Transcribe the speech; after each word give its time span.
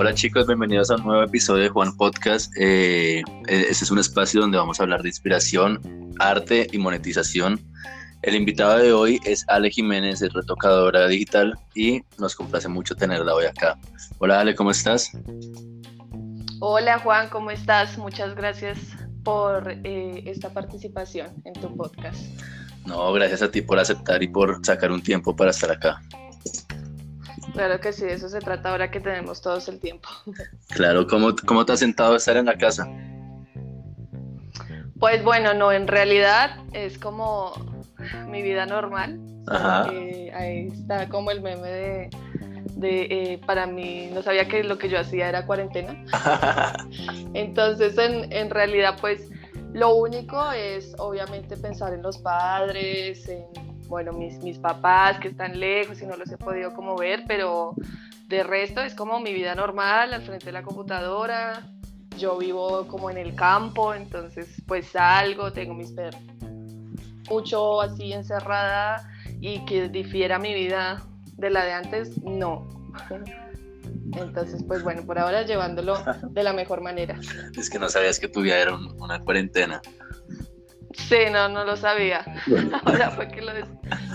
Hola 0.00 0.14
chicos, 0.14 0.46
bienvenidos 0.46 0.90
a 0.90 0.96
un 0.96 1.04
nuevo 1.04 1.22
episodio 1.24 1.64
de 1.64 1.68
Juan 1.68 1.94
Podcast. 1.94 2.50
Eh, 2.58 3.22
este 3.48 3.84
es 3.84 3.90
un 3.90 3.98
espacio 3.98 4.40
donde 4.40 4.56
vamos 4.56 4.80
a 4.80 4.84
hablar 4.84 5.02
de 5.02 5.10
inspiración, 5.10 5.78
arte 6.18 6.66
y 6.72 6.78
monetización. 6.78 7.60
El 8.22 8.34
invitado 8.34 8.78
de 8.78 8.94
hoy 8.94 9.20
es 9.26 9.44
Ale 9.48 9.68
Jiménez, 9.68 10.22
es 10.22 10.32
retocadora 10.32 11.06
digital 11.06 11.52
y 11.74 12.00
nos 12.18 12.34
complace 12.34 12.66
mucho 12.66 12.94
tenerla 12.94 13.34
hoy 13.34 13.44
acá. 13.44 13.78
Hola 14.20 14.40
Ale, 14.40 14.54
¿cómo 14.54 14.70
estás? 14.70 15.12
Hola 16.60 16.98
Juan, 17.00 17.28
¿cómo 17.28 17.50
estás? 17.50 17.98
Muchas 17.98 18.34
gracias 18.34 18.78
por 19.22 19.70
eh, 19.84 20.22
esta 20.24 20.48
participación 20.48 21.42
en 21.44 21.52
tu 21.52 21.76
podcast. 21.76 22.22
No, 22.86 23.12
gracias 23.12 23.42
a 23.42 23.50
ti 23.50 23.60
por 23.60 23.78
aceptar 23.78 24.22
y 24.22 24.28
por 24.28 24.64
sacar 24.64 24.92
un 24.92 25.02
tiempo 25.02 25.36
para 25.36 25.50
estar 25.50 25.70
acá. 25.70 26.00
Claro 27.52 27.80
que 27.80 27.92
sí, 27.92 28.04
de 28.04 28.14
eso 28.14 28.28
se 28.28 28.38
trata 28.40 28.70
ahora 28.70 28.90
que 28.90 29.00
tenemos 29.00 29.40
todos 29.40 29.68
el 29.68 29.80
tiempo. 29.80 30.08
Claro, 30.68 31.06
¿cómo, 31.06 31.34
cómo 31.46 31.64
te 31.64 31.72
has 31.72 31.80
sentado 31.80 32.14
a 32.14 32.16
estar 32.16 32.36
en 32.36 32.46
la 32.46 32.56
casa? 32.56 32.88
Pues 34.98 35.24
bueno, 35.24 35.54
no, 35.54 35.72
en 35.72 35.86
realidad 35.86 36.58
es 36.72 36.98
como 36.98 37.52
mi 38.28 38.42
vida 38.42 38.66
normal. 38.66 39.18
Ajá. 39.48 39.90
Eh, 39.92 40.30
ahí 40.34 40.68
está 40.68 41.08
como 41.08 41.30
el 41.30 41.40
meme 41.40 41.68
de, 41.68 42.10
de 42.76 43.02
eh, 43.10 43.40
para 43.46 43.66
mí, 43.66 44.10
no 44.12 44.22
sabía 44.22 44.46
que 44.46 44.62
lo 44.62 44.78
que 44.78 44.88
yo 44.88 45.00
hacía 45.00 45.28
era 45.28 45.46
cuarentena. 45.46 46.04
Entonces, 47.34 47.96
en, 47.98 48.32
en 48.32 48.50
realidad, 48.50 48.96
pues 49.00 49.28
lo 49.72 49.94
único 49.94 50.50
es 50.52 50.94
obviamente 50.98 51.56
pensar 51.56 51.94
en 51.94 52.02
los 52.02 52.18
padres, 52.18 53.28
en 53.28 53.46
bueno, 53.90 54.12
mis, 54.12 54.38
mis 54.38 54.56
papás 54.58 55.18
que 55.18 55.28
están 55.28 55.58
lejos 55.58 56.00
y 56.00 56.06
no 56.06 56.16
los 56.16 56.30
he 56.30 56.38
podido 56.38 56.72
como 56.72 56.96
ver, 56.96 57.24
pero 57.26 57.74
de 58.28 58.44
resto 58.44 58.80
es 58.80 58.94
como 58.94 59.18
mi 59.18 59.34
vida 59.34 59.56
normal 59.56 60.14
al 60.14 60.22
frente 60.22 60.46
de 60.46 60.52
la 60.52 60.62
computadora. 60.62 61.68
Yo 62.16 62.38
vivo 62.38 62.86
como 62.86 63.10
en 63.10 63.18
el 63.18 63.34
campo, 63.34 63.92
entonces 63.92 64.62
pues 64.66 64.86
salgo, 64.86 65.52
tengo 65.52 65.74
mis 65.74 65.90
perros. 65.90 66.22
Mucho 67.28 67.80
así 67.80 68.12
encerrada 68.12 69.10
y 69.40 69.64
que 69.64 69.88
difiera 69.88 70.38
mi 70.38 70.54
vida 70.54 71.02
de 71.36 71.50
la 71.50 71.64
de 71.64 71.72
antes, 71.72 72.22
no. 72.22 72.68
Entonces, 74.16 74.62
pues 74.68 74.84
bueno, 74.84 75.02
por 75.02 75.18
ahora 75.18 75.42
llevándolo 75.42 75.96
de 76.30 76.42
la 76.44 76.52
mejor 76.52 76.80
manera. 76.80 77.18
Es 77.58 77.68
que 77.68 77.78
no 77.80 77.88
sabías 77.88 78.20
que 78.20 78.28
tu 78.28 78.42
vida 78.42 78.58
era 78.58 78.76
una 78.76 79.18
cuarentena. 79.20 79.80
Sí, 80.94 81.18
no, 81.30 81.48
no 81.48 81.64
lo 81.64 81.76
sabía. 81.76 82.24
Ahora 82.84 83.10
fue 83.10 83.28
que 83.28 83.42
lo, 83.42 83.52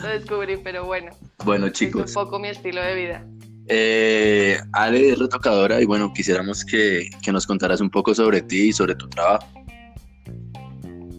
descubrí, 0.07 0.57
pero 0.57 0.85
bueno. 0.85 1.11
Bueno, 1.43 1.69
chicos. 1.69 2.11
Es 2.11 2.15
un 2.15 2.23
poco 2.25 2.39
mi 2.39 2.49
estilo 2.49 2.81
de 2.81 2.95
vida. 2.95 3.25
Eh, 3.67 4.59
Ale 4.73 5.09
es 5.09 5.19
retocadora 5.19 5.81
y 5.81 5.85
bueno, 5.85 6.13
quisiéramos 6.13 6.63
que, 6.63 7.09
nos 7.31 7.47
contaras 7.47 7.81
un 7.81 7.89
poco 7.89 8.13
sobre 8.13 8.41
ti 8.41 8.69
y 8.69 8.73
sobre 8.73 8.95
tu 8.95 9.09
trabajo. 9.09 9.47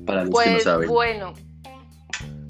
Para 0.07 0.25
los 0.25 0.31
que 0.31 0.51
no 0.51 0.55
Pues 0.55 0.63
saben. 0.63 0.89
bueno, 0.89 1.35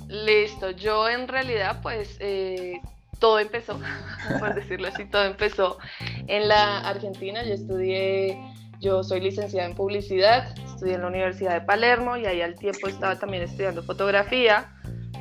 listo. 0.09 0.71
Yo 0.73 1.09
en 1.09 1.29
realidad, 1.29 1.81
pues 1.83 2.17
eh, 2.21 2.81
todo 3.19 3.39
empezó, 3.39 3.81
por 4.41 4.55
decirlo 4.55 4.89
así, 4.89 5.05
todo 5.07 5.25
empezó 5.25 5.79
en 6.27 6.49
la 6.49 6.81
Argentina. 6.81 7.43
Yo 7.45 7.55
estudié, 7.55 8.39
yo 8.81 9.03
soy 9.03 9.21
licenciada 9.21 9.69
en 9.69 9.75
publicidad, 9.75 10.55
estudié 10.65 10.95
en 10.95 11.03
la 11.03 11.09
Universidad 11.09 11.55
de 11.55 11.61
Palermo 11.63 12.17
y 12.17 12.27
ahí 12.27 12.43
al 12.43 12.55
tiempo 12.55 12.89
estaba 12.89 13.19
también 13.19 13.43
estudiando 13.43 13.83
fotografía, 13.83 14.73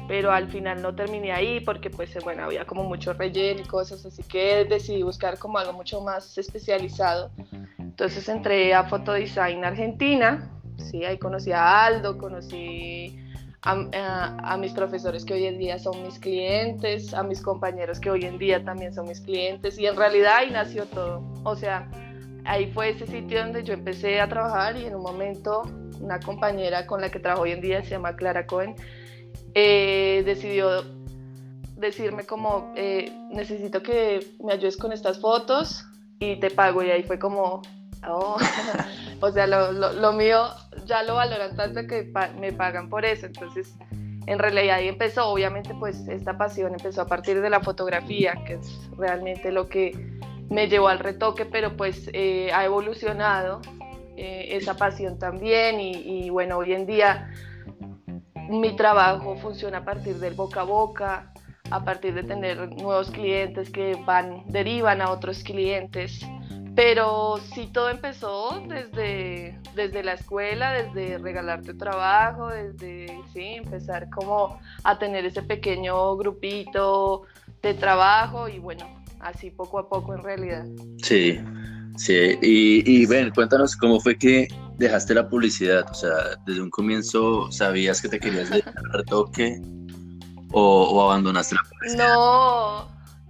pero 0.07 0.31
al 0.31 0.49
final 0.49 0.81
no 0.81 0.93
terminé 0.95 1.31
ahí 1.31 1.59
porque 1.61 1.89
pues 1.89 2.15
bueno, 2.23 2.43
había 2.43 2.65
como 2.65 2.83
mucho 2.83 3.13
relleno 3.13 3.61
y 3.61 3.63
cosas, 3.63 4.05
así 4.05 4.23
que 4.23 4.65
decidí 4.65 5.03
buscar 5.03 5.39
como 5.39 5.57
algo 5.57 5.73
mucho 5.73 6.01
más 6.01 6.37
especializado. 6.37 7.31
Entonces 7.79 8.27
entré 8.27 8.73
a 8.73 8.83
Fotodesign 8.83 9.63
Argentina, 9.63 10.51
sí, 10.77 11.05
ahí 11.05 11.17
conocí 11.17 11.51
a 11.51 11.85
Aldo, 11.85 12.17
conocí 12.17 13.17
a, 13.61 13.71
a, 13.93 14.53
a, 14.53 14.57
mis 14.57 14.73
profesores 14.73 15.25
que 15.25 15.33
hoy 15.33 15.45
en 15.45 15.57
día 15.57 15.79
son 15.79 16.03
mis 16.03 16.19
clientes, 16.19 17.13
a 17.13 17.23
mis 17.23 17.41
compañeros 17.41 17.99
que 17.99 18.11
hoy 18.11 18.25
en 18.25 18.37
día 18.37 18.63
también 18.63 18.93
son 18.93 19.07
mis 19.07 19.21
clientes 19.21 19.79
y 19.79 19.87
en 19.87 19.95
realidad 19.95 20.35
ahí 20.37 20.51
nació 20.51 20.85
todo. 20.85 21.23
O 21.43 21.55
sea, 21.55 21.89
ahí 22.45 22.71
fue 22.71 22.89
ese 22.89 23.07
sitio 23.07 23.39
donde 23.39 23.63
yo 23.63 23.73
empecé 23.73 24.21
a 24.21 24.29
trabajar 24.29 24.77
y 24.77 24.85
en 24.85 24.95
un 24.95 25.01
momento 25.01 25.63
una 25.99 26.19
compañera 26.19 26.85
con 26.85 27.01
la 27.01 27.09
que 27.09 27.19
trabajo 27.19 27.43
hoy 27.43 27.51
en 27.51 27.61
día, 27.61 27.83
se 27.83 27.91
llama 27.91 28.15
Clara 28.15 28.45
Cohen, 28.45 28.75
eh, 29.53 30.23
decidió 30.25 30.83
decirme 31.77 32.25
como 32.25 32.71
eh, 32.75 33.11
necesito 33.31 33.81
que 33.81 34.35
me 34.43 34.53
ayudes 34.53 34.77
con 34.77 34.91
estas 34.91 35.19
fotos 35.19 35.85
y 36.19 36.39
te 36.39 36.49
pago 36.49 36.83
y 36.83 36.89
ahí 36.89 37.03
fue 37.03 37.19
como 37.19 37.61
oh. 38.07 38.37
o 39.19 39.31
sea 39.31 39.45
lo, 39.45 39.71
lo, 39.71 40.13
mío 40.13 40.47
ya 40.85 41.03
lo 41.03 41.15
valoran 41.15 41.55
tanto 41.55 41.85
que 41.87 42.11
me 42.39 42.53
pagan 42.53 42.89
por 42.89 43.03
eso 43.03 43.25
entonces 43.25 43.75
en 44.25 44.39
realidad 44.39 44.77
ahí 44.77 44.87
empezó 44.87 45.27
obviamente 45.27 45.75
pues 45.77 46.07
esta 46.07 46.37
pasión 46.37 46.71
empezó 46.71 47.01
a 47.01 47.07
partir 47.07 47.41
de 47.41 47.49
la 47.49 47.59
fotografía 47.59 48.35
que 48.47 48.53
es 48.53 48.89
realmente 48.97 49.51
lo 49.51 49.67
que 49.67 49.91
me 50.49 50.67
llevó 50.67 50.87
al 50.87 50.99
retoque, 50.99 51.45
pero 51.45 51.75
pues 51.75 52.09
eh, 52.13 52.51
ha 52.53 52.65
evolucionado 52.65 53.61
eh, 54.17 54.49
esa 54.51 54.75
pasión 54.75 55.19
también 55.19 55.79
y, 55.79 55.91
y, 55.91 56.29
bueno, 56.29 56.57
hoy 56.57 56.73
en 56.73 56.85
día 56.85 57.31
mi 58.49 58.75
trabajo 58.75 59.35
funciona 59.37 59.79
a 59.79 59.85
partir 59.85 60.15
del 60.15 60.35
boca 60.35 60.61
a 60.61 60.63
boca, 60.63 61.33
a 61.71 61.83
partir 61.83 62.13
de 62.13 62.23
tener 62.23 62.69
nuevos 62.69 63.09
clientes 63.11 63.69
que 63.69 63.95
van, 64.05 64.43
derivan 64.47 65.01
a 65.01 65.09
otros 65.11 65.43
clientes, 65.43 66.25
pero 66.75 67.37
sí 67.53 67.67
todo 67.67 67.89
empezó 67.89 68.61
desde, 68.67 69.59
desde 69.73 70.03
la 70.03 70.13
escuela, 70.13 70.73
desde 70.73 71.17
regalarte 71.17 71.73
trabajo, 71.73 72.49
desde 72.49 73.19
sí, 73.33 73.55
empezar 73.55 74.09
como 74.09 74.59
a 74.83 74.99
tener 74.99 75.25
ese 75.25 75.41
pequeño 75.41 76.15
grupito 76.17 77.23
de 77.61 77.73
trabajo 77.73 78.47
y 78.47 78.59
bueno, 78.59 79.04
así 79.19 79.51
poco 79.51 79.79
a 79.79 79.89
poco 79.89 80.13
en 80.13 80.23
realidad. 80.23 80.65
Sí, 81.01 81.39
sí. 81.97 82.37
Y, 82.41 82.83
y 83.01 83.05
ven, 83.05 83.31
cuéntanos 83.31 83.75
cómo 83.75 83.99
fue 83.99 84.17
que 84.17 84.47
dejaste 84.77 85.13
la 85.13 85.27
publicidad. 85.27 85.85
O 85.89 85.93
sea, 85.93 86.13
desde 86.45 86.61
un 86.61 86.69
comienzo 86.69 87.51
sabías 87.51 88.01
que 88.01 88.09
te 88.09 88.19
querías 88.19 88.49
dedicar 88.51 88.73
al 88.77 88.93
retoque 88.93 89.61
o, 90.51 90.83
o, 90.83 91.01
abandonaste 91.03 91.55
la 91.55 91.61
publicidad. 91.69 92.13
No, 92.13 92.87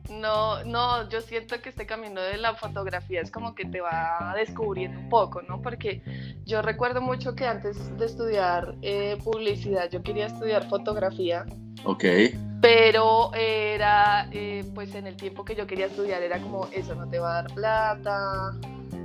no, 0.09 0.63
no. 0.65 1.09
Yo 1.09 1.21
siento 1.21 1.61
que 1.61 1.69
este 1.69 1.85
camino 1.85 2.21
de 2.21 2.37
la 2.37 2.55
fotografía 2.55 3.21
es 3.21 3.31
como 3.31 3.55
que 3.55 3.65
te 3.65 3.81
va 3.81 4.33
descubriendo 4.35 4.99
un 4.99 5.09
poco, 5.09 5.41
¿no? 5.41 5.61
Porque 5.61 6.03
yo 6.45 6.61
recuerdo 6.61 7.01
mucho 7.01 7.35
que 7.35 7.45
antes 7.45 7.97
de 7.97 8.05
estudiar 8.05 8.75
eh, 8.81 9.17
publicidad, 9.23 9.89
yo 9.89 10.03
quería 10.03 10.27
estudiar 10.27 10.67
fotografía. 10.69 11.45
Ok 11.83 12.03
pero 12.65 13.31
era, 13.35 14.27
eh, 14.31 14.65
pues 14.73 14.95
en 14.95 15.05
el 15.05 15.15
tiempo 15.15 15.45
que 15.45 15.53
yo 15.53 15.67
quería 15.67 15.85
estudiar 15.85 16.23
era 16.23 16.39
como, 16.39 16.67
eso 16.71 16.95
no 16.95 17.07
te 17.07 17.19
va 17.19 17.29
a 17.29 17.43
dar 17.43 17.53
plata, 17.53 18.53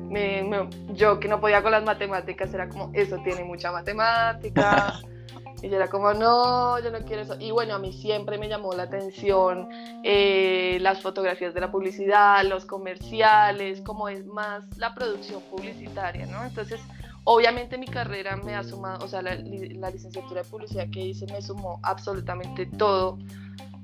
me, 0.09 0.43
me, 0.43 0.71
yo 0.94 1.21
que 1.21 1.28
no 1.28 1.43
podía 1.43 1.62
con 1.62 1.72
las 1.72 1.84
matemáticas 1.84 2.54
era 2.54 2.71
como, 2.71 2.91
eso 2.94 3.19
tiene 3.22 3.44
mucha 3.44 3.71
matemática, 3.71 4.94
y 5.62 5.69
yo 5.69 5.76
era 5.76 5.88
como, 5.88 6.15
no, 6.15 6.78
yo 6.78 6.91
no 6.91 7.00
quiero 7.00 7.21
eso, 7.21 7.37
y 7.38 7.50
bueno, 7.50 7.75
a 7.75 7.78
mí 7.78 7.93
siempre 7.93 8.38
me 8.38 8.48
llamó 8.48 8.72
la 8.72 8.84
atención 8.84 9.69
eh, 10.04 10.78
las 10.81 11.03
fotografías 11.03 11.53
de 11.53 11.60
la 11.60 11.71
publicidad, 11.71 12.42
los 12.47 12.65
comerciales, 12.65 13.82
como 13.82 14.09
es 14.09 14.25
más 14.25 14.65
la 14.78 14.94
producción 14.94 15.42
publicitaria, 15.50 16.25
¿no? 16.25 16.47
Entonces, 16.47 16.81
Obviamente 17.25 17.76
mi 17.78 17.86
carrera 17.86 18.36
me 18.36 18.54
ha 18.54 18.64
sumado, 18.64 19.04
o 19.04 19.08
sea, 19.08 19.22
la, 19.22 19.34
la, 19.34 19.91
licenciatura 19.91 20.42
de 20.42 20.48
publicidad 20.48 20.88
que 20.91 21.00
hice 21.00 21.26
me 21.26 21.42
sumó 21.42 21.78
absolutamente 21.82 22.66
todo 22.66 23.19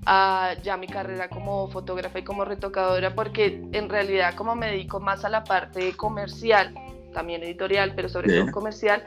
a 0.07 0.55
ya 0.63 0.77
mi 0.77 0.87
carrera 0.87 1.29
como 1.29 1.69
fotógrafa 1.69 2.21
y 2.21 2.25
como 2.25 2.45
retocadora, 2.45 3.15
porque 3.15 3.63
en 3.72 3.89
realidad 3.89 4.34
como 4.34 4.55
me 4.55 4.69
dedico 4.69 5.01
más 5.01 5.25
a 5.25 5.28
la 5.28 5.45
parte 5.45 5.95
comercial, 5.97 6.75
también 7.13 7.43
editorial, 7.43 7.93
pero 7.95 8.09
sobre 8.09 8.28
Bien. 8.28 8.45
todo 8.45 8.53
comercial, 8.53 9.05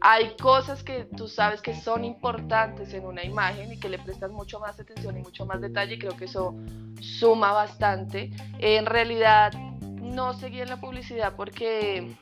hay 0.00 0.34
cosas 0.36 0.82
que 0.82 1.04
tú 1.04 1.28
sabes 1.28 1.62
que 1.62 1.74
son 1.74 2.04
importantes 2.04 2.92
en 2.92 3.06
una 3.06 3.24
imagen 3.24 3.72
y 3.72 3.78
que 3.78 3.88
le 3.88 4.00
prestas 4.00 4.32
mucho 4.32 4.58
más 4.58 4.80
atención 4.80 5.16
y 5.16 5.22
mucho 5.22 5.46
más 5.46 5.60
detalle, 5.60 5.94
y 5.94 5.98
creo 5.98 6.16
que 6.16 6.24
eso 6.24 6.56
suma 7.00 7.52
bastante. 7.52 8.30
En 8.58 8.86
realidad 8.86 9.52
no 10.00 10.34
seguí 10.34 10.60
en 10.60 10.70
la 10.70 10.80
publicidad 10.80 11.34
porque 11.36 12.16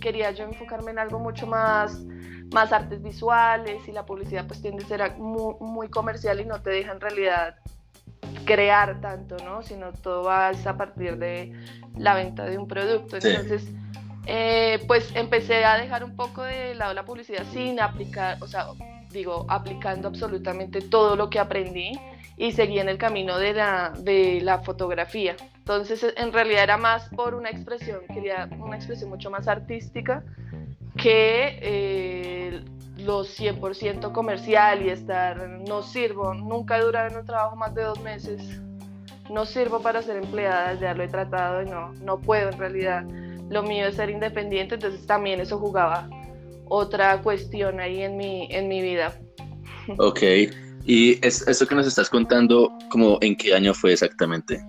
quería 0.00 0.30
yo 0.32 0.44
enfocarme 0.44 0.90
en 0.90 0.98
algo 0.98 1.18
mucho 1.18 1.46
más, 1.46 2.04
más 2.52 2.72
artes 2.72 3.02
visuales 3.02 3.86
y 3.86 3.92
la 3.92 4.04
publicidad 4.04 4.46
pues 4.46 4.60
tiende 4.60 4.84
a 4.84 4.88
ser 4.88 5.16
muy, 5.18 5.54
muy 5.60 5.88
comercial 5.88 6.40
y 6.40 6.44
no 6.44 6.60
te 6.60 6.70
deja 6.70 6.92
en 6.92 7.00
realidad 7.00 7.56
crear 8.44 9.00
tanto, 9.00 9.36
¿no? 9.44 9.62
Sino 9.62 9.92
todo 9.92 10.24
va 10.24 10.48
a 10.48 10.76
partir 10.76 11.18
de 11.18 11.52
la 11.96 12.14
venta 12.14 12.44
de 12.44 12.58
un 12.58 12.66
producto. 12.66 13.16
Entonces, 13.16 13.62
sí. 13.62 13.76
eh, 14.26 14.82
pues 14.86 15.14
empecé 15.14 15.64
a 15.64 15.78
dejar 15.78 16.02
un 16.02 16.16
poco 16.16 16.42
de 16.42 16.74
lado 16.74 16.94
la 16.94 17.04
publicidad 17.04 17.44
sin 17.52 17.80
aplicar, 17.80 18.38
o 18.40 18.46
sea, 18.46 18.66
digo, 19.10 19.46
aplicando 19.48 20.08
absolutamente 20.08 20.80
todo 20.80 21.16
lo 21.16 21.30
que 21.30 21.38
aprendí 21.38 21.92
y 22.36 22.52
seguí 22.52 22.78
en 22.78 22.88
el 22.88 22.98
camino 22.98 23.38
de 23.38 23.52
la, 23.52 23.92
de 23.98 24.40
la 24.40 24.60
fotografía. 24.60 25.36
Entonces, 25.70 26.12
en 26.16 26.32
realidad 26.32 26.64
era 26.64 26.76
más 26.76 27.08
por 27.10 27.32
una 27.32 27.48
expresión, 27.48 28.00
quería 28.12 28.50
una 28.58 28.74
expresión 28.74 29.08
mucho 29.08 29.30
más 29.30 29.46
artística 29.46 30.24
que 30.96 31.60
eh, 31.62 32.64
los 32.98 33.38
100% 33.38 34.10
comercial 34.10 34.84
y 34.84 34.88
estar, 34.88 35.48
no 35.48 35.82
sirvo, 35.84 36.34
nunca 36.34 36.76
he 36.76 36.80
durado 36.80 37.10
en 37.10 37.18
un 37.18 37.24
trabajo 37.24 37.54
más 37.54 37.72
de 37.76 37.84
dos 37.84 38.00
meses, 38.00 38.42
no 39.30 39.46
sirvo 39.46 39.80
para 39.80 40.02
ser 40.02 40.16
empleada, 40.16 40.74
ya 40.74 40.92
lo 40.92 41.04
he 41.04 41.08
tratado 41.08 41.62
y 41.62 41.66
no, 41.66 41.92
no 42.02 42.18
puedo 42.18 42.48
en 42.48 42.58
realidad. 42.58 43.04
Lo 43.48 43.62
mío 43.62 43.86
es 43.86 43.94
ser 43.94 44.10
independiente, 44.10 44.74
entonces 44.74 45.06
también 45.06 45.38
eso 45.38 45.56
jugaba 45.56 46.10
otra 46.64 47.22
cuestión 47.22 47.78
ahí 47.78 48.02
en 48.02 48.16
mi, 48.16 48.48
en 48.50 48.66
mi 48.66 48.82
vida. 48.82 49.14
Ok, 49.98 50.20
y 50.84 51.24
es, 51.24 51.44
que 51.44 51.74
nos 51.76 51.86
estás 51.86 52.10
contando, 52.10 52.76
como 52.90 53.18
en 53.20 53.36
qué 53.36 53.54
año 53.54 53.72
fue 53.72 53.92
exactamente? 53.92 54.60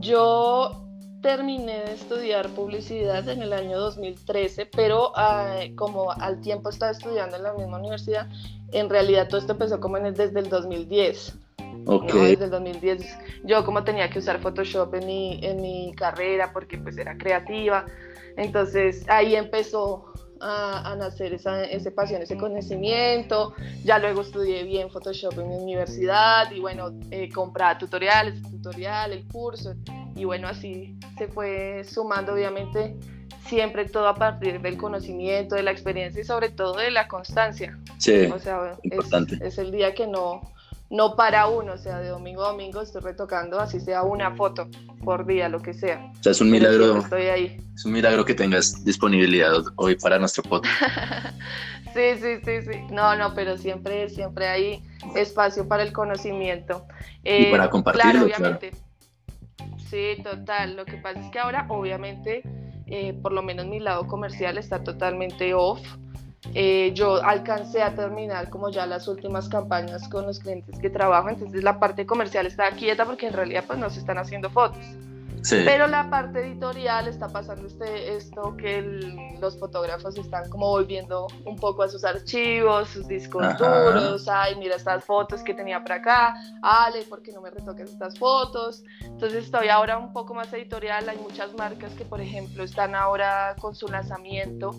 Yo 0.00 0.82
terminé 1.22 1.84
de 1.84 1.92
estudiar 1.92 2.48
publicidad 2.50 3.28
en 3.28 3.42
el 3.42 3.52
año 3.52 3.78
2013, 3.78 4.66
pero 4.66 5.12
ah, 5.14 5.60
como 5.76 6.10
al 6.10 6.40
tiempo 6.40 6.70
estaba 6.70 6.92
estudiando 6.92 7.36
en 7.36 7.44
la 7.44 7.52
misma 7.54 7.78
universidad, 7.78 8.28
en 8.72 8.90
realidad 8.90 9.28
todo 9.28 9.40
esto 9.40 9.52
empezó 9.52 9.80
como 9.80 9.98
desde 9.98 10.38
el 10.38 10.48
2010. 10.48 11.38
Ok. 11.86 12.12
Desde 12.12 12.44
el 12.44 12.50
2010 12.50 13.18
yo 13.44 13.64
como 13.64 13.84
tenía 13.84 14.08
que 14.10 14.18
usar 14.18 14.40
Photoshop 14.40 14.94
en 14.94 15.06
mi, 15.06 15.40
en 15.42 15.60
mi 15.60 15.92
carrera 15.96 16.52
porque 16.52 16.78
pues 16.78 16.96
era 16.96 17.16
creativa, 17.16 17.86
entonces 18.36 19.04
ahí 19.08 19.36
empezó 19.36 20.11
a, 20.42 20.94
nacer 20.96 21.32
esa, 21.34 21.64
ese 21.64 21.90
pasión, 21.90 22.22
ese 22.22 22.36
conocimiento. 22.36 23.54
Ya 23.84 23.98
luego 23.98 24.22
estudié 24.22 24.64
bien 24.64 24.90
Photoshop 24.90 25.38
en 25.38 25.48
mi 25.48 25.56
universidad 25.56 26.50
y 26.50 26.60
bueno, 26.60 26.90
eh, 27.10 27.28
compraba 27.30 27.78
tutoriales, 27.78 28.42
tutorial, 28.42 29.12
el 29.12 29.26
curso 29.28 29.74
y 30.14 30.24
bueno, 30.24 30.48
así 30.48 30.98
se 31.16 31.28
fue 31.28 31.84
sumando 31.84 32.34
obviamente 32.34 32.96
siempre 33.46 33.86
todo 33.86 34.08
a 34.08 34.14
partir 34.14 34.60
del 34.60 34.76
conocimiento, 34.76 35.54
de 35.54 35.62
la 35.62 35.70
experiencia 35.70 36.20
y 36.20 36.24
sobre 36.24 36.50
todo 36.50 36.76
de 36.76 36.90
la 36.90 37.08
constancia. 37.08 37.78
Sí, 37.98 38.26
o 38.26 38.38
sea, 38.38 38.78
importante. 38.82 39.34
Es, 39.36 39.40
es 39.40 39.58
el 39.58 39.72
día 39.72 39.94
que 39.94 40.06
no, 40.06 40.40
no 40.92 41.16
para 41.16 41.46
uno, 41.46 41.72
o 41.72 41.78
sea, 41.78 42.00
de 42.00 42.08
domingo 42.08 42.44
a 42.44 42.50
domingo 42.50 42.82
estoy 42.82 43.00
retocando, 43.00 43.58
así 43.58 43.80
sea 43.80 44.02
una 44.02 44.36
foto 44.36 44.68
por 45.02 45.26
día, 45.26 45.48
lo 45.48 45.58
que 45.60 45.72
sea. 45.72 46.12
O 46.20 46.22
sea, 46.22 46.32
es 46.32 46.40
un 46.42 46.50
milagro. 46.50 46.98
Estoy 46.98 47.22
ahí. 47.22 47.56
Es 47.74 47.86
un 47.86 47.92
milagro 47.92 48.26
que 48.26 48.34
tengas 48.34 48.84
disponibilidad 48.84 49.54
hoy 49.76 49.96
para 49.96 50.18
nuestro 50.18 50.42
podcast. 50.42 50.74
sí, 51.94 52.16
sí, 52.20 52.36
sí, 52.44 52.62
sí. 52.70 52.80
No, 52.90 53.16
no, 53.16 53.34
pero 53.34 53.56
siempre, 53.56 54.10
siempre 54.10 54.46
hay 54.46 54.82
espacio 55.16 55.66
para 55.66 55.82
el 55.82 55.94
conocimiento. 55.94 56.86
y 57.24 57.46
para 57.46 57.64
eh, 57.64 57.70
compartirlo, 57.70 58.10
claro, 58.10 58.26
obviamente. 58.26 58.72
Sí, 59.88 60.22
total. 60.22 60.76
Lo 60.76 60.84
que 60.84 60.98
pasa 60.98 61.20
es 61.20 61.30
que 61.30 61.38
ahora, 61.38 61.64
obviamente, 61.70 62.42
eh, 62.86 63.14
por 63.14 63.32
lo 63.32 63.42
menos 63.42 63.64
mi 63.64 63.80
lado 63.80 64.06
comercial 64.06 64.58
está 64.58 64.84
totalmente 64.84 65.54
off 65.54 65.80
eh, 66.54 66.92
yo 66.94 67.22
alcancé 67.22 67.82
a 67.82 67.94
terminar 67.94 68.50
como 68.50 68.70
ya 68.70 68.86
las 68.86 69.08
últimas 69.08 69.48
campañas 69.48 70.08
con 70.08 70.26
los 70.26 70.40
clientes 70.40 70.78
que 70.78 70.90
trabajo, 70.90 71.28
entonces 71.28 71.62
la 71.62 71.78
parte 71.78 72.04
comercial 72.04 72.46
está 72.46 72.70
quieta 72.72 73.04
porque 73.04 73.28
en 73.28 73.32
realidad 73.32 73.64
pues 73.66 73.78
no 73.78 73.88
se 73.90 74.00
están 74.00 74.18
haciendo 74.18 74.50
fotos. 74.50 74.84
Pero 75.50 75.86
la 75.86 76.08
parte 76.08 76.40
editorial 76.40 77.08
está 77.08 77.28
pasando 77.28 77.66
este, 77.66 78.16
esto 78.16 78.56
que 78.56 78.82
los 79.40 79.58
fotógrafos 79.58 80.16
están 80.16 80.48
como 80.50 80.68
volviendo 80.68 81.26
un 81.44 81.56
poco 81.56 81.82
a 81.82 81.88
sus 81.88 82.04
archivos, 82.04 82.88
sus 82.88 83.08
discos 83.08 83.58
duros, 83.58 84.28
ay, 84.28 84.54
mira 84.56 84.76
estas 84.76 85.04
fotos 85.04 85.42
que 85.42 85.54
tenía 85.54 85.82
por 85.82 85.92
acá, 85.92 86.34
Ale, 86.62 87.02
¿por 87.02 87.22
qué 87.22 87.32
no 87.32 87.40
me 87.40 87.50
retoques 87.50 87.90
estas 87.90 88.18
fotos? 88.18 88.84
Entonces 89.00 89.44
estoy 89.44 89.68
ahora 89.68 89.98
un 89.98 90.12
poco 90.12 90.32
más 90.34 90.52
editorial, 90.52 91.08
hay 91.08 91.18
muchas 91.18 91.52
marcas 91.54 91.92
que 91.94 92.04
por 92.04 92.20
ejemplo 92.20 92.62
están 92.62 92.94
ahora 92.94 93.56
con 93.60 93.74
su 93.74 93.88
lanzamiento 93.88 94.70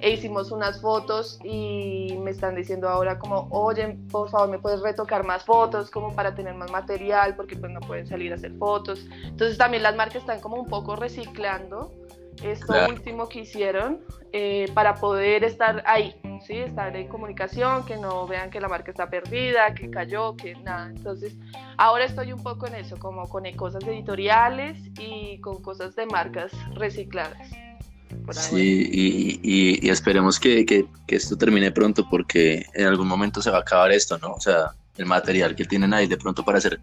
e 0.00 0.10
hicimos 0.10 0.52
unas 0.52 0.80
fotos 0.80 1.38
y 1.42 2.16
me 2.20 2.30
están 2.30 2.54
diciendo 2.54 2.88
ahora 2.88 3.18
como, 3.18 3.48
oye, 3.50 3.98
por 4.10 4.30
favor, 4.30 4.48
¿me 4.48 4.58
puedes 4.58 4.80
retocar 4.80 5.24
más 5.24 5.44
fotos 5.44 5.90
como 5.90 6.14
para 6.14 6.34
tener 6.34 6.54
más 6.54 6.70
material? 6.70 7.34
Porque 7.34 7.56
pues 7.56 7.72
no 7.72 7.80
pueden 7.80 8.06
salir 8.06 8.32
a 8.32 8.36
hacer 8.36 8.52
fotos. 8.58 9.04
Entonces 9.24 9.58
también 9.58 9.82
las 9.82 9.96
marcas 9.96 10.11
que 10.12 10.18
están 10.18 10.40
como 10.40 10.56
un 10.56 10.68
poco 10.68 10.94
reciclando 10.94 11.90
esto 12.42 12.72
último 12.88 13.28
que 13.28 13.40
hicieron 13.40 14.00
eh, 14.32 14.70
para 14.74 14.94
poder 14.94 15.44
estar 15.44 15.82
ahí, 15.86 16.14
¿sí? 16.46 16.54
estar 16.54 16.94
en 16.96 17.06
comunicación, 17.08 17.84
que 17.84 17.96
no 17.96 18.26
vean 18.26 18.50
que 18.50 18.60
la 18.60 18.68
marca 18.68 18.90
está 18.90 19.08
perdida, 19.10 19.74
que 19.74 19.90
cayó, 19.90 20.34
que 20.36 20.54
nada. 20.56 20.88
Entonces, 20.88 21.34
ahora 21.76 22.04
estoy 22.04 22.32
un 22.32 22.42
poco 22.42 22.66
en 22.66 22.76
eso, 22.76 22.96
como 22.98 23.28
con 23.28 23.44
cosas 23.52 23.84
editoriales 23.84 24.78
y 24.98 25.38
con 25.40 25.62
cosas 25.62 25.94
de 25.94 26.06
marcas 26.06 26.52
recicladas. 26.74 27.50
Sí, 28.30 28.88
y, 28.92 29.40
y, 29.82 29.88
esperemos 29.90 30.38
que, 30.38 30.64
que, 30.66 30.86
que, 31.06 31.16
esto 31.16 31.36
termine 31.36 31.70
pronto 31.72 32.06
porque 32.10 32.66
en 32.74 32.86
algún 32.86 33.08
momento 33.08 33.40
se 33.40 33.50
va 33.50 33.58
a 33.58 33.60
acabar 33.60 33.90
esto, 33.90 34.18
¿no? 34.18 34.32
O 34.32 34.40
sea, 34.40 34.74
el 34.96 35.06
material 35.06 35.56
que 35.56 35.64
tienen 35.64 35.94
ahí 35.94 36.06
de 36.06 36.18
pronto 36.18 36.44
para 36.44 36.58
hacer 36.58 36.78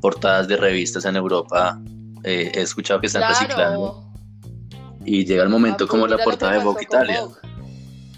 portadas 0.00 0.48
de 0.48 0.56
revistas 0.56 1.04
en 1.04 1.16
Europa 1.16 1.80
eh, 2.24 2.52
he 2.54 2.60
escuchado 2.62 3.00
que 3.00 3.06
están 3.06 3.28
reciclando. 3.28 4.10
Y 5.04 5.24
llega 5.24 5.42
el 5.42 5.50
momento 5.50 5.86
como 5.86 6.06
la 6.06 6.18
portada 6.18 6.52
de 6.52 6.64
Vogue 6.64 6.82
Italia. 6.82 7.24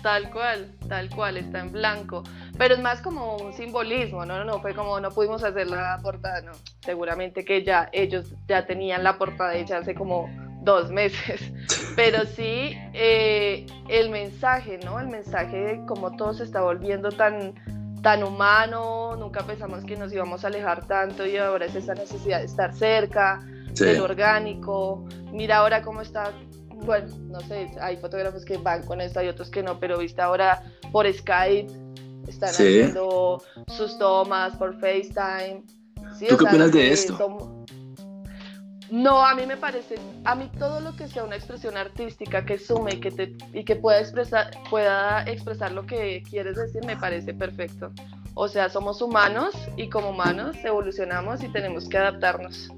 Tal 0.03 0.31
cual, 0.31 0.73
tal 0.89 1.11
cual, 1.11 1.37
está 1.37 1.59
en 1.59 1.73
blanco. 1.73 2.23
Pero 2.57 2.75
es 2.75 2.81
más 2.81 3.01
como 3.01 3.37
un 3.37 3.53
simbolismo, 3.53 4.25
¿no? 4.25 4.45
No 4.45 4.61
fue 4.61 4.73
como 4.73 5.01
no 5.01 5.11
pudimos 5.11 5.43
hacer 5.43 5.67
la 5.67 5.99
portada, 6.01 6.43
no. 6.43 6.53
Seguramente 6.81 7.45
que 7.45 7.65
ya 7.65 7.89
ellos 7.93 8.33
ya 8.47 8.65
tenían 8.67 9.03
la 9.03 9.19
portada 9.19 9.57
hecha 9.57 9.79
hace 9.79 9.97
como 9.97 10.31
dos 10.63 10.93
meses. 10.93 11.53
Pero 11.97 12.25
sí, 12.25 12.79
eh, 12.95 13.67
el 13.89 14.11
mensaje, 14.11 14.79
¿no? 14.85 15.01
El 15.01 15.09
mensaje 15.09 15.57
de 15.57 15.87
cómo 15.87 16.15
todo 16.17 16.35
se 16.35 16.45
está 16.45 16.61
volviendo 16.61 17.11
tan, 17.11 17.55
tan 18.03 18.23
humano, 18.23 19.17
nunca 19.17 19.43
pensamos 19.45 19.85
que 19.85 19.97
nos 19.97 20.13
íbamos 20.13 20.45
a 20.45 20.47
alejar 20.47 20.87
tanto 20.87 21.27
y 21.27 21.37
ahora 21.37 21.67
es 21.67 21.75
esa 21.75 21.95
necesidad 21.95 22.39
de 22.39 22.45
estar 22.45 22.73
cerca, 22.73 23.41
del 23.85 24.01
orgánico. 24.01 25.05
Mira 25.33 25.59
ahora 25.59 25.83
cómo 25.83 26.01
está, 26.01 26.33
bueno, 26.85 27.09
no 27.29 27.41
sé, 27.41 27.71
hay 27.81 27.97
fotógrafos 27.97 28.45
que 28.45 28.57
van 28.59 28.83
con 28.85 29.01
esto, 29.01 29.21
hay 29.21 29.29
otros 29.29 29.51
que 29.51 29.63
no, 29.63 29.79
pero 29.79 29.99
viste 29.99 30.21
ahora 30.21 30.63
por 30.93 31.13
Skype, 31.13 31.73
están 32.29 32.51
haciendo 32.51 33.43
sus 33.69 33.99
tomas 33.99 34.57
por 34.57 34.75
FaceTime. 34.81 35.63
¿Tú 36.29 36.37
qué 36.37 36.45
opinas 36.45 36.73
de 36.73 36.93
esto? 36.93 37.65
No, 38.91 39.27
a 39.27 39.35
mí 39.35 39.47
me 39.47 39.57
parece, 39.57 39.97
a 40.25 40.35
mí 40.37 40.49
todo 40.59 40.81
lo 40.81 40.95
que 40.95 41.09
sea 41.09 41.25
una 41.25 41.35
expresión 41.35 41.77
artística 41.77 42.45
que 42.45 42.57
sume 42.57 42.95
y 42.95 43.01
que, 43.01 43.11
te, 43.11 43.37
y 43.53 43.65
que 43.65 43.75
pueda, 43.75 43.99
expresar, 43.99 44.51
pueda 44.71 45.25
expresar 45.25 45.73
lo 45.73 45.87
que 45.87 46.23
quieres 46.29 46.57
decir 46.57 46.85
me 46.85 46.97
parece 46.97 47.35
perfecto. 47.35 47.91
O 48.35 48.49
sea, 48.49 48.69
somos 48.69 49.03
humanos 49.03 49.55
y 49.77 49.89
como 49.89 50.11
humanos 50.11 50.57
evolucionamos 50.63 51.43
y 51.43 51.49
tenemos 51.49 51.89
que 51.89 51.99
adaptarnos. 51.99 52.71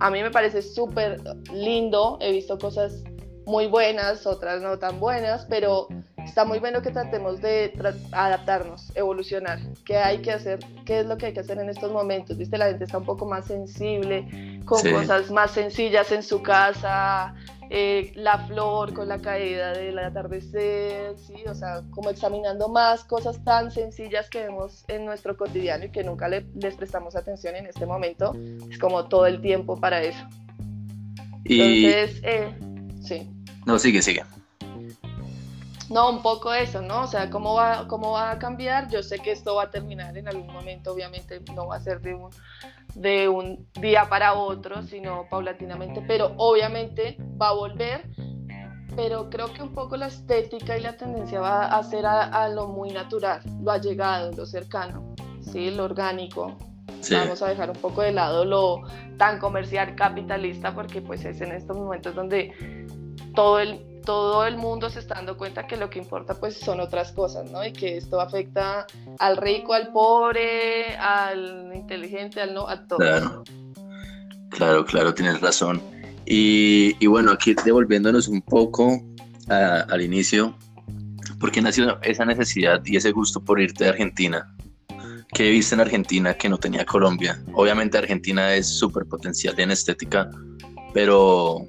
A 0.00 0.10
mí 0.10 0.22
me 0.22 0.30
parece 0.30 0.62
súper 0.62 1.20
lindo, 1.52 2.18
he 2.20 2.32
visto 2.32 2.58
cosas 2.58 3.04
muy 3.46 3.66
buenas, 3.66 4.26
otras 4.26 4.62
no 4.62 4.78
tan 4.78 4.98
buenas, 4.98 5.46
pero 5.48 5.88
está 6.24 6.44
muy 6.44 6.58
bueno 6.58 6.82
que 6.82 6.90
tratemos 6.90 7.40
de 7.40 7.72
adaptarnos, 8.12 8.92
evolucionar. 8.94 9.58
¿Qué 9.84 9.96
hay 9.96 10.18
que 10.18 10.32
hacer? 10.32 10.60
¿Qué 10.84 11.00
es 11.00 11.06
lo 11.06 11.16
que 11.18 11.26
hay 11.26 11.32
que 11.32 11.40
hacer 11.40 11.58
en 11.58 11.68
estos 11.68 11.92
momentos? 11.92 12.36
¿Viste? 12.36 12.58
La 12.58 12.66
gente 12.66 12.84
está 12.84 12.98
un 12.98 13.04
poco 13.04 13.26
más 13.26 13.46
sensible, 13.46 14.60
con 14.64 14.82
cosas 14.82 15.30
más 15.30 15.50
sencillas 15.52 16.12
en 16.12 16.22
su 16.22 16.42
casa, 16.42 17.34
eh, 17.72 18.12
la 18.16 18.36
flor 18.46 18.92
con 18.94 19.08
la 19.08 19.20
caída 19.20 19.72
del 19.72 19.96
atardecer, 19.98 21.16
¿sí? 21.18 21.44
o 21.46 21.54
sea, 21.54 21.82
como 21.90 22.10
examinando 22.10 22.68
más 22.68 23.04
cosas 23.04 23.44
tan 23.44 23.70
sencillas 23.70 24.28
que 24.28 24.40
vemos 24.40 24.84
en 24.88 25.04
nuestro 25.04 25.36
cotidiano 25.36 25.84
y 25.84 25.90
que 25.90 26.02
nunca 26.02 26.28
le, 26.28 26.46
les 26.56 26.74
prestamos 26.74 27.14
atención 27.14 27.54
en 27.54 27.66
este 27.66 27.86
momento, 27.86 28.34
es 28.68 28.76
como 28.76 29.06
todo 29.06 29.26
el 29.26 29.40
tiempo 29.40 29.76
para 29.76 30.02
eso. 30.02 30.26
Entonces, 31.44 32.20
eh, 32.24 32.54
sí. 33.02 33.30
No, 33.66 33.78
sigue, 33.78 34.02
sigue. 34.02 34.24
No, 35.90 36.08
un 36.08 36.22
poco 36.22 36.54
eso, 36.54 36.80
¿no? 36.80 37.02
O 37.02 37.06
sea, 37.08 37.30
¿cómo 37.30 37.54
va, 37.54 37.88
¿cómo 37.88 38.12
va 38.12 38.30
a 38.30 38.38
cambiar? 38.38 38.88
Yo 38.88 39.02
sé 39.02 39.18
que 39.18 39.32
esto 39.32 39.56
va 39.56 39.64
a 39.64 39.70
terminar 39.70 40.16
en 40.16 40.28
algún 40.28 40.52
momento, 40.52 40.92
obviamente 40.92 41.42
no 41.52 41.66
va 41.66 41.76
a 41.76 41.80
ser 41.80 42.00
de 42.00 42.14
un, 42.14 42.30
de 42.94 43.28
un 43.28 43.66
día 43.72 44.08
para 44.08 44.34
otro, 44.34 44.84
sino 44.84 45.26
paulatinamente, 45.28 46.00
pero 46.06 46.32
obviamente 46.36 47.16
va 47.40 47.48
a 47.48 47.54
volver, 47.54 48.08
pero 48.94 49.28
creo 49.30 49.52
que 49.52 49.64
un 49.64 49.74
poco 49.74 49.96
la 49.96 50.06
estética 50.06 50.78
y 50.78 50.80
la 50.80 50.96
tendencia 50.96 51.40
va 51.40 51.66
a 51.66 51.82
ser 51.82 52.06
a, 52.06 52.48
lo 52.48 52.68
muy 52.68 52.92
natural, 52.92 53.42
lo 53.60 53.72
allegado, 53.72 54.30
lo 54.30 54.46
cercano, 54.46 55.12
¿sí? 55.40 55.72
lo 55.72 55.84
orgánico. 55.84 56.56
Vamos 57.10 57.42
a 57.42 57.48
dejar 57.48 57.70
un 57.70 57.76
poco 57.76 58.02
de 58.02 58.12
lado 58.12 58.44
lo 58.44 58.82
tan 59.16 59.38
comercial 59.38 59.96
capitalista 59.96 60.72
porque 60.72 61.00
pues 61.00 61.24
es 61.24 61.40
en 61.40 61.50
estos 61.50 61.76
momentos 61.76 62.14
donde 62.14 62.52
todo 63.34 63.58
el, 63.58 63.89
todo 64.04 64.46
el 64.46 64.56
mundo 64.56 64.90
se 64.90 64.98
está 64.98 65.16
dando 65.16 65.36
cuenta 65.36 65.66
que 65.66 65.76
lo 65.76 65.90
que 65.90 65.98
importa 65.98 66.34
pues 66.34 66.56
son 66.56 66.80
otras 66.80 67.12
cosas, 67.12 67.50
¿no? 67.50 67.64
Y 67.64 67.72
que 67.72 67.96
esto 67.96 68.20
afecta 68.20 68.86
al 69.18 69.36
rico, 69.36 69.74
al 69.74 69.92
pobre, 69.92 70.96
al 70.96 71.72
inteligente, 71.74 72.40
al 72.40 72.54
no, 72.54 72.68
a 72.68 72.86
todos. 72.86 72.98
Claro, 72.98 73.44
claro, 74.50 74.84
claro, 74.84 75.14
tienes 75.14 75.40
razón. 75.40 75.80
Y, 76.32 77.06
bueno, 77.06 77.32
aquí 77.32 77.54
devolviéndonos 77.64 78.28
un 78.28 78.40
poco 78.40 79.02
al 79.48 80.00
inicio, 80.00 80.56
¿por 81.40 81.50
qué 81.50 81.60
nació 81.60 82.00
esa 82.02 82.24
necesidad 82.24 82.80
y 82.84 82.96
ese 82.96 83.10
gusto 83.10 83.42
por 83.42 83.60
irte 83.60 83.82
de 83.82 83.90
Argentina? 83.90 84.54
¿Qué 85.32 85.50
viste 85.50 85.74
en 85.74 85.80
Argentina 85.80 86.34
que 86.34 86.48
no 86.48 86.56
tenía 86.56 86.84
Colombia? 86.84 87.42
Obviamente 87.52 87.98
Argentina 87.98 88.54
es 88.54 88.68
súper 88.68 89.06
potencial 89.06 89.58
en 89.58 89.72
estética, 89.72 90.30
pero, 90.94 91.66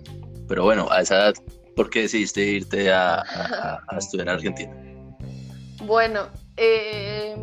pero 0.47 0.63
bueno, 0.63 0.87
a 0.91 1.01
esa 1.01 1.15
edad, 1.15 1.33
¿por 1.75 1.89
qué 1.89 2.01
decidiste 2.01 2.43
irte 2.43 2.91
a, 2.91 3.23
estudiar 3.97 4.27
en 4.27 4.33
Argentina? 4.33 4.73
Bueno, 5.85 6.27
eh, 6.57 7.35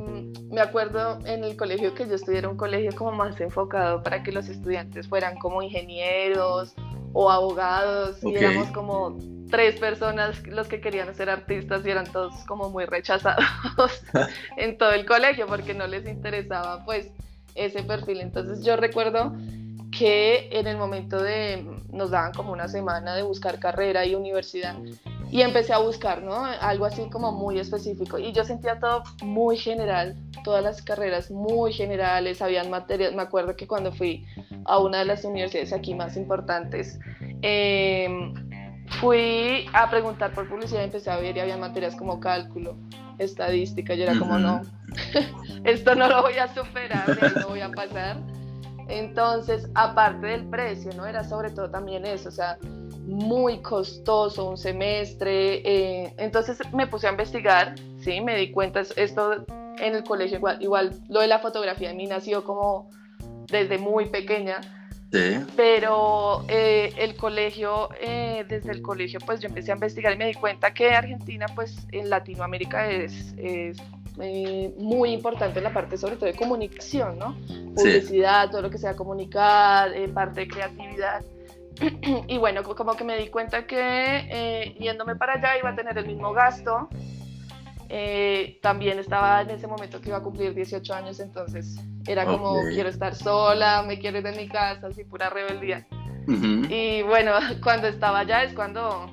me 0.51 0.61
acuerdo 0.61 1.19
en 1.27 1.45
el 1.45 1.57
colegio 1.57 1.95
que 1.95 2.07
yo 2.07 2.15
estudié 2.15 2.47
un 2.47 2.57
colegio 2.57 2.91
como 2.95 3.13
más 3.13 3.41
enfocado 3.41 4.03
para 4.03 4.23
que 4.23 4.33
los 4.33 4.49
estudiantes 4.49 5.09
fueran 5.09 5.39
como 5.39 5.63
ingenieros 5.63 6.75
o 7.13 7.31
abogados 7.31 8.23
y 8.23 8.35
éramos 8.35 8.69
como 8.69 9.19
tres 9.51 9.79
personas 9.79 10.47
los 10.47 10.69
que 10.69 10.81
querían 10.81 11.15
ser 11.15 11.31
artistas 11.31 11.85
y 11.85 11.91
eran 11.91 12.07
todos 12.11 12.35
como 12.47 12.71
muy 12.71 12.85
rechazados 12.85 14.05
en 14.57 14.77
todo 14.79 14.93
el 14.93 15.07
colegio 15.07 15.47
porque 15.47 15.75
no 15.75 15.87
les 15.87 16.07
interesaba 16.07 16.85
pues 16.85 17.11
ese 17.55 17.83
perfil. 17.83 18.21
Entonces 18.21 18.65
yo 18.65 18.77
recuerdo 18.77 19.35
que 19.99 20.49
en 20.53 20.69
el 20.69 20.77
momento 20.77 21.21
de 21.21 21.67
nos 21.91 22.11
daban 22.11 22.33
como 22.33 22.53
una 22.53 22.69
semana 22.69 23.17
de 23.17 23.23
buscar 23.23 23.59
carrera 23.59 24.07
y 24.07 24.15
universidad 24.15 24.77
y 25.31 25.43
empecé 25.43 25.73
a 25.73 25.79
buscar, 25.79 26.23
¿no? 26.23 26.45
Algo 26.45 26.85
así 26.87 27.11
como 27.11 27.33
muy 27.33 27.59
específico 27.59 28.17
y 28.19 28.33
yo 28.33 28.45
sentía 28.45 28.79
todo 28.79 29.03
muy 29.23 29.57
general, 29.57 30.17
todas 30.45 30.63
las 30.63 30.83
carreras 30.83 31.33
muy 31.33 31.73
generales, 31.73 32.41
habían 32.41 32.71
materias, 32.71 33.13
me 33.13 33.23
acuerdo 33.23 33.57
que 33.57 33.67
cuando 33.67 33.93
fui 33.93 34.25
a 34.65 34.79
una 34.79 35.01
de 35.01 35.07
las 35.07 35.25
universidades 35.25 35.73
aquí 35.73 35.95
más 35.95 36.17
importantes, 36.17 37.01
eh, 37.43 38.09
fui 39.01 39.67
a 39.73 39.91
preguntar 39.91 40.33
por 40.33 40.49
publicidad 40.49 40.83
y 40.83 40.85
empecé 40.85 41.11
a 41.11 41.17
ver 41.17 41.37
y 41.37 41.41
había 41.41 41.57
materias 41.57 41.97
como 41.97 42.21
cálculo, 42.21 42.77
estadística, 43.19 43.95
yo 43.95 44.05
era 44.05 44.17
como, 44.17 44.39
no, 44.39 44.63
esto 45.65 45.97
no 45.97 46.09
lo 46.09 46.23
voy 46.23 46.39
a 46.39 46.47
superar, 46.55 47.19
no 47.37 47.49
voy 47.49 47.61
a 47.61 47.71
pasar. 47.71 48.17
Entonces, 48.89 49.69
aparte 49.75 50.27
del 50.27 50.49
precio, 50.49 50.91
¿no? 50.97 51.07
Era 51.07 51.23
sobre 51.25 51.51
todo 51.51 51.71
también 51.71 52.07
eso, 52.07 52.29
o 52.31 52.33
sea, 52.33 52.59
muy 53.07 53.61
costoso 53.63 54.49
un 54.49 54.57
semestre. 54.57 55.63
Eh, 55.65 56.15
entonces 56.19 56.59
me 56.73 56.87
puse 56.87 57.07
a 57.07 57.11
investigar, 57.11 57.75
¿sí? 58.01 58.21
Me 58.21 58.37
di 58.37 58.51
cuenta, 58.51 58.81
esto 58.97 59.45
en 59.79 59.95
el 59.95 60.05
colegio 60.05 60.39
igual, 60.39 60.61
igual 60.61 60.93
lo 61.09 61.21
de 61.21 61.29
la 61.29 61.39
fotografía 61.39 61.91
a 61.91 61.95
mí 61.95 62.07
nació 62.07 62.45
como 62.45 62.91
desde 63.47 63.79
muy 63.79 64.07
pequeña 64.07 64.61
pero 65.57 66.45
eh, 66.49 66.93
el 66.99 67.17
colegio, 67.17 67.89
eh, 68.01 68.45
desde 68.47 68.73
el 68.73 68.83
colegio, 68.83 69.21
pues 69.25 69.41
yo 69.41 69.49
empecé 69.49 69.73
a 69.73 69.75
investigar 69.75 70.13
y 70.13 70.17
me 70.19 70.27
di 70.27 70.35
cuenta 70.35 70.75
que 70.75 70.91
Argentina, 70.91 71.47
pues 71.55 71.87
en 71.93 72.11
Latinoamérica 72.11 72.91
es, 72.91 73.35
es 73.39 73.79
eh, 74.21 74.75
muy 74.77 75.11
importante 75.11 75.61
la 75.61 75.73
parte 75.73 75.97
sobre 75.97 76.17
todo 76.17 76.27
de 76.27 76.35
comunicación, 76.35 77.19
¿no? 77.19 77.37
Publicidad, 77.75 78.51
todo 78.51 78.63
lo 78.63 78.71
que 78.71 78.79
sea 78.79 78.97
comunicar, 78.97 79.93
parte 80.13 80.41
de 80.41 80.49
creatividad. 80.49 81.25
y 82.27 82.39
bueno, 82.39 82.63
como 82.63 82.95
que 82.95 83.05
me 83.05 83.17
di 83.17 83.29
cuenta 83.29 83.67
que 83.67 84.75
yéndome 84.79 85.17
para 85.17 85.35
allá 85.35 85.59
iba 85.59 85.71
a 85.71 85.77
tener 85.77 85.97
el 85.97 86.07
mismo 86.07 86.33
gasto. 86.33 86.89
también 88.61 88.99
estaba 88.99 89.43
en 89.43 89.51
ese 89.51 89.67
momento 89.67 90.01
que 90.01 90.09
iba 90.09 90.19
a 90.19 90.23
cumplir 90.23 90.55
18 90.55 90.95
años, 90.95 91.21
entonces 91.21 91.77
era 92.07 92.25
como, 92.25 92.63
quiero 92.71 92.89
estar 92.89 93.15
sola, 93.15 93.85
me 93.87 93.99
quiero 93.99 94.19
ir 94.19 94.25
de 94.25 94.33
mi 94.33 94.49
casa, 94.49 94.89
así 94.89 95.05
pura 95.05 95.31
rebeldía. 95.31 95.87
Y 96.29 97.03
bueno, 97.03 97.33
cuando 97.63 97.89
estaba 97.89 98.21
allá 98.21 98.45
es 98.45 98.53
cuando 98.53 99.11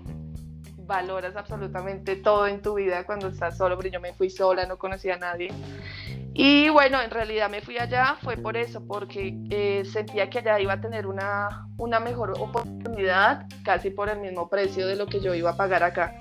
valoras 0.86 1.36
absolutamente 1.36 2.16
todo 2.18 2.48
en 2.48 2.62
tu 2.62 2.76
vida 2.76 3.06
cuando 3.06 3.28
estás 3.28 3.58
solo, 3.58 3.78
pero 3.78 3.90
yo 3.90 4.00
me 4.00 4.14
fui 4.14 4.30
sola, 4.30 4.66
no 4.66 4.78
conocía 4.78 5.16
a 5.16 5.20
nadie. 5.20 5.52
Y 6.34 6.68
bueno, 6.70 7.02
en 7.02 7.12
realidad 7.12 7.50
me 7.50 7.62
fui 7.62 7.78
allá, 7.78 8.18
fue 8.22 8.36
por 8.36 8.58
eso, 8.58 8.86
porque 8.86 9.38
eh, 9.50 9.84
sentía 9.86 10.30
que 10.30 10.40
allá 10.40 10.60
iba 10.60 10.74
a 10.74 10.82
tener 10.82 11.08
una, 11.08 11.68
una 11.78 12.00
mejor 12.02 12.34
oportunidad, 12.40 13.46
casi 13.64 13.90
por 13.90 14.10
el 14.10 14.20
mismo 14.20 14.50
precio 14.50 14.86
de 14.86 14.98
lo 14.98 15.08
que 15.08 15.22
yo 15.22 15.34
iba 15.34 15.52
a 15.52 15.56
pagar 15.56 15.84
acá. 15.84 16.14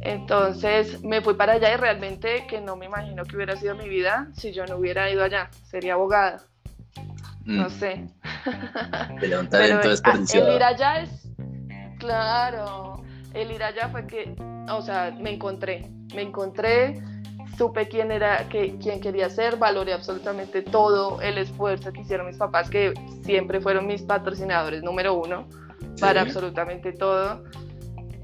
Entonces 0.00 1.02
me 1.02 1.20
fui 1.20 1.34
para 1.34 1.54
allá 1.54 1.74
y 1.74 1.76
realmente 1.76 2.46
que 2.48 2.60
no 2.60 2.76
me 2.76 2.86
imagino 2.86 3.24
que 3.24 3.36
hubiera 3.36 3.54
sido 3.56 3.74
mi 3.74 3.88
vida 3.88 4.28
si 4.34 4.52
yo 4.52 4.64
no 4.66 4.76
hubiera 4.76 5.10
ido 5.10 5.22
allá. 5.22 5.50
Sería 5.64 5.94
abogada. 5.94 6.42
No 7.44 7.68
mm. 7.68 7.70
sé. 7.70 8.06
Pero 9.20 9.40
un 9.40 9.48
talento 9.50 9.88
El 9.90 10.54
ir 10.54 10.62
allá 10.62 11.02
es, 11.02 11.28
claro, 11.98 12.91
el 13.34 13.50
ir 13.50 13.62
allá 13.62 13.88
fue 13.88 14.06
que, 14.06 14.34
o 14.70 14.82
sea, 14.82 15.16
me 15.20 15.34
encontré, 15.34 15.90
me 16.14 16.22
encontré, 16.22 17.02
supe 17.56 17.88
quién 17.88 18.10
era, 18.10 18.48
que, 18.48 18.76
quién 18.78 19.00
quería 19.00 19.28
ser, 19.30 19.56
valoré 19.56 19.92
absolutamente 19.92 20.62
todo 20.62 21.20
el 21.20 21.38
esfuerzo 21.38 21.92
que 21.92 22.00
hicieron 22.00 22.26
mis 22.26 22.36
papás, 22.36 22.70
que 22.70 22.94
siempre 23.24 23.60
fueron 23.60 23.86
mis 23.86 24.02
patrocinadores 24.02 24.82
número 24.82 25.14
uno 25.14 25.46
para 26.00 26.22
absolutamente 26.22 26.92
todo. 26.92 27.44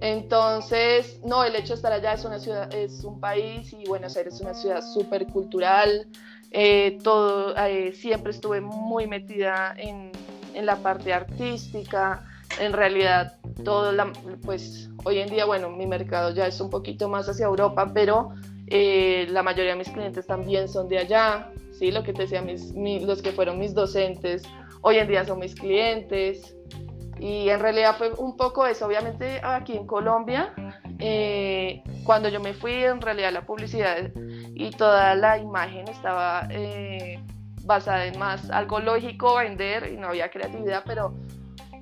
Entonces, 0.00 1.20
no, 1.24 1.42
el 1.44 1.56
hecho 1.56 1.68
de 1.68 1.74
estar 1.74 1.92
allá 1.92 2.12
es 2.12 2.24
una 2.24 2.38
ciudad, 2.38 2.72
es 2.72 3.02
un 3.04 3.20
país 3.20 3.72
y 3.72 3.84
Buenos 3.86 4.16
Aires 4.16 4.34
es 4.34 4.40
una 4.40 4.54
ciudad 4.54 4.82
súper 4.82 5.26
cultural. 5.26 6.06
Eh, 6.50 6.98
todo, 7.02 7.54
eh, 7.56 7.92
siempre 7.92 8.30
estuve 8.30 8.60
muy 8.60 9.06
metida 9.06 9.74
en, 9.76 10.12
en, 10.54 10.66
la 10.66 10.76
parte 10.76 11.12
artística. 11.12 12.24
En 12.60 12.72
realidad, 12.72 13.37
todo, 13.64 13.92
la, 13.92 14.12
pues 14.44 14.90
hoy 15.04 15.18
en 15.18 15.28
día, 15.28 15.44
bueno, 15.44 15.70
mi 15.70 15.86
mercado 15.86 16.30
ya 16.30 16.46
es 16.46 16.60
un 16.60 16.70
poquito 16.70 17.08
más 17.08 17.28
hacia 17.28 17.46
Europa, 17.46 17.90
pero 17.92 18.30
eh, 18.66 19.26
la 19.30 19.42
mayoría 19.42 19.72
de 19.72 19.78
mis 19.78 19.88
clientes 19.88 20.26
también 20.26 20.68
son 20.68 20.88
de 20.88 20.98
allá. 20.98 21.50
Sí, 21.72 21.90
lo 21.90 22.02
que 22.02 22.12
te 22.12 22.22
decía, 22.22 22.42
mis, 22.42 22.72
los 23.02 23.22
que 23.22 23.32
fueron 23.32 23.58
mis 23.58 23.74
docentes, 23.74 24.42
hoy 24.82 24.98
en 24.98 25.08
día 25.08 25.24
son 25.24 25.38
mis 25.38 25.54
clientes. 25.54 26.56
Y 27.20 27.48
en 27.48 27.60
realidad 27.60 27.96
fue 27.96 28.12
un 28.12 28.36
poco 28.36 28.66
eso. 28.66 28.86
Obviamente 28.86 29.40
aquí 29.42 29.76
en 29.76 29.86
Colombia, 29.86 30.54
eh, 30.98 31.82
cuando 32.04 32.28
yo 32.28 32.40
me 32.40 32.54
fui, 32.54 32.72
en 32.72 33.00
realidad 33.00 33.32
la 33.32 33.44
publicidad 33.44 34.10
y 34.14 34.70
toda 34.70 35.14
la 35.14 35.38
imagen 35.38 35.88
estaba 35.88 36.46
eh, 36.50 37.20
basada 37.64 38.06
en 38.06 38.18
más 38.18 38.50
algo 38.50 38.80
lógico, 38.80 39.36
vender, 39.36 39.90
y 39.92 39.96
no 39.96 40.08
había 40.08 40.30
creatividad, 40.30 40.82
pero 40.86 41.14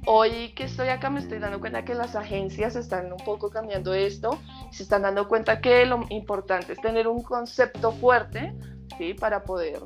hoy 0.06 0.52
que 0.54 0.64
estoy 0.64 0.88
acá 0.88 1.10
me 1.10 1.20
estoy 1.20 1.38
dando 1.38 1.60
cuenta 1.60 1.84
que 1.84 1.94
las 1.94 2.16
agencias 2.16 2.76
están 2.76 3.12
un 3.12 3.18
poco 3.18 3.50
cambiando 3.50 3.92
esto, 3.92 4.38
se 4.70 4.82
están 4.82 5.02
dando 5.02 5.28
cuenta 5.28 5.60
que 5.60 5.84
lo 5.84 6.04
importante 6.08 6.72
es 6.72 6.80
tener 6.80 7.08
un 7.08 7.22
concepto 7.22 7.92
fuerte, 7.92 8.54
¿sí? 8.96 9.14
Para 9.14 9.42
poder 9.44 9.80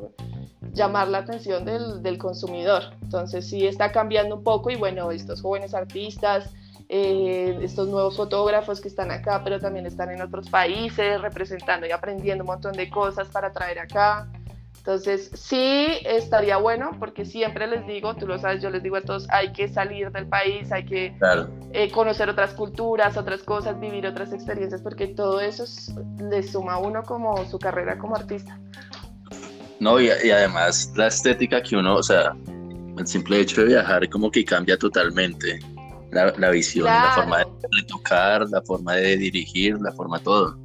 llamar 0.73 1.09
la 1.09 1.19
atención 1.19 1.65
del, 1.65 2.03
del, 2.03 2.19
consumidor. 2.19 2.83
Entonces 3.03 3.49
sí 3.49 3.67
está 3.67 3.91
cambiando 3.91 4.37
un 4.37 4.45
poco 4.45 4.71
y 4.71 4.77
bueno, 4.77 5.11
estos 5.11 5.43
jóvenes 5.43 5.75
artistas, 5.75 6.51
eh, 6.89 7.59
estos 7.63 7.89
nuevos 7.89 8.17
fotógrafos 8.17 8.81
que 8.81 8.89
están 8.89 9.11
acá, 9.11 9.43
pero 9.43 9.61
también 9.61 9.87
están 9.87 10.11
en 10.11 10.21
otros 10.23 10.51
países 10.51 11.21
representando 11.21 11.87
y 11.87 11.93
aprendiendo 11.93 12.45
un 12.45 12.49
montón 12.49 12.73
de 12.73 12.91
cosas 12.91 13.29
para 13.29 13.53
traer 13.53 13.79
acá. 13.79 14.29
Entonces 14.81 15.31
sí 15.35 15.99
estaría 16.07 16.57
bueno 16.57 16.97
porque 16.99 17.27
siempre 17.27 17.67
les 17.67 17.87
digo, 17.87 18.17
tú 18.17 18.27
lo 18.27 18.39
sabes, 18.39 18.63
yo 18.63 18.71
les 18.71 18.83
digo 18.83 18.97
a 18.97 19.03
todos, 19.03 19.29
hay 19.29 19.53
que 19.53 19.69
salir 19.69 20.11
del 20.11 20.27
país, 20.27 20.73
hay 20.73 20.87
que 20.87 21.15
eh, 21.75 21.91
conocer 21.91 22.31
otras 22.31 22.55
culturas, 22.55 23.19
otras 23.19 23.43
cosas, 23.43 23.79
vivir 23.79 24.07
otras 24.07 24.33
experiencias, 24.33 24.81
porque 24.81 25.09
todo 25.09 25.39
eso 25.39 25.65
le 26.19 26.43
suma 26.43 26.75
a 26.75 26.79
uno 26.79 27.03
como 27.03 27.45
su 27.45 27.59
carrera 27.59 27.99
como 27.99 28.17
artista. 28.17 28.59
No, 29.81 30.01
y, 30.01 30.09
además 30.09 30.91
la 30.97 31.09
estética 31.09 31.63
que 31.63 31.77
uno, 31.77 31.97
o 31.97 32.03
sea, 32.03 32.35
el 32.97 33.07
simple 33.07 33.41
hecho 33.41 33.61
de 33.61 33.67
viajar 33.69 34.09
como 34.09 34.31
que 34.31 34.47
cambia 34.47 34.79
totalmente 34.79 35.61
la, 36.11 36.51
visión, 36.51 36.87
la 36.87 37.13
forma 37.15 37.39
de 37.41 37.83
tocar, 37.87 38.49
la 38.49 38.63
forma 38.63 38.95
de 38.95 39.19
dirigir, 39.19 39.79
la 39.79 39.93
forma 39.93 40.19
todo. 40.21 40.59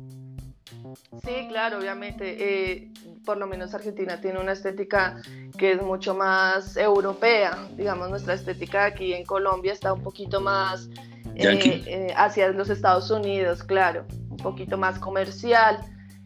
Sí, 1.24 1.48
claro, 1.50 1.80
obviamente. 1.80 2.36
Eh, 2.40 2.92
por 3.26 3.38
lo 3.38 3.48
menos 3.48 3.74
Argentina 3.74 4.22
tiene 4.22 4.40
una 4.40 4.54
estética 4.54 5.22
que 5.58 5.74
es 5.74 5.82
mucho 5.82 6.16
más 6.16 6.78
europea. 6.78 7.68
Digamos, 7.76 8.10
nuestra 8.10 8.36
estética 8.36 8.86
aquí 8.86 9.14
en 9.14 9.26
Colombia 9.26 9.74
está 9.74 9.92
un 9.92 10.02
poquito 10.02 10.40
más 10.40 10.90
eh, 11.36 11.84
eh, 11.86 12.14
hacia 12.16 12.50
los 12.50 12.70
Estados 12.70 13.12
Unidos, 13.12 13.64
claro, 13.64 14.06
un 14.30 14.38
poquito 14.38 14.78
más 14.78 15.00
comercial. 15.00 15.80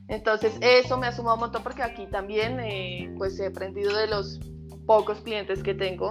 Entonces 0.07 0.53
eso 0.61 0.97
me 0.97 1.07
ha 1.07 1.11
sumado 1.11 1.35
un 1.35 1.41
montón 1.41 1.63
porque 1.63 1.83
aquí 1.83 2.07
también 2.07 2.59
eh, 2.59 3.13
pues 3.17 3.39
he 3.39 3.47
aprendido 3.47 3.95
de 3.95 4.07
los 4.07 4.39
pocos 4.85 5.21
clientes 5.21 5.63
que 5.63 5.73
tengo. 5.73 6.09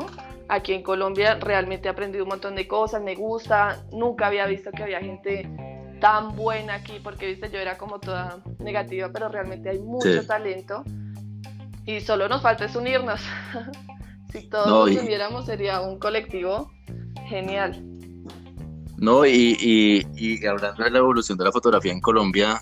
Aquí 0.48 0.72
en 0.72 0.82
Colombia 0.82 1.38
realmente 1.40 1.88
he 1.88 1.90
aprendido 1.90 2.24
un 2.24 2.30
montón 2.30 2.54
de 2.54 2.66
cosas, 2.66 3.02
me 3.02 3.14
gusta, 3.14 3.84
nunca 3.92 4.28
había 4.28 4.46
visto 4.46 4.70
que 4.70 4.82
había 4.82 5.00
gente 5.00 5.48
tan 6.00 6.36
buena 6.36 6.74
aquí, 6.74 7.00
porque 7.02 7.26
viste, 7.26 7.50
yo 7.50 7.58
era 7.58 7.76
como 7.78 7.98
toda 7.98 8.42
negativa, 8.58 9.10
pero 9.12 9.28
realmente 9.28 9.70
hay 9.70 9.78
mucho 9.78 10.26
talento 10.26 10.84
y 11.86 12.00
solo 12.00 12.28
nos 12.28 12.42
falta 12.42 12.66
es 12.66 12.76
unirnos. 12.76 13.20
si 14.32 14.42
todos 14.48 14.90
nos 14.90 15.02
uniéramos 15.02 15.46
sería 15.46 15.80
un 15.80 15.98
colectivo 15.98 16.70
genial. 17.28 17.82
No, 18.98 19.24
y, 19.24 19.56
y, 19.60 20.06
y, 20.16 20.44
hablando 20.44 20.82
de 20.84 20.90
la 20.90 20.98
evolución 20.98 21.38
de 21.38 21.44
la 21.44 21.52
fotografía 21.52 21.92
en 21.92 22.00
Colombia, 22.00 22.60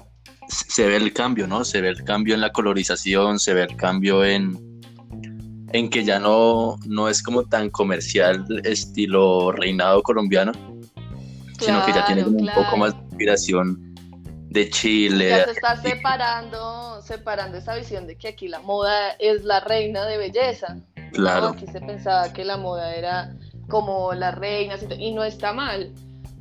se 0.49 0.87
ve 0.87 0.97
el 0.97 1.13
cambio, 1.13 1.47
¿no? 1.47 1.65
Se 1.65 1.81
ve 1.81 1.89
el 1.89 2.05
cambio 2.05 2.35
en 2.35 2.41
la 2.41 2.53
colorización, 2.53 3.39
se 3.39 3.55
ve 3.55 3.63
el 3.63 3.77
cambio 3.77 4.25
en, 4.25 4.81
en 5.73 5.91
que 5.91 6.05
ya 6.05 6.21
no, 6.21 6.77
no 6.87 7.09
es 7.09 7.23
como 7.23 7.45
tan 7.45 7.71
comercial 7.71 8.45
estilo 8.65 9.51
reinado 9.53 10.03
colombiano, 10.03 10.53
sino 11.59 11.85
que 11.85 11.93
ya 11.93 12.05
tiene 12.07 12.25
un 12.25 12.49
poco 12.55 12.77
más 12.77 12.93
de 12.95 13.01
inspiración 13.05 13.95
de 14.51 14.71
Chile. 14.71 15.29
Ya 15.31 15.45
se 15.45 15.51
está 15.53 15.77
separando, 15.77 17.03
separando 17.03 17.59
esa 17.59 17.77
visión 17.77 18.07
de 18.07 18.17
que 18.17 18.29
aquí 18.29 18.49
la 18.49 18.61
moda 18.61 19.11
es 19.19 19.45
la 19.45 19.61
reina 19.61 20.07
de 20.07 20.19
belleza. 20.19 20.79
Claro. 21.13 21.49
Aquí 21.49 21.67
se 21.67 21.81
pensaba 21.81 22.33
que 22.33 22.45
la 22.45 22.57
moda 22.57 22.95
era 22.95 23.35
como 23.69 24.13
la 24.13 24.31
reina 24.31 24.77
y 24.99 25.13
no 25.13 25.25
está 25.25 25.53
mal, 25.53 25.93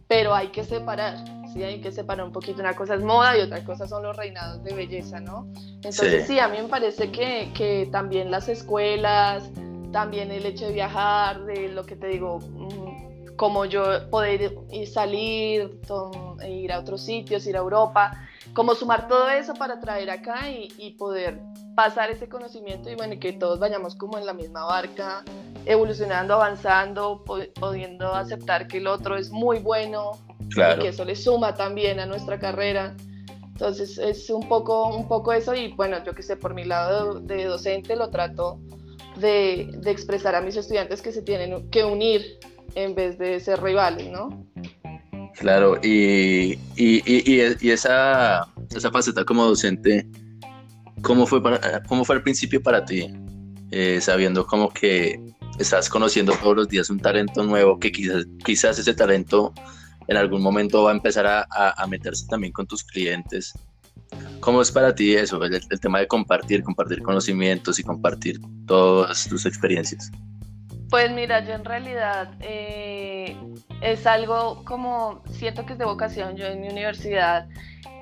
pero 0.08 0.34
hay 0.34 0.50
que 0.50 0.64
separar. 0.64 1.18
Sí, 1.54 1.64
hay 1.64 1.80
que 1.80 1.92
separar 1.92 2.26
un 2.26 2.34
poquito. 2.34 2.60
Una 2.60 2.76
cosa 2.76 2.96
es 2.96 3.02
moda 3.02 3.38
y 3.38 3.42
otra 3.42 3.64
cosa 3.64 3.88
son 3.88 4.04
los 4.04 4.16
reinados 4.18 4.64
de 4.64 4.74
belleza, 4.74 5.22
¿no? 5.22 5.48
Entonces, 5.78 6.28
sí, 6.28 6.40
a 6.40 6.50
mí 6.50 6.58
me 6.62 6.68
parece 6.68 7.12
que, 7.12 7.52
que 7.56 7.88
también 7.92 8.30
las 8.30 8.50
escuelas, 8.50 9.50
también 9.94 10.32
el 10.32 10.46
hecho 10.46 10.68
de 10.68 10.74
viajar, 10.74 11.46
de 11.46 11.70
lo 11.70 11.86
que 11.86 11.96
te 11.96 12.08
digo, 12.08 12.40
mm, 12.40 13.15
como 13.36 13.66
yo 13.66 14.10
poder 14.10 14.54
ir, 14.72 14.88
salir, 14.88 15.80
ir 16.48 16.72
a 16.72 16.80
otros 16.80 17.02
sitios, 17.02 17.46
ir 17.48 17.56
a 17.56 17.60
Europa, 17.60 18.12
como 18.54 18.76
sumar 18.76 19.08
todo 19.08 19.30
eso 19.30 19.54
para 19.54 19.80
traer 19.80 20.10
acá 20.10 20.50
y, 20.50 20.70
y 20.78 20.92
poder 20.92 21.42
pasar 21.76 22.10
ese 22.10 22.30
conocimiento 22.30 22.90
y 22.90 22.96
bueno, 22.96 23.16
que 23.20 23.34
todos 23.34 23.60
vayamos 23.60 23.96
como 23.96 24.18
en 24.18 24.26
la 24.26 24.34
misma 24.34 24.66
barca, 24.66 25.24
evolucionando, 25.66 26.36
avanzando, 26.36 27.24
pudiendo 27.24 28.14
aceptar 28.14 28.68
que 28.68 28.78
el 28.78 28.88
otro 28.88 29.18
es 29.18 29.30
muy 29.30 29.60
bueno 29.60 30.12
y 30.40 30.80
que 30.80 30.88
eso 30.88 31.04
le 31.06 31.16
suma 31.16 31.54
también 31.56 32.00
a 32.00 32.06
nuestra 32.06 32.40
carrera. 32.40 32.96
Entonces 33.44 33.98
es 33.98 34.30
un 34.30 34.48
poco, 34.48 34.88
un 34.88 35.08
poco 35.08 35.32
eso 35.32 35.56
y 35.56 35.74
bueno, 35.74 36.04
yo 36.04 36.14
que 36.14 36.24
sé, 36.24 36.36
por 36.38 36.54
mi 36.54 36.66
lado 36.66 37.20
de, 37.20 37.46
docente 37.46 37.96
lo 37.96 38.10
trato 38.10 38.60
de, 39.16 39.70
de, 39.78 39.92
expresar 39.92 40.36
a 40.36 40.42
mis 40.42 40.58
estudiantes 40.58 41.02
que 41.02 41.14
se 41.14 41.22
tienen 41.22 41.70
que 41.70 41.86
unir 41.86 42.38
en 42.76 42.96
vez 42.96 43.18
de 43.18 43.40
ser 43.40 43.62
rivales, 43.62 44.12
¿no? 44.12 44.46
Claro, 45.38 45.78
y, 45.84 46.54
y, 46.76 47.02
y, 47.06 47.70
esa, 47.70 48.48
esa 48.74 48.92
faceta 48.92 49.26
como 49.26 49.46
docente, 49.46 50.08
¿cómo 51.02 51.26
fue, 51.28 51.44
para, 51.44 51.84
cómo 51.84 52.06
fue 52.06 52.16
al 52.16 52.24
principio 52.24 52.62
para 52.64 52.86
ti? 52.86 53.14
Eh, 53.72 54.00
sabiendo 54.00 54.46
como 54.46 54.70
que 54.70 55.20
estás 55.60 55.90
conociendo 55.90 56.34
todos 56.42 56.56
los 56.56 56.70
días 56.70 56.90
un 56.90 57.00
talento 57.00 57.44
nuevo, 57.44 57.80
que 57.80 57.92
quizás, 57.92 58.26
quizás 58.46 58.80
ese 58.80 58.94
talento 58.94 59.54
en 60.08 60.18
algún 60.18 60.42
momento 60.42 60.84
va 60.84 60.92
a 60.92 60.96
empezar 60.96 61.26
a, 61.26 61.46
a, 61.50 61.88
meterse 61.88 62.26
también 62.28 62.54
con 62.54 62.68
tus 62.68 62.84
clientes. 62.84 63.54
¿Cómo 64.40 64.62
es 64.62 64.72
para 64.72 64.94
ti 64.94 65.16
eso, 65.16 65.44
el, 65.44 65.80
tema 65.82 66.00
de 66.00 66.08
compartir, 66.08 66.64
compartir 66.64 67.02
conocimientos 67.02 67.80
y 67.80 67.84
compartir 67.84 68.40
todas 68.68 69.28
tus 69.28 69.46
experiencias? 69.46 70.12
Pues 70.96 71.12
mira, 71.12 71.44
yo 71.44 71.56
en 71.56 71.66
realidad 71.66 72.36
eh, 72.40 73.36
es 73.82 74.08
algo 74.08 74.64
como, 74.64 75.22
siento 75.30 75.66
que 75.66 75.74
es 75.74 75.78
de 75.78 75.84
vocación, 75.84 76.38
yo 76.38 76.46
en 76.46 76.62
mi 76.62 76.70
universidad 76.70 77.50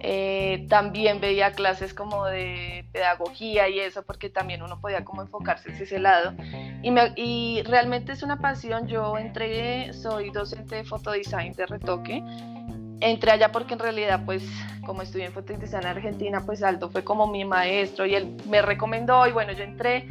eh, 0.04 0.68
también 0.70 1.20
veía 1.20 1.54
clases 1.54 1.96
como 1.96 2.26
de 2.26 2.86
pedagogía 2.92 3.68
y 3.68 3.80
eso, 3.80 4.04
porque 4.04 4.30
también 4.30 4.62
uno 4.62 4.80
podía 4.80 5.04
como 5.04 5.24
enfocarse 5.24 5.72
hacia 5.72 5.86
ese 5.86 5.98
lado. 5.98 6.36
Y, 6.84 6.94
y 7.16 7.64
realmente 7.64 8.12
es 8.12 8.22
una 8.22 8.38
pasión, 8.38 8.86
yo 8.86 9.18
entré, 9.18 9.92
soy 9.94 10.30
docente 10.30 10.76
de 10.76 10.84
fotodesign 10.84 11.54
de 11.54 11.66
retoque, 11.66 12.24
entré 13.00 13.32
allá 13.32 13.52
porque 13.52 13.74
en 13.74 13.80
realidad 13.80 14.22
pues 14.24 14.44
como 14.86 15.02
estudié 15.02 15.26
en 15.26 15.34
fotodesign 15.34 15.82
en 15.82 15.88
Argentina, 15.88 16.44
pues 16.46 16.62
Aldo 16.62 16.92
fue 16.92 17.04
como 17.04 17.26
mi 17.26 17.44
maestro 17.44 18.06
y 18.06 18.14
él 18.14 18.38
me 18.48 18.62
recomendó 18.62 19.26
y 19.26 19.32
bueno, 19.32 19.52
yo 19.54 19.64
entré. 19.64 20.08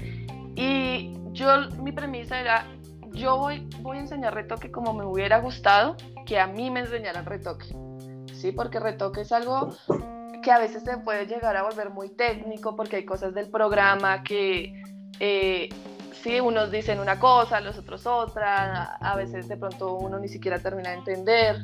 Y 0.57 1.15
yo, 1.33 1.71
mi 1.83 1.93
premisa 1.93 2.41
era, 2.41 2.67
yo 3.13 3.37
voy, 3.37 3.69
voy 3.81 3.99
a 3.99 4.01
enseñar 4.01 4.35
retoque 4.35 4.71
como 4.71 4.93
me 4.93 5.05
hubiera 5.05 5.39
gustado 5.39 5.97
que 6.27 6.39
a 6.39 6.47
mí 6.47 6.71
me 6.71 6.81
enseñaran 6.81 7.27
retoque 7.27 7.75
¿sí? 8.43 8.53
Porque 8.53 8.81
retoque 8.81 9.21
es 9.23 9.33
algo 9.33 9.75
que 10.43 10.51
a 10.51 10.59
veces 10.59 10.83
se 10.83 10.99
puede 10.99 11.27
llegar 11.27 11.57
a 11.57 11.63
volver 11.63 11.91
muy 11.91 12.09
técnico 12.11 12.75
porque 12.75 12.97
hay 12.97 13.05
cosas 13.05 13.33
del 13.35 13.49
programa 13.49 14.25
que, 14.25 14.83
eh, 15.21 15.69
sí, 16.23 16.41
unos 16.41 16.73
dicen 16.73 16.99
una 16.99 17.21
cosa, 17.21 17.61
los 17.61 17.79
otros 17.79 18.05
otra, 18.07 18.97
a 18.97 19.17
veces 19.17 19.49
de 19.49 19.57
pronto 19.57 19.95
uno 19.95 20.19
ni 20.19 20.29
siquiera 20.29 20.59
termina 20.59 20.91
de 20.91 20.97
entender. 20.97 21.63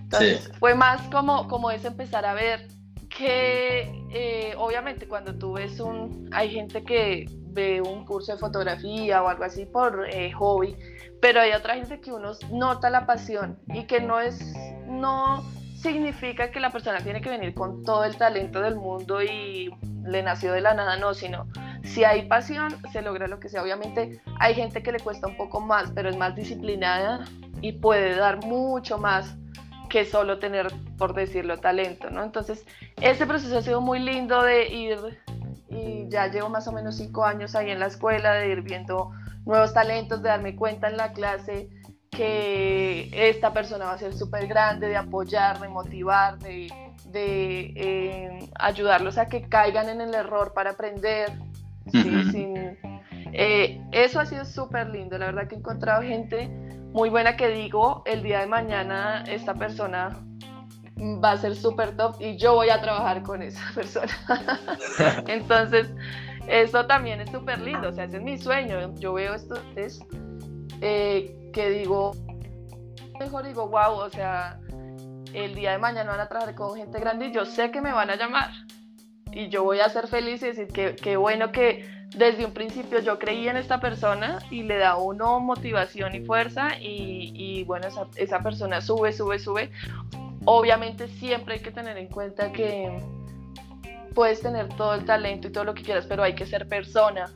Entonces 0.00 0.50
fue 0.58 0.74
más 0.74 1.00
como, 1.12 1.46
como 1.48 1.70
es 1.70 1.84
empezar 1.84 2.26
a 2.26 2.34
ver 2.34 2.66
que 3.08 4.04
eh, 4.10 4.54
obviamente 4.58 5.06
cuando 5.06 5.36
tú 5.36 5.52
ves 5.52 5.78
un, 5.78 6.28
hay 6.32 6.50
gente 6.50 6.82
que 6.82 7.26
ve 7.56 7.80
un 7.80 8.04
curso 8.04 8.32
de 8.32 8.38
fotografía 8.38 9.22
o 9.22 9.28
algo 9.28 9.42
así 9.44 9.64
por 9.64 10.06
eh, 10.08 10.30
hobby, 10.32 10.76
pero 11.20 11.40
hay 11.40 11.52
otra 11.52 11.74
gente 11.74 12.00
que 12.00 12.12
uno 12.12 12.32
nota 12.52 12.90
la 12.90 13.06
pasión 13.06 13.58
y 13.74 13.84
que 13.84 14.00
no 14.00 14.20
es, 14.20 14.54
no, 14.86 15.42
significa 15.80 16.50
que 16.50 16.60
la 16.60 16.70
persona 16.70 17.00
tiene 17.00 17.20
que 17.20 17.30
venir 17.30 17.54
con 17.54 17.82
todo 17.82 18.04
el 18.04 18.16
talento 18.16 18.60
del 18.60 18.76
mundo 18.76 19.22
y 19.22 19.70
le 20.04 20.22
nació 20.22 20.52
de 20.52 20.60
la 20.60 20.74
nada, 20.74 20.96
no, 20.96 21.14
sino 21.14 21.48
si 21.82 22.04
hay 22.04 22.26
pasión, 22.26 22.76
se 22.92 23.02
logra 23.02 23.26
lo 23.26 23.40
que 23.40 23.48
sea. 23.48 23.62
Obviamente 23.62 24.20
hay 24.38 24.54
gente 24.54 24.82
que 24.82 24.92
le 24.92 25.00
cuesta 25.00 25.26
un 25.26 25.36
poco 25.36 25.60
más, 25.60 25.90
pero 25.94 26.08
es 26.08 26.16
más 26.16 26.34
disciplinada 26.36 27.24
y 27.62 27.72
puede 27.72 28.14
dar 28.14 28.44
mucho 28.44 28.98
más 28.98 29.36
que 29.88 30.04
solo 30.04 30.38
tener, 30.38 30.68
por 30.98 31.14
decirlo, 31.14 31.58
talento, 31.58 32.10
¿no? 32.10 32.22
Entonces, 32.22 32.66
este 33.00 33.26
proceso 33.26 33.58
ha 33.58 33.62
sido 33.62 33.80
muy 33.80 34.00
lindo 34.00 34.42
de 34.42 34.68
ir, 34.68 34.98
y 35.68 36.08
ya 36.08 36.28
llevo 36.28 36.48
más 36.48 36.68
o 36.68 36.72
menos 36.72 36.96
cinco 36.96 37.24
años 37.24 37.54
ahí 37.54 37.70
en 37.70 37.80
la 37.80 37.86
escuela, 37.86 38.34
de 38.34 38.48
ir 38.48 38.62
viendo 38.62 39.10
nuevos 39.44 39.74
talentos, 39.74 40.22
de 40.22 40.28
darme 40.28 40.56
cuenta 40.56 40.88
en 40.88 40.96
la 40.96 41.12
clase 41.12 41.68
que 42.10 43.10
esta 43.12 43.52
persona 43.52 43.86
va 43.86 43.92
a 43.92 43.98
ser 43.98 44.14
súper 44.14 44.46
grande, 44.46 44.88
de 44.88 44.96
apoyar, 44.96 45.60
de 45.60 45.68
motivar, 45.68 46.38
de, 46.38 46.68
eh, 47.14 48.50
ayudarlos 48.54 49.18
a 49.18 49.28
que 49.28 49.48
caigan 49.48 49.88
en 49.88 50.00
el 50.00 50.14
error 50.14 50.52
para 50.54 50.70
aprender. 50.70 51.32
Eh, 53.38 53.80
eso 53.92 54.18
ha 54.18 54.24
sido 54.24 54.44
súper 54.44 54.88
lindo, 54.88 55.18
la 55.18 55.26
verdad 55.26 55.46
que 55.46 55.56
he 55.56 55.58
encontrado 55.58 56.02
gente 56.02 56.48
muy 56.92 57.10
buena 57.10 57.36
que 57.36 57.48
digo, 57.48 58.02
el 58.06 58.22
día 58.22 58.40
de 58.40 58.46
mañana 58.46 59.22
esta 59.28 59.54
persona 59.54 60.16
va 60.96 61.32
a 61.32 61.36
ser 61.36 61.54
súper 61.54 61.96
top 61.96 62.16
y 62.20 62.36
yo 62.36 62.54
voy 62.54 62.70
a 62.70 62.80
trabajar 62.80 63.22
con 63.22 63.42
esa 63.42 63.62
persona. 63.74 64.12
Entonces, 65.26 65.88
eso 66.48 66.86
también 66.86 67.20
es 67.20 67.30
súper 67.30 67.60
lindo, 67.60 67.88
o 67.88 67.92
sea, 67.92 68.04
ese 68.04 68.16
es 68.16 68.22
mi 68.22 68.38
sueño. 68.38 68.94
Yo 68.94 69.12
veo 69.12 69.34
esto, 69.34 69.56
es, 69.74 70.00
eh, 70.80 71.50
que 71.52 71.70
digo, 71.70 72.12
mejor 73.18 73.46
digo, 73.46 73.68
wow, 73.68 73.94
o 73.94 74.10
sea, 74.10 74.60
el 75.32 75.54
día 75.54 75.72
de 75.72 75.78
mañana 75.78 76.12
van 76.12 76.20
a 76.20 76.28
trabajar 76.28 76.54
con 76.54 76.76
gente 76.76 76.98
grande 76.98 77.26
y 77.26 77.32
yo 77.32 77.44
sé 77.44 77.70
que 77.70 77.80
me 77.80 77.92
van 77.92 78.10
a 78.10 78.16
llamar. 78.16 78.50
Y 79.32 79.48
yo 79.48 79.64
voy 79.64 79.80
a 79.80 79.88
ser 79.90 80.06
feliz 80.08 80.42
y 80.42 80.46
decir 80.46 80.68
que, 80.68 80.96
que 80.96 81.16
bueno 81.16 81.52
que 81.52 81.86
desde 82.16 82.46
un 82.46 82.52
principio 82.52 83.00
yo 83.00 83.18
creí 83.18 83.48
en 83.48 83.56
esta 83.56 83.80
persona 83.80 84.38
y 84.50 84.62
le 84.62 84.78
da 84.78 84.96
uno 84.96 85.40
motivación 85.40 86.14
y 86.14 86.24
fuerza 86.24 86.78
y, 86.80 87.32
y 87.34 87.64
bueno, 87.64 87.88
esa, 87.88 88.06
esa 88.16 88.40
persona 88.40 88.80
sube, 88.80 89.12
sube, 89.12 89.38
sube. 89.38 89.70
Obviamente 90.46 91.08
siempre 91.08 91.54
hay 91.54 91.60
que 91.60 91.72
tener 91.72 91.98
en 91.98 92.08
cuenta 92.08 92.52
que 92.52 92.98
puedes 94.14 94.40
tener 94.40 94.68
todo 94.70 94.94
el 94.94 95.04
talento 95.04 95.48
y 95.48 95.52
todo 95.52 95.64
lo 95.64 95.74
que 95.74 95.82
quieras, 95.82 96.06
pero 96.06 96.22
hay 96.22 96.34
que 96.34 96.46
ser 96.46 96.66
persona. 96.66 97.26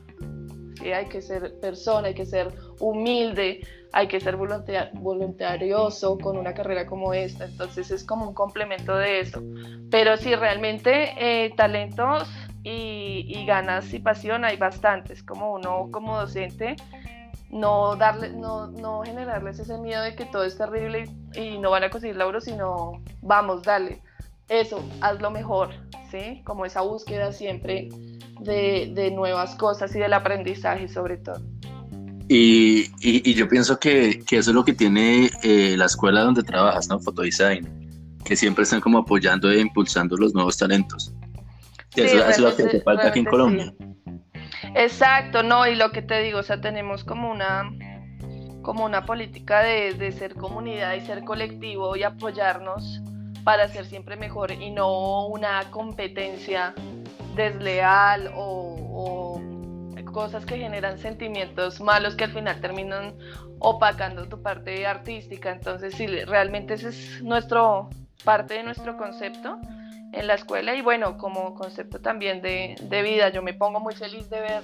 ¿sí? 0.79 0.91
Hay 0.91 1.05
que 1.05 1.21
ser 1.21 1.59
persona, 1.59 2.07
hay 2.07 2.13
que 2.15 2.25
ser 2.25 2.51
humilde, 2.79 3.61
hay 3.93 4.07
que 4.07 4.19
ser 4.19 4.37
voluntarioso 4.37 6.17
con 6.17 6.37
una 6.37 6.53
carrera 6.53 6.85
como 6.85 7.13
esta, 7.13 7.45
entonces 7.45 7.91
es 7.91 8.03
como 8.03 8.27
un 8.27 8.33
complemento 8.33 8.95
de 8.95 9.19
eso. 9.19 9.41
Pero 9.89 10.17
sí, 10.17 10.33
realmente 10.35 11.13
eh, 11.17 11.53
talentos 11.55 12.29
y, 12.63 13.45
ganas 13.45 13.93
y 13.93 13.99
pasión 13.99 14.45
hay 14.45 14.57
bastantes, 14.57 15.23
como 15.23 15.53
uno 15.53 15.89
como 15.91 16.17
docente, 16.17 16.75
no, 17.51 17.95
darle, 17.95 18.31
no, 18.31 18.67
no 18.67 19.01
generarles 19.03 19.59
ese 19.59 19.77
miedo 19.77 20.01
de 20.01 20.15
que 20.15 20.25
todo 20.25 20.43
es 20.43 20.57
terrible 20.57 21.09
y, 21.35 21.57
no 21.57 21.69
van 21.71 21.83
a 21.83 21.89
conseguir 21.89 22.15
logros, 22.15 22.45
sino 22.45 23.03
vamos, 23.21 23.63
dale, 23.63 24.01
eso, 24.47 24.83
hazlo 25.01 25.31
mejor, 25.31 25.69
¿sí? 26.09 26.41
Como 26.45 26.65
esa 26.65 26.81
búsqueda 26.81 27.31
siempre 27.31 27.89
de, 28.39 28.91
de 28.93 29.11
nuevas 29.11 29.55
cosas 29.55 29.95
y 29.95 29.99
del 29.99 30.13
aprendizaje 30.13 30.87
sobre 30.87 31.17
todo. 31.17 31.41
Y, 32.33 32.89
y, 33.01 33.33
yo 33.33 33.49
pienso 33.49 33.77
que, 33.77 34.23
que, 34.25 34.37
eso 34.37 34.51
es 34.51 34.55
lo 34.55 34.63
que 34.63 34.71
tiene 34.71 35.29
eh, 35.43 35.75
la 35.75 35.85
escuela 35.85 36.21
donde 36.21 36.43
trabajas, 36.43 36.87
¿no? 36.87 36.97
Fotodesign. 36.97 37.67
que 38.23 38.37
siempre 38.37 38.63
están 38.63 38.79
como 38.79 38.99
apoyando 38.99 39.51
e 39.51 39.59
impulsando 39.59 40.15
los 40.15 40.33
nuevos 40.33 40.57
talentos. 40.57 41.13
eso, 41.93 42.25
es 42.25 42.39
lo 42.39 42.55
que 42.55 42.63
hace 42.63 42.81
falta 42.81 43.09
aquí 43.09 43.19
en 43.19 43.25
Colombia. 43.25 43.73
Exacto, 44.75 45.43
no, 45.43 45.67
y 45.67 45.75
lo 45.75 45.91
que 45.91 46.01
te 46.01 46.21
digo, 46.21 46.39
o 46.39 46.43
sea, 46.43 46.61
tenemos 46.61 47.03
como 47.03 47.29
una 47.29 47.69
como 48.61 48.85
una 48.85 49.05
política 49.05 49.61
de, 49.61 49.93
de 49.93 50.11
ser 50.11 50.35
comunidad 50.35 50.93
y 50.93 51.01
ser 51.01 51.23
colectivo 51.23 51.95
y 51.95 52.03
apoyarnos 52.03 53.01
para 53.43 53.67
ser 53.67 53.85
siempre 53.85 54.15
mejor 54.15 54.51
y 54.51 54.69
no 54.69 55.25
una 55.27 55.69
competencia 55.71 56.73
desleal 57.35 58.31
o, 58.35 59.39
cosas 60.11 60.45
que 60.45 60.57
generan 60.57 60.97
sentimientos 60.97 61.79
malos 61.79 62.15
que 62.15 62.25
al 62.25 62.33
final 62.33 62.59
terminan 62.59 63.13
opacando 63.59 64.27
tu 64.27 64.41
parte 64.41 64.85
artística. 64.85 65.53
Entonces, 65.53 65.93
sí, 65.95 66.05
realmente 66.05 66.73
ese 66.73 66.89
es 66.89 67.23
nuestro 67.23 67.89
parte 68.25 68.55
de 68.55 68.63
nuestro 68.63 68.97
concepto 68.97 69.57
en 70.11 70.27
la 70.27 70.35
escuela 70.35 70.75
y 70.75 70.81
bueno, 70.81 71.17
como 71.17 71.55
concepto 71.55 71.99
también 71.99 72.41
de, 72.41 72.75
de 72.81 73.01
vida, 73.01 73.29
yo 73.29 73.41
me 73.41 73.53
pongo 73.53 73.79
muy 73.79 73.95
feliz 73.95 74.29
de 74.29 74.41
ver 74.41 74.63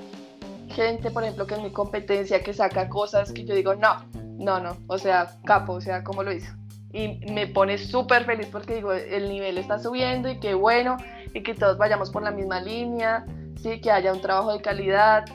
gente, 0.69 1.11
por 1.11 1.23
ejemplo, 1.23 1.47
que 1.47 1.55
es 1.55 1.61
mi 1.61 1.71
competencia, 1.71 2.43
que 2.43 2.53
saca 2.53 2.89
cosas 2.89 3.31
que 3.31 3.45
yo 3.45 3.55
digo, 3.55 3.75
no, 3.75 4.05
no, 4.37 4.59
no, 4.59 4.77
o 4.87 4.97
sea, 4.97 5.31
capo, 5.45 5.73
o 5.73 5.81
sea, 5.81 6.03
¿cómo 6.03 6.23
lo 6.23 6.31
hizo? 6.31 6.53
Y 6.93 7.19
me 7.31 7.47
pone 7.47 7.77
súper 7.77 8.25
feliz 8.25 8.47
porque 8.51 8.75
digo, 8.75 8.93
el 8.93 9.29
nivel 9.29 9.57
está 9.57 9.79
subiendo 9.79 10.29
y 10.29 10.39
qué 10.39 10.53
bueno, 10.53 10.97
y 11.33 11.43
que 11.43 11.53
todos 11.53 11.77
vayamos 11.77 12.11
por 12.11 12.23
la 12.23 12.31
misma 12.31 12.61
línea, 12.61 13.25
sí, 13.61 13.81
que 13.81 13.91
haya 13.91 14.13
un 14.13 14.21
trabajo 14.21 14.53
de 14.53 14.61
calidad. 14.61 15.25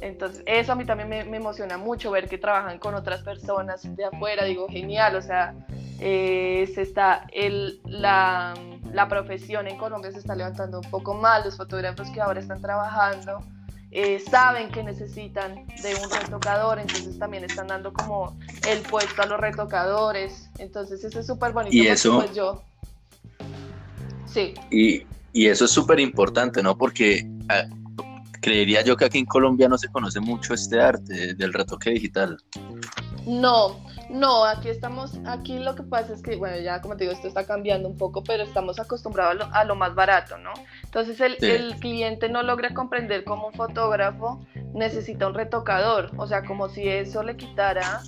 Entonces, 0.00 0.42
eso 0.46 0.72
a 0.72 0.74
mí 0.74 0.84
también 0.84 1.08
me, 1.08 1.36
emociona 1.36 1.76
mucho, 1.76 2.10
ver 2.10 2.28
que 2.28 2.38
trabajan 2.38 2.78
con 2.78 2.94
otras 2.94 3.22
personas 3.22 3.82
de 3.96 4.04
afuera, 4.04 4.44
digo, 4.44 4.66
genial, 4.68 5.14
o 5.16 5.22
sea, 5.22 5.54
eh, 6.00 6.70
se 6.74 6.82
está 6.82 7.26
el, 7.32 7.80
la, 7.84 8.54
la 8.92 9.08
profesión 9.08 9.66
en 9.66 9.76
Colombia 9.76 10.12
se 10.12 10.18
está 10.18 10.34
levantando 10.34 10.80
un 10.80 10.90
poco 10.90 11.14
más, 11.14 11.44
los 11.44 11.56
fotógrafos 11.56 12.08
que 12.10 12.20
ahora 12.20 12.40
están 12.40 12.60
trabajando 12.60 13.42
eh, 13.92 14.20
saben 14.20 14.70
que 14.70 14.84
necesitan 14.84 15.66
de 15.82 15.94
un 15.96 16.10
retocador, 16.10 16.78
entonces 16.78 17.18
también 17.18 17.42
están 17.42 17.66
dando 17.66 17.92
como 17.92 18.38
el 18.68 18.78
puesto 18.82 19.20
a 19.22 19.26
los 19.26 19.40
retocadores, 19.40 20.48
entonces 20.58 21.02
eso 21.02 21.18
es 21.18 21.26
súper 21.26 21.52
bonito. 21.52 21.76
Y 21.76 21.88
eso... 21.88 22.20
Pues, 22.20 22.34
yo... 22.34 22.62
Sí. 24.26 24.54
Y, 24.70 25.02
y 25.32 25.46
eso 25.46 25.64
es 25.64 25.72
súper 25.72 25.98
importante, 25.98 26.62
¿no? 26.62 26.78
Porque 26.78 27.28
ah, 27.48 27.64
creería 28.40 28.82
yo 28.82 28.96
que 28.96 29.06
aquí 29.06 29.18
en 29.18 29.26
Colombia 29.26 29.68
no 29.68 29.76
se 29.76 29.88
conoce 29.88 30.20
mucho 30.20 30.54
este 30.54 30.80
arte 30.80 31.34
del 31.34 31.52
retoque 31.52 31.90
digital. 31.90 32.38
No, 33.26 33.80
no, 34.10 34.44
aquí 34.44 34.68
estamos, 34.68 35.18
aquí 35.24 35.58
lo 35.58 35.74
que 35.74 35.82
pasa 35.84 36.12
es 36.12 36.22
que, 36.22 36.36
bueno, 36.36 36.58
ya 36.58 36.80
como 36.80 36.96
te 36.96 37.04
digo, 37.04 37.12
esto 37.12 37.28
está 37.28 37.46
cambiando 37.46 37.88
un 37.88 37.96
poco, 37.96 38.22
pero 38.24 38.42
estamos 38.42 38.80
acostumbrados 38.80 39.48
a 39.52 39.64
lo, 39.64 39.76
más 39.76 39.94
barato, 39.94 40.36
¿no? 40.38 40.52
Entonces 40.84 41.20
el, 41.20 41.36
el, 41.44 41.76
cliente 41.76 42.28
no 42.28 42.42
logra 42.42 42.74
comprender 42.74 43.24
cómo 43.24 43.48
un 43.48 43.52
fotógrafo 43.54 44.44
necesita 44.74 45.28
un 45.28 45.34
retocador, 45.34 46.10
o 46.16 46.26
sea, 46.26 46.42
como 46.44 46.68
si 46.68 46.88
eso 46.88 47.22
le 47.22 47.36
quitara 47.36 48.02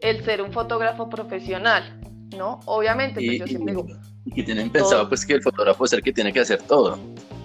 el 0.00 0.24
ser 0.24 0.42
un 0.42 0.52
fotógrafo 0.52 1.08
profesional, 1.08 2.00
¿no? 2.36 2.60
Obviamente, 2.66 3.14
pues 3.14 3.32
y, 3.32 3.38
yo 3.38 3.46
siempre 3.46 3.74
digo... 3.74 3.86
Y 4.24 4.32
que 4.32 4.42
tienen 4.42 4.70
pensado 4.70 5.08
pues 5.08 5.24
que 5.24 5.34
el 5.34 5.42
fotógrafo 5.42 5.86
es 5.86 5.92
el 5.92 6.02
que 6.02 6.12
tiene 6.12 6.32
que 6.32 6.40
hacer 6.40 6.62
todo. 6.62 6.98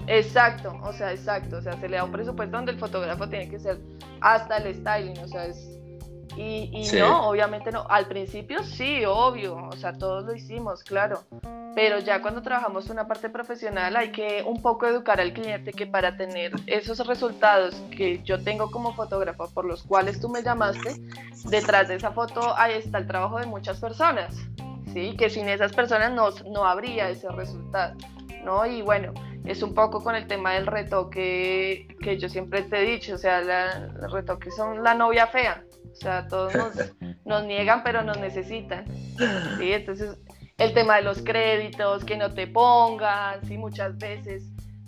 Exacto, 0.08 0.78
o 0.84 0.92
sea, 0.92 1.14
exacto, 1.14 1.58
o 1.58 1.62
sea, 1.62 1.74
se 1.80 1.88
le 1.88 1.96
da 1.96 2.04
un 2.04 2.12
presupuesto 2.12 2.58
donde 2.58 2.74
el 2.74 2.78
fotógrafo 2.78 3.28
tiene 3.30 3.50
que 3.50 3.58
ser 3.58 3.80
hasta 4.20 4.58
el 4.58 4.76
styling, 4.76 5.18
o 5.20 5.28
sea, 5.28 5.46
es 5.46 5.73
y, 6.36 6.90
no, 6.98 7.28
obviamente 7.28 7.72
no. 7.72 7.86
Al 7.90 8.08
principio 8.08 8.64
sí, 8.64 9.04
obvio, 9.06 9.56
o 9.56 9.74
sea, 9.74 9.94
todos 9.94 10.26
lo 10.26 10.34
hicimos, 10.34 10.84
claro. 10.84 11.24
Pero 11.76 12.00
ya 12.00 12.22
cuando 12.22 12.42
trabajamos 12.42 12.90
una 12.90 13.08
parte 13.08 13.30
profesional 13.30 13.96
hay 13.96 14.12
que 14.12 14.44
un 14.46 14.62
poco 14.62 14.86
educar 14.86 15.20
al 15.20 15.34
cliente 15.34 15.72
que 15.74 15.88
para 15.88 16.18
tener 16.18 16.52
esos 16.68 17.06
resultados 17.08 17.76
que 17.96 18.22
yo 18.24 18.44
tengo 18.44 18.70
como 18.70 18.94
fotógrafo 18.94 19.50
por 19.54 19.66
los 19.66 19.84
cuales 19.84 20.20
tú 20.20 20.30
me 20.30 20.44
llamaste, 20.44 20.96
detrás 21.46 21.88
de 21.88 21.96
esa 21.96 22.12
foto 22.12 22.56
ahí 22.58 22.74
está 22.74 23.00
el 23.00 23.08
trabajo 23.08 23.40
de 23.40 23.48
muchas 23.48 23.80
personas, 23.80 24.36
¿sí? 24.94 25.16
Que 25.18 25.30
sin 25.30 25.50
esas 25.50 25.74
personas 25.74 26.12
no, 26.12 26.30
no 26.52 26.66
habría 26.66 27.10
ese 27.10 27.30
resultado, 27.30 27.96
¿no? 28.44 28.66
Y 28.68 28.84
bueno, 28.84 29.14
es 29.46 29.62
un 29.62 29.74
poco 29.74 30.04
con 30.04 30.16
el 30.16 30.28
tema 30.28 30.54
del 30.54 30.68
retoque 30.68 31.88
que 32.02 32.18
yo 32.18 32.30
siempre 32.30 32.62
te 32.62 32.82
he 32.82 32.86
dicho, 32.86 33.16
o 33.16 33.18
sea, 33.18 33.42
los 33.42 34.12
retoques 34.12 34.56
son 34.56 34.84
la 34.84 34.94
novia 34.94 35.28
fea, 35.28 35.64
o 35.94 35.96
sea, 35.96 36.28
todos 36.28 36.54
nos, 37.26 37.46
niegan, 37.46 37.84
pero 37.84 38.02
nos 38.04 38.18
necesitan. 38.18 38.86
¿sí? 39.58 39.72
Entonces, 39.72 40.18
el 40.58 40.74
tema 40.74 40.98
de 40.98 41.04
los 41.04 41.22
créditos, 41.22 42.04
que 42.04 42.18
no 42.18 42.34
te 42.34 42.48
pongan, 42.48 43.46
¿sí? 43.46 43.58
muchas 43.58 43.98
veces 43.98 44.44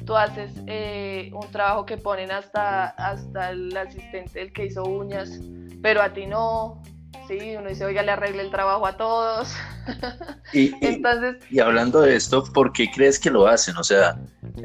tú 0.05 0.15
haces 0.15 0.51
eh, 0.67 1.31
un 1.33 1.49
trabajo 1.51 1.85
que 1.85 1.97
ponen 1.97 2.31
hasta, 2.31 2.85
hasta 2.89 3.51
el 3.51 3.75
asistente, 3.75 4.41
el 4.41 4.53
que 4.53 4.65
hizo 4.65 4.83
uñas, 4.83 5.39
pero 5.81 6.01
a 6.01 6.13
ti 6.13 6.25
no. 6.25 6.81
Sí, 7.27 7.55
uno 7.57 7.69
dice, 7.69 7.85
oiga, 7.85 8.03
le 8.03 8.11
arregle 8.11 8.43
el 8.43 8.51
trabajo 8.51 8.85
a 8.85 8.97
todos. 8.97 9.53
Y, 10.53 10.73
Entonces, 10.81 11.37
y, 11.49 11.59
hablando 11.59 12.01
de 12.01 12.15
esto, 12.15 12.43
¿por 12.43 12.71
qué 12.71 12.89
crees 12.89 13.19
que 13.19 13.29
lo 13.29 13.47
hacen? 13.47 13.75
O 13.77 13.83
sea, 13.83 14.17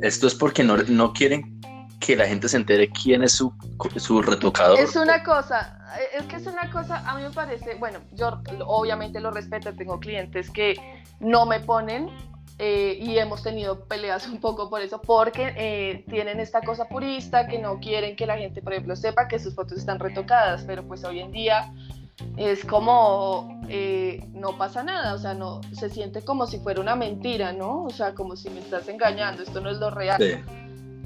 esto 0.03 0.27
es 0.27 0.35
porque 0.35 0.63
no, 0.63 0.77
no 0.77 1.13
quieren 1.13 1.61
que 2.01 2.17
la 2.17 2.27
gente 2.27 2.49
se 2.49 2.57
entere 2.57 2.89
quién 2.91 3.23
es 3.23 3.33
su, 3.33 3.53
su 3.97 4.23
retocador. 4.23 4.81
Es 4.81 4.97
una 4.97 5.23
cosa, 5.23 5.79
es 6.15 6.25
que 6.25 6.37
es 6.37 6.47
una 6.47 6.71
cosa, 6.71 7.09
a 7.09 7.15
mí 7.15 7.23
me 7.23 7.31
parece, 7.31 7.75
bueno, 7.75 8.01
yo 8.13 8.41
obviamente 8.67 9.21
lo 9.21 9.31
respeto, 9.31 9.73
tengo 9.75 10.01
clientes 10.01 10.51
que 10.51 10.77
no 11.21 11.45
me 11.45 11.61
ponen 11.61 12.09
eh, 12.59 12.99
y 13.01 13.19
hemos 13.19 13.43
tenido 13.43 13.85
peleas 13.85 14.27
un 14.33 14.41
poco 14.41 14.71
por 14.71 14.81
eso, 14.81 15.01
porque 15.01 15.55
eh, 15.57 16.05
tienen 16.09 16.41
esta 16.41 16.63
cosa 16.63 16.89
purista 16.89 17.47
que 17.47 17.59
no 17.59 17.79
quieren 17.79 18.17
que 18.17 18.27
la 18.27 18.39
gente, 18.39 18.63
por 18.63 18.73
ejemplo, 18.73 18.97
sepa 18.97 19.29
que 19.29 19.39
sus 19.39 19.55
fotos 19.55 19.79
están 19.79 19.99
retocadas, 19.99 20.65
pero 20.67 20.83
pues 20.83 21.05
hoy 21.05 21.21
en 21.21 21.33
día 21.33 21.73
es 22.37 22.65
como 22.65 23.61
eh, 23.69 24.27
no 24.33 24.57
pasa 24.57 24.83
nada, 24.83 25.15
o 25.15 25.19
sea, 25.19 25.35
no 25.35 25.61
se 25.73 25.91
siente 25.91 26.23
como 26.23 26.47
si 26.47 26.59
fuera 26.61 26.81
una 26.81 26.97
mentira, 26.97 27.53
¿no? 27.53 27.85
O 27.85 27.91
sea, 27.91 28.15
como 28.15 28.37
si 28.37 28.49
me 28.51 28.61
estás 28.61 28.89
engañando, 28.89 29.43
esto 29.43 29.61
no 29.61 29.71
es 29.71 29.79
lo 29.79 29.91
real. 29.91 30.19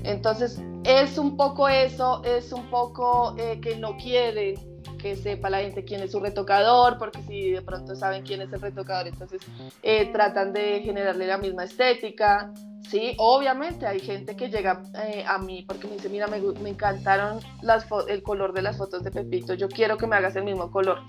Entonces, 0.05 0.61
es 0.85 1.19
un 1.19 1.37
poco 1.37 1.69
eso, 1.69 2.23
es 2.25 2.53
un 2.53 2.71
poco 2.71 3.35
eh, 3.39 3.61
que 3.61 3.77
no 3.77 3.97
quieren 3.97 4.57
que 4.99 5.17
sepa 5.17 5.51
la 5.51 5.59
gente 5.59 5.85
quién 5.85 6.01
es 6.01 6.13
su 6.13 6.21
retocador, 6.21 6.97
porque 6.97 7.21
si 7.23 7.51
de 7.51 7.61
pronto 7.61 7.95
saben 7.95 8.23
quién 8.23 8.41
es 8.41 8.51
el 8.53 8.61
retocador, 8.61 9.07
entonces 9.07 9.43
eh, 9.83 10.11
tratan 10.13 10.55
de 10.55 10.81
generarle 10.81 11.27
la 11.27 11.37
misma 11.37 11.65
estética. 11.65 12.53
Sí, 12.89 13.15
obviamente 13.19 13.87
hay 13.87 14.01
gente 14.01 14.35
que 14.35 14.49
llega 14.49 14.83
eh, 15.07 15.23
a 15.27 15.37
mí 15.37 15.63
porque 15.69 15.89
me 15.89 15.95
dice, 15.95 16.09
mira, 16.09 16.27
me, 16.27 16.41
me 16.41 16.71
encantaron 16.71 17.41
las 17.61 17.87
el 18.09 18.23
color 18.23 18.55
de 18.55 18.63
las 18.63 18.79
fotos 18.79 19.03
de 19.03 19.11
Pepito, 19.11 19.53
yo 19.53 19.69
quiero 19.69 19.99
que 19.99 20.07
me 20.07 20.17
hagas 20.17 20.37
el 20.37 20.45
mismo 20.45 20.71
color. 20.71 21.01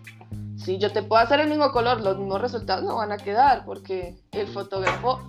Sí, 0.58 0.78
yo 0.78 0.92
te 0.92 1.02
puedo 1.02 1.22
hacer 1.22 1.40
el 1.40 1.50
mismo 1.50 1.72
color, 1.72 2.02
los 2.02 2.18
mismos 2.18 2.42
resultados 2.42 2.84
no 2.84 2.98
van 2.98 3.14
a 3.14 3.18
quedar 3.18 3.66
porque 3.66 4.16
el 4.32 4.48
fotógrafo, 4.48 5.22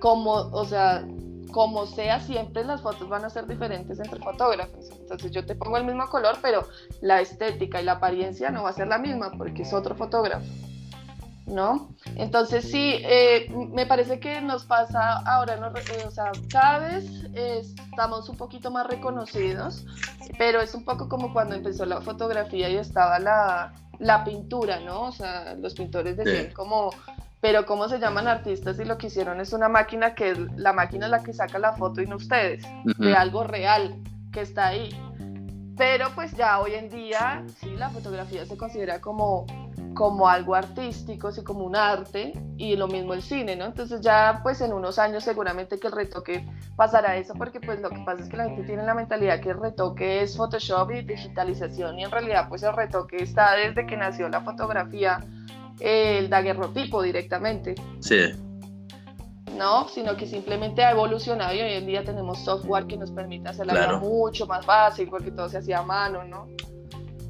como, 0.00 0.32
o 0.32 0.64
sea, 0.64 1.06
como 1.52 1.86
sea, 1.86 2.20
siempre 2.20 2.64
las 2.64 2.82
fotos 2.82 3.08
van 3.08 3.24
a 3.24 3.30
ser 3.30 3.46
diferentes 3.46 3.98
entre 3.98 4.20
fotógrafos. 4.20 4.90
Entonces 5.00 5.30
yo 5.30 5.44
te 5.44 5.54
pongo 5.54 5.76
el 5.76 5.84
mismo 5.84 6.06
color, 6.08 6.38
pero 6.42 6.66
la 7.00 7.20
estética 7.20 7.80
y 7.80 7.84
la 7.84 7.92
apariencia 7.92 8.50
no 8.50 8.64
va 8.64 8.70
a 8.70 8.74
ser 8.74 8.88
la 8.88 8.98
misma 8.98 9.32
porque 9.36 9.62
es 9.62 9.72
otro 9.72 9.94
fotógrafo. 9.94 10.46
¿No? 11.46 11.94
Entonces 12.16 12.68
sí, 12.68 12.94
eh, 13.04 13.48
me 13.72 13.86
parece 13.86 14.18
que 14.18 14.40
nos 14.40 14.64
pasa 14.64 15.18
ahora, 15.24 15.56
no, 15.56 15.68
eh, 15.68 16.04
o 16.04 16.10
sea, 16.10 16.32
cada 16.50 16.80
vez 16.80 17.04
estamos 17.34 18.28
un 18.28 18.36
poquito 18.36 18.72
más 18.72 18.84
reconocidos, 18.88 19.86
pero 20.38 20.60
es 20.60 20.74
un 20.74 20.84
poco 20.84 21.08
como 21.08 21.32
cuando 21.32 21.54
empezó 21.54 21.86
la 21.86 22.00
fotografía 22.00 22.68
y 22.68 22.76
estaba 22.76 23.20
la, 23.20 23.72
la 24.00 24.24
pintura, 24.24 24.80
¿no? 24.80 25.02
O 25.02 25.12
sea, 25.12 25.54
los 25.54 25.74
pintores 25.74 26.16
decían 26.16 26.52
como 26.52 26.90
pero 27.46 27.64
cómo 27.64 27.88
se 27.88 28.00
llaman 28.00 28.26
artistas 28.26 28.76
y 28.80 28.84
lo 28.84 28.98
que 28.98 29.06
hicieron 29.06 29.40
es 29.40 29.52
una 29.52 29.68
máquina 29.68 30.16
que 30.16 30.30
es 30.30 30.38
la 30.56 30.72
máquina 30.72 31.06
es 31.06 31.12
la 31.12 31.22
que 31.22 31.32
saca 31.32 31.60
la 31.60 31.74
foto 31.74 32.02
y 32.02 32.06
no 32.08 32.16
ustedes, 32.16 32.66
de 32.98 33.14
algo 33.14 33.44
real 33.44 33.94
que 34.32 34.40
está 34.40 34.66
ahí. 34.66 34.90
Pero 35.76 36.08
pues 36.16 36.32
ya 36.32 36.58
hoy 36.58 36.74
en 36.74 36.88
día, 36.88 37.44
sí, 37.60 37.70
la 37.76 37.88
fotografía 37.90 38.44
se 38.44 38.56
considera 38.56 39.00
como, 39.00 39.46
como 39.94 40.28
algo 40.28 40.56
artístico, 40.56 41.30
sí, 41.30 41.44
como 41.44 41.64
un 41.64 41.76
arte, 41.76 42.32
y 42.56 42.74
lo 42.74 42.88
mismo 42.88 43.14
el 43.14 43.22
cine, 43.22 43.54
¿no? 43.54 43.66
Entonces 43.66 44.00
ya 44.00 44.40
pues 44.42 44.60
en 44.60 44.72
unos 44.72 44.98
años 44.98 45.22
seguramente 45.22 45.78
que 45.78 45.86
el 45.86 45.92
retoque 45.92 46.44
pasará 46.74 47.16
eso, 47.16 47.34
porque 47.34 47.60
pues 47.60 47.80
lo 47.80 47.90
que 47.90 48.02
pasa 48.04 48.24
es 48.24 48.28
que 48.28 48.38
la 48.38 48.46
gente 48.46 48.64
tiene 48.64 48.82
la 48.82 48.94
mentalidad 48.94 49.38
que 49.38 49.50
el 49.50 49.60
retoque 49.60 50.20
es 50.22 50.36
Photoshop 50.36 50.90
y 50.90 51.02
digitalización, 51.02 51.96
y 52.00 52.02
en 52.06 52.10
realidad 52.10 52.48
pues 52.48 52.64
el 52.64 52.74
retoque 52.74 53.18
está 53.18 53.54
desde 53.54 53.86
que 53.86 53.96
nació 53.96 54.28
la 54.28 54.40
fotografía 54.40 55.20
el 55.80 56.28
daguerrotipo 56.28 57.02
directamente. 57.02 57.74
Sí. 58.00 58.32
No, 59.56 59.88
sino 59.88 60.16
que 60.16 60.26
simplemente 60.26 60.84
ha 60.84 60.90
evolucionado 60.90 61.54
y 61.54 61.60
hoy 61.60 61.72
en 61.72 61.86
día 61.86 62.04
tenemos 62.04 62.38
software 62.44 62.86
que 62.86 62.96
nos 62.96 63.10
permite 63.10 63.48
hacerla 63.48 63.98
mucho 63.98 64.46
más 64.46 64.66
fácil 64.66 65.08
porque 65.08 65.30
todo 65.30 65.48
se 65.48 65.58
hacía 65.58 65.78
a 65.78 65.82
mano, 65.82 66.24
¿no? 66.24 66.46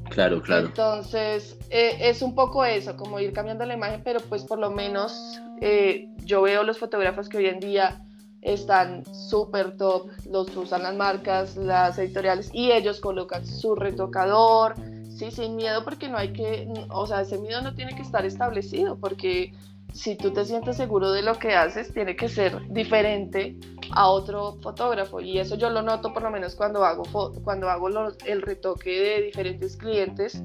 Claro, 0.09 0.41
claro. 0.41 0.67
Entonces, 0.67 1.57
eh, 1.69 1.97
es 1.99 2.21
un 2.21 2.35
poco 2.35 2.65
eso, 2.65 2.95
como 2.97 3.19
ir 3.19 3.33
cambiando 3.33 3.65
la 3.65 3.73
imagen, 3.73 4.01
pero 4.03 4.19
pues 4.19 4.43
por 4.43 4.59
lo 4.59 4.71
menos 4.71 5.39
eh, 5.61 6.09
yo 6.23 6.41
veo 6.41 6.63
los 6.63 6.77
fotógrafos 6.77 7.29
que 7.29 7.37
hoy 7.37 7.45
en 7.47 7.59
día 7.59 8.01
están 8.41 9.03
súper 9.13 9.75
top, 9.77 10.09
los 10.29 10.55
usan 10.55 10.83
las 10.83 10.95
marcas, 10.95 11.57
las 11.57 11.97
editoriales 11.97 12.49
y 12.53 12.71
ellos 12.71 12.99
colocan 12.99 13.45
su 13.45 13.75
retocador, 13.75 14.75
sí, 15.17 15.31
sin 15.31 15.55
miedo 15.55 15.83
porque 15.83 16.09
no 16.09 16.17
hay 16.17 16.33
que, 16.33 16.67
o 16.89 17.07
sea, 17.07 17.21
ese 17.21 17.37
miedo 17.37 17.61
no 17.61 17.73
tiene 17.73 17.95
que 17.95 18.01
estar 18.01 18.25
establecido 18.25 18.97
porque 18.97 19.53
si 19.93 20.15
tú 20.15 20.31
te 20.31 20.45
sientes 20.45 20.77
seguro 20.77 21.11
de 21.11 21.23
lo 21.23 21.39
que 21.39 21.55
haces, 21.55 21.91
tiene 21.93 22.15
que 22.15 22.29
ser 22.29 22.61
diferente 22.69 23.55
a 23.91 24.07
otro 24.09 24.57
fotógrafo. 24.61 25.21
Y 25.21 25.39
eso 25.39 25.55
yo 25.55 25.69
lo 25.69 25.81
noto 25.81 26.13
por 26.13 26.21
lo 26.21 26.29
menos 26.29 26.55
cuando 26.55 26.85
hago, 26.85 27.03
cuando 27.43 27.69
hago 27.69 27.89
el 28.25 28.41
retoque 28.41 28.91
de 28.91 29.21
diferentes 29.23 29.75
clientes. 29.75 30.43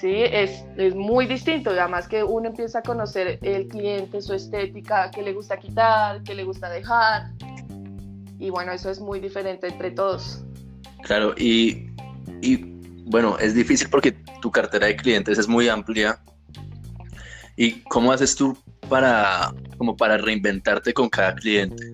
Sí, 0.00 0.12
es, 0.12 0.64
es 0.76 0.94
muy 0.94 1.26
distinto. 1.26 1.70
Además 1.70 2.08
que 2.08 2.24
uno 2.24 2.48
empieza 2.48 2.80
a 2.80 2.82
conocer 2.82 3.38
el 3.42 3.68
cliente, 3.68 4.20
su 4.22 4.34
estética, 4.34 5.10
qué 5.10 5.22
le 5.22 5.34
gusta 5.34 5.58
quitar, 5.58 6.22
qué 6.22 6.34
le 6.34 6.44
gusta 6.44 6.68
dejar. 6.68 7.30
Y 8.38 8.50
bueno, 8.50 8.72
eso 8.72 8.90
es 8.90 9.00
muy 9.00 9.20
diferente 9.20 9.68
entre 9.68 9.90
todos. 9.90 10.42
Claro, 11.02 11.34
y, 11.36 11.90
y 12.40 12.69
bueno, 13.10 13.36
es 13.38 13.54
difícil 13.54 13.88
porque 13.90 14.12
tu 14.40 14.50
cartera 14.52 14.86
de 14.86 14.96
clientes 14.96 15.36
es 15.36 15.48
muy 15.48 15.68
amplia. 15.68 16.20
¿Y 17.56 17.82
cómo 17.82 18.12
haces 18.12 18.36
tú 18.36 18.56
para, 18.88 19.52
como 19.76 19.96
para 19.96 20.16
reinventarte 20.16 20.94
con 20.94 21.08
cada 21.08 21.34
cliente? 21.34 21.92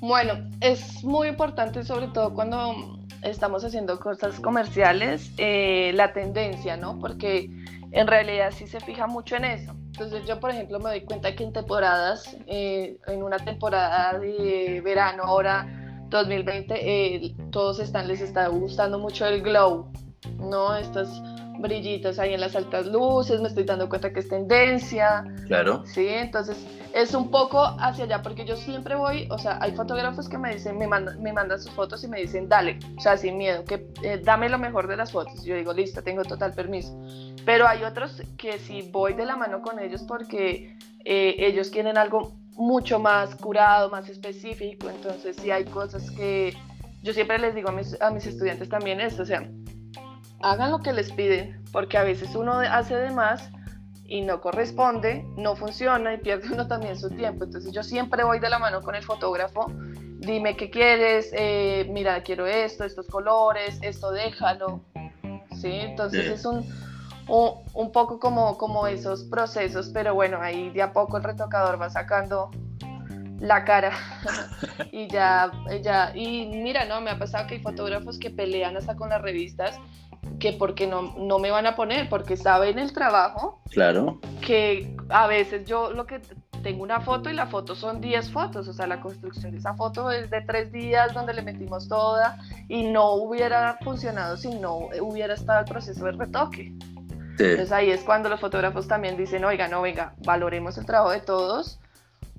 Bueno, 0.00 0.48
es 0.60 1.04
muy 1.04 1.28
importante, 1.28 1.84
sobre 1.84 2.08
todo 2.08 2.32
cuando 2.32 2.98
estamos 3.22 3.62
haciendo 3.62 4.00
cosas 4.00 4.40
comerciales, 4.40 5.30
eh, 5.36 5.92
la 5.94 6.14
tendencia, 6.14 6.78
¿no? 6.78 6.98
Porque 6.98 7.50
en 7.92 8.06
realidad 8.06 8.52
sí 8.56 8.66
se 8.66 8.80
fija 8.80 9.06
mucho 9.06 9.36
en 9.36 9.44
eso. 9.44 9.72
Entonces 9.88 10.26
yo, 10.26 10.40
por 10.40 10.50
ejemplo, 10.50 10.78
me 10.78 10.90
doy 10.90 11.02
cuenta 11.02 11.34
que 11.34 11.44
en 11.44 11.52
temporadas, 11.52 12.36
eh, 12.46 12.98
en 13.06 13.22
una 13.22 13.38
temporada 13.38 14.18
de 14.18 14.80
verano, 14.82 15.24
ahora 15.24 15.85
2020, 16.08 16.74
eh, 16.78 17.34
todos 17.50 17.80
están, 17.80 18.08
les 18.08 18.20
está 18.20 18.48
gustando 18.48 18.98
mucho 18.98 19.26
el 19.26 19.42
glow, 19.42 19.90
¿no? 20.38 20.76
Estas 20.76 21.20
brillitos 21.58 22.18
ahí 22.18 22.34
en 22.34 22.40
las 22.40 22.54
altas 22.54 22.86
luces, 22.86 23.40
me 23.40 23.48
estoy 23.48 23.64
dando 23.64 23.88
cuenta 23.88 24.12
que 24.12 24.20
es 24.20 24.28
tendencia. 24.28 25.24
Claro. 25.46 25.84
Sí, 25.86 26.06
entonces 26.06 26.56
es 26.94 27.14
un 27.14 27.30
poco 27.30 27.62
hacia 27.78 28.04
allá, 28.04 28.22
porque 28.22 28.44
yo 28.44 28.56
siempre 28.56 28.94
voy, 28.94 29.28
o 29.30 29.38
sea, 29.38 29.58
hay 29.60 29.72
fotógrafos 29.72 30.28
que 30.28 30.38
me 30.38 30.54
dicen, 30.54 30.78
me 30.78 30.86
mandan, 30.86 31.22
me 31.22 31.32
mandan 31.32 31.60
sus 31.60 31.72
fotos 31.72 32.02
y 32.04 32.08
me 32.08 32.20
dicen, 32.20 32.48
dale, 32.48 32.78
o 32.96 33.00
sea, 33.00 33.16
sin 33.16 33.36
miedo, 33.36 33.64
que 33.64 33.86
eh, 34.02 34.20
dame 34.22 34.48
lo 34.48 34.58
mejor 34.58 34.86
de 34.86 34.96
las 34.96 35.12
fotos. 35.12 35.44
Yo 35.44 35.54
digo, 35.56 35.72
listo, 35.72 36.02
tengo 36.02 36.22
total 36.22 36.54
permiso. 36.54 36.98
Pero 37.44 37.66
hay 37.68 37.84
otros 37.84 38.22
que 38.38 38.58
sí 38.58 38.88
voy 38.92 39.14
de 39.14 39.26
la 39.26 39.36
mano 39.36 39.60
con 39.60 39.78
ellos 39.78 40.02
porque 40.02 40.76
eh, 41.04 41.34
ellos 41.38 41.70
quieren 41.70 41.98
algo 41.98 42.34
mucho 42.56 42.98
más 42.98 43.34
curado, 43.36 43.90
más 43.90 44.08
específico, 44.08 44.88
entonces 44.88 45.36
sí 45.36 45.50
hay 45.50 45.64
cosas 45.64 46.10
que 46.10 46.56
yo 47.02 47.12
siempre 47.12 47.38
les 47.38 47.54
digo 47.54 47.68
a 47.68 47.72
mis, 47.72 48.00
a 48.00 48.10
mis 48.10 48.26
estudiantes 48.26 48.68
también 48.68 49.00
esto, 49.00 49.22
o 49.22 49.26
sea, 49.26 49.48
hagan 50.42 50.70
lo 50.70 50.80
que 50.80 50.92
les 50.92 51.12
piden, 51.12 51.62
porque 51.72 51.98
a 51.98 52.02
veces 52.02 52.34
uno 52.34 52.60
hace 52.60 52.96
de 52.96 53.10
más 53.10 53.50
y 54.08 54.22
no 54.22 54.40
corresponde, 54.40 55.24
no 55.36 55.56
funciona 55.56 56.14
y 56.14 56.18
pierde 56.18 56.52
uno 56.52 56.66
también 56.66 56.98
su 56.98 57.10
tiempo. 57.10 57.44
Entonces 57.44 57.72
yo 57.72 57.82
siempre 57.82 58.24
voy 58.24 58.38
de 58.38 58.48
la 58.48 58.58
mano 58.58 58.80
con 58.82 58.94
el 58.94 59.02
fotógrafo, 59.02 59.66
dime 60.18 60.56
qué 60.56 60.70
quieres, 60.70 61.30
eh, 61.32 61.86
mira, 61.90 62.22
quiero 62.22 62.46
esto, 62.46 62.84
estos 62.84 63.06
colores, 63.08 63.78
esto 63.82 64.12
déjalo. 64.12 64.84
¿Sí? 65.60 65.70
Entonces 65.70 66.26
es 66.26 66.44
un, 66.44 66.64
un, 67.28 67.92
poco 67.92 68.18
como, 68.18 68.56
como 68.56 68.86
esos 68.86 69.24
procesos, 69.24 69.90
pero 69.92 70.14
bueno, 70.14 70.38
ahí 70.40 70.70
de 70.70 70.82
a 70.82 70.92
poco 70.92 71.16
el 71.16 71.24
retocador 71.24 71.80
va 71.80 71.90
sacando 71.90 72.50
la 73.38 73.64
cara 73.64 73.92
y 74.92 75.08
ya, 75.08 75.50
ya, 75.82 76.12
y 76.14 76.46
mira, 76.46 76.84
no, 76.86 77.00
me 77.00 77.10
ha 77.10 77.18
pasado 77.18 77.46
que 77.46 77.54
hay 77.54 77.60
fotógrafos 77.60 78.18
que 78.18 78.30
pelean 78.30 78.76
hasta 78.76 78.96
con 78.96 79.10
las 79.10 79.20
revistas 79.20 79.78
que 80.38 80.52
porque 80.52 80.86
no, 80.86 81.14
no 81.16 81.38
me 81.38 81.50
van 81.50 81.66
a 81.66 81.76
poner, 81.76 82.08
porque 82.08 82.36
saben 82.36 82.78
el 82.78 82.92
trabajo. 82.92 83.62
Claro. 83.70 84.20
Que 84.44 84.94
a 85.08 85.26
veces 85.26 85.66
yo 85.66 85.92
lo 85.92 86.06
que 86.06 86.20
tengo 86.62 86.82
una 86.82 87.00
foto 87.00 87.30
y 87.30 87.32
la 87.32 87.46
foto 87.46 87.74
son 87.74 88.00
10 88.00 88.32
fotos, 88.32 88.66
o 88.68 88.72
sea, 88.72 88.86
la 88.86 89.00
construcción 89.00 89.52
de 89.52 89.58
esa 89.58 89.74
foto 89.74 90.10
es 90.10 90.30
de 90.30 90.40
tres 90.42 90.72
días 90.72 91.14
donde 91.14 91.32
le 91.32 91.42
metimos 91.42 91.88
toda 91.88 92.38
y 92.68 92.90
no 92.90 93.12
hubiera 93.12 93.78
funcionado 93.82 94.36
si 94.36 94.52
no 94.54 94.88
hubiera 95.00 95.34
estado 95.34 95.60
el 95.60 95.66
proceso 95.66 96.04
de 96.04 96.12
retoque. 96.12 96.74
Entonces 97.38 97.72
ahí 97.72 97.90
es 97.90 98.02
cuando 98.02 98.28
los 98.28 98.40
fotógrafos 98.40 98.88
también 98.88 99.16
dicen, 99.16 99.44
oiga, 99.44 99.68
no, 99.68 99.82
venga, 99.82 100.14
valoremos 100.24 100.78
el 100.78 100.86
trabajo 100.86 101.10
de 101.10 101.20
todos 101.20 101.78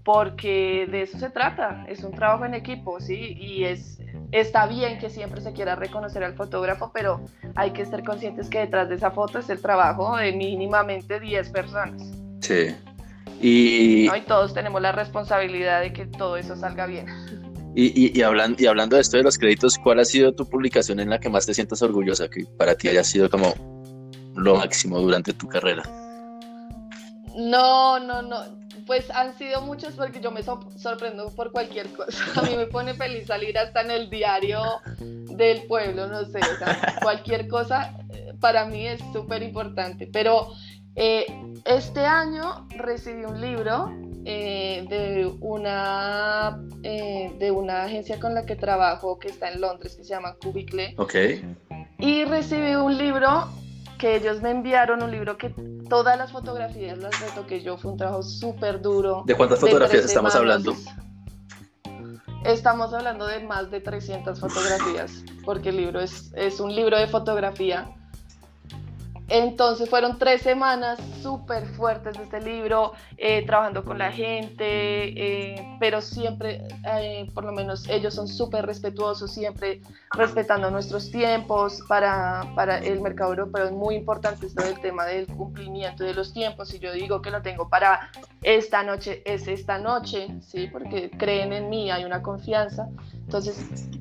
porque 0.08 0.88
de 0.90 1.02
eso 1.02 1.20
se 1.20 1.30
trata, 1.30 1.86
es 1.90 2.02
un 2.02 2.14
trabajo 2.14 2.46
en 2.46 2.54
equipo, 2.54 3.02
¿sí? 3.02 3.36
Y 3.38 3.66
es, 3.66 4.00
está 4.32 4.66
bien 4.66 5.00
que 5.00 5.10
siempre 5.10 5.42
se 5.42 5.52
quiera 5.52 5.76
reconocer 5.76 6.24
al 6.24 6.34
fotógrafo, 6.34 6.92
pero 6.94 7.26
hay 7.56 7.72
que 7.72 7.86
ser 7.86 8.06
conscientes 8.06 8.48
que 8.48 8.60
detrás 8.60 8.88
de 8.88 8.96
esa 8.96 9.12
foto 9.12 9.40
es 9.40 9.50
el 9.50 9.62
trabajo 9.62 10.16
de 10.16 10.32
mínimamente 10.32 11.20
10 11.20 11.50
personas. 11.50 12.02
Sí. 12.40 12.74
Y, 13.42 14.08
y 14.10 14.22
todos 14.26 14.54
tenemos 14.54 14.82
la 14.82 14.94
responsabilidad 14.94 15.82
de 15.82 15.92
que 15.92 16.06
todo 16.06 16.38
eso 16.38 16.56
salga 16.56 16.86
bien. 16.86 17.08
Y, 17.80 18.18
y, 18.18 18.24
hablando, 18.24 18.60
y 18.60 18.66
hablando 18.66 18.96
de 18.96 19.04
esto 19.04 19.18
de 19.18 19.24
los 19.24 19.38
créditos, 19.38 19.78
¿cuál 19.78 20.00
ha 20.00 20.06
sido 20.06 20.34
tu 20.34 20.50
publicación 20.50 21.00
en 21.00 21.12
la 21.12 21.20
que 21.20 21.30
más 21.30 21.46
te 21.46 21.54
sientas 21.54 21.84
orgullosa, 21.84 22.28
que 22.28 22.44
para 22.58 22.74
ti 22.74 22.88
haya 22.88 23.04
sido 23.04 23.30
como 23.30 23.54
lo 24.38 24.56
máximo 24.56 25.00
durante 25.00 25.34
tu 25.34 25.48
carrera? 25.48 25.84
No, 27.36 28.00
no, 28.00 28.22
no 28.22 28.68
pues 28.88 29.12
han 29.12 29.38
sido 29.38 29.62
muchos 29.62 29.94
porque 29.94 30.20
yo 30.20 30.32
me 30.32 30.42
sorprendo 30.42 31.30
por 31.36 31.52
cualquier 31.52 31.90
cosa. 31.90 32.24
A 32.40 32.42
mí 32.44 32.56
me 32.56 32.66
pone 32.66 32.96
feliz 32.96 33.28
salir 33.28 33.58
hasta 33.58 33.82
en 33.82 33.92
el 33.92 34.10
diario 34.10 34.62
del 35.00 35.64
pueblo, 35.68 36.08
no 36.08 36.26
sé, 36.26 36.40
cualquier 37.04 37.48
cosa 37.48 37.94
eh, 38.10 38.34
para 38.40 38.66
mí 38.66 38.88
es 38.88 39.00
súper 39.14 39.44
importante. 39.44 40.08
Pero 40.08 40.54
eh, 40.96 41.26
este 41.66 42.06
año 42.06 42.66
recibí 42.70 43.26
un 43.26 43.40
libro 43.40 43.94
eh, 44.26 44.86
de, 44.90 45.32
una, 45.42 46.60
de 46.82 47.52
una 47.52 47.84
agencia 47.84 48.20
con 48.20 48.34
la 48.34 48.46
que 48.46 48.56
trabajo 48.56 49.20
que 49.20 49.28
está 49.28 49.52
en 49.52 49.62
Londres 49.62 49.96
que 49.96 50.04
se 50.04 50.10
llama 50.10 50.36
Cubicle. 50.42 50.96
Ok. 50.98 51.16
Y 52.00 52.24
recibí 52.26 52.76
un 52.76 52.98
libro 52.98 53.50
que 53.98 54.16
ellos 54.16 54.42
me 54.42 54.52
enviaron 54.52 55.04
un 55.04 55.12
libro 55.12 55.38
que 55.38 55.54
todas 55.90 56.18
las 56.18 56.32
fotografías 56.32 56.98
las 56.98 57.20
retoqué 57.20 57.62
yo, 57.62 57.78
fue 57.78 57.92
un 57.92 57.98
trabajo 57.98 58.24
súper 58.24 58.82
duro. 58.82 59.24
¿De 59.26 59.36
cuántas 59.36 59.60
fotografías 59.60 60.06
estamos 60.06 60.36
hablando? 60.36 60.76
Estamos 62.46 62.94
hablando 62.94 63.26
de 63.28 63.40
más 63.42 63.72
de 63.72 63.82
300 63.82 64.40
fotografías, 64.40 65.24
porque 65.44 65.70
el 65.70 65.78
libro 65.78 66.00
es, 66.00 66.32
es 66.36 66.60
un 66.60 66.74
libro 66.74 66.98
de 66.98 67.08
fotografía 67.08 67.97
entonces 69.30 69.90
fueron 69.90 70.18
tres 70.18 70.42
semanas 70.42 71.00
súper 71.22 71.66
fuertes 71.66 72.18
de 72.18 72.24
este 72.24 72.40
libro, 72.40 72.94
eh, 73.18 73.46
trabajando 73.46 73.84
con 73.84 73.98
la 73.98 74.12
gente, 74.12 74.66
eh, 74.66 75.78
pero 75.80 76.02
siempre, 76.02 76.64
eh, 76.86 77.30
por 77.34 77.44
lo 77.44 77.52
menos 77.52 77.88
ellos 77.90 78.14
son 78.14 78.30
súper 78.30 78.66
respetuosos, 78.66 79.34
siempre 79.34 79.82
respetando 80.12 80.72
nuestros 80.72 81.12
tiempos. 81.12 81.82
Para, 81.90 82.44
para 82.56 82.78
el 82.78 83.02
mercado 83.02 83.32
europeo 83.32 83.66
es 83.66 83.72
muy 83.72 83.96
importante 83.96 84.46
esto 84.46 84.64
del 84.64 84.80
tema 84.80 85.06
del 85.06 85.28
cumplimiento 85.28 86.06
de 86.06 86.14
los 86.14 86.32
tiempos. 86.32 86.70
Si 86.70 86.80
yo 86.80 86.94
digo 86.94 87.22
que 87.22 87.30
lo 87.30 87.42
tengo 87.42 87.68
para 87.68 88.10
esta 88.44 88.84
noche, 88.84 89.22
es 89.26 89.48
esta 89.48 89.78
noche, 89.78 90.30
¿sí? 90.42 90.68
porque 90.68 91.10
creen 91.10 91.52
en 91.52 91.70
mí, 91.70 91.92
hay 91.92 92.06
una 92.06 92.22
confianza. 92.22 92.88
Entonces, 93.14 93.58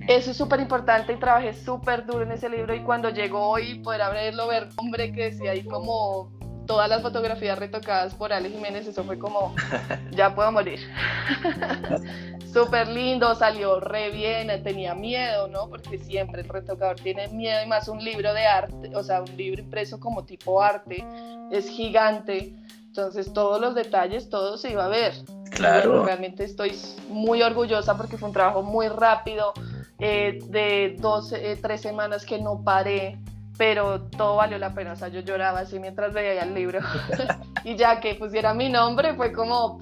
eso 0.07 0.31
es 0.31 0.37
súper 0.37 0.61
importante 0.61 1.13
y 1.13 1.17
trabajé 1.17 1.53
súper 1.53 2.07
duro 2.07 2.23
en 2.23 2.31
ese 2.31 2.49
libro 2.49 2.73
y 2.73 2.83
cuando 2.83 3.11
llegó 3.11 3.49
hoy 3.49 3.81
poder 3.81 4.03
abrirlo, 4.03 4.47
ver 4.47 4.69
hombre 4.77 5.13
que 5.17 5.25
decía 5.25 5.51
ahí 5.51 5.65
como 5.65 6.31
todas 6.67 6.89
las 6.89 7.03
fotografías 7.03 7.59
retocadas 7.59 8.15
por 8.15 8.33
Ale 8.33 8.51
Jiménez, 8.51 8.87
eso 8.87 9.03
fue 9.03 9.19
como, 9.19 9.55
ya 10.13 10.35
puedo 10.35 10.53
morir. 10.53 10.81
súper 12.53 12.89
lindo, 12.89 13.35
salió 13.35 13.81
re 13.81 14.11
bien, 14.11 14.49
tenía 14.63 14.95
miedo, 14.95 15.49
¿no? 15.49 15.69
Porque 15.69 15.99
siempre 15.99 16.41
el 16.43 16.49
retocador 16.49 16.97
tiene 16.97 17.29
miedo 17.29 17.63
y 17.63 17.69
más 17.69 17.89
un 17.89 18.03
libro 18.03 18.33
de 18.33 18.47
arte, 18.47 18.91
o 18.95 19.03
sea, 19.03 19.21
un 19.21 19.37
libro 19.37 19.61
impreso 19.61 20.01
como 20.01 20.25
tipo 20.25 20.63
arte, 20.63 21.05
es 21.51 21.69
gigante. 21.69 22.55
Entonces 22.87 23.31
todos 23.35 23.61
los 23.61 23.75
detalles, 23.75 24.31
todo 24.31 24.57
se 24.57 24.71
iba 24.73 24.87
a 24.87 24.89
ver. 24.89 25.13
Claro. 25.51 26.05
realmente 26.05 26.45
estoy 26.45 26.77
muy 27.09 27.41
orgullosa 27.41 27.97
porque 27.97 28.19
fue 28.19 28.29
un 28.29 28.35
trabajo 28.35 28.63
muy 28.63 28.89
rápido, 28.89 29.53
eh, 29.99 30.39
de 30.49 30.97
dos, 30.99 31.33
eh, 31.33 31.59
tres 31.61 31.81
semanas 31.81 32.27
que 32.27 32.39
no 32.39 32.63
paré, 32.63 33.19
pero 33.57 34.03
todo 34.03 34.37
valió 34.37 34.59
la 34.59 34.75
pena. 34.75 34.93
O 34.93 34.97
sea, 34.97 35.09
yo 35.09 35.21
lloraba 35.21 35.61
así 35.61 35.79
mientras 35.79 36.13
veía 36.13 36.43
el 36.43 36.55
libro. 36.55 36.81
y 37.65 37.77
ya 37.77 38.01
que 38.01 38.15
pusiera 38.15 38.55
mi 38.55 38.69
nombre, 38.69 39.15
fue 39.15 39.33
como, 39.33 39.81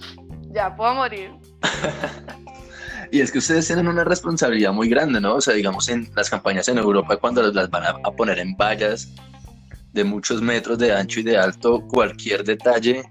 ya 0.50 0.74
puedo 0.76 0.94
morir. 0.94 1.32
Y 3.10 3.20
es 3.20 3.30
que 3.30 3.38
ustedes 3.38 3.66
tienen 3.66 3.88
una 3.88 4.04
responsabilidad 4.04 4.72
muy 4.72 4.88
grande, 4.88 5.20
¿no? 5.20 5.36
O 5.36 5.40
sea, 5.40 5.54
digamos, 5.54 5.88
en 5.88 6.10
las 6.16 6.30
campañas 6.30 6.68
en 6.68 6.78
Europa, 6.78 7.16
cuando 7.16 7.42
las 7.42 7.70
van 7.70 7.84
a, 7.84 8.10
poner 8.10 8.38
en 8.38 8.56
vallas 8.56 9.08
de 9.92 10.04
muchos 10.04 10.42
metros 10.42 10.78
de 10.78 10.92
ancho 10.92 11.20
y 11.20 11.22
de 11.22 11.36
alto, 11.36 11.86
cualquier 11.88 12.42
detalle 12.42 13.04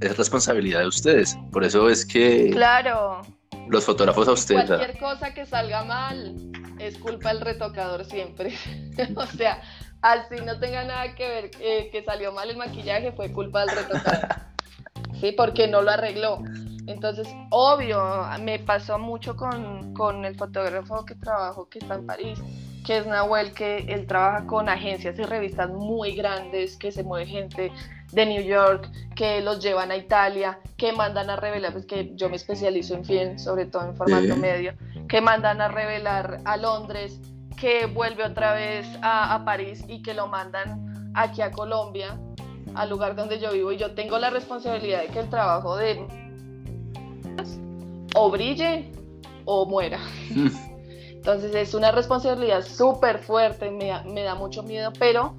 es 0.00 0.16
responsabilidad 0.16 0.80
de 0.80 0.86
ustedes. 0.86 1.36
Por 1.50 1.64
eso 1.64 1.88
es 1.88 2.06
que... 2.06 2.50
Claro. 2.50 3.22
Los 3.68 3.84
fotógrafos 3.84 4.28
a 4.28 4.32
ustedes... 4.32 4.66
Cualquier 4.66 4.98
cosa 4.98 5.34
que 5.34 5.46
salga 5.46 5.84
mal 5.84 6.34
es 6.78 6.96
culpa 6.98 7.30
del 7.30 7.40
retocador 7.40 8.04
siempre. 8.04 8.54
o 9.16 9.26
sea, 9.26 9.60
al 10.02 10.26
si 10.28 10.36
no 10.44 10.58
tenga 10.58 10.84
nada 10.84 11.14
que 11.14 11.28
ver 11.28 11.50
eh, 11.60 11.90
que 11.90 12.02
salió 12.02 12.32
mal 12.32 12.50
el 12.50 12.56
maquillaje, 12.56 13.12
fue 13.12 13.32
culpa 13.32 13.66
del 13.66 13.76
retocador. 13.76 14.28
sí, 15.20 15.32
porque 15.32 15.68
no 15.68 15.82
lo 15.82 15.90
arregló. 15.90 16.42
Entonces, 16.86 17.28
obvio, 17.50 18.02
me 18.40 18.58
pasó 18.58 18.98
mucho 18.98 19.36
con, 19.36 20.24
el 20.24 20.36
fotógrafo 20.36 21.04
que 21.04 21.14
trabajo, 21.14 21.68
que 21.68 21.78
está 21.78 21.94
en 21.94 22.06
París, 22.06 22.38
que 22.84 22.98
es 22.98 23.06
Nahuel, 23.06 23.52
que 23.52 23.78
él 23.88 24.06
trabaja 24.06 24.46
con 24.46 24.68
agencias 24.68 25.18
y 25.18 25.22
revistas 25.22 25.70
muy 25.70 26.16
grandes, 26.16 26.76
que 26.76 26.90
se 26.90 27.04
mueve 27.04 27.26
gente 27.26 27.70
de 28.12 28.26
New 28.26 28.42
York, 28.42 28.90
que 29.14 29.40
los 29.40 29.62
llevan 29.62 29.90
a 29.90 29.96
Italia, 29.96 30.58
que 30.76 30.92
mandan 30.92 31.30
a 31.30 31.36
revelar, 31.36 31.72
pues 31.72 31.86
que 31.86 32.12
yo 32.16 32.28
me 32.28 32.36
especializo 32.36 32.94
en 32.94 33.04
film, 33.04 33.38
sobre 33.38 33.66
todo 33.66 33.84
en 33.84 33.94
formato 33.94 34.36
medio, 34.36 34.74
que 35.08 35.20
mandan 35.20 35.60
a 35.60 35.68
revelar 35.68 36.40
a 36.44 36.56
Londres, 36.56 37.20
que 37.58 37.86
vuelve 37.86 38.24
otra 38.24 38.54
vez 38.54 38.86
a, 39.02 39.34
a 39.34 39.44
París 39.44 39.84
y 39.88 40.02
que 40.02 40.14
lo 40.14 40.26
mandan 40.28 41.12
aquí 41.14 41.42
a 41.42 41.50
Colombia, 41.50 42.18
al 42.74 42.90
lugar 42.90 43.16
donde 43.16 43.38
yo 43.38 43.52
vivo, 43.52 43.72
y 43.72 43.76
yo 43.76 43.94
tengo 43.94 44.18
la 44.18 44.30
responsabilidad 44.30 45.02
de 45.02 45.08
que 45.08 45.20
el 45.20 45.28
trabajo 45.28 45.76
de 45.76 46.06
o 48.14 48.30
brille 48.30 48.90
o 49.44 49.66
muera. 49.66 50.00
Entonces 51.10 51.54
es 51.54 51.74
una 51.74 51.92
responsabilidad 51.92 52.62
súper 52.62 53.18
fuerte, 53.18 53.70
me, 53.70 53.92
me, 54.04 54.22
da 54.22 54.34
mucho 54.34 54.62
miedo, 54.62 54.90
pero 54.98 55.34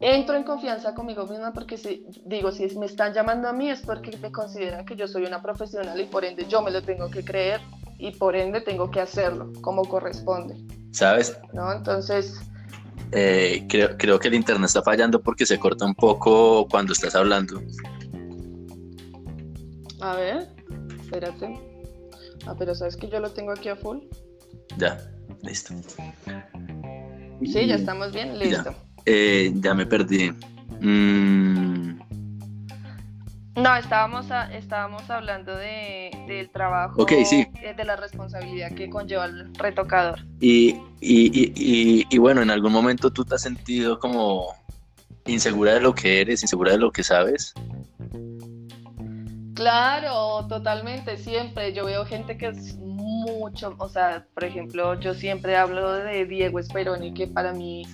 entro 0.00 0.36
en 0.36 0.42
confianza 0.42 0.94
conmigo 0.94 1.24
misma 1.26 1.52
porque 1.52 1.78
si, 1.78 2.04
digo, 2.24 2.50
si 2.50 2.66
me 2.76 2.86
están 2.86 3.12
llamando 3.12 3.48
a 3.48 3.52
mí 3.52 3.70
es 3.70 3.80
porque 3.80 4.16
me 4.16 4.32
consideran 4.32 4.84
que 4.84 4.96
yo 4.96 5.06
soy 5.06 5.24
una 5.24 5.40
profesional 5.40 6.00
y 6.00 6.04
por 6.04 6.24
ende 6.24 6.46
yo 6.48 6.62
me 6.62 6.72
lo 6.72 6.82
tengo 6.82 7.10
que 7.10 7.24
creer 7.24 7.60
y 7.98 8.12
por 8.12 8.36
ende 8.36 8.60
tengo 8.60 8.90
que 8.90 9.00
hacerlo 9.00 9.52
como 9.60 9.84
corresponde. 9.84 10.56
¿Sabes? 10.92 11.38
¿No? 11.52 11.72
Entonces... 11.72 12.40
Eh, 13.12 13.64
creo, 13.68 13.96
creo 13.96 14.18
que 14.18 14.28
el 14.28 14.34
internet 14.34 14.66
está 14.66 14.82
fallando 14.82 15.22
porque 15.22 15.46
se 15.46 15.58
corta 15.58 15.84
un 15.84 15.94
poco 15.94 16.66
cuando 16.68 16.92
estás 16.92 17.14
hablando. 17.14 17.60
A 20.00 20.16
ver, 20.16 20.48
espérate. 21.00 21.60
Ah, 22.46 22.54
pero 22.58 22.74
sabes 22.74 22.96
que 22.96 23.08
yo 23.08 23.20
lo 23.20 23.30
tengo 23.30 23.52
aquí 23.52 23.68
a 23.68 23.76
full. 23.76 23.98
Ya, 24.78 24.98
listo. 25.42 25.74
Sí, 27.42 27.66
ya 27.66 27.74
estamos 27.76 28.12
bien, 28.12 28.38
listo. 28.38 28.74
Eh, 29.04 29.52
ya, 29.56 29.74
me 29.74 29.86
perdí. 29.86 30.32
Mm. 30.80 31.98
No, 33.56 33.74
estábamos, 33.74 34.26
estábamos 34.52 35.08
hablando 35.08 35.56
de, 35.56 36.10
del 36.28 36.50
trabajo, 36.50 37.02
Ok, 37.02 37.12
sí. 37.24 37.46
Eh, 37.62 37.72
de 37.74 37.84
la 37.84 37.96
responsabilidad 37.96 38.72
que 38.72 38.90
conlleva 38.90 39.24
el 39.24 39.54
retocador. 39.54 40.18
Y, 40.40 40.76
y, 41.00 41.52
y, 41.54 42.06
y, 42.08 42.18
bueno, 42.18 42.42
en 42.42 42.50
algún 42.50 42.70
momento 42.70 43.10
tú 43.10 43.24
te 43.24 43.34
has 43.34 43.42
sentido 43.42 43.98
como 43.98 44.54
insegura 45.24 45.72
de 45.72 45.80
lo 45.80 45.94
que 45.94 46.20
eres, 46.20 46.42
insegura 46.42 46.72
de 46.72 46.78
lo 46.78 46.92
que 46.92 47.02
sabes. 47.02 47.54
Claro, 49.54 50.46
totalmente, 50.48 51.16
siempre. 51.16 51.72
Yo 51.72 51.86
veo 51.86 52.04
gente 52.04 52.36
que 52.36 52.48
es 52.48 52.76
mucho, 52.76 53.74
o 53.78 53.88
sea, 53.88 54.26
por 54.34 54.44
ejemplo, 54.44 55.00
yo 55.00 55.14
siempre 55.14 55.56
hablo 55.56 55.92
de 55.92 56.26
Diego 56.26 56.58
Esperoni, 56.58 57.14
que 57.14 57.26
para 57.26 57.54
mí 57.54 57.86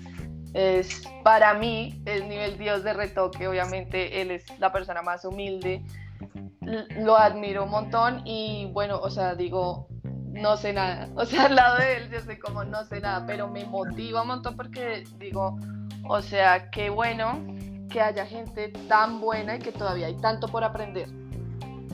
es, 0.55 1.03
para 1.25 1.55
mí, 1.55 2.03
es 2.05 2.25
nivel 2.25 2.59
Dios 2.59 2.85
de 2.85 2.93
retoque, 2.93 3.49
obviamente, 3.49 4.21
él 4.21 4.31
es 4.31 4.45
la 4.59 4.73
persona 4.73 5.03
más 5.03 5.25
humilde, 5.25 5.83
lo 6.61 7.17
admiro 7.17 7.65
un 7.65 7.71
montón 7.71 8.23
y 8.25 8.71
bueno, 8.73 8.99
o 9.01 9.11
sea, 9.11 9.35
digo, 9.35 9.89
no 10.05 10.57
sé 10.57 10.73
nada, 10.73 11.09
o 11.17 11.25
sea, 11.25 11.47
al 11.47 11.57
lado 11.57 11.79
de 11.79 11.97
él 11.97 12.11
yo 12.11 12.21
sé 12.21 12.39
como 12.39 12.65
no 12.65 12.85
sé 12.85 13.01
nada, 13.01 13.25
pero 13.27 13.49
me 13.49 13.65
motiva 13.65 14.23
un 14.23 14.29
montón 14.29 14.57
porque 14.57 15.05
digo, 15.19 15.59
o 16.09 16.21
sea, 16.23 16.71
qué 16.71 16.91
bueno 16.91 17.45
que 17.91 18.01
haya 18.01 18.27
gente 18.27 18.69
tan 18.89 19.21
buena 19.21 19.57
y 19.57 19.59
que 19.59 19.73
todavía 19.73 20.07
hay 20.07 20.17
tanto 20.17 20.49
por 20.49 20.65
aprender. 20.65 21.09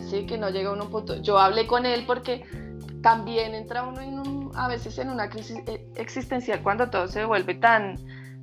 Sí, 0.09 0.27
que 0.27 0.39
no 0.39 0.49
llega 0.49 0.71
a 0.71 0.73
un 0.73 0.91
punto. 0.91 1.21
Yo 1.21 1.39
hablé 1.39 1.67
con 1.67 1.85
él 1.85 2.05
porque 2.07 2.45
también 3.03 3.55
entra 3.55 3.83
uno 3.83 4.01
en 4.01 4.19
a 4.55 4.69
veces 4.69 4.99
en 4.99 5.11
una 5.11 5.29
crisis 5.29 5.59
eh, 5.67 5.87
existencial 5.97 6.63
cuando 6.63 6.91
todo 6.91 7.09
se 7.09 7.25
vuelve 7.25 7.55
tan, 7.55 7.97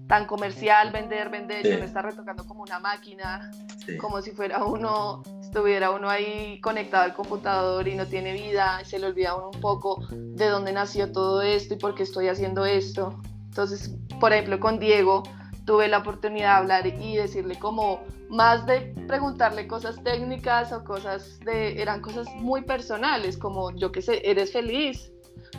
tan 0.08 0.26
comercial, 0.26 0.92
vender, 0.92 1.30
vender, 1.30 1.66
y 1.66 1.74
uno 1.74 1.84
está 1.84 2.02
retocando 2.02 2.46
como 2.46 2.62
una 2.62 2.80
máquina, 2.80 3.52
como 4.00 4.22
si 4.22 4.32
fuera 4.32 4.64
uno, 4.64 5.24
estuviera 5.42 5.92
uno 5.92 6.10
ahí 6.10 6.60
conectado 6.62 7.04
al 7.04 7.14
computador 7.14 7.88
y 7.88 7.96
no 7.96 8.06
tiene 8.06 8.34
vida, 8.34 8.80
y 8.82 8.86
se 8.86 9.00
le 9.00 9.08
olvida 9.08 9.36
uno 9.36 9.50
un 9.54 9.62
poco 9.62 10.06
de 10.12 10.48
dónde 10.48 10.74
nació 10.74 11.12
todo 11.12 11.42
esto 11.42 11.74
y 11.74 11.78
por 11.78 11.96
qué 11.96 12.04
estoy 12.04 12.28
haciendo 12.28 12.66
esto. 12.66 13.20
Entonces, 13.46 13.96
por 14.20 14.34
ejemplo, 14.34 14.60
con 14.60 14.80
Diego 14.80 15.24
tuve 15.66 15.88
la 15.88 16.00
oportunidad 16.00 16.50
de 16.50 16.58
hablar 16.58 16.88
y 16.88 17.16
decirle 17.16 17.58
como 17.58 18.04
más 18.30 18.66
de 18.66 18.94
preguntarle 19.08 19.68
cosas 19.68 20.04
técnicas 20.04 20.72
o 20.72 20.84
cosas 20.84 21.40
de, 21.40 21.82
eran 21.82 22.02
cosas 22.02 22.28
muy 22.36 22.62
personales, 22.62 23.38
como 23.38 23.72
yo 23.76 23.92
qué 23.92 24.02
sé, 24.02 24.22
eres 24.30 24.52
feliz, 24.52 25.12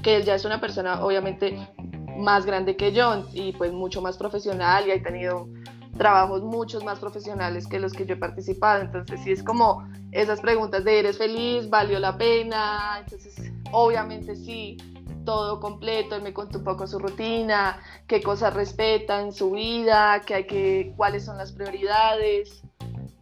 que 0.02 0.16
él 0.16 0.24
ya 0.24 0.34
es 0.34 0.44
una 0.44 0.60
persona 0.60 1.04
obviamente 1.04 1.68
más 2.16 2.46
grande 2.46 2.76
que 2.76 2.92
yo 2.92 3.24
y 3.32 3.52
pues 3.52 3.72
mucho 3.72 4.02
más 4.02 4.16
profesional 4.16 4.86
y 4.86 4.92
ha 4.92 5.02
tenido 5.02 5.48
trabajos 5.96 6.42
muchos 6.42 6.84
más 6.84 6.98
profesionales 6.98 7.66
que 7.66 7.80
los 7.80 7.92
que 7.92 8.06
yo 8.06 8.14
he 8.14 8.18
participado, 8.18 8.82
entonces 8.82 9.20
sí 9.24 9.32
es 9.32 9.42
como 9.42 9.88
esas 10.12 10.40
preguntas 10.40 10.84
de 10.84 10.98
eres 10.98 11.18
feliz, 11.18 11.68
valió 11.68 11.98
la 11.98 12.16
pena, 12.16 12.98
entonces 13.00 13.50
obviamente 13.72 14.36
sí, 14.36 14.76
todo 15.24 15.60
completo, 15.60 16.14
él 16.16 16.22
me 16.22 16.32
contó 16.32 16.58
un 16.58 16.64
poco 16.64 16.86
su 16.86 16.98
rutina, 16.98 17.78
qué 18.06 18.22
cosas 18.22 18.54
respeta 18.54 19.20
en 19.20 19.32
su 19.32 19.50
vida, 19.50 20.22
qué 20.24 20.34
hay 20.34 20.46
que, 20.46 20.94
cuáles 20.96 21.24
son 21.24 21.36
las 21.36 21.52
prioridades. 21.52 22.62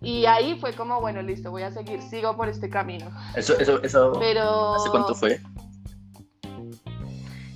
Y 0.00 0.26
ahí 0.26 0.58
fue 0.60 0.74
como, 0.74 1.00
bueno, 1.00 1.22
listo, 1.22 1.50
voy 1.50 1.62
a 1.62 1.72
seguir, 1.72 2.02
sigo 2.02 2.36
por 2.36 2.48
este 2.48 2.68
camino. 2.68 3.10
Eso, 3.34 3.58
eso, 3.58 3.82
eso. 3.82 4.12
Pero... 4.20 4.74
¿Hace 4.74 4.90
cuánto 4.90 5.14
fue? 5.14 5.40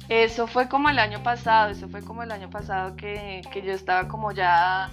Eso 0.09 0.47
fue 0.47 0.69
como 0.69 0.89
el 0.89 0.99
año 0.99 1.23
pasado, 1.23 1.71
eso 1.71 1.89
fue 1.89 2.03
como 2.03 2.23
el 2.23 2.31
año 2.31 2.49
pasado 2.49 2.97
que, 2.97 3.43
que 3.53 3.61
yo 3.61 3.73
estaba 3.73 4.09
como 4.09 4.33
ya, 4.33 4.91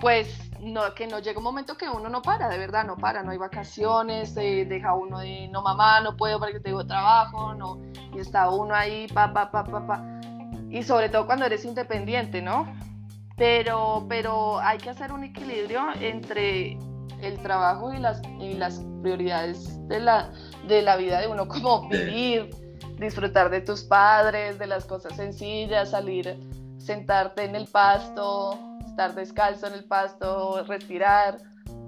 pues 0.00 0.50
no, 0.60 0.94
que 0.94 1.08
no 1.08 1.18
llega 1.18 1.38
un 1.38 1.44
momento 1.44 1.76
que 1.76 1.88
uno 1.88 2.08
no 2.08 2.22
para, 2.22 2.48
de 2.48 2.56
verdad, 2.56 2.84
no 2.84 2.96
para, 2.96 3.24
no 3.24 3.32
hay 3.32 3.38
vacaciones, 3.38 4.34
deja 4.34 4.94
uno 4.94 5.18
de, 5.18 5.48
no 5.48 5.62
mamá, 5.62 6.00
no 6.00 6.16
puedo 6.16 6.38
porque 6.38 6.60
tengo 6.60 6.86
trabajo, 6.86 7.54
no, 7.54 7.80
y 8.14 8.20
está 8.20 8.50
uno 8.50 8.72
ahí, 8.72 9.08
pa, 9.08 9.32
pa, 9.32 9.50
pa, 9.50 9.64
pa, 9.64 9.86
pa, 9.86 10.20
y 10.70 10.84
sobre 10.84 11.08
todo 11.08 11.26
cuando 11.26 11.46
eres 11.46 11.64
independiente, 11.64 12.40
¿no? 12.40 12.72
Pero, 13.36 14.06
pero 14.08 14.60
hay 14.60 14.78
que 14.78 14.90
hacer 14.90 15.12
un 15.12 15.24
equilibrio 15.24 15.82
entre 16.00 16.78
el 17.20 17.42
trabajo 17.42 17.92
y 17.92 17.98
las, 17.98 18.22
y 18.38 18.54
las 18.54 18.80
prioridades 19.02 19.88
de 19.88 19.98
la, 19.98 20.30
de 20.68 20.82
la 20.82 20.96
vida 20.96 21.20
de 21.20 21.26
uno, 21.26 21.48
como 21.48 21.88
vivir, 21.88 22.50
disfrutar 23.00 23.50
de 23.50 23.62
tus 23.62 23.82
padres, 23.82 24.58
de 24.58 24.66
las 24.66 24.84
cosas 24.84 25.16
sencillas, 25.16 25.90
salir, 25.90 26.38
sentarte 26.78 27.44
en 27.44 27.56
el 27.56 27.66
pasto, 27.66 28.58
estar 28.86 29.14
descalzo 29.14 29.66
en 29.66 29.74
el 29.74 29.84
pasto, 29.84 30.62
respirar, 30.64 31.38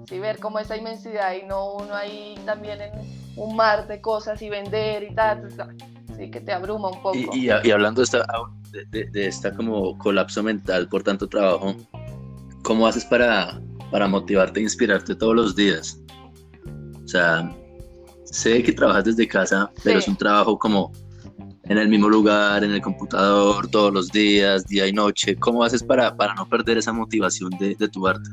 ¿sí? 0.09 0.19
ver 0.19 0.39
como 0.39 0.59
esa 0.59 0.75
inmensidad 0.75 1.33
y 1.33 1.45
no 1.45 1.73
uno 1.75 1.95
ahí 1.95 2.35
también 2.45 2.81
en 2.81 2.91
un 3.35 3.55
mar 3.55 3.87
de 3.87 4.01
cosas 4.01 4.41
y 4.41 4.49
vender 4.49 5.03
y 5.03 5.13
tal, 5.13 5.47
sí 6.17 6.31
que 6.31 6.41
te 6.41 6.51
abruma 6.51 6.89
un 6.89 7.01
poco. 7.01 7.15
Y, 7.15 7.47
y, 7.47 7.71
hablando 7.71 8.01
de 8.01 8.05
esta, 8.05 8.25
de, 8.89 9.05
de, 9.05 9.27
esta 9.27 9.53
como 9.53 9.97
colapso 9.99 10.41
mental 10.41 10.89
por 10.89 11.03
tanto 11.03 11.29
trabajo, 11.29 11.75
¿cómo 12.63 12.87
haces 12.87 13.05
para, 13.05 13.61
para 13.91 14.07
motivarte 14.07 14.59
e 14.59 14.63
inspirarte 14.63 15.13
todos 15.13 15.35
los 15.35 15.55
días? 15.55 15.99
O 17.03 17.07
sea, 17.07 17.55
sé 18.25 18.63
que 18.63 18.73
trabajas 18.73 19.05
desde 19.05 19.27
casa, 19.27 19.71
pero 19.83 19.99
es 19.99 20.07
un 20.07 20.15
trabajo 20.15 20.57
como 20.57 20.91
en 21.63 21.77
el 21.77 21.87
mismo 21.87 22.09
lugar, 22.09 22.63
en 22.63 22.71
el 22.71 22.81
computador, 22.81 23.67
todos 23.69 23.93
los 23.93 24.11
días, 24.11 24.65
día 24.65 24.87
y 24.87 24.93
noche? 24.93 25.35
¿Cómo 25.35 25.63
haces 25.63 25.83
para, 25.83 26.15
para 26.15 26.33
no 26.33 26.47
perder 26.47 26.77
esa 26.77 26.91
motivación 26.91 27.51
de, 27.51 27.75
tu 27.87 28.07
arte? 28.07 28.29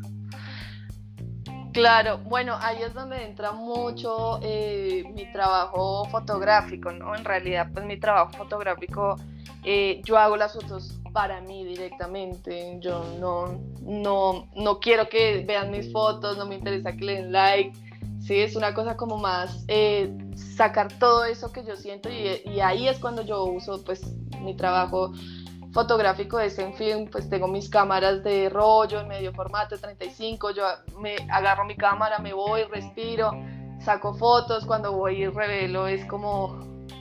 Claro, 1.73 2.19
bueno, 2.19 2.57
ahí 2.61 2.83
es 2.83 2.93
donde 2.93 3.25
entra 3.25 3.53
mucho 3.53 4.41
eh, 4.43 5.05
mi 5.15 5.31
trabajo 5.33 6.05
fotográfico, 6.07 6.91
¿no? 6.91 7.15
En 7.15 7.25
realidad, 7.25 7.69
pues 7.73 7.87
mi 7.87 7.99
trabajo 7.99 8.33
fotográfico, 8.33 9.17
eh, 9.65 10.01
yo 10.05 10.19
hago 10.19 10.37
las 10.37 10.53
fotos 10.55 11.01
para 11.13 11.41
mí 11.41 11.65
directamente, 11.65 12.79
yo 12.81 13.05
no, 13.21 13.61
no, 13.83 14.49
no 14.57 14.81
quiero 14.81 15.09
que 15.09 15.45
vean 15.47 15.71
mis 15.71 15.93
fotos, 15.93 16.37
no 16.37 16.47
me 16.47 16.57
interesa 16.57 16.93
que 16.93 17.05
le 17.05 17.15
den 17.15 17.33
like, 17.33 17.79
¿sí? 18.21 18.41
Es 18.41 18.57
una 18.57 18.75
cosa 18.75 18.97
como 18.97 19.19
más 19.19 19.65
eh, 19.69 20.15
sacar 20.35 20.93
todo 20.99 21.25
eso 21.25 21.53
que 21.53 21.65
yo 21.65 21.77
siento 21.77 22.09
y, 22.09 22.61
ahí 22.61 22.89
es 22.89 22.99
cuando 22.99 23.23
yo 23.23 23.45
uso 23.45 23.83
pues 23.85 24.15
mi 24.41 24.57
trabajo 24.57 25.13
fotográfico 25.73 26.39
de 26.39 26.53
en 26.59 26.75
film, 26.75 27.09
pues 27.11 27.29
tengo 27.31 27.47
mis 27.47 27.69
cámaras 27.69 28.23
de 28.25 28.49
rollo 28.49 29.01
en 29.01 29.09
medio 29.09 29.33
formato 29.33 29.79
35, 29.79 30.51
yo 30.51 30.65
me 30.99 31.17
agarro 31.31 31.65
mi 31.65 31.77
cámara, 31.77 32.19
me 32.19 32.33
voy, 32.33 32.65
respiro, 32.65 33.31
saco 33.81 34.15
fotos, 34.15 34.67
cuando 34.67 34.93
voy 34.93 35.23
y 35.23 35.27
revelo 35.29 35.87
es 35.87 36.05
como 36.07 36.59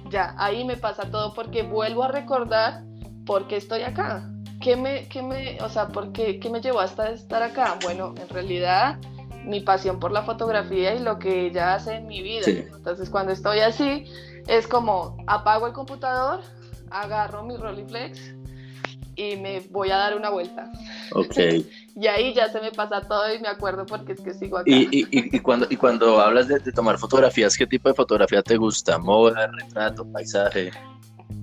ya, 0.10 0.36
ahí 0.38 0.64
me 0.66 0.78
pasa 0.78 1.10
todo 1.10 1.34
porque 1.34 1.64
vuelvo 1.64 2.04
a 2.04 2.10
recordar 2.10 2.84
por 3.26 3.48
qué 3.48 3.58
estoy 3.58 3.84
acá. 3.84 4.28
¿Qué 4.62 4.76
me, 4.76 5.08
qué 5.08 5.22
me, 5.22 5.58
o 5.62 5.70
sea, 5.70 5.88
por 5.88 6.12
qué, 6.12 6.40
qué 6.40 6.50
me 6.50 6.60
llevó 6.60 6.82
hasta 6.82 7.12
estar 7.12 7.42
acá? 7.42 7.78
Bueno, 7.82 8.14
en 8.20 8.28
realidad 8.28 9.00
mi 9.46 9.62
pasión 9.62 10.00
por 10.00 10.12
la 10.12 10.24
fotografía 10.24 10.94
y 10.96 11.00
lo 11.00 11.20
que 11.20 11.48
ella 11.48 11.76
hace 11.76 11.96
en 11.96 12.08
mi 12.08 12.22
vida. 12.22 12.46
Entonces, 12.48 13.10
cuando 13.10 13.32
estoy 13.32 13.60
así, 13.60 14.06
es 14.48 14.68
como 14.68 15.18
apago 15.28 15.68
el 15.68 15.74
computador, 15.74 16.42
agarro 16.92 17.44
mi 17.44 17.58
Rolleiflex 17.58 18.36
y 19.16 19.36
me 19.36 19.60
voy 19.70 19.92
a 19.92 19.98
dar 19.98 20.16
una 20.16 20.30
vuelta. 20.30 20.72
Ok. 21.14 21.36
y 21.96 22.08
ahí 22.08 22.34
ya 22.34 22.50
se 22.50 22.62
me 22.62 22.72
pasa 22.72 23.02
todo 23.02 23.34
y 23.34 23.40
me 23.40 23.50
acuerdo 23.50 23.86
porque 23.86 24.14
es 24.14 24.22
que 24.22 24.34
sigo 24.34 24.58
acá. 24.58 24.70
Y, 24.70 24.88
y, 24.92 25.08
y 25.12 25.40
cuando, 25.40 25.68
y 25.70 25.76
cuando 25.76 26.20
hablas 26.20 26.48
de, 26.48 26.60
de, 26.60 26.72
tomar 26.72 26.98
fotografías, 26.98 27.58
¿qué 27.58 27.68
tipo 27.68 27.90
de 27.90 27.96
fotografía 27.96 28.42
te 28.42 28.56
gusta? 28.58 28.98
¿Moda, 28.98 29.48
retrato, 29.48 30.10
paisaje? 30.12 30.72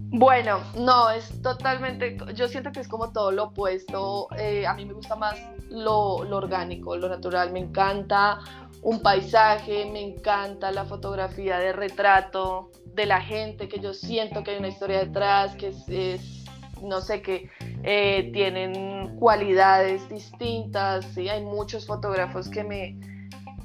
Bueno, 0.08 0.60
no, 0.76 1.10
es 1.10 1.42
totalmente, 1.42 2.16
yo 2.34 2.48
siento 2.48 2.72
que 2.72 2.80
es 2.80 2.88
como 2.88 3.12
todo 3.12 3.32
lo 3.32 3.44
opuesto. 3.44 4.28
Eh, 4.38 4.66
a 4.66 4.72
mí 4.72 4.86
me 4.86 4.94
gusta 4.94 5.16
más 5.16 5.36
lo, 5.70 6.24
lo 6.24 6.36
orgánico, 6.36 6.96
lo 6.96 7.08
natural. 7.08 7.52
Me 7.52 7.60
encanta 7.60 8.40
un 8.82 9.00
paisaje, 9.00 9.86
me 9.86 10.00
encanta 10.00 10.70
la 10.70 10.84
fotografía 10.84 11.58
de 11.58 11.72
retrato 11.72 12.70
de 12.84 13.06
la 13.06 13.20
gente, 13.20 13.68
que 13.68 13.80
yo 13.80 13.92
siento 13.92 14.42
que 14.42 14.52
hay 14.52 14.58
una 14.58 14.68
historia 14.68 15.00
detrás, 15.00 15.56
que 15.56 15.68
es 15.88 16.36
no 16.82 17.00
sé, 17.00 17.22
que 17.22 17.50
eh, 17.82 18.30
tienen 18.32 19.16
cualidades 19.18 20.08
distintas, 20.08 21.04
¿sí? 21.14 21.28
hay 21.28 21.42
muchos 21.42 21.86
fotógrafos 21.86 22.48
que 22.48 22.64
me, 22.64 22.98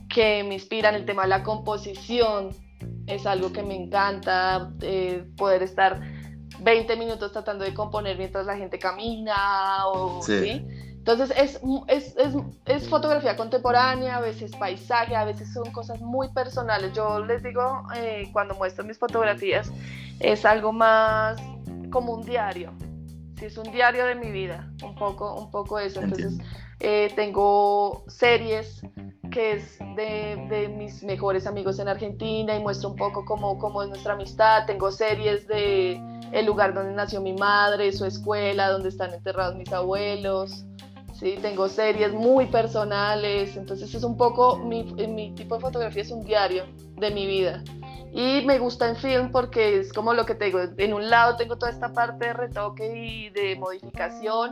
que 0.10 0.44
me 0.44 0.56
inspiran, 0.56 0.96
el 0.96 1.06
tema 1.06 1.24
de 1.24 1.30
la 1.30 1.44
composición 1.44 2.50
es 3.08 3.26
algo 3.26 3.52
que 3.52 3.64
me 3.64 3.76
encanta, 3.76 4.72
eh, 4.82 5.26
poder 5.38 5.64
estar 5.64 6.02
20 6.60 6.96
minutos 6.96 7.32
tratando 7.32 7.66
de 7.66 7.74
componer 7.74 8.18
mientras 8.18 8.46
la 8.46 8.56
gente 8.56 8.80
camina, 8.80 9.88
o, 9.88 10.22
sí. 10.22 10.66
Entonces 11.02 11.34
es, 11.36 11.60
es, 11.88 12.16
es, 12.16 12.36
es, 12.66 12.88
fotografía 12.88 13.36
contemporánea, 13.36 14.18
a 14.18 14.22
veces 14.22 14.56
paisaje, 14.56 15.16
a 15.16 15.26
veces 15.26 15.52
son 15.52 15.72
cosas 15.72 16.00
muy 16.00 16.30
personales. 16.30 16.94
Yo 16.94 17.26
les 17.26 17.42
digo, 17.42 17.84
eh, 17.96 18.30
cuando 18.32 18.54
muestro 18.56 18.84
mis 18.86 19.00
fotografías, 19.00 19.72
es 20.20 20.46
algo 20.46 20.72
más 20.72 21.42
como 21.90 22.14
un 22.14 22.22
diario 22.22 22.72
es 23.46 23.58
un 23.58 23.72
diario 23.72 24.06
de 24.06 24.16
mi 24.16 24.32
vida, 24.32 24.72
un 24.84 24.96
poco, 24.96 25.36
un 25.36 25.50
poco 25.52 25.80
eso. 25.80 26.02
Entonces, 26.02 26.38
eh, 26.80 27.12
tengo 27.16 28.04
series 28.08 28.82
que 29.32 29.54
es 29.54 29.80
de, 29.96 30.46
de, 30.50 30.68
mis 30.68 31.04
mejores 31.04 31.48
amigos 31.48 31.80
en 31.80 31.88
Argentina 31.88 32.56
y 32.56 32.60
muestro 32.60 32.90
un 32.90 32.98
poco 32.98 33.24
cómo, 33.24 33.58
cómo 33.58 33.82
es 33.82 33.90
nuestra 33.90 34.14
amistad. 34.14 34.66
Tengo 34.66 34.92
series 34.92 35.48
de 35.48 36.02
el 36.32 36.46
lugar 36.46 36.74
donde 36.74 36.94
nació 36.94 37.22
mi 37.22 37.34
madre, 37.34 37.92
su 37.94 38.06
escuela, 38.06 38.70
donde 38.70 38.90
están 38.90 39.14
enterrados 39.14 39.56
mis 39.56 39.72
abuelos. 39.72 40.66
Sí, 41.22 41.38
tengo 41.40 41.70
series 41.70 42.14
muy 42.14 42.48
personales, 42.48 43.56
entonces 43.56 43.94
es 43.94 44.04
un 44.04 44.18
poco, 44.18 44.58
mi, 44.58 44.84
mi 44.84 45.36
tipo 45.36 45.54
de 45.54 45.62
fotografía 45.62 46.02
es 46.02 46.10
un 46.10 46.26
diario 46.26 46.66
de 46.98 47.12
mi 47.12 47.28
vida. 47.28 47.64
Y 48.12 48.44
me 48.48 48.58
gusta 48.58 48.90
en 48.90 48.96
film 48.96 49.32
porque 49.32 49.82
es 49.82 49.94
como 49.94 50.16
lo 50.16 50.26
que 50.26 50.34
te 50.34 50.46
digo, 50.46 50.60
en 50.76 50.94
un 50.96 51.12
lado 51.12 51.38
tengo 51.38 51.60
toda 51.60 51.72
esta 51.72 51.94
parte 51.94 52.26
de 52.26 52.34
retoque 52.34 52.98
y 52.98 53.30
de 53.30 53.56
modificación 53.56 54.50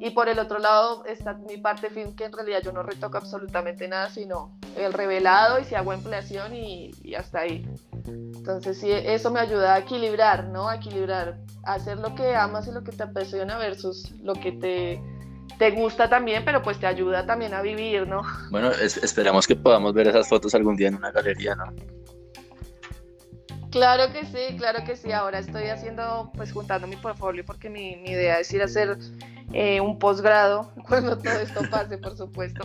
y 0.00 0.10
por 0.10 0.28
el 0.28 0.40
otro 0.40 0.58
lado 0.58 1.04
está 1.04 1.34
mi 1.34 1.56
parte 1.56 1.88
film 1.88 2.16
que 2.16 2.24
en 2.24 2.32
realidad 2.32 2.62
yo 2.64 2.72
no 2.72 2.82
retoco 2.82 3.16
absolutamente 3.16 3.86
nada, 3.86 4.10
sino 4.10 4.58
el 4.76 4.94
revelado 4.94 5.60
y 5.60 5.64
si 5.66 5.76
hago 5.76 5.92
ampliación 5.92 6.52
y, 6.52 6.90
y 7.04 7.14
hasta 7.14 7.42
ahí. 7.42 7.64
Entonces 8.08 8.76
sí, 8.76 8.90
eso 8.90 9.30
me 9.30 9.38
ayuda 9.38 9.74
a 9.74 9.78
equilibrar, 9.78 10.48
¿no? 10.48 10.68
A 10.68 10.76
equilibrar, 10.76 11.38
hacer 11.62 11.98
lo 11.98 12.16
que 12.16 12.34
amas 12.34 12.66
y 12.66 12.72
lo 12.72 12.82
que 12.82 12.90
te 12.90 13.04
apasiona 13.04 13.56
versus 13.56 14.10
lo 14.20 14.32
que 14.32 14.50
te 14.50 15.00
te 15.56 15.70
gusta 15.70 16.08
también, 16.08 16.44
pero 16.44 16.62
pues 16.62 16.78
te 16.78 16.86
ayuda 16.86 17.24
también 17.26 17.54
a 17.54 17.62
vivir, 17.62 18.06
¿no? 18.06 18.22
Bueno, 18.50 18.70
esperamos 18.70 19.46
que 19.46 19.56
podamos 19.56 19.94
ver 19.94 20.08
esas 20.08 20.28
fotos 20.28 20.54
algún 20.54 20.76
día 20.76 20.88
en 20.88 20.96
una 20.96 21.10
galería, 21.10 21.54
¿no? 21.54 21.72
Claro 23.70 24.12
que 24.12 24.24
sí, 24.24 24.56
claro 24.56 24.84
que 24.84 24.96
sí. 24.96 25.12
Ahora 25.12 25.38
estoy 25.38 25.64
haciendo, 25.64 26.30
pues 26.34 26.52
juntando 26.52 26.86
mi 26.86 26.96
portfolio 26.96 27.44
porque 27.44 27.68
mi, 27.68 27.96
mi 27.96 28.10
idea 28.10 28.40
es 28.40 28.52
ir 28.52 28.62
a 28.62 28.64
hacer 28.64 28.96
eh, 29.52 29.80
un 29.80 29.98
posgrado, 29.98 30.72
cuando 30.88 31.18
todo 31.18 31.40
esto 31.40 31.60
pase, 31.70 31.98
por 31.98 32.16
supuesto, 32.16 32.62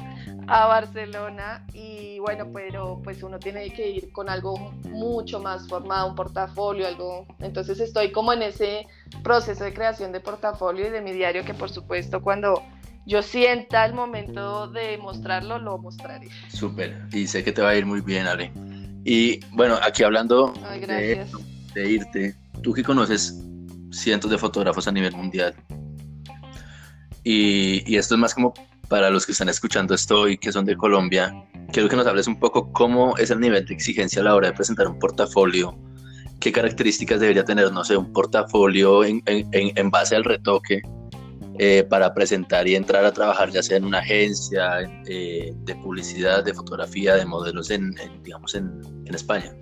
a 0.48 0.68
Barcelona. 0.68 1.66
Y 1.74 2.20
bueno, 2.20 2.50
pero 2.54 3.02
pues 3.04 3.24
uno 3.24 3.40
tiene 3.40 3.72
que 3.72 3.90
ir 3.90 4.12
con 4.12 4.30
algo 4.30 4.74
mucho 4.90 5.40
más 5.40 5.68
formado, 5.68 6.08
un 6.08 6.16
portafolio, 6.16 6.88
algo. 6.88 7.28
Entonces 7.40 7.80
estoy 7.80 8.12
como 8.12 8.34
en 8.34 8.44
ese 8.44 8.88
proceso 9.24 9.64
de 9.64 9.74
creación 9.74 10.12
de 10.12 10.20
portafolio 10.20 10.88
y 10.88 10.90
de 10.90 11.02
mi 11.02 11.12
diario 11.12 11.44
que 11.46 11.54
por 11.54 11.70
supuesto 11.70 12.22
cuando 12.22 12.64
yo 13.06 13.22
sienta 13.22 13.86
el 13.86 13.94
momento 13.94 14.68
de 14.68 14.98
mostrarlo, 14.98 15.60
lo 15.60 15.78
mostraré. 15.78 16.30
Súper, 16.48 17.08
y 17.12 17.28
sé 17.28 17.44
que 17.44 17.52
te 17.52 17.62
va 17.62 17.70
a 17.70 17.76
ir 17.76 17.86
muy 17.86 18.02
bien, 18.02 18.28
Ale. 18.28 18.52
Y 19.04 19.42
bueno, 19.52 19.78
aquí 19.84 20.04
hablando 20.04 20.54
de, 20.88 21.26
irte, 21.76 22.36
tú 22.62 22.74
que 22.74 22.84
conoces 22.84 23.44
cientos 23.92 24.32
de 24.32 24.38
fotógrafos 24.38 24.88
a 24.88 24.92
nivel 24.92 25.14
mundial, 25.14 25.54
y, 27.24 27.96
esto 27.96 28.16
es 28.16 28.20
más 28.20 28.34
como 28.34 28.54
para 28.90 29.10
los 29.10 29.26
que 29.26 29.32
están 29.32 29.50
escuchando 29.50 29.96
esto 29.96 30.28
y 30.28 30.38
que 30.38 30.52
son 30.52 30.66
de 30.66 30.76
Colombia, 30.76 31.34
quiero 31.72 31.90
que 31.90 31.96
nos 31.96 32.06
hables 32.06 32.28
un 32.28 32.40
poco 32.40 32.72
cómo 32.72 33.18
es 33.18 33.32
el 33.32 33.40
nivel 33.40 33.66
de 33.66 33.74
exigencia 33.74 34.22
a 34.22 34.26
la 34.26 34.36
hora 34.36 34.50
de 34.50 34.54
presentar 34.54 34.88
un 34.88 35.00
portafolio, 35.00 35.78
qué 36.40 36.52
características 36.52 37.20
debería 37.20 37.46
tener, 37.46 37.72
no 37.72 37.84
sé, 37.84 37.96
un 37.96 38.12
portafolio 38.12 39.04
en, 39.06 39.22
base 39.90 40.16
al 40.16 40.24
retoque 40.26 40.82
eh, 41.60 41.84
para 41.90 42.14
presentar 42.14 42.68
y 42.68 42.76
entrar 42.76 43.06
a 43.06 43.14
trabajar 43.14 43.52
ya 43.52 43.64
sea 43.64 43.78
en 43.78 43.86
una 43.86 44.00
agencia 44.00 44.82
eh, 45.08 45.54
de 45.56 45.76
publicidad, 45.76 46.44
de 46.44 46.54
fotografía, 46.54 47.16
de 47.16 47.26
modelos 47.26 47.70
en, 47.72 47.96
digamos, 48.24 48.56
en, 48.56 48.82
en, 49.06 49.16
España. 49.16 49.56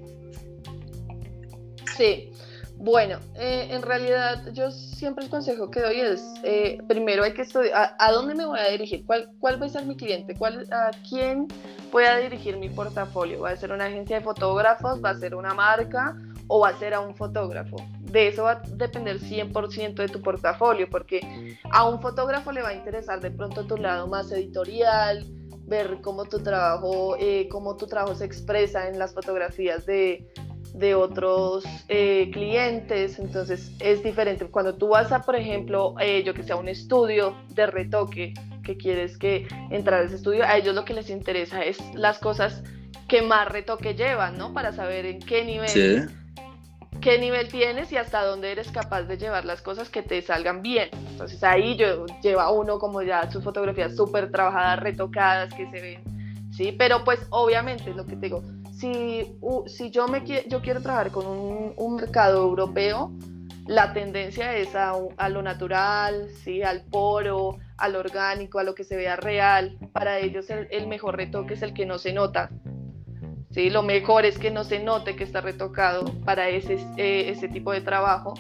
Sí, 1.96 2.31
bueno, 2.82 3.20
eh, 3.36 3.68
en 3.70 3.82
realidad 3.82 4.52
yo 4.54 4.72
siempre 4.72 5.24
el 5.24 5.30
consejo 5.30 5.70
que 5.70 5.82
doy 5.82 6.02
es, 6.02 6.24
primero 6.88 7.24
hay 7.24 7.34
que 7.34 7.44
estudiar, 7.44 7.96
a, 7.98 8.12
dónde 8.12 8.36
me 8.36 8.46
voy 8.46 8.60
a 8.60 8.70
dirigir? 8.70 9.06
¿Cuál, 9.06 9.30
¿Cuál 9.40 9.62
va 9.62 9.68
a 9.68 9.70
ser 9.70 9.86
mi 9.86 9.96
cliente? 9.96 10.36
¿Cuál, 10.36 10.68
¿A 10.72 10.92
quién 11.08 11.48
voy 11.92 12.06
a 12.06 12.18
dirigir 12.18 12.58
mi 12.58 12.70
portafolio? 12.70 13.42
¿Va 13.42 13.52
a 13.52 13.56
ser 13.56 13.72
una 13.72 13.86
agencia 13.86 14.18
de 14.18 14.24
fotógrafos? 14.24 15.04
¿Va 15.04 15.12
a 15.12 15.16
ser 15.16 15.36
una 15.36 15.54
marca? 15.54 16.18
¿O 16.48 16.60
va 16.60 16.70
a 16.70 16.80
ser 16.80 16.94
a 16.94 17.00
un 17.00 17.16
fotógrafo? 17.16 17.78
de 18.12 18.28
eso 18.28 18.44
va 18.44 18.52
a 18.52 18.62
depender 18.76 19.20
100% 19.20 19.96
de 19.96 20.08
tu 20.10 20.22
portafolio, 20.22 20.90
porque 20.90 21.58
a 21.72 21.88
un 21.88 22.02
fotógrafo 22.02 22.52
le 22.52 22.62
va 22.62 22.70
a 22.70 22.74
interesar 22.74 23.22
de 23.22 23.32
pronto 23.32 23.66
tu 23.66 23.78
lado 23.78 24.08
más 24.08 24.32
editorial, 24.32 25.26
ver 25.66 26.00
cómo 26.02 26.26
tu 26.26 26.40
trabajo, 26.40 27.16
eh, 27.18 27.48
cómo 27.50 27.78
tu 27.78 27.88
trabajo 27.88 28.16
se 28.16 28.26
expresa 28.26 28.90
en 28.90 29.00
las 29.00 29.14
fotografías 29.14 29.86
de, 29.86 30.28
de 30.74 30.96
otros 30.96 31.64
eh, 31.88 32.30
clientes, 32.32 33.20
entonces 33.20 33.72
es 33.80 34.04
diferente. 34.04 34.46
Cuando 34.46 34.76
tú 34.76 34.90
vas 34.90 35.12
a, 35.12 35.22
por 35.22 35.36
ejemplo, 35.36 35.96
eh, 36.00 36.24
yo 36.24 36.34
que 36.34 36.44
sea 36.44 36.56
un 36.56 36.68
estudio 36.68 37.36
de 37.50 37.68
retoque, 37.68 38.34
que 38.64 38.78
quieres 38.78 39.18
que 39.18 39.48
entrar 39.70 40.02
a 40.02 40.06
ese 40.06 40.16
estudio, 40.16 40.44
a 40.44 40.58
ellos 40.58 40.76
lo 40.76 40.86
que 40.86 40.94
les 40.94 41.10
interesa 41.10 41.64
es 41.64 41.80
las 41.94 42.20
cosas 42.20 42.64
que 43.08 43.22
más 43.22 43.48
retoque 43.48 43.96
llevan, 43.96 44.38
¿no? 44.38 44.54
Para 44.54 44.72
saber 44.72 45.06
en 45.06 45.20
qué 45.20 45.44
nivel 45.44 46.10
qué 47.02 47.18
nivel 47.18 47.48
tienes 47.48 47.92
y 47.92 47.98
hasta 47.98 48.24
dónde 48.24 48.52
eres 48.52 48.72
capaz 48.72 49.04
de 49.04 49.18
llevar 49.18 49.44
las 49.44 49.62
cosas 49.62 49.90
que 49.90 50.04
te 50.04 50.22
salgan 50.22 50.62
bien. 50.62 50.90
Entonces 51.10 51.44
ahí 51.44 51.76
yo 51.76 52.06
lleva 52.22 52.52
uno 52.52 52.78
como 52.80 53.02
ya 53.02 53.30
sus 53.30 53.44
fotografías 53.44 53.96
súper 53.96 54.32
trabajadas, 54.32 54.80
retocadas, 54.80 55.54
que 55.54 55.70
se 55.72 55.82
ven, 55.82 56.52
¿sí? 56.52 56.72
Pero 56.78 57.04
pues 57.04 57.20
obviamente 57.32 57.90
es 57.90 57.96
lo 57.96 58.06
que 58.06 58.16
te 58.16 58.28
digo, 58.28 58.44
si, 58.82 59.38
si 59.68 59.92
yo, 59.92 60.08
me, 60.08 60.26
yo 60.26 60.62
quiero 60.62 60.82
trabajar 60.82 61.12
con 61.12 61.28
un, 61.28 61.96
mercado 61.96 62.42
europeo, 62.44 63.12
la 63.68 63.94
tendencia 63.94 64.56
es 64.58 64.76
a, 64.76 64.94
a, 65.18 65.30
lo 65.30 65.44
natural, 65.44 66.30
¿sí? 66.44 66.64
al 66.64 66.84
poro, 66.86 67.60
al 67.78 67.96
orgánico, 67.96 68.58
a 68.58 68.64
lo 68.64 68.74
que 68.74 68.84
se 68.84 68.96
vea 68.96 69.16
real. 69.16 69.78
Para 69.94 70.18
ellos 70.18 70.50
el, 70.50 70.68
el 70.72 70.88
mejor 70.88 71.16
retoque 71.16 71.54
es 71.54 71.62
el 71.62 71.74
que 71.74 71.86
no 71.86 72.00
se 72.00 72.12
nota, 72.12 72.50
¿sí? 73.52 73.70
Lo 73.70 73.84
mejor 73.84 74.26
es 74.26 74.40
que 74.40 74.50
no 74.50 74.64
se 74.64 74.80
note 74.80 75.16
que 75.16 75.24
está 75.24 75.42
retocado 75.42 76.06
para 76.26 76.50
ese, 76.50 76.74
eh, 76.98 77.30
ese 77.30 77.48
tipo 77.48 77.72
de 77.72 77.82
trabajo. 77.82 78.34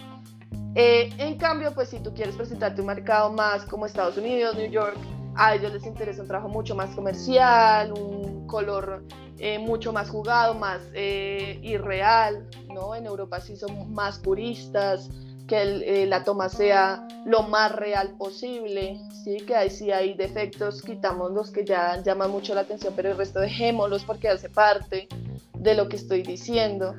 Eh, 0.73 1.13
en 1.17 1.37
cambio, 1.37 1.73
pues 1.73 1.89
si 1.89 1.99
tú 1.99 2.13
quieres 2.15 2.35
presentarte 2.35 2.81
un 2.81 2.87
mercado 2.87 3.31
más 3.31 3.63
como 3.65 3.85
Estados 3.85 4.17
Unidos, 4.17 4.55
New 4.55 4.71
York, 4.71 4.97
a 5.35 5.55
ellos 5.55 5.73
les 5.73 5.85
interesa 5.85 6.21
un 6.21 6.27
trabajo 6.27 6.49
mucho 6.49 6.75
más 6.75 6.93
comercial, 6.95 7.93
un 7.93 8.47
color 8.47 9.03
eh, 9.37 9.59
mucho 9.59 9.93
más 9.93 10.09
jugado, 10.09 10.53
más 10.53 10.81
eh, 10.93 11.59
irreal, 11.63 12.47
¿no? 12.73 12.95
En 12.95 13.05
Europa 13.05 13.39
sí 13.39 13.55
son 13.55 13.93
más 13.93 14.19
puristas, 14.19 15.09
que 15.47 16.05
la 16.07 16.23
toma 16.23 16.47
sea 16.47 17.05
lo 17.25 17.43
más 17.43 17.73
real 17.75 18.15
posible, 18.17 19.01
¿sí? 19.23 19.37
Que 19.37 19.55
ahí 19.55 19.69
sí 19.69 19.91
hay 19.91 20.13
defectos, 20.13 20.81
quitamos 20.81 21.31
los 21.31 21.51
que 21.51 21.65
ya 21.65 22.01
llaman 22.01 22.31
mucho 22.31 22.55
la 22.55 22.61
atención, 22.61 22.93
pero 22.95 23.11
el 23.11 23.17
resto 23.17 23.39
dejémoslos 23.39 24.05
porque 24.05 24.29
hace 24.29 24.47
parte 24.49 25.09
de 25.57 25.75
lo 25.75 25.89
que 25.89 25.97
estoy 25.97 26.21
diciendo, 26.23 26.95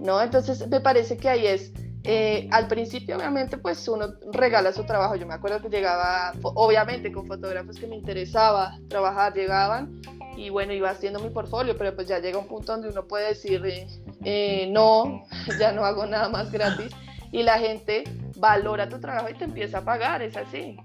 ¿no? 0.00 0.20
Entonces 0.20 0.68
me 0.68 0.80
parece 0.80 1.16
que 1.16 1.28
ahí 1.28 1.46
es 1.46 1.72
eh, 2.04 2.48
al 2.52 2.68
principio, 2.68 3.16
obviamente, 3.16 3.58
pues 3.58 3.86
uno 3.88 4.14
regala 4.32 4.72
su 4.72 4.84
trabajo. 4.84 5.16
Yo 5.16 5.26
me 5.26 5.34
acuerdo 5.34 5.60
que 5.60 5.68
llegaba, 5.68 6.32
obviamente, 6.42 7.12
con 7.12 7.26
fotógrafos 7.26 7.78
que 7.78 7.86
me 7.86 7.96
interesaba 7.96 8.78
trabajar, 8.88 9.34
llegaban 9.34 10.00
y 10.36 10.50
bueno, 10.50 10.72
iba 10.72 10.90
haciendo 10.90 11.18
mi 11.18 11.30
portfolio, 11.30 11.76
pero 11.76 11.94
pues 11.94 12.06
ya 12.06 12.20
llega 12.20 12.38
un 12.38 12.46
punto 12.46 12.72
donde 12.72 12.88
uno 12.88 13.06
puede 13.06 13.28
decir, 13.28 13.64
eh, 13.66 13.86
eh, 14.24 14.68
no, 14.70 15.26
ya 15.58 15.72
no 15.72 15.84
hago 15.84 16.06
nada 16.06 16.28
más 16.28 16.52
gratis 16.52 16.92
y 17.32 17.42
la 17.42 17.58
gente 17.58 18.04
valora 18.36 18.88
tu 18.88 19.00
trabajo 19.00 19.28
y 19.28 19.34
te 19.34 19.44
empieza 19.44 19.78
a 19.78 19.84
pagar, 19.84 20.22
es 20.22 20.36
así. 20.36 20.76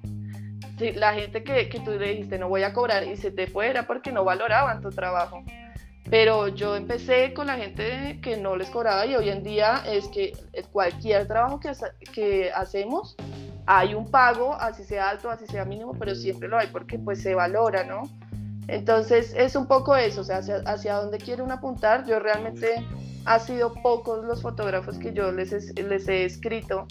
la 0.95 1.13
gente 1.13 1.43
que, 1.43 1.69
que 1.69 1.79
tú 1.79 1.91
le 1.91 2.09
dijiste 2.09 2.39
no 2.39 2.49
voy 2.49 2.63
a 2.63 2.73
cobrar 2.73 3.03
y 3.03 3.15
se 3.15 3.31
te 3.31 3.45
fuera 3.47 3.85
porque 3.85 4.11
no 4.11 4.23
valoraban 4.23 4.81
tu 4.81 4.89
trabajo. 4.89 5.43
Pero 6.09 6.49
yo 6.49 6.75
empecé 6.75 7.33
con 7.33 7.47
la 7.47 7.55
gente 7.55 8.19
que 8.21 8.37
no 8.37 8.55
les 8.55 8.69
cobraba 8.69 9.05
y 9.05 9.15
hoy 9.15 9.29
en 9.29 9.41
día 9.41 9.83
es 9.85 10.07
que 10.09 10.33
cualquier 10.71 11.27
trabajo 11.27 11.59
que, 11.59 11.71
que 12.11 12.51
hacemos 12.51 13.15
hay 13.65 13.93
un 13.93 14.11
pago, 14.11 14.53
así 14.55 14.83
sea 14.83 15.09
alto, 15.09 15.29
así 15.29 15.47
sea 15.47 15.63
mínimo, 15.65 15.93
pero 15.97 16.13
siempre 16.15 16.49
lo 16.49 16.57
hay 16.57 16.67
porque 16.67 16.99
pues 16.99 17.21
se 17.21 17.33
valora, 17.33 17.83
¿no? 17.83 18.03
Entonces 18.67 19.33
es 19.37 19.55
un 19.55 19.67
poco 19.67 19.95
eso, 19.95 20.21
o 20.21 20.23
sea, 20.23 20.37
hacia, 20.37 20.57
hacia 20.65 20.95
dónde 20.95 21.17
quiere 21.17 21.41
uno 21.41 21.53
apuntar. 21.53 22.05
Yo 22.05 22.19
realmente 22.19 22.85
ha 23.25 23.39
sido 23.39 23.73
pocos 23.73 24.25
los 24.25 24.41
fotógrafos 24.41 24.97
que 24.97 25.13
yo 25.13 25.31
les, 25.31 25.51
les 25.75 26.07
he 26.07 26.25
escrito 26.25 26.87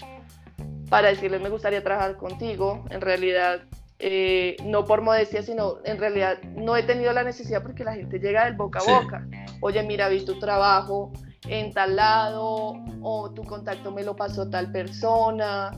para 0.89 1.09
decirles 1.09 1.41
me 1.41 1.49
gustaría 1.49 1.83
trabajar 1.83 2.17
contigo. 2.17 2.83
En 2.89 3.01
realidad 3.01 3.61
eh, 3.99 4.57
no 4.63 4.85
por 4.85 5.01
modestia, 5.01 5.43
sino 5.43 5.77
en 5.85 5.97
realidad 5.97 6.41
no 6.55 6.75
he 6.75 6.83
tenido 6.83 7.13
la 7.13 7.23
necesidad 7.23 7.61
porque 7.61 7.83
la 7.83 7.93
gente 7.93 8.19
llega 8.19 8.45
del 8.45 8.55
boca 8.55 8.79
a 8.79 9.01
boca. 9.01 9.27
Oye, 9.61 9.81
mira, 9.83 10.09
vi 10.09 10.25
tu 10.25 10.39
trabajo 10.39 11.11
en 11.47 11.73
tal 11.73 11.95
lado, 11.95 12.75
o 13.01 13.31
tu 13.31 13.43
contacto 13.43 13.91
me 13.91 14.03
lo 14.03 14.15
pasó 14.15 14.49
tal 14.49 14.71
persona, 14.71 15.71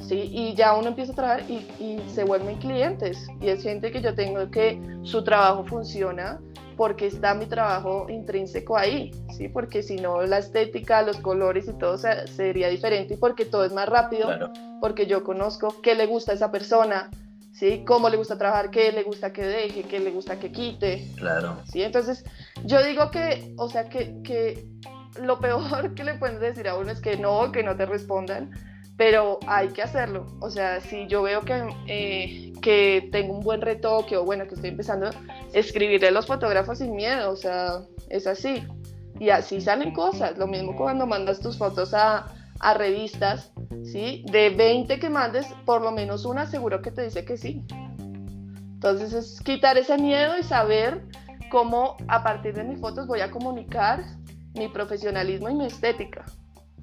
¿sí? 0.00 0.30
Y 0.32 0.54
ya 0.54 0.74
uno 0.74 0.88
empieza 0.88 1.12
a 1.12 1.14
trabajar 1.14 1.50
y, 1.50 1.66
y 1.78 2.02
se 2.08 2.24
vuelven 2.24 2.56
clientes. 2.56 3.26
Y 3.40 3.48
es 3.48 3.62
gente 3.62 3.90
que 3.90 4.00
yo 4.00 4.14
tengo 4.14 4.50
que 4.50 4.80
su 5.02 5.22
trabajo 5.22 5.64
funciona 5.64 6.40
porque 6.76 7.06
está 7.06 7.34
mi 7.34 7.46
trabajo 7.46 8.06
intrínseco 8.08 8.76
ahí, 8.76 9.10
¿sí? 9.36 9.48
Porque 9.48 9.82
si 9.82 9.96
no, 9.96 10.22
la 10.22 10.38
estética, 10.38 11.02
los 11.02 11.18
colores 11.18 11.68
y 11.68 11.72
todo 11.74 11.98
sería 11.98 12.68
diferente 12.68 13.14
y 13.14 13.16
porque 13.16 13.44
todo 13.44 13.64
es 13.64 13.72
más 13.72 13.88
rápido, 13.88 14.28
porque 14.80 15.06
yo 15.06 15.22
conozco 15.22 15.80
qué 15.82 15.94
le 15.94 16.06
gusta 16.06 16.32
a 16.32 16.34
esa 16.34 16.50
persona, 16.50 17.10
¿sí? 17.52 17.84
Cómo 17.86 18.08
le 18.08 18.16
gusta 18.16 18.38
trabajar, 18.38 18.70
qué 18.70 18.92
le 18.92 19.02
gusta 19.02 19.32
que 19.32 19.44
deje, 19.44 19.82
qué 19.84 20.00
le 20.00 20.10
gusta 20.10 20.38
que 20.38 20.50
quite. 20.50 21.08
Claro. 21.16 21.60
¿Sí? 21.64 21.82
Entonces, 21.82 22.24
yo 22.64 22.82
digo 22.82 23.10
que, 23.10 23.54
o 23.56 23.68
sea, 23.68 23.88
que, 23.88 24.22
que 24.22 24.66
lo 25.20 25.38
peor 25.38 25.94
que 25.94 26.04
le 26.04 26.14
pueden 26.14 26.40
decir 26.40 26.68
a 26.68 26.76
uno 26.76 26.90
es 26.90 27.00
que 27.00 27.16
no, 27.16 27.52
que 27.52 27.62
no 27.62 27.76
te 27.76 27.86
respondan, 27.86 28.50
pero 28.96 29.38
hay 29.46 29.68
que 29.68 29.82
hacerlo. 29.82 30.26
O 30.40 30.50
sea, 30.50 30.80
si 30.80 31.06
yo 31.06 31.22
veo 31.22 31.42
que, 31.42 31.68
eh, 31.86 32.52
que 32.60 33.08
tengo 33.12 33.34
un 33.34 33.40
buen 33.40 33.60
retoque 33.60 34.16
o 34.16 34.24
bueno, 34.24 34.46
que 34.46 34.54
estoy 34.54 34.70
empezando, 34.70 35.08
a 35.08 35.12
escribirle 35.52 36.08
a 36.08 36.12
los 36.12 36.26
fotógrafos 36.26 36.78
sin 36.78 36.94
miedo, 36.94 37.30
o 37.30 37.36
sea, 37.36 37.80
es 38.08 38.26
así. 38.26 38.64
Y 39.18 39.30
así 39.30 39.60
salen 39.60 39.92
cosas. 39.92 40.36
Lo 40.38 40.46
mismo 40.46 40.76
cuando 40.76 41.06
mandas 41.06 41.40
tus 41.40 41.58
fotos 41.58 41.94
a, 41.94 42.32
a 42.60 42.74
revistas, 42.74 43.51
¿sí? 43.84 44.24
De 44.30 44.50
20 44.50 44.98
que 44.98 45.10
mandes, 45.10 45.46
por 45.64 45.82
lo 45.82 45.90
menos 45.90 46.24
una 46.24 46.46
seguro 46.46 46.82
que 46.82 46.90
te 46.90 47.02
dice 47.02 47.24
que 47.24 47.36
sí. 47.36 47.64
Entonces 48.74 49.12
es 49.12 49.40
quitar 49.42 49.78
ese 49.78 49.96
miedo 49.96 50.34
y 50.38 50.42
saber 50.42 51.04
cómo 51.50 51.96
a 52.08 52.22
partir 52.22 52.54
de 52.54 52.64
mis 52.64 52.80
fotos 52.80 53.06
voy 53.06 53.20
a 53.20 53.30
comunicar 53.30 54.04
mi 54.54 54.68
profesionalismo 54.68 55.48
y 55.50 55.54
mi 55.54 55.66
estética. 55.66 56.24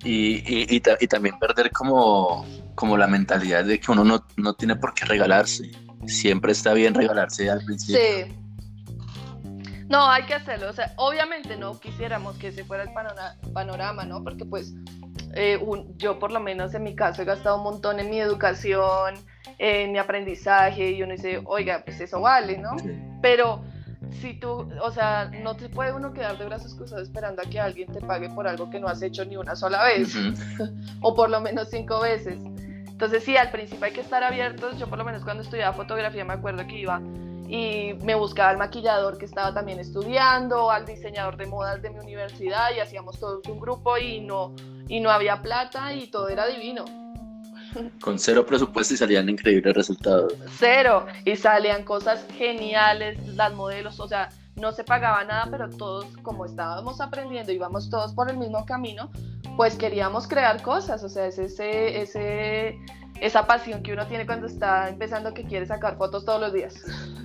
Y, 0.04 0.38
y, 0.48 0.66
y, 0.70 1.08
también 1.08 1.38
perder 1.40 1.72
como, 1.72 2.46
como 2.76 2.96
la 2.96 3.08
mentalidad 3.08 3.66
de 3.66 3.82
que 3.82 3.92
uno 3.92 4.06
no, 4.06 4.26
no, 4.38 4.54
tiene 4.54 4.78
por 4.78 4.94
qué 4.94 5.04
regalarse. 5.06 5.72
Siempre 6.08 6.54
está 6.54 6.74
bien 6.74 6.94
regalarse 6.94 7.50
al 7.50 7.66
principio. 7.66 8.00
Sí. 8.02 8.36
No, 9.90 10.10
hay 10.10 10.24
que 10.24 10.36
hacerlo. 10.36 10.70
O 10.70 10.74
sea, 10.74 10.94
obviamente 10.96 11.58
no 11.58 11.78
quisiéramos 11.80 12.38
que 12.38 12.48
ese 12.48 12.64
fuera 12.64 12.84
el 12.84 12.92
panorama, 13.52 14.06
¿no? 14.06 14.24
Porque 14.24 14.46
pues 14.46 14.74
eh, 15.40 15.60
yo 15.96 16.20
por 16.20 16.32
lo 16.32 16.42
menos 16.42 16.74
en 16.74 16.84
mi 16.84 16.96
caso 16.96 17.22
he 17.22 17.26
gastado 17.26 17.58
un 17.58 17.64
montón 17.64 18.00
en 18.00 18.10
mi 18.10 18.20
educación, 18.20 19.16
en 19.58 19.92
mi 19.94 19.98
aprendizaje 19.98 20.92
y 20.92 21.02
uno 21.02 21.14
dice, 21.14 21.42
oiga, 21.46 21.82
pues 21.86 22.02
eso 22.02 22.20
vale, 22.20 22.58
¿no? 22.58 22.72
Pero 23.22 23.64
si 24.20 24.34
tú, 24.34 24.70
o 24.82 24.92
sea, 24.92 25.32
no 25.42 25.56
te 25.56 25.70
puede 25.70 25.94
uno 25.94 26.12
quedar 26.12 26.38
de 26.38 26.46
brazos 26.46 26.76
cruzados 26.76 27.08
esperando 27.08 27.42
a 27.42 27.46
que 27.46 27.58
alguien 27.58 27.90
te 27.90 28.02
pague 28.02 28.30
por 28.30 28.48
algo 28.48 28.70
que 28.70 28.82
no 28.82 28.90
has 28.90 29.02
hecho 29.02 29.24
ni 29.24 29.38
una 29.38 29.56
sola 29.56 29.84
vez, 29.86 30.14
o 31.02 31.16
por 31.16 31.30
lo 31.30 31.40
menos 31.40 31.70
cinco 31.70 32.02
veces. 32.02 32.38
Entonces 33.00 33.24
sí, 33.24 33.38
al 33.38 33.50
principio 33.50 33.86
hay 33.86 33.94
que 33.94 34.02
estar 34.02 34.26
abiertos. 34.26 34.78
Yo 34.78 34.88
por 34.90 34.98
lo 34.98 35.06
menos 35.06 35.24
cuando 35.24 35.42
estudiaba 35.42 35.74
fotografía 35.74 36.26
me 36.26 36.34
acuerdo 36.34 36.68
que 36.68 36.80
iba 36.80 37.02
y 37.50 37.96
me 38.04 38.14
buscaba 38.14 38.52
al 38.52 38.58
maquillador 38.58 39.18
que 39.18 39.26
estaba 39.26 39.52
también 39.54 39.80
estudiando, 39.80 40.70
al 40.70 40.86
diseñador 40.86 41.36
de 41.36 41.48
modas 41.48 41.82
de 41.82 41.90
mi 41.90 42.00
universidad 42.00 42.70
y 42.76 42.80
hacíamos 42.80 43.20
todos 43.20 43.46
un 43.48 43.60
grupo 43.60 43.98
y 43.98 44.22
no, 44.22 44.56
y 44.88 45.00
no 45.00 45.10
había 45.10 45.42
plata 45.42 45.92
y 45.94 46.12
todo 46.12 46.30
era 46.30 46.46
divino. 46.46 46.86
Con 48.02 48.20
cero 48.20 48.46
presupuesto 48.46 48.94
y 48.94 48.98
salían 48.98 49.28
increíbles 49.30 49.74
resultados. 49.74 50.34
Cero. 50.58 51.08
Y 51.26 51.36
salían 51.36 51.84
cosas 51.84 52.24
geniales, 52.38 53.18
las 53.30 53.52
modelos, 53.54 54.00
o 54.00 54.08
sea, 54.08 54.30
no 54.56 54.72
se 54.72 54.84
pagaba 54.84 55.24
nada, 55.24 55.48
pero 55.50 55.70
todos, 55.70 56.06
como 56.22 56.46
estábamos 56.46 57.02
aprendiendo, 57.02 57.52
íbamos 57.52 57.90
todos 57.90 58.14
por 58.14 58.30
el 58.30 58.38
mismo 58.38 58.64
camino, 58.66 59.10
pues 59.58 59.76
queríamos 59.76 60.28
crear 60.28 60.62
cosas, 60.62 61.04
o 61.04 61.10
sea, 61.10 61.26
es 61.26 61.40
ese, 61.40 62.02
ese, 62.02 62.78
esa 63.22 63.46
pasión 63.46 63.84
que 63.84 63.94
uno 63.94 64.08
tiene 64.08 64.26
cuando 64.26 64.48
está 64.48 64.90
empezando 64.90 65.34
que 65.34 65.44
quiere 65.44 65.66
sacar 65.66 65.98
fotos 65.98 66.26
todos 66.26 66.40
los 66.40 66.54
días. 66.54 66.76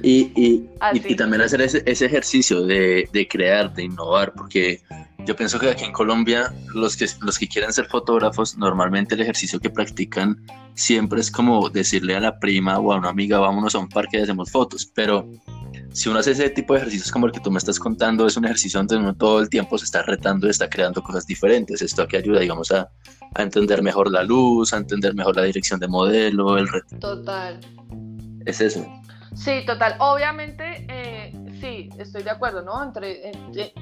Y, 0.03 0.33
y, 0.35 0.69
y, 0.93 1.17
también 1.17 1.43
hacer 1.43 1.61
ese, 1.63 1.83
ese 1.87 2.07
ejercicio 2.07 2.65
de, 2.65 3.09
de, 3.13 3.29
crear, 3.29 3.73
de 3.75 3.85
innovar, 3.85 4.33
porque 4.33 4.83
yo 5.25 5.35
pienso 5.35 5.59
que 5.59 5.71
aquí 5.71 5.85
en 5.85 5.93
Colombia 5.93 6.53
los 6.75 6.97
que, 6.97 7.07
los 7.23 7.39
que 7.39 7.49
quieren 7.49 7.73
ser 7.73 7.87
fotógrafos, 7.87 8.57
normalmente 8.59 9.15
el 9.15 9.23
ejercicio 9.23 9.59
que 9.61 9.71
practican 9.71 10.45
siempre 10.75 11.21
es 11.21 11.31
como 11.31 11.71
decirle 11.71 12.17
a 12.17 12.21
la 12.21 12.39
prima 12.39 12.79
o 12.79 12.93
a 12.93 12.97
una 12.97 13.09
amiga, 13.09 13.39
vámonos 13.39 13.75
a 13.75 13.79
un 13.79 13.89
parque 13.89 14.19
y 14.19 14.23
hacemos 14.23 14.51
fotos, 14.51 14.91
pero 14.95 15.27
si 15.95 16.09
uno 16.09 16.19
hace 16.19 16.33
ese 16.33 16.51
tipo 16.51 16.75
de 16.75 16.81
ejercicios 16.81 17.13
como 17.13 17.27
el 17.27 17.33
que 17.33 17.39
tú 17.39 17.53
me 17.53 17.59
estás 17.59 17.79
contando, 17.79 18.27
es 18.27 18.37
un 18.37 18.45
ejercicio 18.45 18.81
donde 18.81 18.97
uno 18.97 19.15
todo 19.15 19.41
el 19.41 19.49
tiempo 19.49 19.79
se 19.79 19.85
está 19.85 20.03
retando 20.03 20.49
y 20.49 20.51
está 20.51 20.69
creando 20.69 21.01
cosas 21.01 21.25
diferentes. 21.25 21.81
Esto 21.83 22.03
aquí 22.03 22.17
ayuda, 22.17 22.41
digamos, 22.41 22.73
a, 22.73 22.91
a 23.35 23.43
entender 23.43 23.81
mejor 23.81 24.11
la 24.11 24.25
luz, 24.25 24.75
a 24.75 24.79
entender 24.79 25.15
mejor 25.15 25.37
la 25.37 25.45
dirección 25.45 25.79
de 25.79 25.87
modelo, 25.87 26.59
el 26.59 26.67
reto. 26.67 26.99
Total. 26.99 27.61
Es 28.45 28.61
eso. 28.61 28.85
Sí, 29.37 29.63
total. 29.65 29.95
Obviamente, 30.01 30.85
eh, 30.89 31.33
sí, 31.61 31.89
estoy 31.97 32.25
de 32.25 32.31
acuerdo, 32.31 32.63
¿no? 32.63 32.83
Entre, 32.83 33.33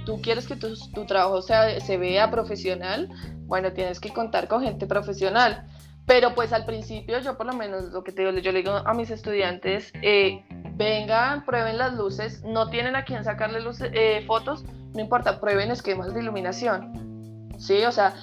tú 0.04 0.20
quieres 0.20 0.46
que 0.46 0.56
tu, 0.56 0.74
tu 0.92 1.06
trabajo 1.06 1.40
sea, 1.40 1.80
se 1.80 1.96
vea 1.96 2.30
profesional, 2.30 3.08
bueno, 3.46 3.72
tienes 3.72 3.98
que 3.98 4.12
contar 4.12 4.48
con 4.48 4.62
gente 4.62 4.86
profesional. 4.86 5.66
Pero 6.06 6.34
pues 6.34 6.52
al 6.52 6.64
principio 6.64 7.20
yo 7.20 7.36
por 7.36 7.46
lo 7.46 7.52
menos 7.52 7.84
lo 7.92 8.02
que 8.02 8.12
te 8.12 8.22
digo, 8.22 8.36
yo 8.38 8.52
le 8.52 8.58
digo 8.58 8.72
a 8.72 8.94
mis 8.94 9.10
estudiantes, 9.10 9.92
eh, 10.02 10.44
vengan, 10.74 11.44
prueben 11.44 11.78
las 11.78 11.94
luces, 11.94 12.42
no 12.42 12.68
tienen 12.70 12.96
a 12.96 13.04
quién 13.04 13.24
sacarle 13.24 13.60
luces, 13.60 13.90
eh, 13.94 14.24
fotos, 14.26 14.64
no 14.94 15.00
importa, 15.00 15.40
prueben 15.40 15.70
esquemas 15.70 16.12
de 16.12 16.20
iluminación. 16.20 17.48
Sí, 17.58 17.84
o 17.84 17.92
sea, 17.92 18.14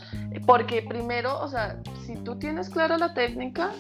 porque 0.46 0.82
primero, 0.82 1.40
o 1.40 1.48
sea, 1.48 1.80
si 2.06 2.16
tú 2.18 2.38
tienes 2.38 2.70
clara 2.70 2.98
la 2.98 3.14
técnica, 3.14 3.72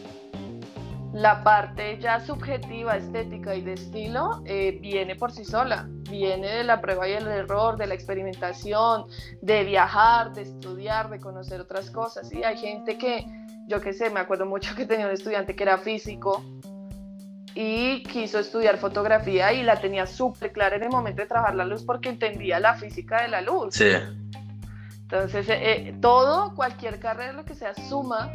la 1.13 1.43
parte 1.43 1.97
ya 1.99 2.19
subjetiva, 2.19 2.95
estética 2.95 3.55
y 3.55 3.61
de 3.61 3.73
estilo 3.73 4.41
eh, 4.45 4.77
viene 4.79 5.15
por 5.15 5.31
sí 5.31 5.43
sola, 5.43 5.87
viene 6.09 6.47
de 6.47 6.63
la 6.63 6.81
prueba 6.81 7.09
y 7.09 7.13
el 7.13 7.27
error, 7.27 7.77
de 7.77 7.87
la 7.87 7.95
experimentación, 7.95 9.05
de 9.41 9.63
viajar, 9.63 10.33
de 10.33 10.43
estudiar, 10.43 11.09
de 11.09 11.19
conocer 11.19 11.59
otras 11.61 11.89
cosas. 11.89 12.31
Y 12.31 12.43
hay 12.43 12.57
gente 12.57 12.97
que, 12.97 13.25
yo 13.69 13.79
qué 13.79 13.93
sé, 13.93 14.09
me 14.09 14.19
acuerdo 14.19 14.45
mucho 14.45 14.75
que 14.75 14.85
tenía 14.85 15.05
un 15.05 15.13
estudiante 15.13 15.55
que 15.55 15.63
era 15.63 15.77
físico 15.77 16.43
y 17.53 18.03
quiso 18.03 18.39
estudiar 18.39 18.77
fotografía 18.77 19.53
y 19.53 19.63
la 19.63 19.79
tenía 19.79 20.07
súper 20.07 20.51
clara 20.51 20.75
en 20.75 20.83
el 20.83 20.89
momento 20.89 21.21
de 21.21 21.27
trabajar 21.27 21.55
la 21.55 21.65
luz 21.65 21.83
porque 21.83 22.09
entendía 22.09 22.59
la 22.59 22.75
física 22.75 23.21
de 23.21 23.27
la 23.27 23.41
luz. 23.41 23.75
Sí. 23.75 23.91
Entonces, 25.03 25.47
eh, 25.49 25.59
eh, 25.61 25.95
todo, 26.01 26.55
cualquier 26.55 26.99
carrera, 26.99 27.33
lo 27.33 27.45
que 27.45 27.55
sea, 27.55 27.73
suma 27.75 28.31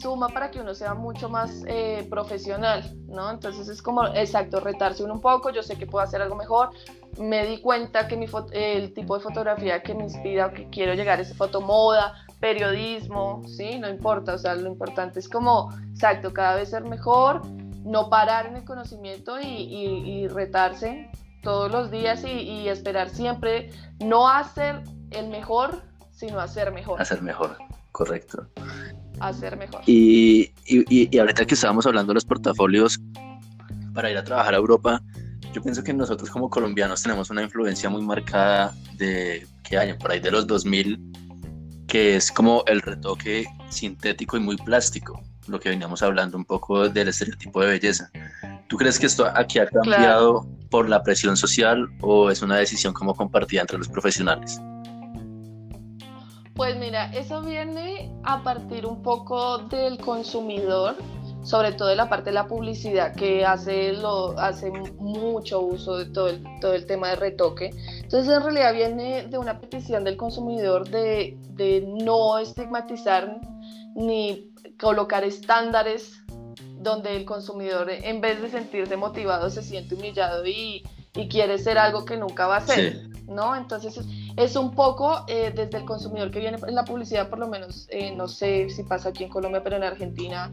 suma 0.00 0.28
para 0.28 0.50
que 0.50 0.60
uno 0.60 0.74
sea 0.74 0.94
mucho 0.94 1.28
más 1.28 1.64
eh, 1.66 2.06
profesional, 2.08 2.84
¿no? 3.08 3.30
Entonces 3.30 3.68
es 3.68 3.82
como, 3.82 4.06
exacto, 4.06 4.60
retarse 4.60 5.02
uno 5.02 5.14
un 5.14 5.20
poco, 5.20 5.50
yo 5.50 5.62
sé 5.62 5.76
que 5.76 5.86
puedo 5.86 6.04
hacer 6.04 6.22
algo 6.22 6.36
mejor, 6.36 6.70
me 7.18 7.46
di 7.46 7.60
cuenta 7.60 8.06
que 8.06 8.16
mi 8.16 8.26
el 8.52 8.94
tipo 8.94 9.16
de 9.16 9.22
fotografía 9.22 9.82
que 9.82 9.94
me 9.94 10.04
inspira 10.04 10.46
o 10.46 10.52
que 10.52 10.68
quiero 10.68 10.94
llegar 10.94 11.20
es 11.20 11.36
fotomoda, 11.36 12.14
periodismo, 12.40 13.42
¿sí? 13.46 13.78
No 13.78 13.88
importa, 13.88 14.34
o 14.34 14.38
sea, 14.38 14.54
lo 14.54 14.68
importante 14.68 15.18
es 15.18 15.28
como, 15.28 15.72
exacto, 15.90 16.32
cada 16.32 16.56
vez 16.56 16.70
ser 16.70 16.84
mejor, 16.84 17.42
no 17.84 18.10
parar 18.10 18.46
en 18.46 18.56
el 18.56 18.64
conocimiento 18.64 19.38
y, 19.40 20.26
retarse 20.28 21.10
todos 21.42 21.70
los 21.70 21.90
días 21.90 22.24
y, 22.24 22.28
y 22.28 22.68
esperar 22.68 23.08
siempre 23.08 23.70
no 24.00 24.28
hacer 24.28 24.82
el 25.10 25.28
mejor, 25.28 25.82
sino 26.12 26.40
hacer 26.40 26.72
mejor. 26.72 27.00
Hacer 27.00 27.22
mejor, 27.22 27.56
correcto 27.92 28.46
hacer 29.20 29.56
mejor. 29.56 29.82
Y, 29.86 30.52
y, 30.66 31.14
y, 31.14 31.18
ahorita 31.18 31.46
que 31.46 31.54
estábamos 31.54 31.86
hablando 31.86 32.10
de 32.10 32.14
los 32.14 32.24
portafolios 32.24 33.00
para 33.94 34.10
ir 34.10 34.16
a 34.16 34.24
trabajar 34.24 34.54
a 34.54 34.56
Europa, 34.56 35.02
yo 35.52 35.62
pienso 35.62 35.82
que 35.82 35.92
nosotros 35.92 36.30
como 36.30 36.50
colombianos 36.50 37.02
tenemos 37.02 37.30
una 37.30 37.42
influencia 37.42 37.88
muy 37.88 38.02
marcada 38.02 38.74
de 38.96 39.46
que 39.64 39.78
hay 39.78 39.94
por 39.94 40.12
ahí 40.12 40.20
de 40.20 40.30
los 40.30 40.46
2000, 40.46 41.00
que 41.88 42.16
es 42.16 42.30
como 42.30 42.62
el 42.66 42.82
retoque 42.82 43.46
sintético 43.70 44.36
y 44.36 44.40
muy 44.40 44.56
plástico, 44.56 45.20
lo 45.48 45.58
que 45.58 45.70
veníamos 45.70 46.02
hablando 46.02 46.36
un 46.36 46.44
poco 46.44 46.88
del 46.88 47.08
estereotipo 47.08 47.62
de 47.62 47.68
belleza. 47.68 48.10
¿Tú 48.68 48.76
crees 48.76 48.98
que 48.98 49.06
esto 49.06 49.26
aquí 49.34 49.58
ha 49.58 49.66
cambiado 49.66 50.46
por 50.70 50.88
la 50.88 51.02
presión 51.02 51.36
social 51.38 51.88
o 52.02 52.30
es 52.30 52.42
una 52.42 52.56
decisión 52.56 52.92
como 52.92 53.14
compartida 53.14 53.62
entre 53.62 53.78
los 53.78 53.88
profesionales? 53.88 54.60
Pues 56.54 56.76
mira, 56.76 57.10
eso 57.12 57.40
viene 57.40 58.12
a 58.24 58.42
partir 58.42 58.84
un 58.84 59.00
poco 59.02 59.58
del 59.58 59.96
consumidor, 59.98 60.96
sobre 61.42 61.72
todo 61.72 61.88
de 61.88 61.96
la 61.96 62.08
parte 62.08 62.26
de 62.26 62.34
la 62.34 62.46
publicidad 62.46 63.14
que 63.14 63.44
hace, 63.44 63.92
lo, 63.92 64.38
hace 64.38 64.70
mucho 64.70 65.60
uso 65.60 65.98
de 65.98 66.06
todo 66.06 66.28
el, 66.28 66.42
todo 66.60 66.74
el 66.74 66.86
tema 66.86 67.08
de 67.08 67.16
retoque. 67.16 67.70
Entonces 68.02 68.32
en 68.34 68.42
realidad 68.42 68.74
viene 68.74 69.26
de 69.28 69.38
una 69.38 69.60
petición 69.60 70.04
del 70.04 70.16
consumidor 70.16 70.88
de, 70.88 71.38
de 71.50 71.86
no 71.86 72.38
estigmatizar 72.38 73.40
ni 73.94 74.52
colocar 74.78 75.24
estándares 75.24 76.18
donde 76.80 77.16
el 77.16 77.24
consumidor 77.24 77.90
en 77.90 78.20
vez 78.20 78.40
de 78.40 78.50
sentirse 78.50 78.96
motivado 78.96 79.50
se 79.50 79.62
siente 79.62 79.94
humillado 79.94 80.46
y, 80.46 80.84
y 81.14 81.28
quiere 81.28 81.58
ser 81.58 81.78
algo 81.78 82.04
que 82.04 82.16
nunca 82.16 82.46
va 82.46 82.58
a 82.58 82.60
ser, 82.60 83.08
¿no? 83.26 83.56
Entonces 83.56 83.98
es 84.36 84.56
un 84.56 84.72
poco 84.72 85.24
eh, 85.26 85.52
desde 85.54 85.78
el 85.78 85.84
consumidor 85.84 86.30
que 86.30 86.38
viene 86.38 86.58
en 86.66 86.74
la 86.74 86.84
publicidad, 86.84 87.28
por 87.28 87.40
lo 87.40 87.48
menos, 87.48 87.88
eh, 87.90 88.14
no 88.14 88.28
sé 88.28 88.70
si 88.70 88.84
pasa 88.84 89.08
aquí 89.08 89.24
en 89.24 89.30
Colombia, 89.30 89.62
pero 89.62 89.76
en 89.76 89.82
Argentina, 89.82 90.52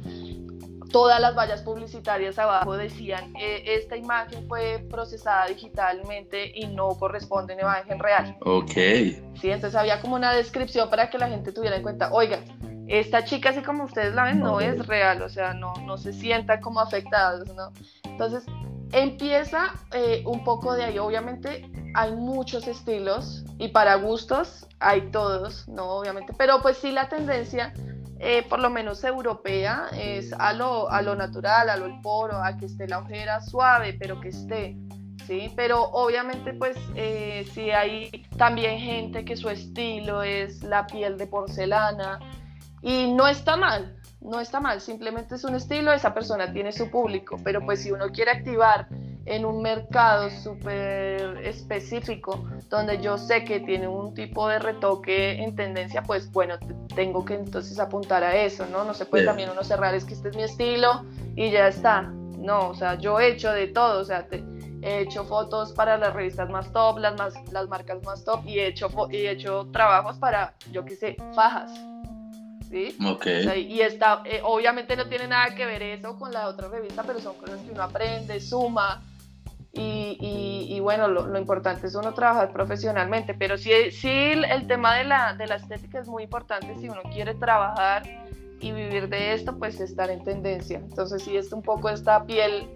todas 0.91 1.19
las 1.19 1.35
vallas 1.35 1.61
publicitarias 1.61 2.37
abajo 2.39 2.75
decían, 2.77 3.33
eh, 3.39 3.63
esta 3.65 3.97
imagen 3.97 4.47
fue 4.47 4.85
procesada 4.89 5.47
digitalmente 5.47 6.51
y 6.55 6.67
no 6.67 6.89
corresponde 6.89 7.53
a 7.53 7.55
una 7.57 7.63
imagen 7.63 7.99
real. 7.99 8.37
Ok. 8.41 8.71
Sí, 8.71 9.51
entonces 9.51 9.75
había 9.75 10.01
como 10.01 10.15
una 10.15 10.33
descripción 10.33 10.89
para 10.89 11.09
que 11.09 11.17
la 11.17 11.29
gente 11.29 11.51
tuviera 11.51 11.75
en 11.75 11.83
cuenta, 11.83 12.11
oiga, 12.11 12.39
esta 12.87 13.23
chica 13.25 13.49
así 13.49 13.61
como 13.61 13.85
ustedes 13.85 14.13
la 14.13 14.25
ven 14.25 14.39
no, 14.39 14.59
es 14.59 14.85
real, 14.85 15.21
o 15.21 15.29
sea, 15.29 15.53
no, 15.53 15.73
no 15.85 15.97
se 15.97 16.13
sienta 16.13 16.59
como 16.61 16.79
afectados, 16.79 17.47
¿no? 17.55 17.71
Entonces 18.03 18.45
empieza 18.91 19.73
un 20.25 20.43
poco 20.43 20.73
de 20.73 20.83
ahí, 20.83 20.99
obviamente 20.99 21.69
hay 21.95 22.11
muchos 22.11 22.67
estilos 22.67 23.43
y 23.57 23.69
para 23.69 23.95
gustos 23.95 24.67
hay 24.79 25.01
todos, 25.11 25.67
¿no? 25.67 25.97
Obviamente, 25.97 26.33
pero 26.37 26.61
pues 26.61 26.77
sí 26.77 26.91
la 26.91 27.09
tendencia, 27.09 27.73
eh, 28.19 28.43
por 28.47 28.59
lo 28.59 28.69
menos 28.69 29.03
europea, 29.03 29.87
es 29.93 30.31
a 30.33 30.53
lo, 30.53 30.89
a 30.89 31.01
lo 31.01 31.15
natural, 31.15 31.69
a 31.69 31.75
lo 31.75 31.85
el 31.85 31.99
poro, 32.01 32.41
a 32.41 32.57
que 32.57 32.65
esté 32.65 32.87
la 32.87 32.99
ojera 32.99 33.41
suave, 33.41 33.93
pero 33.99 34.21
que 34.21 34.29
esté, 34.29 34.77
¿sí? 35.27 35.51
Pero 35.55 35.83
obviamente 35.83 36.53
pues 36.53 36.77
eh, 36.95 37.45
sí 37.53 37.71
hay 37.71 38.25
también 38.37 38.79
gente 38.79 39.25
que 39.25 39.35
su 39.35 39.49
estilo 39.49 40.23
es 40.23 40.63
la 40.63 40.87
piel 40.87 41.17
de 41.17 41.27
porcelana 41.27 42.19
y 42.81 43.11
no 43.13 43.27
está 43.27 43.57
mal, 43.57 43.97
no 44.21 44.39
está 44.39 44.59
mal, 44.59 44.79
simplemente 44.79 45.35
es 45.35 45.43
un 45.43 45.55
estilo, 45.55 45.91
esa 45.91 46.13
persona 46.13 46.53
tiene 46.53 46.71
su 46.71 46.89
público, 46.89 47.37
pero 47.43 47.65
pues 47.65 47.83
si 47.83 47.91
uno 47.91 48.11
quiere 48.11 48.31
activar 48.31 48.87
en 49.25 49.43
un 49.43 49.61
mercado 49.61 50.29
súper 50.29 51.37
específico 51.43 52.47
donde 52.69 53.01
yo 53.01 53.17
sé 53.17 53.43
que 53.43 53.59
tiene 53.59 53.87
un 53.87 54.13
tipo 54.13 54.47
de 54.47 54.59
retoque 54.59 55.43
en 55.43 55.55
tendencia, 55.55 56.03
pues 56.03 56.31
bueno, 56.31 56.57
tengo 56.95 57.25
que 57.25 57.33
entonces 57.33 57.79
apuntar 57.79 58.23
a 58.23 58.35
eso, 58.35 58.67
¿no? 58.67 58.83
No 58.83 58.93
se 58.93 59.05
puede 59.05 59.25
también 59.25 59.49
uno 59.49 59.63
cerrar, 59.63 59.95
es 59.95 60.05
que 60.05 60.13
este 60.13 60.29
es 60.29 60.35
mi 60.35 60.43
estilo 60.43 61.05
y 61.35 61.49
ya 61.49 61.67
está. 61.67 62.03
No, 62.03 62.69
o 62.69 62.75
sea, 62.75 62.95
yo 62.95 63.19
he 63.19 63.29
hecho 63.29 63.51
de 63.51 63.67
todo, 63.67 64.01
o 64.01 64.05
sea, 64.05 64.27
he 64.83 64.99
hecho 64.99 65.25
fotos 65.25 65.73
para 65.73 65.97
las 65.97 66.13
revistas 66.13 66.47
más 66.49 66.71
top, 66.71 66.99
las, 66.99 67.17
más, 67.17 67.33
las 67.51 67.67
marcas 67.67 68.03
más 68.03 68.23
top 68.23 68.45
y 68.45 68.59
he 68.59 68.67
hecho, 68.67 68.89
y 69.09 69.15
he 69.17 69.31
hecho 69.31 69.67
trabajos 69.73 70.17
para, 70.19 70.53
yo 70.71 70.85
qué 70.85 70.95
sé, 70.95 71.17
fajas. 71.33 71.71
¿Sí? 72.69 72.97
Okay. 73.05 73.71
y 73.71 73.81
está, 73.81 74.21
eh, 74.25 74.41
obviamente 74.43 74.95
no 74.95 75.05
tiene 75.05 75.27
nada 75.27 75.53
que 75.55 75.65
ver 75.65 75.81
eso 75.83 76.17
con 76.17 76.31
la 76.33 76.47
otra 76.47 76.67
revista, 76.67 77.03
pero 77.03 77.19
son 77.19 77.35
cosas 77.35 77.59
que 77.61 77.71
uno 77.71 77.83
aprende, 77.83 78.39
suma, 78.41 79.01
y, 79.77 80.79
bueno, 80.79 81.07
lo, 81.07 81.37
importante 81.37 81.87
es 81.87 81.95
uno 81.95 82.13
trabajar 82.13 82.51
profesionalmente, 82.51 83.33
pero 83.33 83.57
sí, 83.57 83.71
sí 83.91 84.09
el 84.09 84.67
tema 84.67 84.95
de 84.95 85.03
la, 85.03 85.33
de 85.33 85.47
la 85.47 85.55
estética 85.55 85.99
es 85.99 86.07
muy 86.07 86.23
importante 86.23 86.75
si 86.75 86.89
uno 86.89 87.01
quiere 87.11 87.33
trabajar 87.35 88.03
y 88.61 88.71
vivir 88.71 89.09
de 89.09 89.33
esto, 89.33 89.57
pues 89.57 89.79
estar 89.79 90.09
en 90.09 90.23
tendencia. 90.23 90.77
Entonces 90.77 91.23
sí 91.23 91.35
es 91.35 91.51
un 91.51 91.61
poco 91.61 91.89
esta 91.89 92.25
piel 92.25 92.69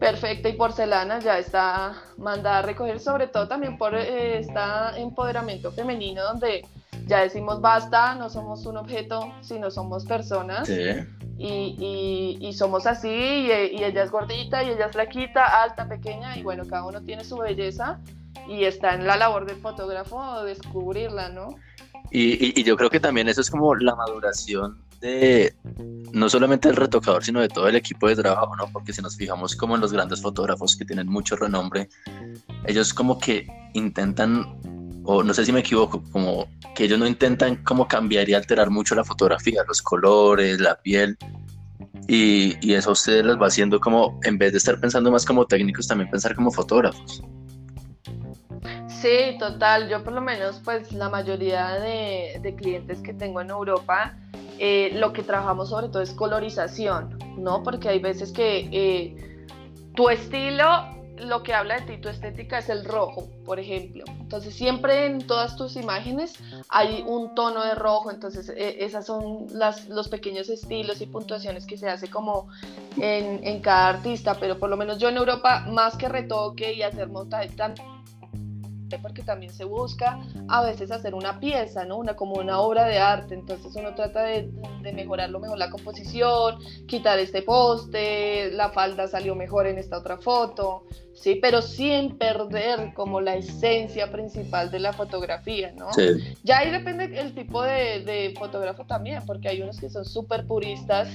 perfecta 0.00 0.48
y 0.48 0.54
porcelana 0.54 1.20
ya 1.20 1.38
está 1.38 1.94
mandada 2.16 2.58
a 2.58 2.62
recoger, 2.62 2.98
sobre 2.98 3.28
todo 3.28 3.46
también 3.46 3.78
por 3.78 3.94
eh, 3.94 4.38
este 4.38 4.60
empoderamiento 4.96 5.70
femenino 5.70 6.22
donde 6.24 6.66
ya 7.06 7.20
decimos 7.20 7.60
basta, 7.60 8.14
no 8.16 8.28
somos 8.28 8.66
un 8.66 8.78
objeto, 8.78 9.32
sino 9.40 9.70
somos 9.70 10.04
personas. 10.04 10.66
Sí 10.66 10.82
y, 11.38 12.38
y, 12.40 12.52
somos 12.52 12.86
así, 12.86 13.08
y, 13.08 13.50
ella 13.50 14.02
es 14.02 14.10
gordita, 14.10 14.62
y 14.62 14.70
ella 14.70 14.86
es 14.86 14.92
flaquita, 14.92 15.62
alta, 15.62 15.88
pequeña, 15.88 16.36
y 16.36 16.42
bueno, 16.42 16.64
cada 16.66 16.86
uno 16.86 17.02
tiene 17.02 17.24
su 17.24 17.36
belleza, 17.38 18.00
y 18.48 18.64
está 18.64 18.94
en 18.94 19.06
la 19.06 19.16
labor 19.16 19.46
del 19.46 19.56
fotógrafo 19.56 20.44
descubrirla, 20.44 21.28
¿no? 21.30 21.56
Y, 22.10 22.62
yo 22.62 22.76
creo 22.76 22.90
que 22.90 23.00
también 23.00 23.28
eso 23.28 23.40
es 23.40 23.50
como 23.50 23.74
la 23.74 23.96
maduración 23.96 24.78
de 25.00 25.54
no 26.12 26.28
solamente 26.28 26.68
del 26.68 26.76
retocador, 26.76 27.24
sino 27.24 27.40
de 27.40 27.48
todo 27.48 27.66
el 27.68 27.74
equipo 27.74 28.08
de 28.08 28.16
trabajo, 28.16 28.54
¿no? 28.56 28.68
Porque 28.72 28.92
si 28.92 29.02
nos 29.02 29.16
fijamos 29.16 29.56
como 29.56 29.74
en 29.74 29.80
los 29.80 29.92
grandes 29.92 30.22
fotógrafos 30.22 30.76
que 30.76 30.84
tienen 30.84 31.08
mucho 31.08 31.34
renombre, 31.34 31.88
ellos 32.66 32.94
como 32.94 33.18
que 33.18 33.46
intentan 33.72 34.46
o 35.04 35.22
no 35.22 35.34
sé 35.34 35.44
si 35.44 35.52
me 35.52 35.60
equivoco, 35.60 36.02
como 36.10 36.48
que 36.74 36.84
ellos 36.84 36.98
no 36.98 37.06
intentan 37.06 37.56
como 37.56 37.86
cambiar 37.86 38.28
y 38.28 38.34
alterar 38.34 38.70
mucho 38.70 38.94
la 38.94 39.04
fotografía, 39.04 39.62
los 39.66 39.82
colores, 39.82 40.60
la 40.60 40.76
piel, 40.76 41.16
y, 42.08 42.56
y, 42.60 42.74
eso 42.74 42.92
a 42.92 43.10
les 43.10 43.40
va 43.40 43.46
haciendo 43.46 43.80
como, 43.80 44.20
en 44.24 44.36
vez 44.36 44.52
de 44.52 44.58
estar 44.58 44.78
pensando 44.78 45.10
más 45.10 45.24
como 45.24 45.46
técnicos, 45.46 45.86
también 45.86 46.10
pensar 46.10 46.34
como 46.34 46.50
fotógrafos. 46.50 47.22
Sí, 48.88 49.36
total, 49.38 49.88
yo 49.88 50.02
por 50.02 50.14
lo 50.14 50.20
menos 50.20 50.60
pues 50.64 50.92
la 50.92 51.08
mayoría 51.08 51.74
de, 51.74 52.40
de 52.42 52.54
clientes 52.54 53.00
que 53.00 53.12
tengo 53.12 53.40
en 53.40 53.50
Europa, 53.50 54.16
eh, 54.58 54.92
lo 54.94 55.12
que 55.12 55.22
trabajamos 55.22 55.70
sobre 55.70 55.88
todo 55.88 56.02
es 56.02 56.12
colorización, 56.12 57.18
¿no? 57.36 57.62
Porque 57.62 57.88
hay 57.88 57.98
veces 57.98 58.32
que 58.32 58.68
eh, 58.72 59.46
tu 59.94 60.08
estilo 60.08 60.93
lo 61.18 61.42
que 61.42 61.54
habla 61.54 61.76
de 61.76 61.82
ti, 61.82 62.00
tu 62.00 62.08
estética, 62.08 62.58
es 62.58 62.68
el 62.68 62.84
rojo, 62.84 63.28
por 63.44 63.60
ejemplo. 63.60 64.04
Entonces, 64.20 64.54
siempre 64.54 65.06
en 65.06 65.26
todas 65.26 65.56
tus 65.56 65.76
imágenes 65.76 66.34
hay 66.68 67.04
un 67.06 67.34
tono 67.34 67.64
de 67.64 67.74
rojo. 67.74 68.10
Entonces, 68.10 68.48
e, 68.48 68.84
esas 68.84 69.06
son 69.06 69.46
los 69.88 70.08
pequeños 70.08 70.48
estilos 70.48 71.00
y 71.00 71.06
puntuaciones 71.06 71.66
que 71.66 71.76
se 71.76 71.88
hace 71.88 72.08
como 72.08 72.48
en, 72.96 73.46
en, 73.46 73.60
cada 73.60 73.88
artista. 73.90 74.34
Pero 74.40 74.58
por 74.58 74.70
lo 74.70 74.76
menos 74.76 74.98
yo 74.98 75.08
en 75.08 75.16
Europa, 75.16 75.64
más 75.68 75.96
que 75.96 76.08
retoque 76.08 76.72
y 76.72 76.82
hacer 76.82 77.08
montaje, 77.08 77.50
porque 79.00 79.22
también 79.22 79.52
se 79.52 79.64
busca 79.64 80.20
a 80.48 80.62
veces 80.62 80.90
hacer 80.90 81.14
una 81.14 81.40
pieza, 81.40 81.84
¿no? 81.84 81.96
Una, 81.96 82.14
como 82.14 82.34
una 82.34 82.60
obra 82.60 82.86
de 82.86 82.98
arte, 82.98 83.34
entonces 83.34 83.74
uno 83.76 83.94
trata 83.94 84.22
de, 84.22 84.50
de 84.82 84.92
mejorar 84.92 85.30
lo 85.30 85.40
mejor 85.40 85.58
la 85.58 85.70
composición, 85.70 86.58
quitar 86.86 87.18
este 87.18 87.42
poste, 87.42 88.50
la 88.52 88.70
falda 88.70 89.08
salió 89.08 89.34
mejor 89.34 89.66
en 89.66 89.78
esta 89.78 89.98
otra 89.98 90.18
foto, 90.18 90.84
¿sí? 91.14 91.38
Pero 91.40 91.62
sin 91.62 92.16
perder 92.16 92.92
como 92.94 93.20
la 93.20 93.36
esencia 93.36 94.10
principal 94.10 94.70
de 94.70 94.80
la 94.80 94.92
fotografía, 94.92 95.72
¿no? 95.72 95.88
Ya 96.42 96.58
ahí 96.58 96.70
depende 96.70 97.18
el 97.18 97.34
tipo 97.34 97.62
de, 97.62 98.00
de 98.00 98.34
fotógrafo 98.38 98.84
también, 98.84 99.22
porque 99.26 99.48
hay 99.48 99.62
unos 99.62 99.78
que 99.78 99.90
son 99.90 100.04
súper 100.04 100.46
puristas, 100.46 101.08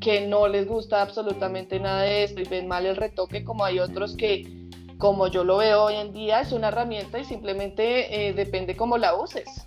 que 0.00 0.26
no 0.26 0.48
les 0.48 0.66
gusta 0.66 1.00
absolutamente 1.00 1.78
nada 1.78 2.02
de 2.02 2.24
esto 2.24 2.40
y 2.40 2.44
ven 2.44 2.66
mal 2.66 2.84
el 2.86 2.96
retoque, 2.96 3.44
como 3.44 3.64
hay 3.64 3.78
otros 3.78 4.16
que 4.16 4.61
como 5.02 5.26
yo 5.26 5.42
lo 5.42 5.56
veo 5.56 5.82
hoy 5.82 5.96
en 5.96 6.12
día, 6.12 6.42
es 6.42 6.52
una 6.52 6.68
herramienta 6.68 7.18
y 7.18 7.24
simplemente 7.24 8.28
eh, 8.28 8.32
depende 8.34 8.76
cómo 8.76 8.98
la 8.98 9.16
uses. 9.16 9.66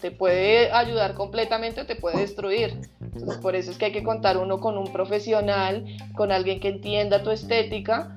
Te 0.00 0.12
puede 0.12 0.70
ayudar 0.70 1.14
completamente 1.14 1.80
o 1.80 1.86
te 1.86 1.96
puede 1.96 2.18
destruir. 2.18 2.78
Entonces, 3.00 3.36
por 3.38 3.56
eso 3.56 3.72
es 3.72 3.78
que 3.78 3.86
hay 3.86 3.92
que 3.92 4.04
contar 4.04 4.36
uno 4.36 4.60
con 4.60 4.78
un 4.78 4.92
profesional, 4.92 5.84
con 6.14 6.30
alguien 6.30 6.60
que 6.60 6.68
entienda 6.68 7.24
tu 7.24 7.32
estética, 7.32 8.16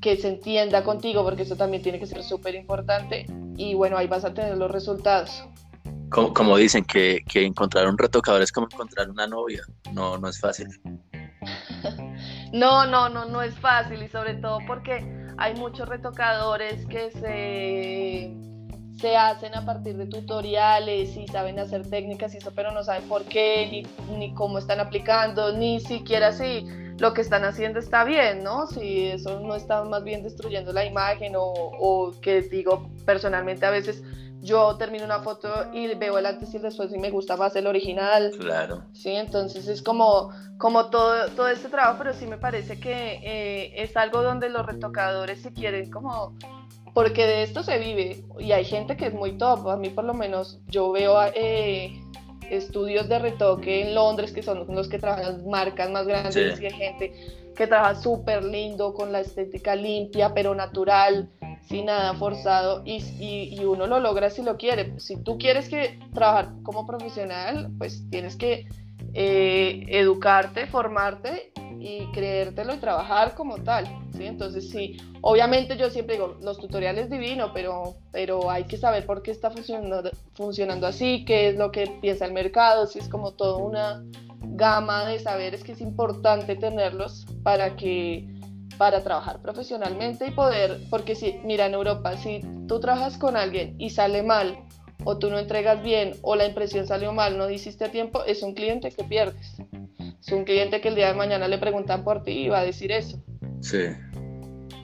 que 0.00 0.16
se 0.16 0.28
entienda 0.28 0.84
contigo, 0.84 1.24
porque 1.24 1.42
eso 1.42 1.56
también 1.56 1.82
tiene 1.82 1.98
que 1.98 2.06
ser 2.06 2.22
súper 2.22 2.54
importante. 2.54 3.26
Y 3.56 3.74
bueno, 3.74 3.96
ahí 3.96 4.06
vas 4.06 4.24
a 4.24 4.32
tener 4.32 4.56
los 4.56 4.70
resultados. 4.70 5.42
Como, 6.10 6.56
dicen, 6.56 6.84
que, 6.84 7.24
que, 7.28 7.44
encontrar 7.44 7.88
un 7.88 7.98
retocador 7.98 8.40
es 8.40 8.52
como 8.52 8.68
encontrar 8.70 9.10
una 9.10 9.26
novia. 9.26 9.64
No, 9.92 10.16
no 10.16 10.28
es 10.28 10.38
fácil. 10.38 10.68
no, 12.52 12.86
no, 12.86 13.08
no, 13.08 13.24
no 13.24 13.42
es 13.42 13.58
fácil. 13.58 14.00
Y 14.00 14.08
sobre 14.08 14.34
todo 14.34 14.60
porque 14.68 15.23
hay 15.36 15.54
muchos 15.54 15.88
retocadores 15.88 16.86
que 16.86 17.10
se 17.10 18.44
se 19.00 19.16
hacen 19.16 19.54
a 19.54 19.64
partir 19.64 19.96
de 19.96 20.06
tutoriales 20.06 21.16
y 21.16 21.26
saben 21.26 21.58
hacer 21.58 21.88
técnicas 21.88 22.34
y 22.34 22.38
eso, 22.38 22.52
pero 22.54 22.70
no 22.70 22.82
saben 22.84 23.08
por 23.08 23.24
qué, 23.24 23.68
ni, 23.70 24.16
ni, 24.16 24.32
cómo 24.34 24.58
están 24.58 24.80
aplicando, 24.80 25.52
ni 25.52 25.80
siquiera 25.80 26.32
si 26.32 26.64
lo 26.98 27.12
que 27.12 27.20
están 27.20 27.44
haciendo 27.44 27.78
está 27.78 28.04
bien, 28.04 28.44
¿no? 28.44 28.66
Si 28.66 29.06
eso 29.06 29.40
no 29.40 29.54
está 29.54 29.84
más 29.84 30.04
bien 30.04 30.22
destruyendo 30.22 30.72
la 30.72 30.84
imagen 30.84 31.34
o, 31.36 31.42
o 31.42 32.12
que 32.20 32.42
digo 32.42 32.90
personalmente 33.04 33.66
a 33.66 33.70
veces 33.70 34.02
yo 34.44 34.76
termino 34.76 35.06
una 35.06 35.20
foto 35.20 35.48
y 35.72 35.92
veo 35.94 36.18
el 36.18 36.26
antes 36.26 36.52
y 36.52 36.58
el 36.58 36.62
después 36.64 36.92
y 36.92 36.98
me 36.98 37.10
gusta 37.10 37.36
más 37.36 37.56
el 37.56 37.66
original. 37.66 38.30
Claro. 38.38 38.82
Sí, 38.92 39.10
entonces 39.10 39.66
es 39.68 39.80
como, 39.80 40.30
como 40.58 40.90
todo, 40.90 41.28
todo 41.30 41.48
este 41.48 41.70
trabajo, 41.70 41.96
pero 41.98 42.12
sí 42.12 42.26
me 42.26 42.36
parece 42.36 42.78
que 42.78 43.20
eh, 43.22 43.82
es 43.82 43.96
algo 43.96 44.22
donde 44.22 44.50
los 44.50 44.66
retocadores 44.66 45.40
se 45.40 45.52
quieren 45.52 45.90
como 45.90 46.36
porque 46.92 47.26
de 47.26 47.42
esto 47.42 47.62
se 47.62 47.78
vive 47.78 48.22
y 48.38 48.52
hay 48.52 48.64
gente 48.64 48.96
que 48.96 49.06
es 49.06 49.14
muy 49.14 49.32
top. 49.38 49.66
A 49.68 49.76
mí 49.76 49.88
por 49.88 50.04
lo 50.04 50.12
menos 50.12 50.60
yo 50.68 50.92
veo 50.92 51.16
eh, 51.34 52.03
estudios 52.50 53.08
de 53.08 53.18
retoque 53.18 53.82
en 53.82 53.94
Londres 53.94 54.32
que 54.32 54.42
son 54.42 54.66
los 54.68 54.88
que 54.88 54.98
trabajan 54.98 55.48
marcas 55.48 55.90
más 55.90 56.06
grandes 56.06 56.60
y 56.60 56.66
hay 56.66 56.72
gente 56.72 57.12
que 57.54 57.66
trabaja 57.66 57.94
súper 57.94 58.44
lindo 58.44 58.94
con 58.94 59.12
la 59.12 59.20
estética 59.20 59.76
limpia 59.76 60.34
pero 60.34 60.54
natural, 60.54 61.30
sin 61.68 61.86
nada 61.86 62.14
forzado 62.14 62.82
y, 62.84 63.02
y, 63.20 63.64
uno 63.64 63.86
lo 63.86 64.00
logra 64.00 64.30
si 64.30 64.42
lo 64.42 64.56
quiere. 64.56 64.98
Si 64.98 65.16
tú 65.22 65.38
quieres 65.38 65.68
que 65.68 65.98
trabajar 66.12 66.52
como 66.62 66.86
profesional, 66.86 67.70
pues 67.78 68.04
tienes 68.10 68.36
que 68.36 68.66
eh, 69.12 69.84
educarte, 69.88 70.66
formarte 70.66 71.52
y 71.78 72.10
creértelo 72.12 72.74
y 72.74 72.78
trabajar 72.78 73.34
como 73.34 73.58
tal, 73.58 73.84
¿sí? 74.16 74.24
Entonces 74.24 74.70
sí, 74.70 74.96
obviamente 75.20 75.76
yo 75.76 75.90
siempre 75.90 76.16
digo, 76.16 76.36
los 76.40 76.58
tutoriales 76.58 77.10
divino, 77.10 77.52
pero, 77.52 77.96
pero 78.10 78.50
hay 78.50 78.64
que 78.64 78.76
saber 78.76 79.04
por 79.06 79.22
qué 79.22 79.30
está 79.30 79.50
funcionando, 79.50 80.10
funcionando 80.34 80.86
así, 80.86 81.24
qué 81.24 81.50
es 81.50 81.56
lo 81.56 81.70
que 81.70 81.86
piensa 82.00 82.24
el 82.24 82.32
mercado, 82.32 82.86
si 82.86 82.98
es 82.98 83.08
como 83.08 83.32
toda 83.32 83.58
una 83.58 84.04
gama 84.40 85.04
de 85.04 85.18
saberes 85.18 85.62
que 85.62 85.72
es 85.72 85.80
importante 85.80 86.56
tenerlos 86.56 87.26
para 87.42 87.76
que 87.76 88.28
para 88.78 89.02
trabajar 89.02 89.40
profesionalmente 89.40 90.26
y 90.26 90.30
poder, 90.30 90.80
porque 90.90 91.14
si, 91.14 91.34
mira, 91.44 91.66
en 91.66 91.74
Europa, 91.74 92.16
si 92.16 92.40
tú 92.66 92.80
trabajas 92.80 93.16
con 93.18 93.36
alguien 93.36 93.76
y 93.78 93.90
sale 93.90 94.22
mal, 94.22 94.58
o 95.04 95.18
tú 95.18 95.30
no 95.30 95.38
entregas 95.38 95.82
bien, 95.82 96.12
o 96.22 96.36
la 96.36 96.46
impresión 96.46 96.86
salió 96.86 97.12
mal, 97.12 97.38
no 97.38 97.48
hiciste 97.50 97.84
a 97.84 97.90
tiempo, 97.90 98.24
es 98.24 98.42
un 98.42 98.54
cliente 98.54 98.90
que 98.90 99.04
pierdes. 99.04 99.56
Es 100.20 100.32
un 100.32 100.44
cliente 100.44 100.80
que 100.80 100.88
el 100.88 100.94
día 100.94 101.08
de 101.08 101.14
mañana 101.14 101.48
le 101.48 101.58
preguntan 101.58 102.02
por 102.04 102.22
ti 102.22 102.32
y 102.32 102.48
va 102.48 102.60
a 102.60 102.64
decir 102.64 102.90
eso. 102.92 103.18
Sí. 103.60 103.88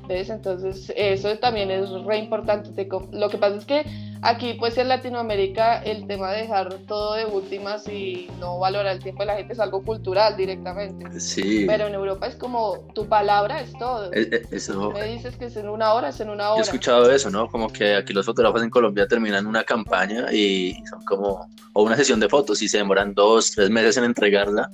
¿Ves? 0.06 0.28
Entonces, 0.28 0.92
eso 0.96 1.38
también 1.38 1.70
es 1.70 1.90
re 2.04 2.18
importante. 2.18 2.88
Lo 3.12 3.30
que 3.30 3.38
pasa 3.38 3.56
es 3.56 3.64
que 3.64 3.84
aquí, 4.22 4.54
pues 4.54 4.76
en 4.78 4.88
Latinoamérica, 4.88 5.82
el 5.82 6.06
tema 6.06 6.32
de 6.32 6.42
dejar 6.42 6.72
todo 6.86 7.14
de 7.14 7.26
últimas 7.26 7.86
y 7.88 8.28
no 8.38 8.58
valorar 8.58 8.94
el 8.94 9.02
tiempo 9.02 9.22
de 9.22 9.26
la 9.26 9.36
gente 9.36 9.52
es 9.52 9.60
algo 9.60 9.82
cultural 9.82 10.36
directamente. 10.36 11.20
Sí. 11.20 11.64
Pero 11.66 11.86
en 11.86 11.94
Europa 11.94 12.26
es 12.26 12.36
como 12.36 12.86
tu 12.94 13.06
palabra 13.06 13.60
es 13.60 13.72
todo. 13.72 14.10
Eh, 14.12 14.42
eso... 14.50 14.90
Me 14.90 15.04
dices 15.04 15.36
que 15.36 15.46
es 15.46 15.56
en 15.56 15.68
una 15.68 15.92
hora, 15.92 16.08
es 16.10 16.20
en 16.20 16.30
una 16.30 16.50
hora. 16.50 16.56
Yo 16.56 16.62
he 16.62 16.64
escuchado 16.64 17.10
eso, 17.10 17.30
¿no? 17.30 17.48
Como 17.48 17.68
que 17.68 17.96
aquí 17.96 18.12
los 18.12 18.26
fotógrafos 18.26 18.62
en 18.62 18.70
Colombia 18.70 19.06
terminan 19.06 19.46
una 19.46 19.64
campaña 19.64 20.32
y 20.32 20.74
son 20.88 21.04
como, 21.04 21.48
o 21.72 21.82
una 21.82 21.96
sesión 21.96 22.20
de 22.20 22.28
fotos 22.28 22.62
y 22.62 22.68
se 22.68 22.78
demoran 22.78 23.14
dos, 23.14 23.52
tres 23.52 23.70
meses 23.70 23.96
en 23.96 24.04
entregarla 24.04 24.70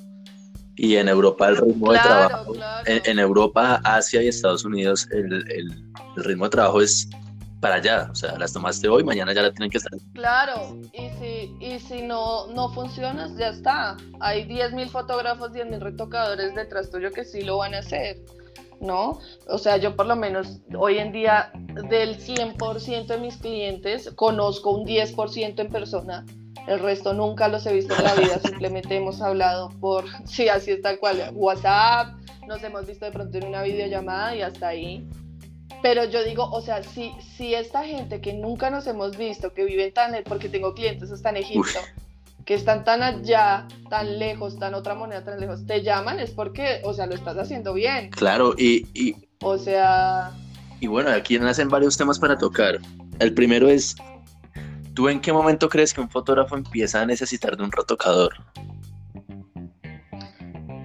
y 0.76 0.96
en 0.96 1.08
Europa 1.08 1.48
el 1.48 1.56
ritmo 1.56 1.92
de 1.92 1.98
trabajo, 1.98 2.54
En, 2.84 3.18
Europa, 3.18 3.80
Asia 3.82 4.22
y 4.22 4.28
Estados 4.28 4.64
Unidos 4.64 5.08
el, 5.10 5.32
el, 5.50 5.72
ritmo 6.16 6.44
de 6.44 6.50
trabajo 6.50 6.82
es 6.82 7.08
para 7.66 7.78
allá, 7.78 8.08
o 8.12 8.14
sea, 8.14 8.38
las 8.38 8.52
tomaste 8.52 8.88
hoy, 8.88 9.02
mañana 9.02 9.32
ya 9.32 9.42
la 9.42 9.50
tienen 9.50 9.70
que 9.70 9.78
estar. 9.78 9.92
Claro, 10.14 10.76
y 10.92 11.08
si, 11.18 11.56
y 11.58 11.80
si 11.80 12.02
no, 12.02 12.46
no 12.46 12.72
funcionas, 12.72 13.36
ya 13.36 13.48
está. 13.48 13.96
Hay 14.20 14.44
10.000 14.44 14.88
fotógrafos, 14.88 15.50
10.000 15.50 15.80
retocadores 15.80 16.54
detrás 16.54 16.90
tuyo 16.90 17.10
que 17.10 17.24
sí 17.24 17.42
lo 17.42 17.58
van 17.58 17.74
a 17.74 17.78
hacer, 17.78 18.18
¿no? 18.80 19.18
O 19.48 19.58
sea, 19.58 19.78
yo 19.78 19.96
por 19.96 20.06
lo 20.06 20.14
menos 20.14 20.60
hoy 20.78 20.98
en 20.98 21.10
día 21.10 21.50
del 21.90 22.18
100% 22.18 23.06
de 23.08 23.18
mis 23.18 23.36
clientes 23.38 24.12
conozco 24.14 24.70
un 24.70 24.86
10% 24.86 25.58
en 25.58 25.68
persona 25.68 26.24
el 26.66 26.80
resto 26.80 27.14
nunca 27.14 27.46
los 27.46 27.64
he 27.66 27.72
visto 27.72 27.94
en 27.96 28.02
la 28.02 28.14
vida, 28.14 28.40
simplemente 28.44 28.96
hemos 28.96 29.20
hablado 29.22 29.70
por, 29.80 30.04
sí, 30.26 30.48
así 30.48 30.72
es 30.72 30.82
tal 30.82 30.98
cual, 30.98 31.30
WhatsApp, 31.32 32.16
nos 32.46 32.62
hemos 32.62 32.86
visto 32.86 33.04
de 33.04 33.12
pronto 33.12 33.38
en 33.38 33.46
una 33.46 33.62
videollamada 33.62 34.34
y 34.36 34.42
hasta 34.42 34.68
ahí. 34.68 35.08
Pero 35.82 36.04
yo 36.04 36.24
digo, 36.24 36.48
o 36.50 36.60
sea, 36.60 36.82
si, 36.82 37.12
si 37.36 37.54
esta 37.54 37.84
gente 37.84 38.20
que 38.20 38.32
nunca 38.32 38.70
nos 38.70 38.86
hemos 38.86 39.16
visto, 39.16 39.52
que 39.52 39.64
viven 39.64 39.92
tan, 39.92 40.14
porque 40.24 40.48
tengo 40.48 40.74
clientes 40.74 41.10
hasta 41.10 41.30
en 41.30 41.36
Egipto, 41.38 41.80
que 42.44 42.54
están 42.54 42.84
tan 42.84 43.02
allá, 43.02 43.66
tan 43.90 44.18
lejos, 44.18 44.58
tan 44.58 44.74
otra 44.74 44.94
moneda 44.94 45.24
tan 45.24 45.38
lejos, 45.40 45.66
te 45.66 45.82
llaman, 45.82 46.18
es 46.20 46.30
porque, 46.30 46.80
o 46.84 46.94
sea, 46.94 47.06
lo 47.06 47.14
estás 47.14 47.36
haciendo 47.36 47.74
bien. 47.74 48.10
Claro, 48.10 48.54
y... 48.56 48.86
y 48.94 49.16
o 49.42 49.58
sea... 49.58 50.32
Y 50.80 50.86
bueno, 50.88 51.10
aquí 51.10 51.38
nacen 51.38 51.68
varios 51.68 51.96
temas 51.96 52.18
para 52.18 52.36
tocar. 52.36 52.78
El 53.18 53.32
primero 53.32 53.68
es 53.68 53.96
¿Tú 54.96 55.10
en 55.10 55.20
qué 55.20 55.30
momento 55.30 55.68
crees 55.68 55.92
que 55.92 56.00
un 56.00 56.08
fotógrafo 56.08 56.56
empieza 56.56 57.02
a 57.02 57.06
necesitar 57.06 57.54
de 57.54 57.62
un 57.62 57.70
retocador? 57.70 58.32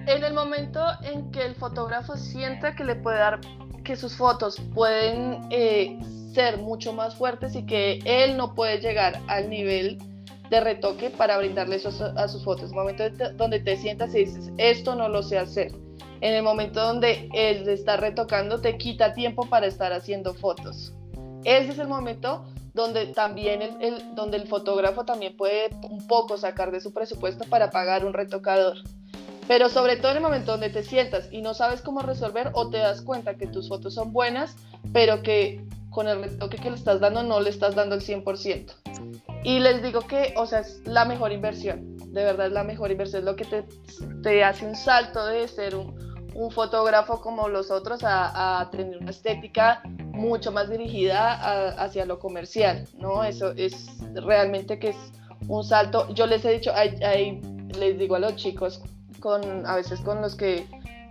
En 0.06 0.22
el 0.22 0.34
momento 0.34 0.84
en 1.02 1.30
que 1.30 1.46
el 1.46 1.54
fotógrafo 1.54 2.18
sienta 2.18 2.76
que 2.76 2.84
le 2.84 2.94
puede 2.94 3.16
dar, 3.16 3.40
que 3.82 3.96
sus 3.96 4.16
fotos 4.16 4.56
pueden 4.74 5.40
eh, 5.50 5.98
ser 6.32 6.58
mucho 6.58 6.92
más 6.92 7.14
fuertes 7.14 7.54
y 7.54 7.66
que 7.66 8.00
él 8.04 8.36
no 8.36 8.54
puede 8.54 8.78
llegar 8.78 9.20
al 9.28 9.50
nivel 9.50 9.98
de 10.50 10.60
retoque 10.60 11.10
para 11.10 11.38
brindarle 11.38 11.76
eso 11.76 11.90
a 12.16 12.28
sus 12.28 12.44
fotos. 12.44 12.70
El 12.70 12.76
momento 12.76 13.04
donde 13.36 13.60
te 13.60 13.76
sientas 13.76 14.14
y 14.14 14.26
dices, 14.26 14.50
esto 14.58 14.94
no 14.94 15.08
lo 15.08 15.22
sé 15.22 15.38
hacer. 15.38 15.72
En 16.20 16.34
el 16.34 16.42
momento 16.42 16.80
donde 16.80 17.28
él 17.32 17.68
está 17.68 17.96
retocando, 17.96 18.60
te 18.60 18.76
quita 18.76 19.14
tiempo 19.14 19.46
para 19.48 19.66
estar 19.66 19.92
haciendo 19.92 20.34
fotos. 20.34 20.94
Ese 21.44 21.72
es 21.72 21.78
el 21.78 21.88
momento 21.88 22.44
donde 22.74 23.06
también 23.06 23.60
el, 23.62 24.14
donde 24.14 24.36
el 24.36 24.46
fotógrafo 24.46 25.04
también 25.04 25.36
puede 25.36 25.70
un 25.88 26.06
poco 26.06 26.36
sacar 26.38 26.70
de 26.70 26.80
su 26.80 26.92
presupuesto 26.92 27.44
para 27.48 27.70
pagar 27.70 28.04
un 28.04 28.12
retocador. 28.12 28.76
Pero 29.48 29.68
sobre 29.68 29.96
todo 29.96 30.12
en 30.12 30.18
el 30.18 30.22
momento 30.22 30.52
donde 30.52 30.70
te 30.70 30.82
sientas 30.82 31.28
y 31.30 31.42
no 31.42 31.54
sabes 31.54 31.82
cómo 31.82 32.00
resolver 32.00 32.50
o 32.54 32.70
te 32.70 32.78
das 32.78 33.02
cuenta 33.02 33.34
que 33.34 33.46
tus 33.46 33.68
fotos 33.68 33.94
son 33.94 34.12
buenas, 34.12 34.56
pero 34.92 35.22
que 35.22 35.64
con 35.90 36.08
el 36.08 36.22
retoque 36.22 36.56
que 36.56 36.70
le 36.70 36.76
estás 36.76 37.00
dando 37.00 37.22
no 37.22 37.40
le 37.40 37.50
estás 37.50 37.74
dando 37.74 37.94
el 37.94 38.00
100%. 38.00 38.72
Y 39.44 39.58
les 39.58 39.82
digo 39.82 40.00
que, 40.02 40.34
o 40.36 40.46
sea, 40.46 40.60
es 40.60 40.80
la 40.86 41.04
mejor 41.04 41.32
inversión, 41.32 41.96
de 41.96 42.24
verdad 42.24 42.46
es 42.46 42.52
la 42.52 42.64
mejor 42.64 42.90
inversión, 42.90 43.20
es 43.20 43.24
lo 43.26 43.36
que 43.36 43.44
te, 43.44 43.64
te 44.22 44.44
hace 44.44 44.64
un 44.64 44.76
salto 44.76 45.26
de 45.26 45.48
ser 45.48 45.74
un, 45.74 45.96
un 46.34 46.50
fotógrafo 46.50 47.20
como 47.20 47.48
los 47.48 47.70
otros 47.70 48.04
a, 48.04 48.60
a, 48.60 48.70
tener 48.70 48.98
una 48.98 49.10
estética 49.10 49.82
mucho 50.12 50.52
más 50.52 50.70
dirigida 50.70 51.72
hacia 51.82 52.06
lo 52.06 52.18
comercial, 52.18 52.86
¿no? 52.98 53.24
Eso 53.24 53.52
es 53.52 53.88
realmente 54.14 54.78
que 54.78 54.90
es 54.90 54.96
un 55.48 55.64
salto. 55.64 56.08
Yo 56.14 56.26
les 56.26 56.44
he 56.44 56.52
dicho, 56.52 56.72
hay, 56.74 57.40
les 57.78 57.98
digo 57.98 58.16
a 58.16 58.18
los 58.18 58.36
chicos, 58.36 58.82
con, 59.22 59.66
a 59.66 59.76
veces 59.76 60.00
con 60.00 60.20
los 60.20 60.34
que 60.34 60.66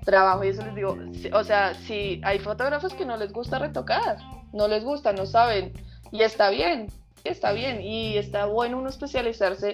trabajo 0.05 0.43
y 0.43 0.49
eso 0.49 0.63
les 0.63 0.75
digo, 0.75 0.97
o 1.33 1.43
sea, 1.43 1.73
si 1.73 2.21
hay 2.23 2.37
fotógrafos 2.39 2.93
que 2.93 3.05
no 3.05 3.17
les 3.17 3.31
gusta 3.31 3.57
retocar, 3.57 4.17
no 4.53 4.67
les 4.67 4.83
gusta, 4.83 5.13
no 5.13 5.25
saben, 5.25 5.73
y 6.11 6.21
está 6.21 6.49
bien, 6.49 6.87
está 7.23 7.53
bien, 7.53 7.81
y 7.81 8.17
está 8.17 8.45
bueno 8.45 8.79
uno 8.79 8.89
especializarse 8.89 9.73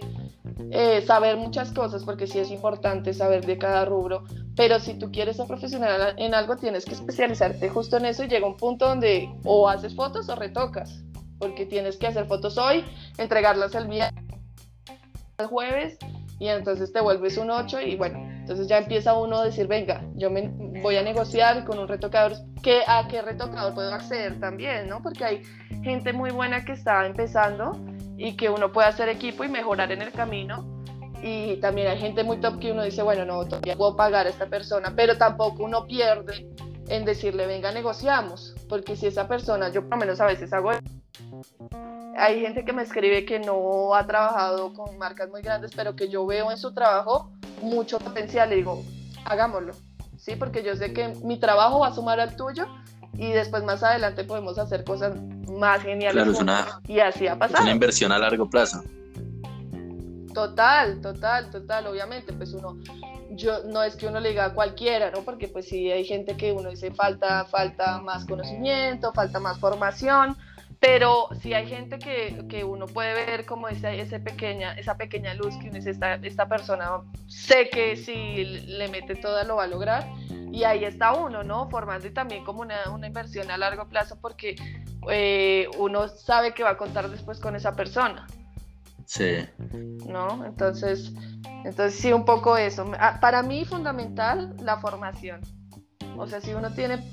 eh, 0.72 1.02
saber 1.02 1.38
muchas 1.38 1.72
cosas, 1.72 2.04
porque 2.04 2.28
sí 2.28 2.40
es 2.40 2.52
importante 2.52 3.14
saber 3.14 3.46
de 3.46 3.58
cada 3.58 3.86
rubro, 3.86 4.24
pero 4.56 4.80
si 4.80 4.96
tú 4.96 5.12
quieres 5.12 5.38
ser 5.38 5.48
profesional 5.48 6.16
en 6.18 6.34
algo, 6.34 6.58
tienes 6.58 6.86
que 6.86 6.94
especializarte 6.94 7.70
justo 7.70 7.98
en 7.98 8.06
eso 8.06 8.24
y 8.24 8.28
llega 8.28 8.48
un 8.48 8.58
punto 8.58 8.88
donde 8.88 9.30
o 9.46 9.70
haces 9.70 9.96
fotos 9.96 10.30
o 10.30 10.36
retocas, 10.36 11.04
porque 11.40 11.66
tienes 11.66 11.98
que 11.98 12.08
hacer 12.08 12.28
fotos 12.28 12.58
hoy, 12.58 12.84
entregarlas 13.18 13.76
el 13.76 13.88
viernes, 13.88 14.24
el 15.38 15.46
jueves, 15.48 15.98
y 16.40 16.48
entonces 16.48 16.92
te 16.92 17.02
vuelves 17.02 17.38
un 17.38 17.50
8 17.50 17.82
y 17.82 17.96
bueno, 17.96 18.20
entonces 18.40 18.68
ya 18.68 18.78
empieza 18.78 19.18
uno 19.18 19.40
a 19.40 19.46
decir, 19.46 19.68
venga, 19.68 20.04
yo 20.16 20.30
me 20.30 20.50
voy 20.82 20.96
a 20.98 21.04
negociar 21.04 21.66
con 21.66 21.80
un 21.80 21.88
retocador, 21.88 22.34
que 22.62 22.82
a 22.88 23.08
qué 23.08 23.22
retocador 23.22 23.74
puedo 23.74 23.92
acceder 23.94 24.40
también, 24.40 24.88
¿no? 24.88 25.02
Porque 25.02 25.26
hay 25.26 25.42
gente 25.84 26.14
muy 26.14 26.32
buena 26.32 26.64
que 26.64 26.74
está 26.74 27.06
empezando 27.06 27.80
y 28.18 28.36
que 28.36 28.50
uno 28.50 28.72
puede 28.72 28.88
hacer 28.88 29.10
equipo 29.10 29.44
y 29.44 29.50
mejorar 29.50 29.92
en 29.92 30.02
el 30.02 30.12
camino. 30.12 30.74
y 31.24 31.56
también 31.58 31.88
hay 31.88 31.98
gente 31.98 32.24
muy 32.24 32.38
top 32.38 32.60
que 32.60 32.72
uno 32.72 32.84
dice, 32.84 33.02
bueno, 33.02 33.26
no, 33.26 33.44
todavía 33.44 33.76
puedo 33.76 33.96
pagar 33.96 34.28
a 34.28 34.30
esta 34.30 34.46
persona, 34.46 34.94
pero 34.96 35.18
tampoco 35.18 35.64
uno 35.64 35.88
pierde 35.88 36.48
en 36.90 37.06
decirle, 37.06 37.48
venga, 37.48 37.72
negociamos, 37.72 38.56
porque 38.70 38.96
si 38.96 39.08
esa 39.08 39.28
persona, 39.28 39.70
yo 39.70 39.82
por 39.82 39.92
lo 39.92 39.98
menos 39.98 40.22
a 40.22 40.28
veces 40.28 40.54
hago... 40.54 40.72
Hay 42.18 42.42
gente 42.42 42.66
que 42.66 42.74
me 42.74 42.82
escribe 42.82 43.26
que 43.26 43.40
no 43.40 43.94
ha 43.94 44.08
trabajado 44.08 44.74
con 44.74 44.98
marcas 44.98 45.30
muy 45.30 45.44
grandes, 45.44 45.72
pero 45.76 45.96
que 45.96 46.10
yo 46.10 46.26
veo 46.26 46.52
en 46.52 46.58
su 46.58 46.74
trabajo 46.74 47.32
mucho 47.62 48.00
potencial 48.00 48.52
y 48.52 48.56
digo, 48.56 48.84
hagámoslo, 49.26 49.74
¿sí? 50.18 50.36
Porque 50.36 50.64
yo 50.64 50.76
sé 50.76 50.94
que 50.94 51.10
mi 51.24 51.40
trabajo 51.40 51.80
va 51.80 51.90
a 51.90 51.94
sumar 51.94 52.20
al 52.20 52.36
tuyo 52.36 52.66
y 53.14 53.32
después 53.32 53.64
más 53.64 53.84
adelante 53.84 54.24
podemos 54.24 54.58
hacer 54.58 54.84
cosas 54.84 55.16
más 55.48 55.84
geniales. 55.84 56.24
Claro, 56.24 56.32
es 56.32 56.40
una, 56.40 56.82
y 56.88 57.00
así 57.00 57.28
ha 57.28 57.38
pasado. 57.38 57.60
Es 57.60 57.64
una 57.66 57.72
inversión 57.72 58.12
a 58.12 58.18
largo 58.18 58.50
plazo. 58.50 58.84
Total, 60.34 61.00
total, 61.02 61.52
total, 61.52 61.86
obviamente, 61.86 62.34
pues 62.34 62.52
uno, 62.54 62.78
yo 63.32 63.64
no 63.66 63.84
es 63.84 63.96
que 63.96 64.08
uno 64.08 64.20
le 64.20 64.30
diga 64.30 64.46
a 64.46 64.54
cualquiera, 64.56 65.12
¿no? 65.12 65.22
Porque 65.22 65.48
pues 65.50 65.68
sí 65.68 65.92
hay 65.92 66.04
gente 66.04 66.36
que 66.36 66.52
uno 66.52 66.72
dice 66.72 66.92
falta, 66.92 67.46
falta 67.46 68.02
más 68.02 68.26
conocimiento, 68.26 69.14
falta 69.14 69.40
más 69.40 69.60
formación, 69.60 70.36
pero 70.80 71.30
sí 71.42 71.54
hay 71.54 71.68
gente 71.68 72.00
que, 72.00 72.46
que 72.50 72.64
uno 72.64 72.86
puede 72.86 73.14
ver 73.14 73.46
como 73.46 73.68
esa, 73.68 73.92
ese 73.92 74.20
pequeña, 74.20 74.74
esa 74.74 74.96
pequeña 74.98 75.34
luz 75.34 75.56
que 75.58 75.70
uno 75.70 75.76
dice, 75.76 75.92
esta, 75.92 76.16
esta 76.16 76.48
persona 76.48 77.02
sé 77.28 77.70
que 77.70 77.96
si 77.96 78.44
le 78.46 78.88
mete 78.90 79.16
toda 79.16 79.44
lo 79.44 79.56
va 79.56 79.64
a 79.64 79.68
lograr, 79.68 80.08
y 80.52 80.64
ahí 80.64 80.86
está 80.86 81.14
uno, 81.14 81.44
¿no? 81.44 81.70
Formando 81.70 82.12
también 82.14 82.44
como 82.44 82.62
una, 82.62 82.90
una 82.92 83.08
inversión 83.08 83.52
a 83.52 83.58
largo 83.58 83.88
plazo 83.88 84.18
porque 84.20 84.56
eh, 85.10 85.68
uno 85.78 86.08
sabe 86.08 86.54
que 86.54 86.64
va 86.64 86.72
a 86.72 86.78
contar 86.78 87.10
después 87.10 87.40
con 87.40 87.56
esa 87.56 87.74
persona. 87.76 88.28
Sí. 89.06 89.46
¿No? 90.06 90.46
Entonces, 90.46 91.14
entonces 91.64 91.96
sí, 91.96 92.12
un 92.12 92.26
poco 92.26 92.58
eso. 92.58 92.90
Ah, 93.00 93.20
para 93.22 93.42
mí 93.44 93.66
fundamental 93.66 94.56
la 94.62 94.78
formación. 94.78 95.42
O 96.18 96.28
sea, 96.28 96.42
si 96.42 96.54
uno 96.54 96.72
tiene 96.72 97.04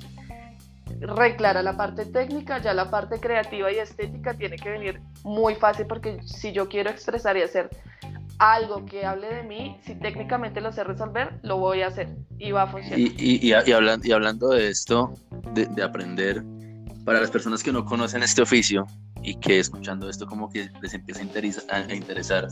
reclara 1.07 1.63
la 1.63 1.77
parte 1.77 2.07
técnica, 2.07 2.61
ya 2.61 2.75
la 2.75 2.91
parte 2.91 3.21
creativa 3.21 3.71
y 3.73 3.77
estética 3.77 4.35
tiene 4.35 4.57
que 4.57 4.71
venir 4.71 5.01
muy 5.23 5.55
fácil 5.55 5.87
porque 5.87 6.21
si 6.25 6.53
yo 6.53 6.69
quiero 6.69 6.91
expresar 6.91 7.37
y 7.37 7.43
hacer 7.43 7.71
algo 8.39 8.85
que 8.85 9.07
hable 9.07 9.33
de 9.33 9.43
mí, 9.45 9.79
si 9.85 9.95
técnicamente 9.95 10.61
lo 10.61 10.73
sé 10.73 10.83
resolver, 10.85 11.39
lo 11.43 11.59
voy 11.59 11.83
a 11.83 11.89
hacer 11.89 12.09
y 12.39 12.51
va 12.51 12.63
a 12.63 12.67
funcionar. 12.67 12.99
Y, 12.99 13.15
y, 13.17 13.53
y, 13.53 13.55
y 14.03 14.13
hablando 14.13 14.49
de 14.49 14.69
esto, 14.69 15.15
de, 15.53 15.67
de, 15.67 15.83
aprender, 15.83 16.43
para 17.05 17.21
las 17.21 17.31
personas 17.31 17.63
que 17.63 17.73
no 17.73 17.85
conocen 17.85 18.23
este 18.23 18.43
oficio, 18.43 18.87
y 19.25 19.35
que 19.37 19.59
escuchando 19.59 20.09
esto 20.09 20.27
como 20.27 20.51
que 20.51 20.71
les 20.83 20.95
empieza 20.95 21.23
a, 21.71 21.95
interesar. 21.95 22.47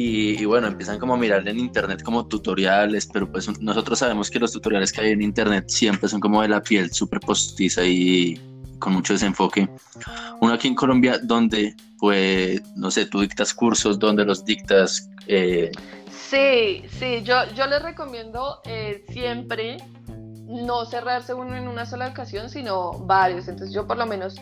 Y, 0.00 0.44
bueno, 0.44 0.68
empiezan 0.68 1.00
como 1.00 1.14
a 1.14 1.16
mirar 1.16 1.48
en 1.48 1.58
internet 1.58 2.04
como 2.04 2.24
tutoriales, 2.28 3.08
pero 3.12 3.28
pues 3.28 3.60
nosotros 3.60 3.98
sabemos 3.98 4.30
que 4.30 4.38
los 4.38 4.52
tutoriales 4.52 4.92
que 4.92 5.00
hay 5.00 5.10
en 5.10 5.20
internet 5.20 5.64
siempre 5.66 6.08
son 6.08 6.20
como 6.20 6.40
de 6.40 6.46
la 6.46 6.62
piel 6.62 6.92
súper 6.92 7.18
postiza 7.18 7.84
y 7.84 8.40
con 8.78 8.92
mucho 8.92 9.14
desenfoque. 9.14 9.68
Uno 10.40 10.52
aquí 10.52 10.68
en 10.68 10.76
Colombia 10.76 11.18
donde, 11.20 11.74
pues, 11.98 12.62
no 12.76 12.92
sé, 12.92 13.06
tú 13.06 13.22
dictas 13.22 13.52
cursos, 13.52 13.98
donde 13.98 14.24
los 14.24 14.44
dictas... 14.44 15.10
Eh... 15.26 15.72
Sí, 16.12 16.84
sí, 16.96 17.24
yo, 17.24 17.34
yo 17.56 17.66
les 17.66 17.82
recomiendo 17.82 18.60
eh, 18.66 19.04
siempre 19.08 19.78
no 20.46 20.84
cerrarse 20.84 21.34
uno 21.34 21.56
en 21.56 21.66
una 21.66 21.86
sola 21.86 22.06
ocasión, 22.06 22.50
sino 22.50 22.92
varios. 22.92 23.48
Entonces 23.48 23.74
yo 23.74 23.84
por 23.88 23.96
lo 23.96 24.06
menos 24.06 24.36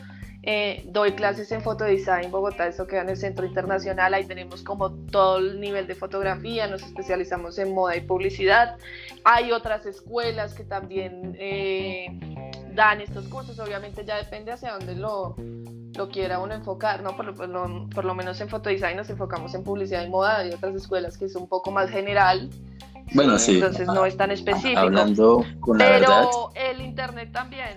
eh, 0.48 0.84
doy 0.86 1.12
clases 1.14 1.50
en 1.50 1.60
fotodesign 1.60 2.30
Bogotá, 2.30 2.68
eso 2.68 2.86
queda 2.86 3.00
en 3.00 3.08
el 3.08 3.16
Centro 3.16 3.44
Internacional, 3.44 4.14
ahí 4.14 4.24
tenemos 4.24 4.62
como 4.62 4.92
todo 4.92 5.38
el 5.38 5.60
nivel 5.60 5.88
de 5.88 5.96
fotografía, 5.96 6.68
nos 6.68 6.84
especializamos 6.84 7.58
en 7.58 7.74
moda 7.74 7.96
y 7.96 8.02
publicidad. 8.02 8.76
Hay 9.24 9.50
otras 9.50 9.86
escuelas 9.86 10.54
que 10.54 10.62
también 10.62 11.36
eh, 11.36 12.06
dan 12.74 13.00
estos 13.00 13.26
cursos, 13.26 13.58
obviamente 13.58 14.04
ya 14.04 14.18
depende 14.18 14.52
hacia 14.52 14.74
dónde 14.74 14.94
lo, 14.94 15.34
lo 15.96 16.08
quiera 16.10 16.38
uno 16.38 16.54
enfocar, 16.54 17.02
¿no? 17.02 17.16
Por 17.16 17.24
lo, 17.24 17.88
por, 17.88 18.04
lo, 18.04 18.14
menos 18.14 18.40
en 18.40 18.48
fotodesign 18.48 18.96
nos 18.96 19.10
enfocamos 19.10 19.52
en 19.56 19.64
publicidad 19.64 20.04
y 20.04 20.08
moda, 20.08 20.38
hay 20.38 20.50
otras 20.50 20.76
escuelas 20.76 21.18
que 21.18 21.24
es 21.24 21.34
un 21.34 21.48
poco 21.48 21.72
más 21.72 21.90
general. 21.90 22.50
Bueno, 23.14 23.38
sí. 23.38 23.54
Entonces 23.54 23.86
no 23.86 24.04
es 24.04 24.16
tan 24.16 24.30
específico. 24.30 24.78
Hablando 24.78 25.44
con 25.60 25.78
la 25.78 25.84
Pero 25.84 26.50
el 26.54 26.80
internet 26.80 27.30
también 27.32 27.68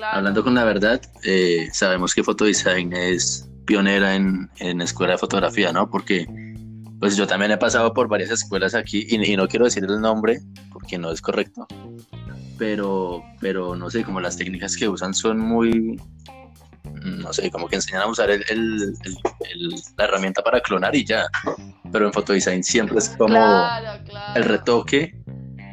Hablando 0.00 0.42
con 0.42 0.54
la 0.54 0.64
verdad, 0.64 1.00
eh, 1.24 1.68
sabemos 1.72 2.14
que 2.14 2.24
Fotodesign 2.24 2.92
es 2.94 3.48
pionera 3.66 4.14
en, 4.14 4.50
en, 4.58 4.80
escuela 4.80 5.12
de 5.12 5.18
fotografía, 5.18 5.72
¿no? 5.72 5.90
Porque 5.90 6.26
pues 7.02 7.16
yo 7.16 7.26
también 7.26 7.50
he 7.50 7.56
pasado 7.56 7.92
por 7.92 8.06
varias 8.06 8.30
escuelas 8.30 8.74
aquí 8.74 9.06
y, 9.08 9.36
no 9.36 9.48
quiero 9.48 9.64
decir 9.64 9.82
el 9.82 10.00
nombre 10.00 10.40
porque 10.72 10.98
no 10.98 11.10
es 11.10 11.20
correcto, 11.20 11.66
pero, 12.58 13.24
pero 13.40 13.74
no 13.74 13.90
sé, 13.90 14.04
como 14.04 14.20
las 14.20 14.36
técnicas 14.36 14.76
que 14.76 14.88
usan 14.88 15.12
son 15.12 15.40
muy, 15.40 16.00
no 17.02 17.32
sé, 17.32 17.50
como 17.50 17.68
que 17.68 17.74
enseñan 17.74 18.02
a 18.02 18.06
usar 18.06 18.30
el, 18.30 18.44
el, 18.48 18.94
la 19.96 20.04
herramienta 20.04 20.42
para 20.42 20.60
clonar 20.60 20.94
y 20.94 21.04
ya, 21.04 21.26
pero 21.90 22.06
en 22.06 22.12
Fotodesign 22.12 22.62
siempre 22.62 22.98
es 22.98 23.08
como 23.10 23.36
el 24.36 24.44
retoque 24.44 25.21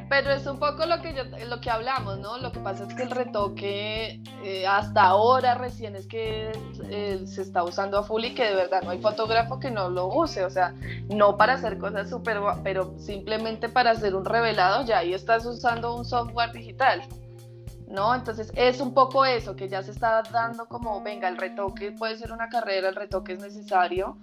pero 0.10 0.32
es 0.32 0.46
un 0.48 0.58
poco 0.58 0.88
lo 0.88 1.02
que, 1.02 1.14
yo, 1.14 1.24
lo 1.48 1.62
que 1.62 1.70
hablamos, 1.70 2.18
¿no? 2.18 2.40
Lo 2.40 2.52
que 2.52 2.60
pasa 2.60 2.86
es 2.86 2.94
que 2.96 3.04
el 3.04 3.12
retoque 3.12 4.22
eh, 4.44 4.66
hasta 4.68 5.04
ahora 5.04 5.54
recién 5.54 5.96
es 5.96 6.08
que 6.08 6.52
eh, 6.90 7.22
se 7.26 7.44
está 7.44 7.64
usando 7.64 8.00
a 8.00 8.04
full 8.04 8.26
y 8.26 8.34
que 8.34 8.44
de 8.44 8.56
verdad 8.56 8.82
no 8.82 8.90
hay 8.90 9.00
fotógrafo 9.00 9.60
que 9.60 9.70
no 9.70 9.90
lo 9.90 10.08
use, 10.08 10.44
o 10.44 10.50
sea, 10.50 10.74
no 11.10 11.38
para 11.38 11.54
hacer 11.54 11.78
cosas 11.78 12.10
súper, 12.10 12.40
pero 12.64 12.96
simplemente 12.98 13.70
para 13.70 13.92
hacer 13.92 14.16
un 14.16 14.26
revelado 14.26 14.84
ya 14.84 14.98
ahí 14.98 15.14
estás 15.14 15.46
usando 15.46 15.96
un 15.96 16.06
software 16.06 16.52
digital. 16.52 17.04
¿no? 17.88 18.14
Entonces 18.14 18.52
es 18.56 18.82
un 18.82 18.94
poco 18.94 19.26
eso, 19.26 19.56
que 19.56 19.68
ya 19.68 19.82
se 19.84 19.92
está 19.92 20.22
dando 20.32 20.68
como, 20.68 21.02
venga, 21.02 21.28
el 21.28 21.38
retoque 21.38 21.92
puede 21.92 22.18
ser 22.18 22.32
una 22.32 22.48
carrera, 22.50 22.90
el 22.90 22.96
retoque 22.96 23.34
es 23.34 23.42
necesario, 23.42 24.18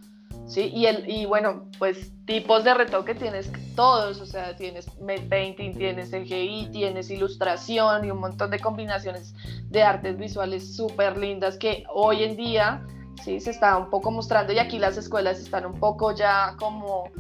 ¿sí? 0.47 0.71
Y, 0.75 0.87
el, 0.87 1.09
y 1.09 1.27
bueno, 1.27 1.69
pues 1.79 2.13
tipos 2.27 2.65
de 2.65 2.75
retoque 2.75 3.15
tienes 3.15 3.51
todos, 3.75 4.21
o 4.21 4.27
sea, 4.27 4.57
tienes 4.57 4.87
painting, 5.29 5.73
tienes 5.73 6.11
CGI, 6.11 6.71
tienes 6.73 7.11
ilustración 7.11 8.05
y 8.05 8.11
un 8.11 8.19
montón 8.19 8.51
de 8.51 8.59
combinaciones 8.59 9.35
de 9.69 9.83
artes 9.83 10.17
visuales 10.17 10.77
súper 10.77 11.17
lindas 11.17 11.57
que 11.57 11.85
hoy 11.93 12.25
en 12.25 12.37
día, 12.37 12.85
sí, 13.25 13.41
se 13.41 13.51
está 13.51 13.77
un 13.77 13.91
poco 13.91 14.11
mostrando 14.11 14.53
y 14.53 14.59
aquí 14.59 14.79
las 14.79 14.97
escuelas 14.97 15.39
están 15.39 15.67
un 15.67 15.79
poco 15.79 16.13
ya 16.13 16.57
como, 16.59 17.11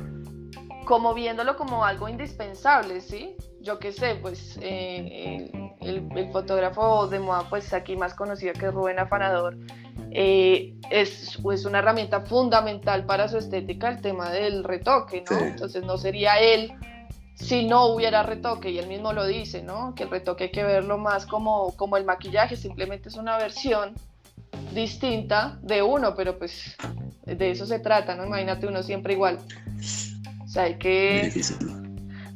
como 0.85 1.14
viéndolo 1.14 1.57
como 1.57 1.85
algo 1.85 2.09
indispensable, 2.09 3.01
¿sí? 3.01 3.37
Yo 3.67 3.81
qué 3.81 3.91
sé, 3.91 4.14
pues 4.23 4.57
eh, 4.62 5.51
el, 5.81 6.09
el, 6.14 6.31
fotógrafo 6.31 7.09
de 7.09 7.19
moda, 7.19 7.47
pues 7.51 7.73
aquí 7.73 7.97
más 7.97 8.14
conocido 8.14 8.53
que 8.53 8.71
Rubén 8.71 9.01
Afanador, 9.01 9.59
eh, 10.12 10.77
es, 10.89 11.37
es, 11.53 11.64
una 11.64 11.81
herramienta 11.81 12.21
fundamental 12.21 13.05
para 13.07 13.27
su 13.27 13.39
estética 13.39 13.89
el 13.89 14.01
tema 14.01 14.31
del 14.31 14.62
retoque, 14.62 15.25
¿no? 15.29 15.39
Entonces 15.39 15.83
no 15.83 15.99
sería 15.99 16.39
él 16.39 16.75
si 17.35 17.67
no 17.67 17.87
hubiera 17.87 18.23
retoque, 18.23 18.71
y 18.71 18.79
él 18.79 18.87
mismo 18.87 19.12
lo 19.12 19.27
dice, 19.27 19.64
¿no? 19.64 19.97
Que 19.97 20.05
el 20.05 20.11
retoque 20.11 20.45
hay 20.45 20.51
que 20.53 20.62
verlo 20.62 20.97
más 20.97 21.27
como, 21.27 21.75
como 21.75 21.97
el 21.97 22.05
maquillaje, 22.05 22.55
simplemente 22.55 23.09
es 23.09 23.17
una 23.17 23.37
versión 23.37 23.95
distinta 24.73 25.59
de 25.62 25.83
uno, 25.83 26.14
pero 26.14 26.39
pues 26.39 26.77
de 27.25 27.51
eso 27.51 27.67
se 27.67 27.81
trata, 27.81 28.14
¿no? 28.14 28.27
Imagínate 28.27 28.69
uno 28.69 28.85
siempre 28.85 29.14
igual. 29.14 29.41
O 30.45 30.49
sea, 30.49 30.62
hay 30.62 30.79
que... 30.79 31.33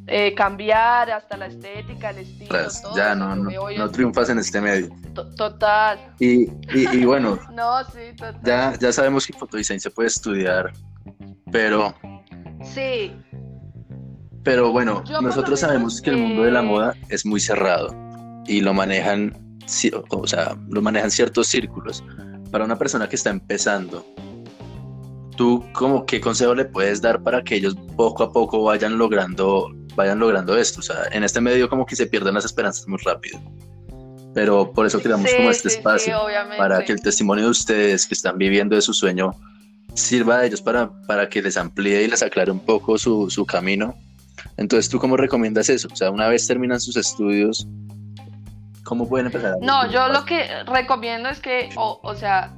Eh, 0.07 0.35
cambiar 0.35 1.11
hasta 1.11 1.37
la 1.37 1.47
estética, 1.47 2.11
el 2.11 2.19
estilo. 2.19 2.49
Pues, 2.49 2.83
ya 2.97 3.15
no, 3.15 3.37
no, 3.37 3.91
triunfas 3.91 4.29
en 4.31 4.39
este 4.39 4.61
medio. 4.61 4.89
Total. 5.37 5.99
Y, 6.19 6.49
y, 6.75 7.05
bueno, 7.05 7.39
no, 7.53 7.85
sí, 7.85 8.15
total. 8.17 8.41
Ya, 8.43 8.75
ya 8.81 8.93
sabemos 8.93 9.27
que 9.27 9.33
fotodiseño 9.35 9.81
se 9.81 9.91
puede 9.91 10.09
estudiar, 10.09 10.73
pero... 11.53 11.95
Sí. 12.65 13.13
Pero 14.43 14.73
bueno, 14.73 15.05
nosotros 15.23 15.61
sabemos 15.61 16.01
que 16.01 16.11
el 16.11 16.17
mundo 16.17 16.43
de 16.43 16.51
la 16.51 16.63
moda 16.63 16.95
es 17.09 17.27
muy 17.27 17.41
cerrado 17.41 17.95
y 18.47 18.63
lo 18.63 18.73
manejan, 18.73 19.37
o 20.11 20.27
sea, 20.27 20.57
lo 20.69 20.81
manejan 20.81 21.11
ciertos 21.11 21.49
círculos. 21.49 22.03
Para 22.51 22.65
una 22.65 22.77
persona 22.77 23.09
que 23.09 23.17
está 23.17 23.31
empezando, 23.31 24.05
¿tú 25.37 25.65
como 25.73 26.07
qué 26.07 26.21
consejo 26.21 26.55
le 26.55 26.65
puedes 26.65 27.01
dar 27.03 27.23
para 27.23 27.43
que 27.45 27.57
ellos 27.57 27.77
poco 27.97 28.25
a 28.25 28.33
poco 28.33 28.65
vayan 28.65 28.99
logrando 28.99 29.71
vayan 29.95 30.19
logrando 30.19 30.57
esto. 30.57 30.81
O 30.81 30.83
sea, 30.83 31.05
en 31.13 31.25
este 31.25 31.41
medio 31.41 31.69
como 31.69 31.87
que 31.87 31.97
se 31.97 32.07
pierden 32.07 32.35
las 32.35 32.45
esperanzas 32.45 32.87
muy 32.87 32.99
rápido. 33.05 33.41
Pero 34.35 34.73
por 34.73 34.87
eso 34.87 35.01
creamos 35.01 35.33
como 35.35 35.51
este 35.51 35.69
espacio, 35.69 36.19
para 36.57 36.85
que 36.85 36.93
el 36.93 37.03
testimonio 37.03 37.45
de 37.45 37.51
ustedes 37.51 38.07
que 38.07 38.15
están 38.15 38.39
viviendo 38.39 38.77
de 38.77 38.83
su 38.83 38.95
sueño 38.95 39.35
sirva 39.95 40.39
a 40.39 40.47
ellos 40.47 40.63
para, 40.63 40.91
para 41.07 41.29
que 41.29 41.43
les 41.43 41.57
amplíe 41.57 42.03
y 42.05 42.09
les 42.09 42.23
aclare 42.23 42.53
un 42.53 42.61
poco 42.61 42.97
su, 42.97 43.29
su 43.29 43.45
camino. 43.45 43.97
Entonces, 44.57 44.89
¿tú 44.89 44.99
cómo 44.99 45.17
recomiendas 45.17 45.69
eso? 45.69 45.89
O 45.93 45.97
sea, 45.97 46.11
una 46.11 46.29
vez 46.29 46.47
terminan 46.47 46.81
sus 46.81 46.97
estudios, 46.97 47.67
¿cómo 48.85 49.09
pueden 49.09 49.27
empezar? 49.27 49.57
no, 49.61 49.91
yo 49.91 50.09
lo 50.09 50.25
que 50.25 50.47
recomiendo 50.65 51.29
es 51.29 51.41
que, 51.41 51.71
o, 51.77 51.99
o 52.03 52.15
sea, 52.15 52.55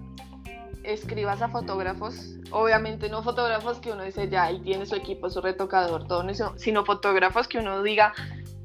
escribas 0.85 1.41
a 1.41 1.49
fotógrafos 1.49 2.37
obviamente 2.53 3.09
no 3.09 3.23
fotógrafos 3.23 3.79
que 3.79 3.93
uno 3.93 4.05
dice 4.05 4.29
ya, 4.29 4.51
él 4.51 4.63
tiene 4.63 4.87
su 4.87 4.95
equipo, 4.95 5.31
su 5.31 5.41
retocador, 5.41 6.07
todo 6.07 6.29
eso, 6.29 6.55
sino 6.57 6.85
fotógrafos 6.85 7.49
que 7.49 7.59
uno 7.59 7.83
diga, 7.83 8.13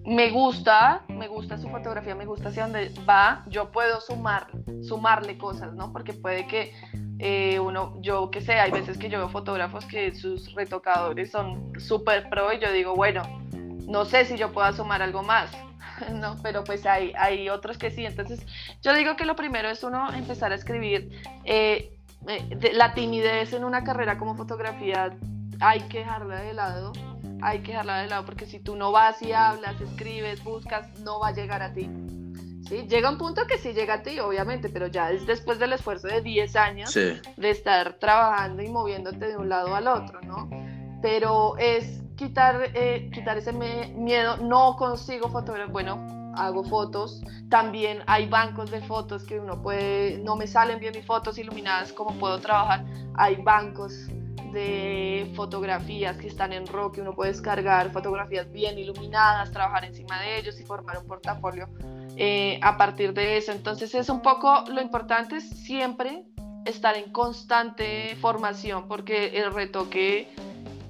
me 0.05 0.29
gusta, 0.29 1.03
me 1.09 1.27
gusta 1.27 1.57
su 1.57 1.67
fotografía, 1.69 2.15
me 2.15 2.25
gusta 2.25 2.49
hacia 2.49 2.63
dónde 2.63 2.91
va, 3.07 3.43
yo 3.47 3.71
puedo 3.71 3.99
sumar, 3.99 4.47
sumarle 4.81 5.38
cosas, 5.38 5.73
¿no? 5.73 5.91
Porque 5.91 6.13
puede 6.13 6.47
que 6.47 6.73
eh, 7.19 7.59
uno, 7.59 7.97
yo 8.01 8.31
qué 8.31 8.41
sé, 8.41 8.53
hay 8.53 8.71
veces 8.71 8.97
que 8.97 9.09
yo 9.09 9.17
veo 9.17 9.29
fotógrafos 9.29 9.85
que 9.85 10.13
sus 10.15 10.53
retocadores 10.53 11.31
son 11.31 11.73
súper 11.79 12.29
pro 12.29 12.53
y 12.53 12.59
yo 12.59 12.71
digo, 12.71 12.95
bueno, 12.95 13.23
no 13.88 14.05
sé 14.05 14.25
si 14.25 14.38
yo 14.38 14.51
pueda 14.51 14.71
sumar 14.71 15.01
algo 15.01 15.23
más, 15.23 15.51
¿no? 16.13 16.38
Pero 16.43 16.63
pues 16.63 16.85
hay, 16.85 17.13
hay 17.17 17.49
otros 17.49 17.77
que 17.77 17.89
sí. 17.89 18.05
Entonces, 18.05 18.45
yo 18.81 18.93
digo 18.93 19.15
que 19.15 19.25
lo 19.25 19.35
primero 19.35 19.69
es 19.69 19.83
uno 19.83 20.13
empezar 20.13 20.51
a 20.51 20.55
escribir. 20.55 21.11
Eh, 21.43 21.97
eh, 22.28 22.72
la 22.74 22.93
timidez 22.93 23.53
en 23.53 23.63
una 23.63 23.84
carrera 23.84 24.18
como 24.18 24.36
fotografía 24.36 25.15
hay 25.59 25.82
que 25.82 25.99
dejarla 25.99 26.41
de 26.41 26.53
lado 26.53 26.93
hay 27.41 27.59
que 27.59 27.72
dejarla 27.72 28.01
de 28.01 28.07
lado 28.07 28.26
porque 28.26 28.45
si 28.45 28.59
tú 28.59 28.76
no 28.76 28.91
vas 28.91 29.22
y 29.22 29.32
hablas, 29.32 29.80
escribes, 29.82 30.43
buscas, 30.43 30.99
no 30.99 31.20
va 31.20 31.30
a 31.30 31.32
llegar 31.32 31.61
a 31.61 31.74
ti. 31.74 31.89
¿Sí? 32.68 32.86
Llega 32.89 33.09
un 33.09 33.18
punto 33.18 33.47
que 33.47 33.57
sí 33.57 33.72
llega 33.72 33.95
a 33.95 34.03
ti, 34.03 34.20
obviamente, 34.20 34.70
pero 34.70 34.88
ya 34.88 35.11
es 35.11 35.26
después 35.26 35.57
del 35.57 35.74
esfuerzo 35.74 36.07
de 36.07 36.22
10 36.22 36.55
años 36.57 36.93
de 36.93 37.49
estar 37.49 37.93
trabajando 37.93 38.61
y 38.61 38.68
moviéndote 38.68 39.28
de 39.28 39.38
un 39.38 39.47
lado 39.47 39.74
al 39.74 39.88
otro, 39.88 40.20
¿no? 40.22 40.49
Pero 41.01 41.57
es 41.57 42.01
quitar, 42.18 42.72
eh, 42.74 43.09
quitar 43.13 43.38
ese 43.38 43.53
miedo, 43.53 44.38
no 44.38 44.76
consigo 44.76 45.30
fotógrafo, 45.30 45.72
bueno, 45.72 46.05
hago 46.38 46.63
fotos, 46.63 47.21
también 47.49 48.03
hay 48.07 48.27
bancos 48.27 48.71
de 48.71 48.81
fotos 48.81 49.23
que 49.23 49.39
uno 49.39 49.61
puede, 49.61 50.17
no 50.19 50.35
me 50.35 50.47
salen 50.47 50.79
bien 50.79 50.93
mis 50.95 51.05
fotos 51.05 51.38
iluminadas, 51.38 51.91
como 51.93 52.17
puedo 52.19 52.39
trabajar, 52.39 52.85
hay 53.15 53.35
bancos 53.38 54.07
de 54.51 55.31
fotografías 55.35 56.17
que 56.17 56.27
están 56.27 56.53
en 56.53 56.65
RAW 56.65 56.91
que 56.91 57.01
uno 57.01 57.13
puede 57.13 57.31
descargar, 57.31 57.91
fotografías 57.91 58.51
bien 58.51 58.77
iluminadas, 58.77 59.51
trabajar 59.51 59.85
encima 59.85 60.19
de 60.21 60.39
ellos 60.39 60.59
y 60.59 60.63
formar 60.63 60.97
un 60.99 61.07
portafolio 61.07 61.67
eh, 62.15 62.59
a 62.63 62.77
partir 62.77 63.13
de 63.13 63.38
eso. 63.38 63.51
Entonces 63.51 63.93
es 63.93 64.09
un 64.09 64.21
poco 64.21 64.63
lo 64.69 64.81
importante 64.81 65.38
es 65.38 65.49
siempre 65.49 66.25
estar 66.65 66.97
en 66.97 67.11
constante 67.11 68.15
formación 68.19 68.88
porque 68.88 69.39
el 69.39 69.53
retoque 69.53 70.27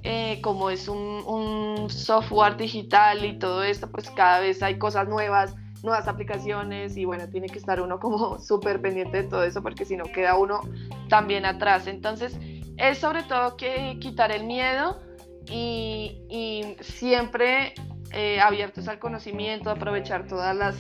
eh, 0.10 0.40
como 0.42 0.70
es 0.70 0.88
un, 0.88 1.90
software 1.90 2.56
digital 2.56 3.26
y 3.26 3.38
todo 3.38 3.62
esto, 3.62 3.92
pues 3.92 4.10
cada 4.10 4.40
vez 4.40 4.64
hay 4.64 4.78
cosas 4.78 5.10
nuevas, 5.10 5.54
nuevas 5.84 6.08
aplicaciones 6.08 6.96
y 6.96 7.04
bueno, 7.04 7.28
tiene 7.28 7.48
que 7.48 7.60
estar 7.60 7.82
uno 7.82 8.00
como 8.00 8.40
súper 8.40 8.82
pendiente 8.82 9.24
de 9.24 9.28
todo 9.28 9.44
eso 9.44 9.62
porque 9.62 9.84
si 9.84 9.98
no 9.98 10.06
queda 10.06 10.38
uno 10.38 10.62
también 11.10 11.46
atrás. 11.46 11.88
Entonces, 11.88 12.38
es 12.78 13.00
sobre 13.00 13.24
todo 13.24 13.58
que 13.58 13.98
quitar 14.00 14.32
el 14.32 14.46
miedo 14.46 14.98
y, 15.46 16.78
siempre 16.80 17.74
eh, 18.14 18.40
abiertos 18.40 18.88
al 18.88 19.00
conocimiento, 19.00 19.70
aprovechar 19.70 20.26
todas 20.26 20.56
las, 20.56 20.78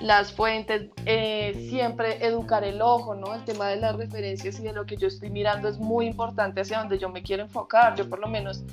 las 0.00 0.32
fuentes, 0.32 0.88
eh, 1.04 1.66
siempre 1.68 2.24
educar 2.26 2.64
el 2.64 2.80
ojo, 2.80 3.14
¿no? 3.14 3.34
El 3.34 3.44
tema 3.44 3.68
de 3.68 3.76
las 3.76 3.96
referencias 3.96 4.58
y 4.58 4.62
de 4.62 4.72
lo 4.72 4.86
que 4.86 4.96
yo 4.96 5.08
estoy 5.08 5.30
mirando 5.30 5.68
es 5.68 5.78
muy 5.78 6.06
importante 6.06 6.62
hacia 6.62 6.78
donde 6.78 6.98
yo 6.98 7.08
me 7.08 7.22
quiero 7.22 7.42
enfocar. 7.42 7.94
Yo 7.96 8.08
por 8.08 8.18
lo 8.18 8.26
menos 8.26 8.64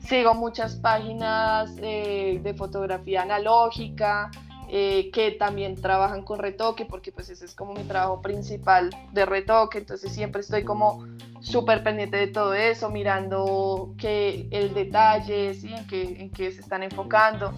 sigo 0.00 0.34
muchas 0.34 0.76
páginas 0.76 1.72
eh, 1.82 2.40
de 2.42 2.54
fotografía 2.54 3.22
analógica, 3.22 4.30
eh, 4.72 5.10
que 5.12 5.32
también 5.32 5.74
trabajan 5.74 6.22
con 6.22 6.38
retoque, 6.38 6.86
porque 6.86 7.12
pues 7.12 7.28
ese 7.28 7.44
es 7.44 7.54
como 7.54 7.74
mi 7.74 7.82
trabajo 7.82 8.22
principal 8.22 8.90
de 9.12 9.26
retoque, 9.26 9.78
entonces 9.78 10.12
siempre 10.12 10.40
estoy 10.42 10.62
como 10.64 11.06
súper 11.40 11.82
pendiente 11.82 12.16
de 12.16 12.28
todo 12.28 12.54
eso, 12.54 12.88
mirando 12.88 13.94
que 13.98 14.46
el 14.50 14.72
detalle, 14.72 15.54
¿sí? 15.54 15.74
en, 15.74 15.86
qué, 15.86 16.02
en 16.20 16.30
qué 16.30 16.52
se 16.52 16.60
están 16.60 16.82
enfocando. 16.84 17.52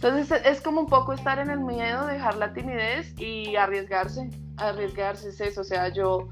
Entonces 0.00 0.40
es 0.44 0.60
como 0.60 0.80
un 0.80 0.86
poco 0.86 1.12
estar 1.12 1.40
en 1.40 1.50
el 1.50 1.58
miedo, 1.58 2.06
dejar 2.06 2.36
la 2.36 2.52
timidez 2.52 3.18
y 3.18 3.56
arriesgarse, 3.56 4.30
arriesgarse 4.56 5.30
es 5.30 5.40
eso, 5.40 5.62
o 5.62 5.64
sea, 5.64 5.88
yo 5.88 6.28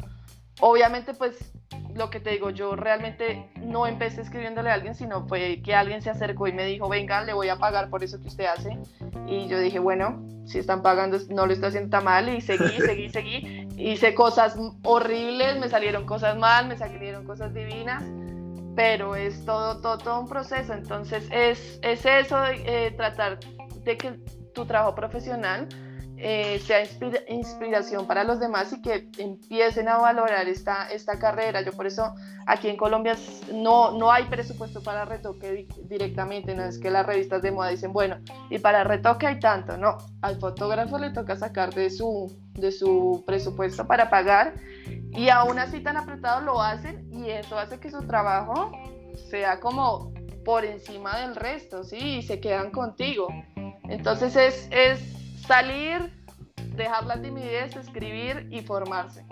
obviamente 0.61 1.14
pues 1.14 1.53
lo 1.97 2.09
que 2.09 2.21
te 2.21 2.31
digo, 2.31 2.51
yo 2.51 2.77
realmente 2.77 3.51
no 3.57 3.89
empecé 3.89 4.21
escribiéndole 4.21 4.71
a 4.71 4.75
alguien, 4.75 4.95
sino 4.95 5.27
fue 5.27 5.62
que 5.64 5.75
alguien 5.75 6.01
se 6.01 6.11
acercó 6.11 6.47
y 6.47 6.53
me 6.53 6.64
dijo, 6.64 6.89
venga, 6.89 7.25
le 7.25 7.33
voy 7.33 7.49
a 7.49 7.57
pagar 7.57 7.91
por 7.91 8.05
eso 8.05 8.21
que 8.21 8.29
usted 8.29 8.45
hace. 8.45 8.79
Y 9.27 9.49
yo 9.49 9.59
dije, 9.59 9.81
bueno, 9.81 10.23
si 10.45 10.59
están 10.59 10.83
pagando, 10.83 11.19
no 11.31 11.47
lo 11.47 11.53
está 11.53 11.69
haciendo 11.69 11.91
tan 11.91 12.05
mal. 12.05 12.29
Y 12.29 12.41
seguí, 12.41 12.69
seguí, 12.87 13.09
seguí. 13.09 13.69
Hice 13.77 14.14
cosas 14.14 14.57
horribles, 14.85 15.59
me 15.59 15.69
salieron 15.69 16.07
cosas 16.07 16.37
mal, 16.37 16.69
me 16.69 16.77
salieron 16.77 17.25
cosas 17.25 17.53
divinas. 17.55 18.05
Pero 18.77 19.17
es 19.17 19.45
todo, 19.47 19.81
todo, 19.81 19.97
todo 19.99 20.21
un 20.21 20.29
proceso. 20.29 20.75
Entonces 20.75 21.27
es, 21.33 21.81
es 21.83 22.05
eso, 22.05 22.39
de, 22.41 22.87
eh, 22.87 22.91
tratar 22.91 23.39
que 23.95 24.18
tu 24.53 24.66
trabajo 24.66 24.95
profesional 24.95 25.68
eh, 26.18 26.59
sea 26.61 26.82
inspiración 27.28 28.07
para 28.07 28.24
los 28.24 28.41
demás 28.41 28.72
y 28.72 28.80
que 28.80 29.11
empiecen 29.18 29.87
a 29.87 29.99
valorar 29.99 30.49
esta, 30.49 30.91
esta 30.91 31.18
carrera. 31.18 31.61
Yo 31.61 31.72
por 31.72 31.87
eso 31.87 32.14
aquí 32.47 32.68
en 32.68 32.78
Colombia 32.78 33.14
no, 33.53 33.93
no 33.93 34.11
hay 34.11 34.24
presupuesto 34.24 34.82
para 34.82 35.05
retoque 35.05 35.68
directamente, 35.84 36.55
no 36.55 36.64
es 36.64 36.78
que 36.78 36.91
las 36.91 37.05
revistas 37.05 37.43
de 37.43 37.53
moda 37.53 37.68
dicen, 37.68 37.93
bueno, 37.93 38.16
y 38.49 38.59
para 38.59 38.82
retoque 38.82 39.26
hay 39.26 39.41
tanto, 39.41 39.76
no, 39.76 39.99
al 40.22 40.41
fotógrafo 40.41 40.99
le 40.99 41.11
toca 41.11 41.37
sacar 41.37 41.74
de 41.74 41.91
su, 41.91 42.34
de 42.55 42.72
su 42.72 43.22
presupuesto 43.26 43.87
para 43.87 44.09
pagar 44.09 44.55
y 45.12 45.28
aún 45.28 45.59
así 45.59 45.80
tan 45.80 45.99
apretado 45.99 46.41
lo 46.41 46.62
hacen 46.62 47.12
y 47.12 47.28
eso 47.28 47.59
hace 47.59 47.78
que 47.78 47.91
su 47.91 48.07
trabajo 48.07 48.72
sea 49.30 49.61
como 49.61 50.14
por 50.47 50.64
encima 50.64 51.18
del 51.18 51.37
resto, 51.37 51.84
¿sí? 51.84 52.18
Y 52.18 52.22
se 52.22 52.41
quedan 52.41 52.70
contigo. 52.70 53.28
Entonces 53.89 54.37
es, 54.37 54.68
es 54.70 55.01
salir, 55.47 56.12
dejar 56.74 57.07
la 57.07 57.20
timidez, 57.20 57.76
escribir 57.76 58.49
y 58.51 58.62
formarse. 58.62 59.24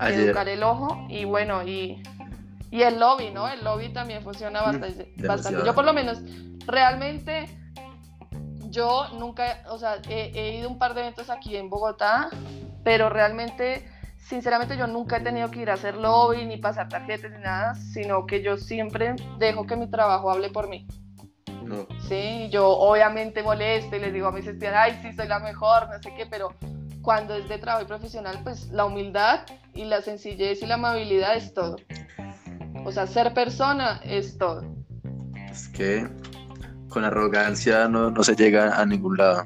Educar 0.00 0.48
el 0.48 0.62
ojo 0.62 1.06
y 1.08 1.24
bueno, 1.24 1.62
y, 1.62 2.02
y, 2.70 2.82
el 2.82 2.98
lobby, 2.98 3.30
¿no? 3.30 3.48
El 3.48 3.62
lobby 3.62 3.92
también 3.92 4.22
funciona 4.22 4.62
bastante. 4.62 5.12
bastante. 5.18 5.64
Yo 5.64 5.74
por 5.74 5.84
lo 5.84 5.92
menos, 5.92 6.20
realmente, 6.66 7.48
yo 8.70 9.08
nunca, 9.18 9.62
o 9.68 9.78
sea, 9.78 9.98
he, 10.08 10.32
he 10.34 10.56
ido 10.56 10.68
a 10.68 10.72
un 10.72 10.78
par 10.78 10.94
de 10.94 11.02
eventos 11.02 11.30
aquí 11.30 11.56
en 11.56 11.70
Bogotá, 11.70 12.30
pero 12.82 13.10
realmente 13.10 13.88
sinceramente 14.18 14.76
yo 14.76 14.86
nunca 14.86 15.18
he 15.18 15.20
tenido 15.20 15.50
que 15.50 15.60
ir 15.60 15.70
a 15.70 15.74
hacer 15.74 15.96
lobby 15.96 16.46
ni 16.46 16.56
pasar 16.56 16.88
tarjetas 16.88 17.30
ni 17.30 17.38
nada, 17.38 17.74
sino 17.74 18.26
que 18.26 18.42
yo 18.42 18.56
siempre 18.56 19.14
dejo 19.38 19.66
que 19.66 19.76
mi 19.76 19.88
trabajo 19.90 20.30
hable 20.30 20.50
por 20.50 20.68
mí. 20.68 20.86
Sí, 22.08 22.48
yo 22.50 22.68
obviamente 22.68 23.42
molesto 23.42 23.96
y 23.96 24.00
les 24.00 24.12
digo 24.12 24.28
a 24.28 24.32
mis 24.32 24.46
estudiantes, 24.46 24.80
ay, 24.82 24.98
sí, 25.02 25.16
soy 25.16 25.28
la 25.28 25.38
mejor, 25.38 25.88
no 25.88 26.02
sé 26.02 26.12
qué, 26.16 26.26
pero 26.26 26.54
cuando 27.02 27.34
es 27.34 27.48
de 27.48 27.58
trabajo 27.58 27.84
y 27.84 27.88
profesional, 27.88 28.38
pues 28.42 28.68
la 28.68 28.84
humildad 28.84 29.40
y 29.74 29.84
la 29.84 30.00
sencillez 30.02 30.62
y 30.62 30.66
la 30.66 30.74
amabilidad 30.74 31.36
es 31.36 31.52
todo. 31.52 31.76
O 32.84 32.92
sea, 32.92 33.06
ser 33.06 33.34
persona 33.34 34.00
es 34.04 34.38
todo. 34.38 34.62
Es 35.50 35.68
que 35.68 36.08
con 36.88 37.04
arrogancia 37.04 37.88
no, 37.88 38.10
no 38.10 38.22
se 38.22 38.36
llega 38.36 38.80
a 38.80 38.86
ningún 38.86 39.16
lado. 39.16 39.44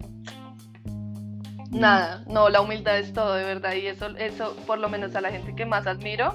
Nada, 1.70 2.24
no, 2.26 2.48
la 2.48 2.60
humildad 2.60 2.98
es 2.98 3.12
todo, 3.12 3.34
de 3.34 3.44
verdad, 3.44 3.74
y 3.74 3.86
eso, 3.86 4.08
eso 4.16 4.56
por 4.66 4.78
lo 4.78 4.88
menos 4.88 5.14
a 5.14 5.20
la 5.20 5.30
gente 5.30 5.54
que 5.54 5.66
más 5.66 5.86
admiro, 5.86 6.34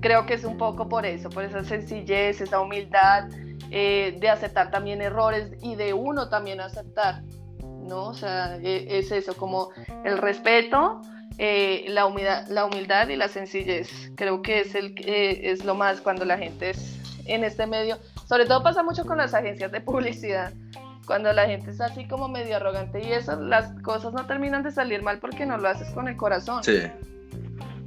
creo 0.00 0.26
que 0.26 0.34
es 0.34 0.44
un 0.44 0.56
poco 0.56 0.88
por 0.88 1.04
eso, 1.04 1.30
por 1.30 1.44
esa 1.44 1.64
sencillez, 1.64 2.40
esa 2.40 2.60
humildad, 2.60 3.28
eh, 3.70 4.16
de 4.18 4.28
aceptar 4.30 4.70
también 4.70 5.02
errores 5.02 5.52
y 5.62 5.74
de 5.74 5.92
uno 5.92 6.28
también 6.28 6.60
aceptar, 6.60 7.22
¿no? 7.82 8.08
O 8.08 8.14
sea, 8.14 8.56
e, 8.56 8.98
es 8.98 9.12
eso, 9.12 9.36
como 9.36 9.70
el 10.04 10.18
respeto, 10.18 11.02
eh, 11.36 11.84
la, 11.88 12.06
humildad, 12.06 12.46
la 12.48 12.64
humildad 12.64 13.08
y 13.08 13.16
la 13.16 13.28
sencillez. 13.28 14.10
Creo 14.16 14.42
que 14.42 14.60
es, 14.60 14.74
el, 14.74 14.94
eh, 14.98 15.50
es 15.50 15.64
lo 15.64 15.74
más 15.74 16.00
cuando 16.00 16.24
la 16.24 16.38
gente 16.38 16.70
es 16.70 16.98
en 17.26 17.44
este 17.44 17.66
medio. 17.66 17.98
Sobre 18.26 18.46
todo 18.46 18.62
pasa 18.62 18.82
mucho 18.82 19.04
con 19.04 19.18
las 19.18 19.34
agencias 19.34 19.70
de 19.70 19.80
publicidad. 19.80 20.52
Cuando 21.06 21.32
la 21.32 21.46
gente 21.46 21.70
es 21.70 21.80
así 21.80 22.06
como 22.08 22.28
medio 22.28 22.56
arrogante 22.56 23.00
y 23.02 23.12
eso, 23.12 23.40
las 23.40 23.70
cosas 23.82 24.12
no 24.12 24.26
terminan 24.26 24.62
de 24.62 24.72
salir 24.72 25.02
mal 25.02 25.18
porque 25.20 25.46
no 25.46 25.56
lo 25.56 25.68
haces 25.68 25.88
con 25.90 26.08
el 26.08 26.16
corazón. 26.16 26.64
Sí. 26.64 26.82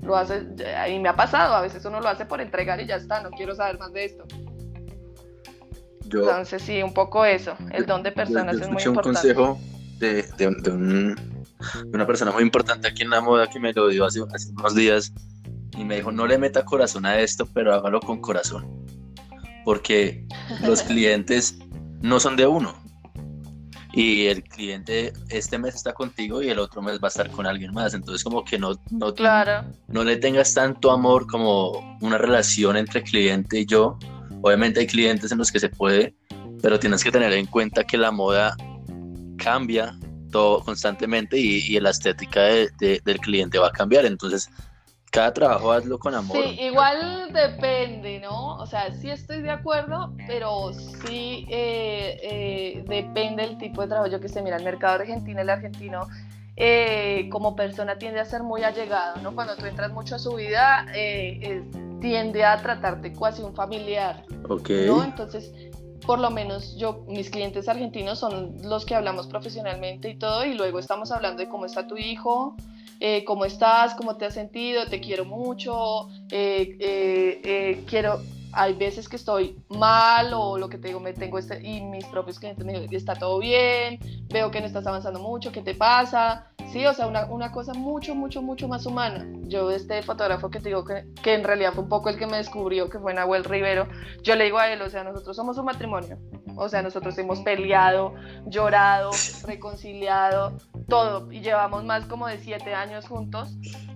Lo 0.02 0.16
haces, 0.16 0.46
y 0.90 1.00
me 1.00 1.10
ha 1.10 1.16
pasado, 1.16 1.54
a 1.54 1.62
veces 1.62 1.86
uno 1.86 2.00
lo 2.00 2.08
hace 2.08 2.26
por 2.26 2.42
entregar 2.42 2.80
y 2.82 2.88
ya 2.88 2.96
está, 2.96 3.22
no 3.22 3.30
quiero 3.30 3.54
saber 3.54 3.78
más 3.78 3.94
de 3.94 4.06
esto. 4.06 4.26
Entonces, 6.20 6.62
sí, 6.62 6.82
un 6.84 6.94
poco 6.94 7.26
eso, 7.26 7.56
el 7.72 7.86
don 7.86 8.04
de 8.04 8.12
personas 8.12 8.56
es 8.56 8.70
muy 8.70 8.84
importante. 8.84 9.30
un 9.30 9.36
consejo 9.36 9.60
de, 10.00 10.24
de, 10.38 11.16
una 11.94 12.08
persona 12.08 12.32
muy 12.32 12.44
importante 12.44 12.88
aquí 12.88 13.04
en 13.04 13.12
la 13.12 13.22
moda 13.22 13.48
que 13.48 13.60
me 13.60 13.72
lo 13.74 13.88
dio 13.88 14.06
hace, 14.06 14.22
unos 14.22 14.76
días 14.76 15.14
y 15.78 15.86
me 15.86 15.98
dijo, 15.98 16.12
no 16.12 16.28
le 16.28 16.38
meta 16.38 16.66
corazón 16.66 17.06
a 17.06 17.20
esto, 17.20 17.46
pero 17.54 17.74
hágalo 17.74 18.00
con 18.00 18.20
corazón, 18.20 18.68
porque 19.64 20.26
los 20.64 20.82
clientes 20.84 21.58
no 22.02 22.20
son 22.20 22.36
de 22.36 22.48
uno. 22.48 22.76
y 23.94 24.28
el 24.28 24.44
cliente 24.44 25.12
este 25.30 25.58
mes 25.58 25.76
está 25.76 25.94
contigo 25.94 26.42
y 26.42 26.50
el 26.50 26.60
otro 26.60 26.82
mes 26.82 26.98
va 27.00 27.08
a 27.08 27.10
estar 27.10 27.30
con 27.30 27.46
alguien 27.46 27.74
más. 27.74 27.94
Entonces 27.94 28.24
como 28.24 28.44
que 28.44 28.58
no, 28.58 28.74
no, 28.90 29.14
claro. 29.14 29.66
no 29.88 30.04
le 30.04 30.16
tengas 30.18 30.54
tanto 30.54 30.92
amor 30.92 31.28
como 31.28 31.98
una 32.02 32.18
relación 32.18 32.78
entre 32.78 33.04
cliente 33.04 33.60
y 33.60 33.66
yo. 33.66 34.00
Obviamente 34.42 34.80
hay 34.80 34.88
clientes 34.88 35.32
en 35.32 35.38
los 35.38 35.52
que 35.52 35.60
se 35.60 35.70
puede, 35.70 36.14
pero 36.62 36.80
tienes 36.80 37.04
que 37.04 37.12
tener 37.12 37.32
en 37.34 37.46
cuenta 37.46 37.84
que 37.84 37.98
la 37.98 38.12
moda 38.12 38.56
cambia 39.38 39.96
todo 40.32 40.64
constantemente 40.64 41.38
y, 41.38 41.80
la 41.80 41.90
estética 41.90 42.42
del 42.42 43.20
cliente 43.22 43.60
va 43.60 43.68
a 43.68 43.72
cambiar. 43.72 44.06
Entonces 44.06 44.50
cada 45.12 45.34
trabajo 45.34 45.72
hazlo 45.72 46.00
con 46.00 46.16
amor. 46.16 46.38
Sí, 46.38 46.62
igual 46.62 47.32
depende, 47.34 48.20
¿no? 48.22 48.56
O 48.58 48.66
sea, 48.66 48.94
sí 48.94 49.10
estoy 49.10 49.42
de 49.42 49.52
acuerdo, 49.52 50.16
pero 50.26 50.72
sí 50.74 51.46
eh, 51.50 52.18
eh, 52.24 52.84
depende 52.88 53.44
del 53.44 53.58
tipo 53.58 53.82
de 53.82 53.90
trabajo. 53.90 54.10
Yo 54.10 54.22
que 54.22 54.30
sé, 54.30 54.42
mira, 54.42 54.56
el 54.56 54.64
mercado 54.64 55.02
argentino, 55.02 55.42
el 55.42 55.50
argentino 55.50 56.08
eh, 56.64 57.28
como 57.32 57.56
persona 57.56 57.98
tiende 57.98 58.20
a 58.20 58.26
ser 58.26 58.44
muy 58.44 58.62
allegado, 58.62 59.20
¿no? 59.24 59.34
Cuando 59.34 59.56
tú 59.56 59.66
entras 59.66 59.92
mucho 59.92 60.16
a 60.16 60.20
su 60.20 60.36
vida, 60.36 60.86
tiende 62.00 62.46
a 62.46 62.58
tratarte 62.58 63.12
casi 63.14 63.42
un 63.42 63.56
familiar, 63.56 64.24
Ok. 64.48 64.70
¿no? 64.86 65.04
Entonces, 65.04 65.52
por 66.06 66.20
lo 66.20 66.30
menos 66.30 66.76
yo, 66.78 67.04
mis 67.08 67.30
clientes 67.30 67.68
argentinos 67.68 68.20
son 68.20 68.58
los 68.64 68.86
que 68.86 68.96
hablamos 68.96 69.28
profesionalmente 69.28 70.10
y 70.10 70.16
todo, 70.20 70.46
y 70.46 70.54
luego 70.54 70.80
estamos 70.80 71.12
hablando 71.12 71.42
de 71.42 71.50
cómo 71.50 71.66
está 71.66 71.88
tu 71.88 71.98
hijo, 71.98 72.56
eh, 73.00 73.24
cómo 73.24 73.46
estás, 73.46 73.96
cómo 73.96 74.16
te 74.18 74.26
has 74.26 74.36
sentido, 74.36 74.86
te 74.86 75.00
quiero 75.00 75.26
mucho, 75.26 76.10
eh, 76.30 76.78
eh, 76.80 77.84
quiero, 77.88 78.22
hay 78.54 78.74
veces 78.74 79.08
que 79.08 79.16
estoy 79.16 79.62
mal 79.70 80.34
o 80.34 80.58
lo 80.58 80.70
que 80.70 80.78
te 80.78 80.90
digo, 80.90 81.00
me 81.00 81.14
tengo 81.14 81.38
este, 81.38 81.62
y 81.62 81.82
mis 81.82 82.06
propios 82.06 82.40
clientes 82.40 82.66
me 82.66 82.74
dicen, 82.74 82.96
está 82.96 83.16
todo 83.16 83.40
bien, 83.40 84.00
veo 84.30 84.52
que 84.52 84.60
no 84.60 84.68
estás 84.68 84.86
avanzando 84.88 85.20
mucho, 85.20 85.52
¿qué 85.52 85.62
te 85.62 85.76
pasa? 85.76 86.48
Sí, 86.72 86.86
o 86.86 86.94
sea, 86.94 87.08
una, 87.08 87.26
una 87.26 87.52
cosa 87.52 87.74
mucho, 87.74 88.16
mucho, 88.16 88.42
mucho 88.42 88.68
más 88.70 88.86
humana. 88.86 89.28
Yo, 89.42 89.72
este 89.72 90.02
fotógrafo 90.04 90.50
que 90.50 90.60
te 90.60 90.70
digo 90.70 90.86
que, 90.86 91.06
que 91.22 91.34
en 91.34 91.44
realidad 91.44 91.74
fue 91.74 91.84
un 91.84 91.90
poco 91.90 92.10
el 92.10 92.18
que 92.18 92.28
me 92.28 92.38
descubrió, 92.38 92.90
que 92.90 92.98
fue 92.98 93.14
Nahuel 93.14 93.44
Rivero, 93.44 93.88
yo 94.24 94.36
le 94.36 94.46
digo 94.46 94.58
a 94.58 94.70
él, 94.72 94.82
o 94.82 94.90
sea, 94.90 95.04
nosotros 95.04 95.36
somos 95.36 95.58
un 95.58 95.66
matrimonio, 95.66 96.18
o 96.56 96.70
sea, 96.70 96.82
nosotros 96.82 97.18
hemos 97.18 97.42
peleado, 97.42 98.14
llorado, 98.46 99.12
reconciliado, 99.46 100.58
todo. 100.88 101.30
Y 101.32 101.42
llevamos 101.42 101.84
más 101.84 102.06
como 102.06 102.28
de 102.28 102.38
siete 102.38 102.74
años 102.74 103.06
juntos, 103.08 103.54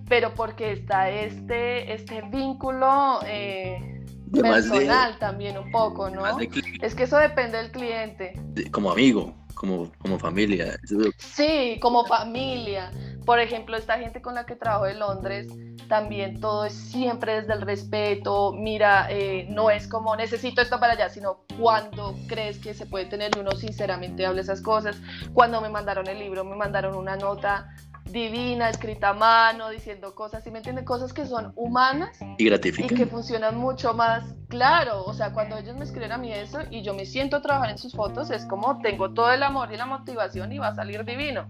pero 0.08 0.34
porque 0.34 0.72
está 0.72 1.10
este, 1.10 1.94
este 1.94 2.22
vínculo 2.22 3.20
eh, 3.26 3.95
personal 4.32 5.18
también 5.18 5.58
un 5.58 5.70
poco, 5.70 6.10
¿no? 6.10 6.24
Es 6.80 6.94
que 6.94 7.04
eso 7.04 7.18
depende 7.18 7.58
del 7.58 7.70
cliente. 7.70 8.32
como 8.70 8.90
amigo, 8.90 9.34
como, 9.54 9.92
como 9.98 10.18
familia. 10.18 10.78
Sí, 11.18 11.78
como 11.80 12.04
familia. 12.06 12.90
Por 13.24 13.40
ejemplo, 13.40 13.76
esta 13.76 13.98
gente 13.98 14.22
con 14.22 14.34
la 14.34 14.46
que 14.46 14.54
trabajo 14.54 14.86
en 14.86 15.00
Londres, 15.00 15.48
también 15.88 16.40
todo 16.40 16.66
es 16.66 16.74
siempre 16.74 17.40
desde 17.40 17.54
el 17.54 17.62
respeto. 17.62 18.52
Mira, 18.52 19.08
eh, 19.10 19.46
no 19.50 19.70
es 19.70 19.88
como 19.88 20.14
necesito 20.16 20.60
esto 20.62 20.78
para 20.78 20.92
allá, 20.92 21.08
sino 21.08 21.40
cuando 21.58 22.16
crees 22.28 22.58
que 22.58 22.74
se 22.74 22.86
puede 22.86 23.06
tener 23.06 23.36
y 23.36 23.40
uno 23.40 23.52
sinceramente 23.52 24.26
habla 24.26 24.42
esas 24.42 24.60
cosas. 24.60 24.96
Cuando 25.32 25.60
me 25.60 25.68
mandaron 25.68 26.06
el 26.06 26.18
libro, 26.18 26.44
me 26.44 26.56
mandaron 26.56 26.94
una 26.94 27.16
nota 27.16 27.74
divina, 28.12 28.70
escrita 28.70 29.10
a 29.10 29.14
mano, 29.14 29.70
diciendo 29.70 30.14
cosas, 30.14 30.44
¿sí 30.44 30.50
me 30.50 30.58
entienden? 30.58 30.84
Cosas 30.84 31.12
que 31.12 31.26
son 31.26 31.52
humanas 31.56 32.18
y 32.38 32.44
gratificantes. 32.44 32.98
Y 32.98 33.02
que 33.02 33.10
funcionan 33.10 33.56
mucho 33.56 33.94
más, 33.94 34.34
claro, 34.48 35.04
o 35.04 35.12
sea, 35.12 35.32
cuando 35.32 35.56
ellos 35.56 35.76
me 35.76 35.84
escriben 35.84 36.12
a 36.12 36.18
mí 36.18 36.32
eso 36.32 36.60
y 36.70 36.82
yo 36.82 36.94
me 36.94 37.06
siento 37.06 37.36
a 37.36 37.42
trabajar 37.42 37.70
en 37.70 37.78
sus 37.78 37.92
fotos, 37.92 38.30
es 38.30 38.44
como 38.46 38.80
tengo 38.80 39.12
todo 39.12 39.32
el 39.32 39.42
amor 39.42 39.72
y 39.72 39.76
la 39.76 39.86
motivación 39.86 40.52
y 40.52 40.58
va 40.58 40.68
a 40.68 40.74
salir 40.74 41.04
divino. 41.04 41.46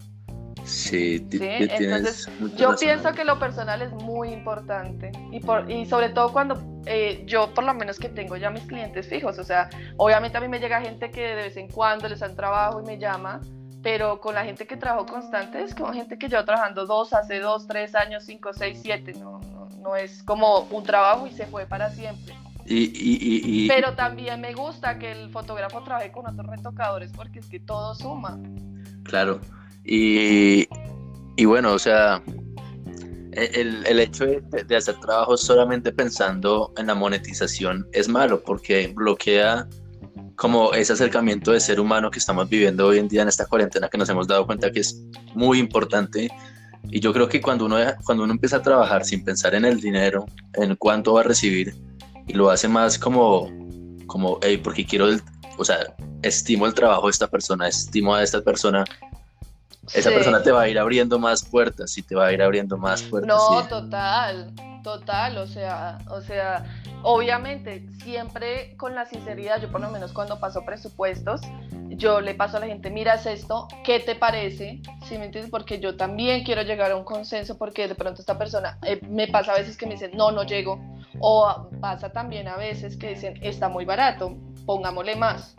Sí, 0.65 1.25
¿Sí? 1.31 1.39
entonces 1.41 2.29
yo 2.57 2.75
pienso 2.75 3.13
que 3.13 3.25
lo 3.25 3.39
personal 3.39 3.83
es 3.83 3.93
muy 3.93 4.31
importante 4.31 5.13
y, 5.31 5.39
por, 5.39 5.71
y 5.71 5.87
sobre 5.87 6.09
todo 6.09 6.33
cuando 6.33 6.61
eh, 6.87 7.23
yo 7.25 7.55
por 7.55 7.63
lo 7.63 7.73
menos 7.73 8.01
que 8.01 8.09
tengo 8.09 8.37
ya 8.37 8.51
mis 8.51 8.65
clientes 8.65 9.07
fijos, 9.07 9.39
o 9.39 9.45
sea, 9.45 9.71
obviamente 9.97 10.39
a 10.39 10.41
mí 10.41 10.49
me 10.49 10.59
llega 10.59 10.81
gente 10.81 11.13
que 11.13 11.21
de 11.21 11.35
vez 11.37 11.57
en 11.57 11.69
cuando 11.69 12.09
les 12.09 12.19
dan 12.19 12.35
trabajo 12.35 12.81
y 12.81 12.85
me 12.85 12.99
llama, 12.99 13.41
pero 13.87 14.21
con 14.21 14.35
la 14.35 14.45
gente 14.45 14.67
que 14.67 14.77
trabajo 14.77 15.07
constante 15.07 15.63
es 15.63 15.73
como 15.73 15.93
gente 15.93 16.19
que 16.19 16.29
llevo 16.29 16.45
trabajando 16.45 16.87
dos, 16.87 17.13
hace 17.13 17.39
dos, 17.39 17.69
tres 17.69 17.95
años, 17.95 18.25
cinco, 18.25 18.53
seis, 18.53 18.81
siete, 18.83 19.13
no, 19.13 19.39
no, 19.53 19.69
no 19.81 19.95
es 19.95 20.25
como 20.25 20.63
un 20.73 20.83
trabajo 20.83 21.29
y 21.29 21.31
se 21.31 21.47
fue 21.47 21.67
para 21.67 21.89
siempre. 21.91 22.35
Y, 22.65 22.87
y, 22.87 23.43
y, 23.45 23.69
Pero 23.69 23.95
también 23.95 24.41
me 24.41 24.55
gusta 24.55 24.99
que 24.99 25.13
el 25.13 25.31
fotógrafo 25.31 25.85
trabaje 25.85 26.11
con 26.11 26.27
otros 26.27 26.49
retocadores 26.49 27.13
porque 27.13 27.39
es 27.39 27.47
que 27.47 27.61
todo 27.61 27.95
suma. 27.95 28.37
Claro. 29.05 29.41
Y, 29.85 30.67
y 31.37 31.45
bueno, 31.45 31.73
o 31.73 31.79
sea, 31.79 32.21
el, 33.31 33.87
el 33.87 34.01
hecho 34.01 34.27
de, 34.27 34.41
de, 34.67 34.77
hacer 34.77 34.99
trabajo 34.99 35.37
solamente 35.37 35.93
pensando 35.93 36.73
en 36.77 36.89
la 36.89 36.97
monetización 36.97 37.87
es 37.93 38.09
malo 38.09 38.43
porque 38.43 38.89
bloquea 38.89 39.69
como 40.37 40.75
ese 40.75 40.93
acercamiento 40.93 41.53
de 41.53 41.61
ser 41.61 41.81
humano 41.81 42.11
que 42.11 42.19
estamos 42.19 42.49
viviendo 42.49 42.87
hoy 42.87 42.99
en 42.99 43.09
día 43.09 43.23
en 43.23 43.29
esta 43.29 43.47
cuarentena 43.47 43.89
que 43.89 43.99
nos 43.99 44.09
hemos 44.09 44.29
dado 44.29 44.47
cuenta 44.47 44.71
que 44.71 44.81
es 44.81 45.03
muy 45.35 45.59
importante. 45.59 46.31
Y 46.91 47.01
yo 47.01 47.13
creo 47.13 47.29
que 47.29 47.41
cuando 47.41 47.65
uno, 47.65 47.79
cuando 48.05 48.25
uno 48.25 48.35
empieza 48.35 48.59
a 48.59 48.63
trabajar 48.63 49.05
sin 49.05 49.25
pensar 49.25 49.55
en 49.55 49.65
el 49.65 49.81
dinero, 49.81 50.27
en 50.55 50.77
cuánto 50.77 51.15
va 51.15 51.21
a 51.21 51.25
recibir, 51.25 51.75
y 52.29 52.35
lo 52.35 52.51
hace 52.51 52.69
más 52.69 52.99
como, 52.99 53.51
como 54.07 54.39
hey, 54.43 54.61
porque 54.63 54.85
quiero, 54.85 55.09
o 55.59 55.65
sea, 55.65 55.79
estimo 56.23 56.67
el 56.67 56.75
trabajo 56.75 57.07
de 57.07 57.13
esta 57.13 57.29
persona, 57.29 57.67
estimo 57.67 58.15
a 58.15 58.23
esta 58.23 58.43
persona, 58.43 58.85
esa 59.95 60.11
persona 60.11 60.43
te 60.43 60.51
va 60.53 60.63
a 60.63 60.69
ir 60.69 60.79
abriendo 60.79 61.19
más 61.19 61.45
puertas 61.45 61.97
y 61.99 62.03
te 62.03 62.15
va 62.15 62.27
a 62.27 62.33
ir 62.33 62.43
abriendo 62.43 62.77
más 62.77 63.03
puertas. 63.03 63.29
No, 63.29 63.67
total, 63.69 64.53
total, 64.83 65.39
o 65.39 65.47
sea, 65.47 65.99
o 66.11 66.21
sea, 66.21 66.65
obviamente 67.03 67.87
siempre 68.03 68.77
con 68.77 68.95
la 68.95 69.07
sinceridad, 69.07 69.61
yo 69.61 69.71
por 69.71 69.81
lo 69.81 69.91
menos 69.91 70.13
cuando 70.13 70.39
paso 70.39 70.65
presupuestos, 70.65 71.41
yo 71.89 72.21
le 72.21 72.35
paso 72.35 72.57
a 72.57 72.61
la 72.61 72.67
gente, 72.67 72.91
miras 72.91 73.27
esto, 73.27 73.69
¿qué 73.85 74.01
te 74.01 74.15
parece? 74.15 74.81
¿Sí 75.05 75.19
me 75.19 75.27
entiendes? 75.27 75.51
Porque 75.51 75.79
yo 75.81 75.97
también 75.97 76.45
quiero 76.45 76.63
llegar 76.63 76.91
a 76.91 76.97
un 76.97 77.05
consenso 77.05 77.57
porque 77.57 77.89
de 77.89 77.95
pronto 77.95 78.21
esta 78.21 78.37
persona, 78.39 78.79
eh, 78.83 79.01
me 79.09 79.29
pasa 79.29 79.53
a 79.53 79.59
veces 79.59 79.77
que 79.77 79.87
me 79.87 79.93
dicen, 79.93 80.13
no, 80.15 80.31
no 80.31 80.45
llego, 80.45 80.81
o 81.21 81.69
pasa 81.81 82.11
también 82.11 82.49
a 82.49 82.57
veces 82.57 82.97
que 82.97 83.11
dicen, 83.11 83.39
está 83.43 83.69
muy 83.69 83.85
barato, 83.85 84.37
pongámosle 84.67 85.17
más. 85.17 85.57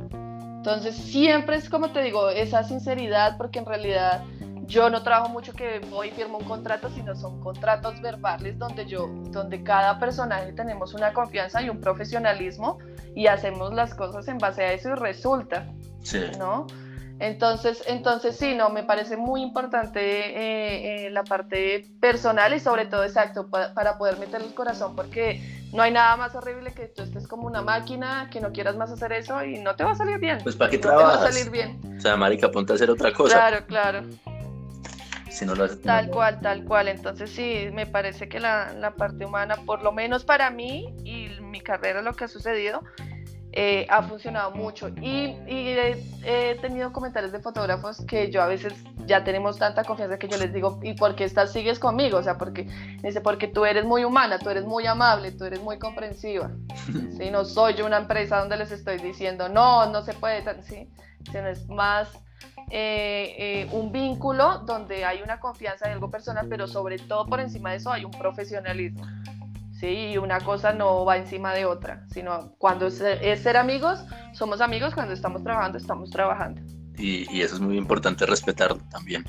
Entonces 0.67 0.97
siempre 0.97 1.55
es 1.55 1.69
como 1.69 1.93
te 1.93 2.01
digo, 2.01 2.27
esa 2.27 2.61
sinceridad, 2.61 3.37
porque 3.37 3.59
en 3.59 3.65
realidad 3.65 4.25
yo 4.65 4.89
no 4.89 5.01
trabajo 5.01 5.29
mucho 5.29 5.53
que 5.53 5.79
voy 5.89 6.09
y 6.09 6.11
firmo 6.11 6.39
un 6.39 6.43
contrato, 6.43 6.89
sino 6.89 7.15
son 7.15 7.39
contratos 7.39 8.01
verbales 8.01 8.59
donde 8.59 8.85
yo, 8.85 9.07
donde 9.31 9.63
cada 9.63 9.97
personaje 9.97 10.51
tenemos 10.51 10.93
una 10.93 11.13
confianza 11.13 11.61
y 11.61 11.69
un 11.69 11.79
profesionalismo 11.79 12.79
y 13.15 13.27
hacemos 13.27 13.73
las 13.73 13.95
cosas 13.95 14.27
en 14.27 14.39
base 14.39 14.61
a 14.61 14.73
eso 14.73 14.89
y 14.89 14.95
resulta, 14.95 15.73
sí. 16.03 16.19
¿no? 16.37 16.67
Entonces, 17.19 17.83
entonces 17.87 18.37
sí, 18.37 18.53
no, 18.53 18.69
me 18.69 18.83
parece 18.83 19.17
muy 19.17 19.41
importante 19.41 19.99
eh, 19.99 21.07
eh, 21.07 21.09
la 21.09 21.23
parte 21.23 21.87
personal 21.99 22.53
y 22.53 22.59
sobre 22.59 22.85
todo 22.85 23.03
exacto 23.03 23.47
pa, 23.47 23.73
para 23.73 23.97
poder 23.97 24.19
meter 24.19 24.41
el 24.41 24.53
corazón 24.53 24.95
porque 24.95 25.41
no 25.73 25.81
hay 25.81 25.91
nada 25.91 26.15
más 26.15 26.35
horrible 26.35 26.73
que 26.73 26.85
tú 26.87 27.01
estés 27.01 27.27
como 27.27 27.47
una 27.47 27.61
máquina, 27.61 28.29
que 28.31 28.39
no 28.39 28.51
quieras 28.51 28.75
más 28.75 28.91
hacer 28.91 29.11
eso 29.13 29.43
y 29.43 29.57
no 29.57 29.75
te 29.75 29.83
va 29.83 29.91
a 29.91 29.95
salir 29.95 30.19
bien. 30.19 30.39
Pues 30.43 30.55
para 30.55 30.69
qué 30.69 30.77
no 30.77 30.83
trabajas. 30.83 31.13
Te 31.13 31.17
va 31.17 31.29
a 31.29 31.31
salir 31.31 31.51
bien. 31.51 31.97
O 31.97 32.01
sea, 32.01 32.15
marica, 32.17 32.51
ponte 32.51 32.73
a 32.73 32.75
hacer 32.75 32.89
otra 32.91 33.11
cosa. 33.11 33.35
Claro, 33.35 33.65
claro. 33.65 34.03
Si 35.29 35.45
no 35.45 35.55
lo 35.55 35.65
haces, 35.65 35.81
tal 35.81 36.09
cual, 36.09 36.39
tal 36.39 36.63
cual. 36.63 36.87
Entonces 36.87 37.29
sí, 37.29 37.67
me 37.73 37.85
parece 37.85 38.29
que 38.29 38.39
la, 38.39 38.73
la, 38.73 38.91
parte 38.91 39.25
humana, 39.25 39.57
por 39.65 39.83
lo 39.83 39.91
menos 39.91 40.23
para 40.23 40.49
mí 40.49 40.95
y 41.03 41.29
mi 41.41 41.61
carrera, 41.61 42.01
lo 42.01 42.13
que 42.13 42.23
ha 42.23 42.27
sucedido, 42.27 42.81
eh, 43.53 43.87
ha 43.89 44.03
funcionado 44.03 44.51
mucho. 44.51 44.89
Y, 45.01 45.35
y 45.47 45.69
he, 45.69 46.03
he, 46.23 46.55
tenido 46.55 46.91
comentarios 46.91 47.31
de 47.31 47.39
fotógrafos 47.39 48.03
que 48.05 48.29
yo 48.29 48.41
a 48.41 48.47
veces 48.47 48.73
ya 49.05 49.23
tenemos 49.23 49.57
tanta 49.57 49.83
confianza 49.83 50.19
que 50.19 50.27
yo 50.27 50.37
les 50.37 50.53
digo, 50.53 50.79
¿y 50.83 50.93
por 50.93 51.15
qué 51.15 51.23
estás, 51.23 51.53
sigues 51.53 51.79
conmigo? 51.79 52.17
O 52.17 52.23
sea, 52.23 52.37
porque, 52.37 52.67
dice, 53.01 53.21
porque 53.21 53.47
tú 53.47 53.65
eres 53.65 53.85
muy 53.85 54.03
humana, 54.03 54.37
tú 54.37 54.49
eres 54.49 54.65
muy 54.65 54.85
amable, 54.85 55.31
tú 55.31 55.45
eres 55.45 55.61
muy 55.61 55.79
comprensiva. 55.79 56.51
¿sí? 57.17 57.31
No 57.31 57.45
soy 57.45 57.75
yo 57.75 57.85
una 57.85 57.97
empresa 57.97 58.39
donde 58.39 58.57
les 58.57 58.71
estoy 58.71 58.97
diciendo, 58.97 59.49
no, 59.49 59.89
no 59.91 60.01
se 60.01 60.13
puede, 60.13 60.43
¿sí? 60.63 60.89
sino 61.31 61.47
es 61.47 61.67
más 61.67 62.09
eh, 62.69 63.35
eh, 63.37 63.69
un 63.71 63.93
vínculo 63.93 64.59
donde 64.59 65.05
hay 65.05 65.21
una 65.21 65.39
confianza 65.39 65.85
en 65.85 65.93
algo 65.93 66.11
personal, 66.11 66.47
pero 66.49 66.67
sobre 66.67 66.99
todo 66.99 67.25
por 67.25 67.39
encima 67.39 67.71
de 67.71 67.77
eso 67.77 67.91
hay 67.91 68.03
un 68.03 68.11
profesionalismo. 68.11 69.05
Sí, 69.79 70.11
y 70.11 70.17
una 70.17 70.39
cosa 70.39 70.73
no 70.73 71.05
va 71.05 71.17
encima 71.17 71.53
de 71.53 71.65
otra, 71.65 72.03
sino 72.11 72.53
cuando 72.57 72.87
es, 72.87 72.99
es 73.01 73.41
ser 73.41 73.57
amigos, 73.57 73.99
somos 74.33 74.59
amigos, 74.59 74.95
cuando 74.95 75.13
estamos 75.13 75.43
trabajando, 75.43 75.77
estamos 75.77 76.09
trabajando. 76.09 76.61
Y, 76.97 77.31
y 77.31 77.41
eso 77.41 77.55
es 77.55 77.61
muy 77.61 77.77
importante 77.77 78.25
respetarlo 78.25 78.79
también. 78.89 79.23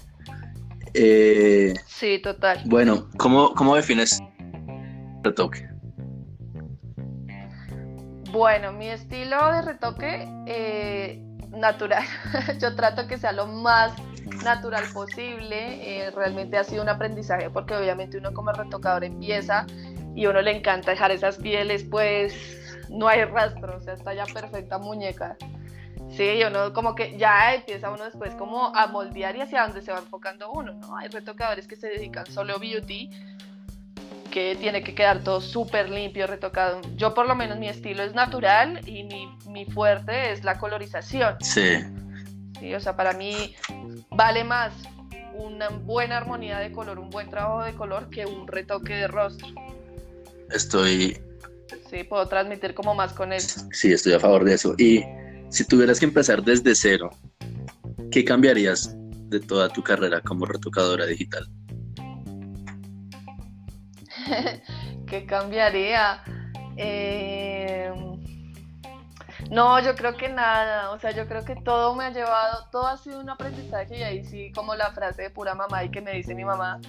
Eh, 0.95 1.75
sí, 1.87 2.19
total. 2.19 2.63
Bueno, 2.65 3.09
¿cómo, 3.19 3.55
cómo 3.55 3.77
defines 3.77 4.21
retoque? 5.23 5.69
Bueno, 8.31 8.73
mi 8.73 8.89
estilo 8.89 9.53
de 9.53 9.63
retoque, 9.63 10.29
eh, 10.47 11.23
natural. 11.51 12.05
yo 12.61 12.75
trato 12.75 13.07
que 13.07 13.19
sea 13.19 13.33
lo 13.33 13.47
más 13.47 13.93
natural 14.45 14.85
posible. 14.93 16.07
Eh, 16.07 16.11
realmente 16.11 16.57
ha 16.57 16.65
sido 16.65 16.83
un 16.83 16.89
aprendizaje 16.89 17.51
porque 17.51 17.75
obviamente 17.75 18.19
uno 18.19 18.33
como 18.33 18.53
retocador 18.53 19.05
empieza 19.05 19.67
y 20.15 20.27
uno 20.27 20.41
le 20.41 20.57
encanta 20.57 20.91
dejar 20.91 21.11
esas 21.11 21.37
pieles, 21.37 21.85
pues 21.85 22.35
no 22.91 23.09
hay 23.09 23.25
rastro, 23.25 23.77
o 23.77 23.81
sea, 23.81 23.95
está 23.95 24.15
ya 24.15 24.25
perfecta 24.25 24.79
muñeca. 24.79 25.37
Sí, 26.11 26.41
uno 26.47 26.73
como 26.73 26.95
que 26.95 27.17
ya 27.19 27.55
empieza 27.55 27.91
uno 27.91 28.05
después 28.05 28.35
como 28.35 28.75
a 28.75 28.87
moldear 28.87 29.37
y 29.37 29.43
hacia 29.43 29.63
dónde 29.63 29.83
se 29.83 29.93
va 29.93 29.99
enfocando 29.99 30.51
uno, 30.51 30.73
¿no? 30.73 30.97
Hay 30.97 31.09
retocadores 31.09 31.67
que 31.67 31.77
se 31.77 31.89
dedican 31.89 32.27
solo 32.27 32.55
a 32.55 32.59
beauty, 32.59 33.11
que 34.31 34.57
tiene 34.57 34.83
que 34.83 34.95
quedar 34.95 35.23
todo 35.23 35.41
súper 35.41 35.91
limpio, 35.91 36.27
retocado. 36.27 36.81
Yo 36.97 37.15
por 37.15 37.27
lo 37.27 37.35
menos 37.35 37.59
mi 37.59 37.69
estilo 37.69 38.03
es 38.03 38.15
natural 38.15 38.81
y 38.89 39.05
mi, 39.05 39.29
mi 39.49 39.67
fuerte 39.67 40.33
es 40.33 40.45
la 40.45 40.59
colorización. 40.59 41.37
Sí. 41.41 41.79
Sí, 42.59 42.75
o 42.75 42.81
sea, 42.81 42.97
para 42.97 43.13
mí 43.13 43.55
vale 44.11 44.45
más 44.45 44.73
una 45.35 45.69
buena 45.69 46.17
armonía 46.17 46.59
de 46.59 46.73
color, 46.73 46.99
un 46.99 47.11
buen 47.11 47.29
trabajo 47.31 47.63
de 47.63 47.75
color 47.75 48.11
que 48.11 48.27
un 48.27 48.47
retoque 48.49 48.95
de 48.95 49.09
rostro. 49.09 49.49
Estoy... 50.51 51.21
Sí, 51.91 52.05
puedo 52.05 52.27
transmitir 52.29 52.75
como 52.75 52.95
más 52.95 53.13
con 53.13 53.33
eso. 53.33 53.67
Sí, 53.73 53.93
estoy 53.93 54.13
a 54.13 54.21
favor 54.21 54.45
de 54.45 54.55
eso. 54.55 54.75
Y 54.79 55.05
si 55.51 55.65
tuvieras 55.65 55.99
que 55.99 56.07
empezar 56.07 56.43
desde 56.43 56.75
cero, 56.75 57.11
¿qué 58.11 58.25
cambiarías 58.25 58.95
de 59.31 59.41
toda 59.41 59.69
tu 59.69 59.83
carrera 59.83 60.21
como 60.21 60.47
retocadora 60.47 61.07
digital? 61.07 61.47
¿Qué 65.07 65.27
cambiaría? 65.27 66.23
Eh, 66.77 67.91
no, 69.51 69.81
yo 69.81 69.95
creo 69.95 70.17
que 70.17 70.29
nada, 70.29 70.91
o 70.91 70.99
sea, 70.99 71.11
yo 71.13 71.27
creo 71.27 71.45
que 71.45 71.57
todo 71.57 71.95
me 71.95 72.05
ha 72.05 72.11
llevado, 72.11 72.67
todo 72.71 72.87
ha 72.87 72.97
sido 72.99 73.21
un 73.21 73.31
aprendizaje 73.31 73.99
y 73.99 74.03
ahí 74.03 74.25
sí, 74.25 74.53
como 74.53 74.75
la 74.75 74.91
frase 74.93 75.23
de 75.23 75.31
pura 75.31 75.55
mamá 75.55 75.85
y 75.85 75.91
que 75.91 76.03
me 76.03 76.13
dice 76.13 76.35
mi 76.35 76.45
mamá, 76.45 76.81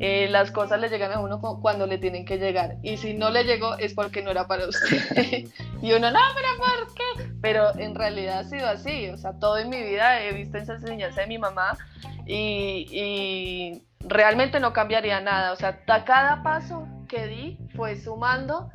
eh, 0.00 0.28
las 0.28 0.50
cosas 0.50 0.80
le 0.80 0.88
llegan 0.88 1.12
a 1.12 1.20
uno 1.20 1.40
cuando 1.40 1.86
le 1.86 1.98
tienen 1.98 2.24
que 2.24 2.38
llegar 2.38 2.76
y 2.82 2.96
si 2.96 3.14
no 3.14 3.30
le 3.30 3.44
llegó 3.44 3.76
es 3.78 3.94
porque 3.94 4.22
no 4.22 4.30
era 4.32 4.48
para 4.48 4.66
usted. 4.66 5.46
y 5.82 5.92
uno, 5.92 6.10
no, 6.10 6.20
pero 6.34 6.48
¿por 6.58 6.94
qué? 6.94 7.30
Pero 7.40 7.78
en 7.78 7.94
realidad 7.94 8.40
ha 8.40 8.44
sido 8.44 8.68
así, 8.68 9.08
o 9.10 9.16
sea, 9.16 9.38
todo 9.38 9.58
en 9.58 9.68
mi 9.68 9.82
vida 9.82 10.20
he 10.22 10.32
visto 10.32 10.58
esa 10.58 10.74
enseñanza 10.74 11.20
de 11.20 11.26
mi 11.28 11.38
mamá 11.38 11.78
y, 12.26 12.88
y 12.90 13.82
realmente 14.00 14.58
no 14.58 14.72
cambiaría 14.72 15.20
nada, 15.20 15.52
o 15.52 15.56
sea, 15.56 15.84
cada 15.84 16.42
paso 16.42 16.88
que 17.08 17.26
di 17.26 17.58
fue 17.76 17.96
sumando 17.96 18.70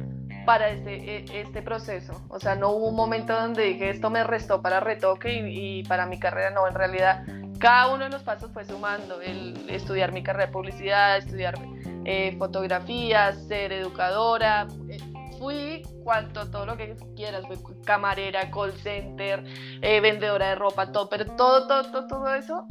para 0.46 0.70
este, 0.70 1.18
e, 1.18 1.42
este 1.42 1.62
proceso. 1.62 2.22
O 2.30 2.40
sea, 2.40 2.56
no 2.56 2.70
hubo 2.72 2.90
un 2.90 2.96
momento 2.96 3.34
donde 3.34 3.64
dije 3.64 3.90
esto 3.90 4.10
me 4.10 4.24
restó 4.24 4.62
para 4.62 4.80
retoque 4.80 5.34
y, 5.34 5.84
para 5.84 6.06
mi 6.06 6.20
carrera, 6.20 6.52
no, 6.52 6.68
en 6.68 6.76
realidad 6.76 7.26
cada 7.60 7.88
uno 7.94 8.04
de 8.04 8.10
los 8.10 8.24
pasos 8.24 8.52
fue 8.52 8.66
sumando, 8.66 9.22
el 9.22 9.70
estudiar 9.70 10.12
mi 10.12 10.22
carrera 10.22 10.48
de 10.48 10.52
publicidad, 10.52 11.18
estudiar 11.18 11.56
eh, 12.04 12.36
fotografía, 12.38 13.34
ser 13.34 13.72
educadora, 13.72 14.68
eh, 14.90 14.98
fui 15.40 15.82
cuanto, 16.04 16.50
todo 16.52 16.66
lo 16.66 16.78
que 16.78 16.96
quieras, 17.16 17.46
fui 17.48 17.58
camarera, 17.86 18.52
call 18.52 18.74
center, 18.74 19.44
eh, 19.82 20.00
vendedora 20.02 20.50
de 20.50 20.56
ropa, 20.56 20.92
todo, 20.92 21.10
pero 21.10 21.26
todo, 21.26 21.68
todo, 21.68 21.92
todo, 21.92 22.08
todo 22.08 22.36
eso 22.36 22.68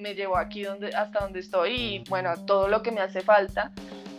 me 0.00 0.14
llevó 0.14 0.36
aquí 0.36 0.64
donde, 0.64 0.88
hasta 0.88 1.20
donde 1.20 1.40
estoy. 1.40 1.72
Y 1.74 2.04
bueno, 2.08 2.34
todo 2.44 2.68
lo 2.68 2.82
que 2.82 2.90
me 2.90 3.00
hace 3.00 3.20
falta 3.20 3.72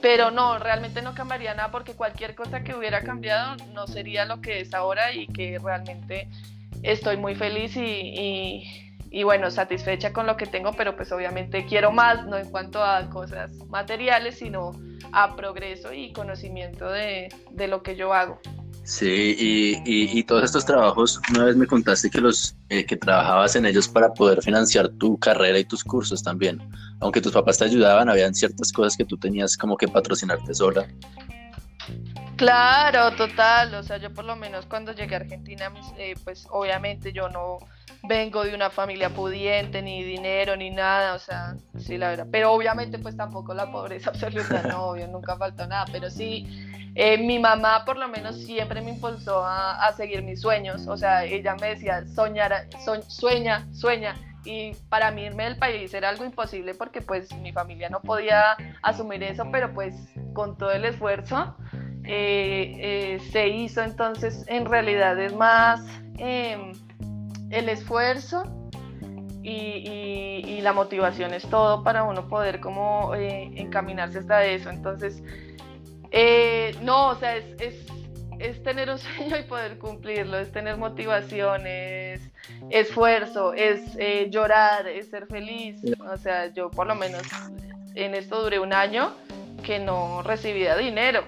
pero 0.05 0.29
no, 0.29 0.59
realmente 0.59 1.01
no 1.01 1.15
cambiaría 1.15 1.55
nada 1.55 1.71
porque 1.71 1.95
cualquier 1.95 2.35
cosa 2.35 2.63
que 2.63 2.75
hubiera 2.75 3.01
cambiado 3.01 3.55
no 3.73 3.87
sería 3.87 4.23
lo 4.25 4.39
que 4.39 4.59
es 4.59 4.71
ahora 4.75 5.11
y 5.11 5.25
que 5.25 5.57
realmente 5.57 6.27
estoy 6.83 7.17
muy 7.17 7.33
feliz 7.33 7.75
y, 7.75 8.63
y, 9.09 9.23
bueno, 9.23 9.49
satisfecha 9.49 10.13
con 10.13 10.27
lo 10.27 10.37
que 10.37 10.45
tengo, 10.45 10.73
pero 10.73 10.95
pues 10.95 11.11
obviamente 11.11 11.65
quiero 11.65 11.91
más, 11.91 12.23
no 12.27 12.37
en 12.37 12.51
cuanto 12.51 12.83
a 12.83 13.09
cosas 13.09 13.49
materiales, 13.67 14.37
sino 14.37 14.73
a 15.11 15.35
progreso 15.35 15.91
y 15.91 16.13
conocimiento 16.13 16.87
de, 16.87 17.29
de 17.49 17.67
lo 17.67 17.81
que 17.81 17.95
yo 17.95 18.13
hago. 18.13 18.39
Sí, 18.85 19.35
y, 19.39 20.19
y, 20.19 20.23
todos 20.25 20.43
estos 20.43 20.63
trabajos, 20.63 21.19
una 21.31 21.45
vez 21.45 21.55
me 21.55 21.65
contaste 21.65 22.07
que 22.11 22.21
los 22.21 22.55
eh, 22.69 22.85
que 22.85 22.95
trabajabas 22.95 23.55
en 23.55 23.65
ellos 23.65 23.87
para 23.87 24.13
poder 24.13 24.43
financiar 24.43 24.89
tu 24.89 25.17
carrera 25.17 25.57
y 25.57 25.65
tus 25.65 25.83
cursos 25.83 26.21
también. 26.21 26.61
Aunque 26.99 27.19
tus 27.19 27.31
papás 27.31 27.57
te 27.57 27.65
ayudaban, 27.65 28.09
habían 28.09 28.35
ciertas 28.35 28.71
cosas 28.71 28.95
que 28.95 29.03
tú 29.03 29.17
tenías 29.17 29.57
como 29.57 29.75
que 29.75 29.87
patrocinarte 29.87 30.53
sola. 30.53 30.87
Claro, 32.35 33.15
total. 33.15 33.73
O 33.73 33.81
sea, 33.81 33.97
yo 33.97 34.13
por 34.13 34.25
lo 34.25 34.35
menos 34.35 34.67
cuando 34.67 34.91
llegué 34.93 35.15
a 35.15 35.19
Argentina, 35.19 35.73
eh, 35.97 36.13
pues 36.23 36.47
obviamente 36.51 37.11
yo 37.11 37.27
no 37.27 37.57
vengo 38.07 38.43
de 38.43 38.55
una 38.55 38.69
familia 38.69 39.09
pudiente, 39.09 39.81
ni 39.81 40.03
dinero, 40.03 40.55
ni 40.55 40.69
nada. 40.69 41.13
O 41.15 41.19
sea, 41.19 41.55
sí, 41.77 41.97
la 41.97 42.09
verdad. 42.09 42.27
Pero 42.31 42.51
obviamente 42.51 42.99
pues 42.99 43.15
tampoco 43.15 43.53
la 43.53 43.71
pobreza 43.71 44.09
absoluta, 44.11 44.63
no, 44.63 44.87
obvio, 44.87 45.07
nunca 45.07 45.37
faltó 45.37 45.67
nada. 45.67 45.85
Pero 45.91 46.09
sí 46.09 46.47
eh, 46.97 47.17
mi 47.17 47.39
mamá 47.39 47.83
por 47.83 47.97
lo 47.97 48.07
menos 48.07 48.37
siempre 48.37 48.81
me 48.81 48.91
impulsó 48.91 49.43
a, 49.45 49.91
seguir 49.97 50.23
mis 50.23 50.39
sueños, 50.39 50.87
o 50.87 50.95
sea, 50.95 51.25
ella 51.25 51.55
me 51.59 51.67
decía, 51.67 52.07
soñar, 52.07 52.69
sueña, 53.09 53.67
sueña, 53.73 54.15
y 54.45 54.73
para 54.87 55.11
mí 55.11 55.23
irme 55.23 55.43
del 55.43 55.57
país 55.57 55.93
era 55.93 56.07
algo 56.07 56.23
imposible 56.23 56.73
porque 56.73 57.01
pues 57.01 57.33
mi 57.39 57.51
familia 57.51 57.89
no 57.89 58.01
podía 58.01 58.55
asumir 58.81 59.23
eso, 59.23 59.43
pero 59.51 59.73
pues 59.73 59.93
con 60.33 60.57
todo 60.57 60.71
el 60.71 60.85
esfuerzo 60.85 61.57
eh, 62.05 62.75
eh, 62.77 63.19
se 63.31 63.49
hizo, 63.49 63.81
entonces 63.81 64.45
en 64.47 64.65
realidad 64.65 65.19
es 65.19 65.35
más 65.35 65.81
em, 66.17 66.71
el 67.55 67.69
esfuerzo 67.69 68.43
y, 69.41 70.59
la 70.61 70.73
motivación 70.73 71.31
es 71.35 71.47
todo 71.47 71.83
para 71.83 72.03
uno 72.03 72.27
poder 72.27 72.59
como 72.59 73.13
encaminarse 73.13 74.17
hasta 74.17 74.43
eso, 74.45 74.71
entonces 74.71 75.21
eh, 76.09 76.75
no, 76.81 77.09
o 77.09 77.15
sea, 77.15 77.35
es, 77.37 78.63
tener 78.63 78.89
un 78.89 78.97
sueño 78.99 79.37
y 79.37 79.43
poder 79.43 79.77
cumplirlo, 79.77 80.39
es 80.39 80.51
tener 80.51 80.77
motivación, 80.77 81.67
es 81.67 82.31
esfuerzo, 82.71 83.53
es 83.53 83.81
eh, 83.99 84.27
llorar, 84.31 84.87
es 84.87 85.09
ser 85.09 85.27
feliz. 85.27 85.81
O 86.11 86.17
sea, 86.17 86.47
yo 86.47 86.71
por 86.71 86.87
lo 86.87 86.95
menos 86.95 87.21
en 87.93 88.15
esto 88.15 88.41
duré 88.41 88.59
un 88.59 88.73
año 88.73 89.13
que 89.63 89.77
no 89.77 90.23
recibía 90.23 90.75
dinero 90.75 91.23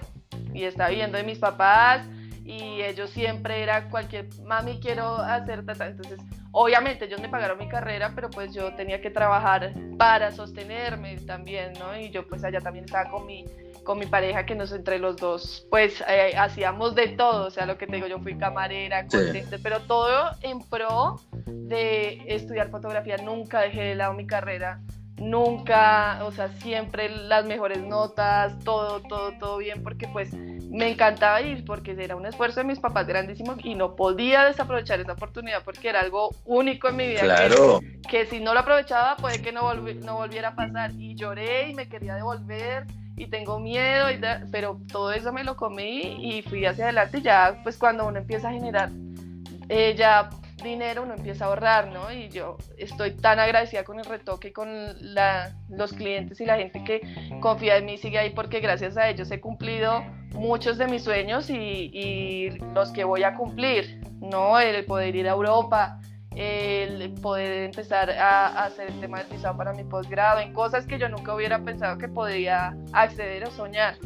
y 0.52 0.64
estaba 0.64 0.90
viendo 0.90 1.16
de 1.16 1.24
mis 1.24 1.38
papás 1.38 2.06
y 2.48 2.80
ellos 2.82 3.10
siempre 3.10 3.62
era 3.62 3.90
cualquier, 3.90 4.26
mami 4.44 4.80
quiero 4.80 5.18
hacer 5.18 5.66
tata. 5.66 5.86
Entonces, 5.86 6.18
obviamente 6.50 7.04
ellos 7.04 7.20
me 7.20 7.28
pagaron 7.28 7.58
mi 7.58 7.68
carrera, 7.68 8.12
pero 8.14 8.30
pues 8.30 8.54
yo 8.54 8.74
tenía 8.74 9.02
que 9.02 9.10
trabajar 9.10 9.74
para 9.98 10.32
sostenerme 10.32 11.18
también, 11.18 11.74
¿no? 11.78 11.94
Y 11.94 12.08
yo 12.08 12.26
pues 12.26 12.42
allá 12.44 12.60
también 12.60 12.86
estaba 12.86 13.10
con 13.10 13.26
mi 13.26 13.44
con 13.84 13.98
mi 13.98 14.06
pareja 14.06 14.44
que 14.44 14.54
nos 14.54 14.72
entre 14.72 14.98
los 14.98 15.16
dos 15.16 15.66
pues 15.70 16.02
eh, 16.08 16.32
hacíamos 16.36 16.94
de 16.94 17.08
todo, 17.08 17.46
o 17.46 17.50
sea, 17.50 17.66
lo 17.66 17.76
que 17.76 17.86
te 17.86 17.96
digo, 17.96 18.06
yo 18.06 18.18
fui 18.18 18.36
camarera, 18.36 19.06
pero 19.62 19.80
todo 19.80 20.30
en 20.42 20.60
pro 20.60 21.20
de 21.46 22.22
estudiar 22.26 22.70
fotografía, 22.70 23.16
nunca 23.18 23.60
dejé 23.60 23.82
de 23.82 23.94
lado 23.94 24.14
mi 24.14 24.26
carrera, 24.26 24.80
nunca, 25.18 26.20
o 26.24 26.32
sea, 26.32 26.48
siempre 26.48 27.08
las 27.08 27.44
mejores 27.44 27.82
notas, 27.82 28.58
todo, 28.64 29.00
todo, 29.00 29.32
todo 29.38 29.58
bien, 29.58 29.82
porque 29.82 30.08
pues 30.08 30.32
me 30.34 30.90
encantaba 30.90 31.40
ir, 31.40 31.64
porque 31.64 31.96
era 31.98 32.16
un 32.16 32.26
esfuerzo 32.26 32.60
de 32.60 32.64
mis 32.64 32.78
papás 32.78 33.06
grandísimo 33.06 33.56
y 33.62 33.74
no 33.74 33.96
podía 33.96 34.44
desaprovechar 34.44 35.00
esa 35.00 35.12
oportunidad 35.12 35.62
porque 35.64 35.88
era 35.88 36.00
algo 36.00 36.30
único 36.44 36.88
en 36.88 36.96
mi 36.96 37.06
vida. 37.08 37.20
Claro. 37.20 37.80
Que, 38.08 38.26
si 38.26 38.40
no 38.40 38.54
lo 38.54 38.60
aprovechaba 38.60 39.16
puede 39.16 39.40
que 39.40 39.52
no, 39.52 39.72
no 39.74 40.14
volviera 40.16 40.48
a 40.48 40.54
pasar 40.54 40.92
y 40.92 41.14
lloré 41.14 41.70
y 41.70 41.74
me 41.74 41.88
quería 41.88 42.14
devolver 42.14 42.86
y 43.16 43.26
tengo 43.26 43.58
miedo, 43.58 44.10
y 44.10 44.20
pero 44.52 44.80
todo 44.92 45.12
eso 45.12 45.32
me 45.32 45.42
lo 45.42 45.56
comí 45.56 46.18
y 46.20 46.42
fui 46.42 46.64
hacia 46.66 46.84
adelante. 46.84 47.20
Ya, 47.20 47.60
pues 47.64 47.76
cuando 47.76 48.06
uno 48.06 48.18
empieza 48.18 48.48
a 48.48 48.52
generar 48.52 48.90
eh, 49.68 49.94
ya 49.96 50.30
dinero, 50.62 51.02
uno 51.02 51.14
empieza 51.14 51.44
a 51.44 51.48
ahorrar, 51.48 51.88
¿no? 51.88 52.10
Y 52.12 52.28
yo 52.28 52.56
estoy 52.76 53.12
tan 53.12 53.38
agradecida 53.38 53.84
con 53.84 53.98
el 53.98 54.04
retoque, 54.04 54.52
con 54.52 54.68
la, 55.14 55.56
los 55.68 55.92
clientes 55.92 56.40
y 56.40 56.44
la 56.44 56.56
gente 56.56 56.82
que 56.84 57.00
confía 57.40 57.76
en 57.76 57.86
mí, 57.86 57.98
sigue 57.98 58.18
ahí, 58.18 58.30
porque 58.30 58.60
gracias 58.60 58.96
a 58.96 59.08
ellos 59.08 59.30
he 59.30 59.40
cumplido 59.40 60.02
muchos 60.34 60.78
de 60.78 60.86
mis 60.86 61.02
sueños 61.02 61.50
y, 61.50 61.54
y 61.54 62.50
los 62.74 62.90
que 62.92 63.04
voy 63.04 63.22
a 63.22 63.34
cumplir, 63.34 64.00
¿no? 64.20 64.58
El 64.58 64.84
poder 64.84 65.14
ir 65.16 65.28
a 65.28 65.32
Europa, 65.32 66.00
el 66.38 67.10
poder 67.14 67.64
empezar 67.64 68.10
a, 68.10 68.64
hacer 68.64 68.90
el 68.90 69.00
tema 69.00 69.18
del 69.18 69.26
pisado 69.26 69.56
para 69.56 69.72
mi 69.72 69.82
posgrado, 69.82 70.38
en 70.38 70.52
cosas 70.52 70.86
que 70.86 70.96
yo 70.96 71.08
nunca 71.08 71.34
hubiera 71.34 71.64
pensado 71.64 71.98
que 71.98 72.06
podía 72.06 72.76
acceder 72.92 73.44
o 73.44 73.50
soñar. 73.50 73.96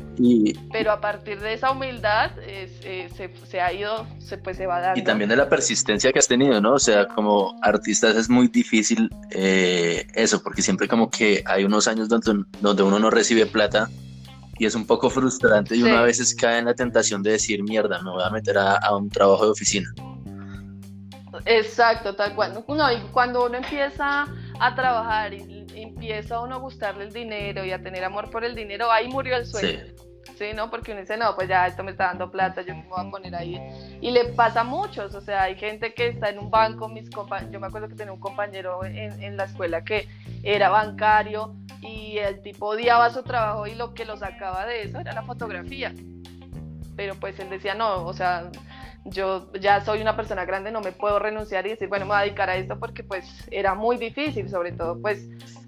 Pero 0.73 0.93
a 0.93 1.01
partir 1.01 1.41
de 1.41 1.53
esa 1.53 1.73
humildad 1.73 2.31
eh, 2.41 3.11
se, 3.15 3.61
ha 3.61 3.73
ido, 3.75 4.07
se, 4.19 4.39
pues 4.39 4.57
se 4.57 4.67
va 4.67 4.81
dando. 4.81 4.99
Y 4.99 5.05
también 5.05 5.29
de 5.29 5.37
la 5.37 5.51
persistencia 5.51 6.11
que 6.11 6.19
has 6.19 6.29
tenido, 6.29 6.59
¿no? 6.59 6.73
O 6.73 6.79
sea, 6.79 7.07
como 7.07 7.55
artistas 7.61 8.17
es 8.17 8.31
muy 8.31 8.49
difícil 8.49 9.11
eh, 9.31 10.07
eso, 10.15 10.43
porque 10.43 10.63
siempre 10.63 10.89
como 10.89 11.11
que 11.11 11.45
hay 11.45 11.65
unos 11.65 11.87
años 11.87 12.09
donde, 12.09 12.47
donde 12.63 12.83
uno 12.83 12.99
no 12.99 13.11
recibe 13.11 13.45
plata 13.45 13.91
y 14.59 14.65
es 14.65 14.75
un 14.75 14.87
poco 14.87 15.11
frustrante 15.11 15.77
y 15.77 15.83
uno 15.83 15.99
a 15.99 16.03
veces 16.03 16.35
cae 16.35 16.61
en 16.61 16.65
la 16.65 16.75
tentación 16.75 17.23
de 17.23 17.33
decir, 17.33 17.63
mierda, 17.63 18.01
me 18.03 18.11
voy 18.11 18.23
a 18.25 18.31
meter 18.31 18.57
a 18.57 18.97
un 18.97 19.11
trabajo 19.11 19.45
de 19.45 19.51
oficina 19.51 19.93
Exacto, 21.45 22.15
tal 22.15 22.35
cual. 22.35 22.65
No, 22.69 22.93
y 22.93 23.01
cuando 23.13 23.47
uno 23.47 23.59
empieza 23.59 24.27
a 24.61 24.75
trabajar 24.75 25.35
y 25.35 25.67
empieza 25.75 26.41
uno 26.41 26.57
a 26.57 26.59
gustarle 26.59 27.05
el 27.05 27.13
dinero 27.13 27.65
y 27.65 27.73
a 27.73 27.83
tener 27.83 28.05
amor 28.05 28.31
por 28.31 28.45
el 28.45 28.55
dinero, 28.55 28.91
ahí 28.91 29.09
murió 29.09 29.37
el 29.37 29.47
sueño. 29.47 29.81
Sí. 29.87 30.13
¿no? 30.55 30.71
Porque 30.71 30.91
uno 30.91 31.01
dice, 31.01 31.17
no, 31.17 31.37
pues 31.37 31.49
ya 31.49 31.67
esto 31.67 31.85
me 31.85 31.93
está 31.93 32.07
dando 32.07 32.31
plata, 32.31 32.63
yo 32.63 32.75
me 32.75 32.83
voy 32.89 33.07
a 33.07 33.11
poner 33.11 33.35
ahí. 33.35 33.61
Y 34.01 34.11
le 34.11 34.25
pasa 34.25 34.63
a 34.63 34.65
muchos, 34.65 35.15
o 35.15 35.21
sea, 35.21 35.45
hay 35.45 35.57
gente 35.57 35.95
que 35.95 36.09
está 36.09 36.31
en 36.31 36.39
un 36.41 36.51
banco, 36.51 36.89
mis 36.89 37.09
yo 37.51 37.61
me 37.61 37.67
acuerdo 37.67 37.89
que 37.89 37.95
tenía 37.95 38.13
un 38.13 38.21
compañero 38.21 38.85
en, 38.85 39.23
en 39.23 39.37
la 39.37 39.45
escuela 39.45 39.85
que 39.85 40.09
era 40.43 40.69
bancario 40.69 41.55
y 41.81 42.19
el 42.19 42.43
tipo 42.43 42.67
odiaba 42.67 43.11
su 43.11 43.23
trabajo 43.23 43.67
y 43.67 43.75
lo 43.75 43.95
que 43.95 44.05
lo 44.05 44.17
sacaba 44.17 44.67
de 44.67 44.83
eso 44.83 44.99
era 44.99 45.13
la 45.13 45.23
fotografía. 45.23 45.93
Pero 46.97 47.15
pues 47.15 47.39
él 47.39 47.49
decía, 47.49 47.75
no, 47.75 48.05
o 48.05 48.13
sea, 48.13 48.51
yo 49.05 49.51
ya 49.61 49.85
soy 49.85 50.01
una 50.01 50.17
persona 50.17 50.45
grande, 50.45 50.71
no 50.71 50.81
me 50.81 50.93
puedo 50.93 51.19
renunciar 51.19 51.67
y 51.67 51.71
decir, 51.71 51.89
bueno, 51.89 52.05
me 52.05 52.11
voy 52.11 52.19
a 52.19 52.23
dedicar 52.23 52.51
a 52.51 52.57
esto 52.57 52.79
porque 52.79 53.03
pues 53.03 53.25
era 53.51 53.75
muy 53.75 53.97
difícil, 53.97 54.49
sobre 54.49 54.73
todo 54.73 55.01
pues 55.01 55.27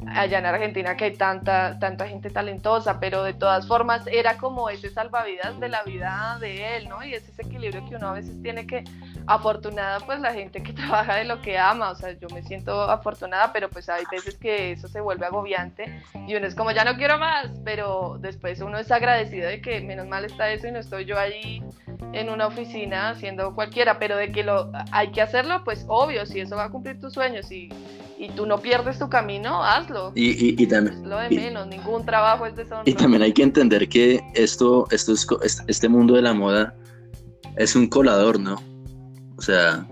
allá 0.08 0.38
en 0.38 0.46
Argentina 0.46 0.96
que 0.96 1.04
hay 1.04 1.16
tanta, 1.16 1.78
tanta 1.78 2.06
gente 2.08 2.30
talentosa, 2.30 3.00
pero 3.00 3.22
de 3.22 3.34
todas 3.34 3.66
formas 3.66 4.06
era 4.06 4.36
como 4.36 4.68
ese 4.70 4.90
salvavidas 4.90 5.58
de 5.60 5.68
la 5.68 5.82
vida 5.82 6.38
de 6.40 6.76
él, 6.76 6.88
¿no? 6.88 7.04
Y 7.04 7.14
es 7.14 7.28
ese 7.28 7.42
equilibrio 7.42 7.86
que 7.88 7.96
uno 7.96 8.08
a 8.08 8.12
veces 8.12 8.40
tiene 8.42 8.66
que, 8.66 8.84
afortunada 9.26 10.00
pues 10.00 10.20
la 10.20 10.32
gente 10.32 10.62
que 10.62 10.72
trabaja 10.74 11.16
de 11.16 11.24
lo 11.24 11.40
que 11.40 11.58
ama, 11.58 11.90
o 11.90 11.94
sea, 11.94 12.12
yo 12.12 12.28
me 12.28 12.42
siento 12.42 12.82
afortunada, 12.82 13.52
pero 13.52 13.68
pues 13.68 13.88
hay 13.88 14.04
veces 14.10 14.36
que 14.36 14.72
eso 14.72 14.88
se 14.88 15.00
vuelve 15.00 15.26
agobiante 15.26 16.02
y 16.26 16.34
uno 16.34 16.46
es 16.46 16.54
como, 16.54 16.70
ya 16.70 16.84
no 16.84 16.96
quiero 16.96 17.18
más, 17.18 17.50
pero 17.64 18.18
después 18.20 18.60
uno 18.60 18.78
es 18.78 18.90
agradecido 18.90 19.48
de 19.48 19.60
que 19.60 19.80
menos 19.80 20.06
mal 20.06 20.24
está 20.24 20.50
eso 20.50 20.68
y 20.68 20.72
no 20.72 20.78
estoy 20.78 21.04
yo 21.04 21.18
ahí 21.18 21.62
en 22.12 22.30
una 22.30 22.46
oficina 22.46 23.10
haciendo 23.10 23.54
cualquiera, 23.54 23.98
pero 23.98 24.16
de 24.16 24.30
que 24.30 24.44
lo 24.44 24.70
hay 24.92 25.10
que 25.10 25.20
hacerlo, 25.20 25.62
pues 25.64 25.84
obvio, 25.88 26.26
si 26.26 26.40
eso 26.40 26.56
va 26.56 26.64
a 26.64 26.70
cumplir 26.70 27.00
tus 27.00 27.14
sueños 27.14 27.50
y, 27.50 27.70
y 28.24 28.30
tú 28.30 28.46
no 28.46 28.58
pierdes 28.58 28.98
tu 28.98 29.08
camino, 29.08 29.62
hazlo. 29.62 30.12
Y, 30.14 30.60
y, 30.62 30.66
también... 30.66 31.08
Lo 31.08 31.18
de 31.18 31.30
menos, 31.30 31.66
ningún 31.66 32.04
trabajo 32.04 32.46
es 32.46 32.56
deshonroso. 32.56 32.88
Y 32.88 32.94
también 32.94 33.22
hay 33.22 33.32
que 33.32 33.42
entender 33.42 33.88
que 33.88 34.20
esto, 34.34 34.86
esto 34.90 35.12
es, 35.42 35.62
este 35.66 35.88
mundo 35.88 36.14
de 36.14 36.22
la 36.22 36.32
moda 36.32 36.74
es 37.56 37.76
un 37.76 37.86
colador, 37.86 38.40
¿no? 38.40 38.62
O 39.36 39.42
sea, 39.42 39.86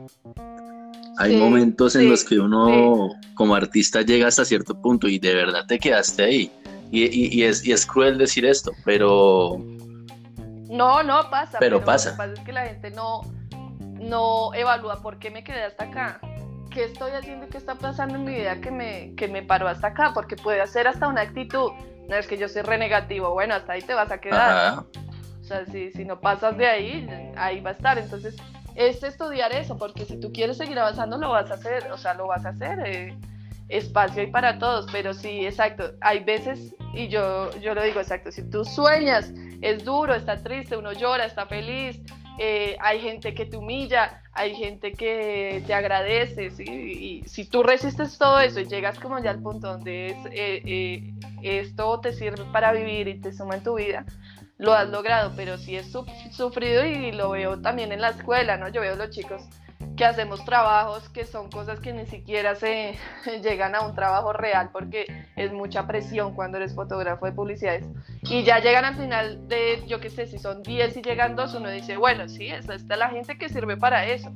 hay 1.19 1.37
momentos 1.37 1.95
en 1.95 2.09
los 2.09 2.25
que 2.25 2.39
uno 2.39 3.11
como 3.35 3.55
artista 3.55 4.03
llega 4.03 4.29
hasta 4.29 4.45
cierto 4.45 4.81
punto 4.81 5.09
y 5.09 5.19
de 5.19 5.35
verdad 5.35 5.67
te 5.67 5.79
quedaste 5.79 6.23
ahí. 6.23 6.53
Y, 6.91 7.39
y, 7.39 7.45
es, 7.45 7.65
y 7.65 7.73
es 7.73 7.87
cruel 7.87 8.19
decir 8.19 8.45
esto, 8.45 8.73
pero 8.85 9.59
no, 10.73 11.03
no 11.03 11.29
pasa. 11.31 11.59
Pero, 11.59 11.85
pasa. 11.85 12.11
Lo 12.11 12.17
que 12.17 12.19
pasa 12.19 12.33
es 12.33 12.41
que 12.41 12.53
la 12.53 12.67
gente 12.67 12.91
no, 12.91 13.21
no 14.01 14.55
evalúa 14.55 15.03
por 15.03 15.19
qué 15.19 15.31
me 15.31 15.45
quedé 15.45 15.65
hasta 15.65 15.85
acá. 15.85 16.21
¿Qué 16.75 16.85
estoy 16.85 17.13
haciendo 17.13 17.47
y 17.47 17.49
qué 17.49 17.59
está 17.59 17.75
pasando 17.75 18.17
en 18.17 18.25
mi 18.25 18.35
vida 18.35 18.61
que 18.61 18.71
me, 18.71 19.15
que 19.17 19.29
me 19.29 19.43
paró 19.43 19.69
hasta 19.69 19.89
acá? 19.89 20.13
Porque 20.15 20.37
puede 20.37 20.67
ser 20.67 20.89
hasta 20.89 21.07
una 21.09 21.23
actitud. 21.23 21.71
No 22.09 22.17
es 22.17 22.27
que 22.27 22.39
yo 22.39 22.49
soy 22.49 22.63
renegativo, 22.63 23.33
bueno, 23.33 23.55
hasta 23.55 23.75
ahí 23.75 23.83
te 23.83 23.95
vas 23.95 24.11
a 24.11 24.19
quedar. 24.19 24.85
O 25.41 25.45
sea, 25.45 25.67
si, 25.67 25.91
si 25.93 26.05
no 26.05 26.21
pasas 26.21 26.57
de 26.57 26.67
ahí, 26.67 27.33
ahí 27.37 27.61
va 27.61 27.71
a 27.71 27.73
estar. 27.75 27.99
Entonces, 27.99 28.37
es 28.75 29.03
estudiar 29.03 29.53
eso, 29.53 29.77
porque 29.77 30.05
si 30.05 30.19
tú 30.19 30.33
quieres 30.33 30.57
seguir 30.57 30.79
avanzando, 30.79 31.19
lo 31.19 31.31
vas 31.31 31.51
a 31.51 31.55
hacer, 31.55 31.91
o 31.93 31.99
sea, 31.99 32.15
lo 32.15 32.27
vas 32.27 32.45
a 32.47 32.51
hacer. 32.51 32.81
Eh, 32.87 33.17
espacio 33.69 34.23
hay 34.23 34.31
para 34.31 34.59
todos, 34.59 34.87
pero 34.93 35.15
sí, 35.15 35.47
exacto, 35.47 35.93
hay 36.01 36.23
veces, 36.25 36.75
y 36.93 37.09
yo, 37.09 37.51
yo 37.61 37.75
lo 37.75 37.83
digo 37.83 38.01
exacto, 38.01 38.31
si 38.31 38.43
tú 38.51 38.65
sueñas, 38.65 39.33
es 39.63 39.85
duro, 39.85 40.15
está 40.15 40.43
triste, 40.43 40.77
uno 40.77 40.93
llora, 40.93 41.25
está 41.25 41.47
feliz, 41.47 42.01
eh, 42.39 42.77
hay 42.81 43.01
gente 43.01 43.35
que 43.35 43.47
te 43.47 43.57
humilla, 43.57 44.23
hay 44.33 44.55
gente 44.55 44.93
que 44.93 45.63
te 45.67 45.75
agradece, 45.75 46.47
y 46.47 47.23
si 47.27 47.45
tú 47.45 47.63
resistes 47.63 48.17
todo 48.19 48.41
eso 48.41 48.61
y 48.61 48.67
llegas 48.67 48.99
como 48.99 49.19
ya 49.19 49.31
al 49.31 49.43
punto 49.43 49.69
donde 49.69 50.09
es, 50.09 50.17
eh, 50.27 50.63
eh, 50.65 51.15
esto 51.43 52.01
te 52.01 52.13
sirve 52.13 52.45
para 52.53 52.73
vivir 52.73 53.09
y 53.09 53.21
te 53.21 53.33
suma 53.33 53.57
en 53.57 53.63
tu 53.63 53.75
vida, 53.75 54.07
lo 54.59 54.73
has 54.73 54.89
logrado, 54.89 55.33
pero 55.37 55.59
si 55.59 55.77
es 55.77 55.93
sufrido 56.31 56.85
y 56.87 57.13
lo 57.13 57.31
veo 57.31 57.61
también 57.61 57.93
en 57.93 58.01
la 58.01 58.11
escuela, 58.11 58.57
¿no? 58.57 58.69
Yo 58.69 58.81
veo 58.81 58.97
los 58.97 59.11
chicos 59.11 59.43
que 59.97 60.05
hacemos 60.05 60.45
trabajos 60.45 61.09
que 61.09 61.25
son 61.25 61.51
cosas 61.51 61.81
que 61.81 61.93
ni 61.93 62.07
siquiera 62.07 62.55
se 62.55 62.97
llegan 63.43 63.75
a 63.75 63.81
un 63.83 63.95
trabajo 63.95 64.33
real 64.33 64.71
porque 64.73 65.07
es 65.37 65.53
mucha 65.53 65.87
presión 65.87 66.35
cuando 66.35 66.59
eres 66.59 66.75
fotógrafo 66.75 67.27
de 67.27 67.33
publicidades. 67.33 67.87
Y 68.23 68.43
ya 68.45 68.59
llegan 68.59 68.85
al 68.85 68.97
final 68.97 69.49
de, 69.49 69.83
yo 69.87 70.01
qué 70.01 70.11
sé, 70.11 70.27
si 70.27 70.39
son 70.39 70.63
10 70.63 70.97
y 70.97 71.03
llegan 71.03 71.37
dos, 71.37 71.55
uno 71.55 71.71
dice, 71.71 71.97
bueno, 71.97 72.29
sí, 72.29 72.49
esta 72.49 72.75
es 72.75 72.85
la 72.87 73.11
gente 73.11 73.39
que 73.39 73.49
sirve 73.49 73.77
para 73.77 74.07
eso 74.07 74.33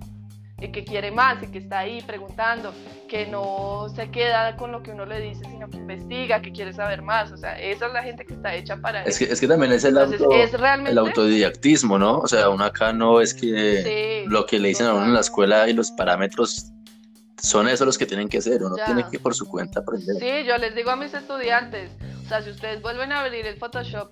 y 0.60 0.68
que 0.68 0.84
quiere 0.84 1.10
más 1.10 1.42
y 1.42 1.48
que 1.48 1.58
está 1.58 1.80
ahí 1.80 2.00
preguntando, 2.02 2.72
que 3.08 3.26
no 3.26 3.88
se 3.94 4.10
queda 4.10 4.56
con 4.56 4.72
lo 4.72 4.82
que 4.82 4.90
uno 4.90 5.04
le 5.04 5.20
dice, 5.20 5.44
sino 5.44 5.68
que 5.68 5.76
investiga, 5.76 6.40
que 6.40 6.50
quiere 6.50 6.72
saber 6.72 7.02
más. 7.02 7.30
O 7.30 7.36
sea, 7.36 7.60
esa 7.60 7.86
es 7.86 7.92
la 7.92 8.02
gente 8.02 8.24
que 8.24 8.34
está 8.34 8.54
hecha 8.54 8.76
para 8.78 9.02
es 9.02 9.16
eso. 9.16 9.26
Que, 9.26 9.32
es 9.32 9.40
que 9.40 9.48
también 9.48 9.72
es 9.72 9.84
el, 9.84 9.96
el 9.98 10.98
autodidactismo, 10.98 11.98
¿no? 11.98 12.18
O 12.20 12.26
sea, 12.26 12.48
uno 12.48 12.64
acá 12.64 12.92
no 12.92 13.20
es 13.20 13.34
que 13.34 14.24
lo 14.28 14.46
que 14.46 14.58
le 14.58 14.68
dicen 14.68 14.86
a 14.86 14.94
uno 14.94 15.04
en 15.04 15.14
la 15.14 15.20
escuela 15.20 15.68
y 15.68 15.74
los 15.74 15.90
parámetros 15.90 16.72
son 17.42 17.68
esos 17.68 17.86
los 17.86 17.98
que 17.98 18.06
tienen 18.06 18.28
que 18.28 18.38
hacer, 18.38 18.62
uno 18.62 18.76
tiene 18.86 19.04
que 19.10 19.18
por 19.18 19.34
su 19.34 19.46
cuenta 19.46 19.80
aprender. 19.80 20.16
Sí, 20.18 20.46
yo 20.46 20.56
les 20.56 20.74
digo 20.74 20.90
a 20.90 20.96
mis 20.96 21.12
estudiantes, 21.12 21.90
o 22.24 22.28
sea, 22.28 22.42
si 22.42 22.50
ustedes 22.50 22.80
vuelven 22.80 23.12
a 23.12 23.20
abrir 23.20 23.46
el 23.46 23.58
Photoshop 23.58 24.10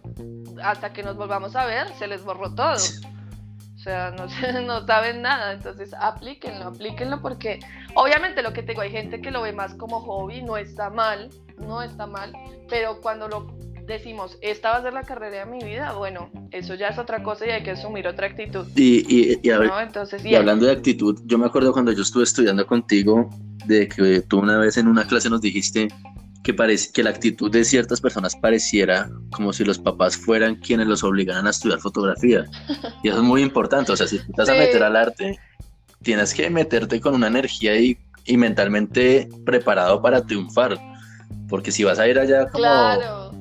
hasta 0.62 0.92
que 0.92 1.02
nos 1.02 1.16
volvamos 1.16 1.56
a 1.56 1.64
ver, 1.64 1.88
se 1.98 2.06
les 2.06 2.22
borró 2.22 2.54
todo. 2.54 2.76
O 3.85 3.86
sea, 3.86 4.11
no, 4.12 4.27
no 4.62 4.86
saben 4.86 5.20
nada, 5.20 5.52
entonces 5.52 5.93
aplíquenlo, 6.01 6.69
aplíquenlo 6.69 7.20
porque 7.20 7.61
obviamente 7.94 8.43
lo 8.43 8.55
que 8.55 8.62
tengo, 8.62 8.81
hay 8.81 8.90
gente 8.90 9.20
que 9.20 9.31
lo 9.31 9.43
ve 9.43 9.52
más 9.52 9.74
como 9.74 10.01
hobby, 10.01 10.40
no 10.40 10.56
está 10.56 10.89
mal, 10.89 11.28
no 11.59 11.82
está 11.82 12.06
mal, 12.06 12.32
pero 12.70 13.02
cuando 13.02 13.28
lo 13.28 13.47
decimos, 13.86 14.39
esta 14.40 14.70
va 14.70 14.77
a 14.77 14.82
ser 14.82 14.94
la 14.94 15.02
carrera 15.02 15.44
de 15.44 15.44
mi 15.44 15.62
vida, 15.62 15.93
bueno, 15.93 16.31
eso 16.51 16.74
ya 16.77 16.89
es 16.89 16.98
otra 16.98 17.23
cosa 17.23 17.47
y 17.47 17.51
hay 17.51 17.62
que 17.62 17.73
asumir 17.73 18.09
otra 18.09 18.28
actitud. 18.28 18.66
Y, 18.74 19.05
y, 19.06 19.51
entonces, 19.51 20.24
y 20.24 20.35
hablando 20.35 20.65
de 20.65 20.73
actitud, 20.73 21.20
yo 21.27 21.36
me 21.36 21.44
acuerdo 21.44 21.70
cuando 21.74 21.93
yo 21.93 22.01
estuve 22.01 22.24
estudiando 22.24 22.66
contigo, 22.66 23.28
de 23.66 23.86
que 23.86 24.23
tú 24.23 24.39
una 24.39 24.56
vez 24.56 24.78
en 24.78 24.89
una 24.89 25.06
clase 25.06 25.28
nos 25.28 25.43
dijiste 25.43 25.89
que, 26.44 26.52
parece, 26.52 26.92
que 26.92 27.02
la 27.02 27.10
actitud 27.10 27.50
de 27.50 27.64
ciertas 27.64 28.00
personas 28.02 28.36
pareciera 28.36 29.10
como 29.32 29.52
si 29.52 29.64
los 29.64 29.78
papás 29.78 30.16
fueran 30.16 30.56
quienes 30.56 30.86
los 30.86 31.02
obligaran 31.02 31.46
a 31.46 31.50
estudiar 31.50 31.80
fotografía. 31.80 32.44
Y 33.02 33.08
eso 33.08 33.16
es 33.16 33.24
muy 33.24 33.42
importante. 33.42 33.90
O 33.90 33.96
sea, 33.96 34.06
si 34.06 34.18
te 34.18 34.32
vas 34.36 34.50
a 34.50 34.52
meter 34.52 34.82
al 34.82 34.94
arte, 34.94 35.40
tienes 36.02 36.34
que 36.34 36.48
meterte 36.50 37.00
con 37.00 37.14
una 37.14 37.28
energía 37.28 37.76
y, 37.76 37.98
y, 38.26 38.36
mentalmente 38.36 39.26
preparado 39.46 40.02
para 40.02 40.24
triunfar. 40.26 40.78
Porque 41.48 41.72
si 41.72 41.82
vas 41.82 41.98
a 41.98 42.06
ir 42.06 42.18
allá 42.18 42.48
como... 42.50 43.32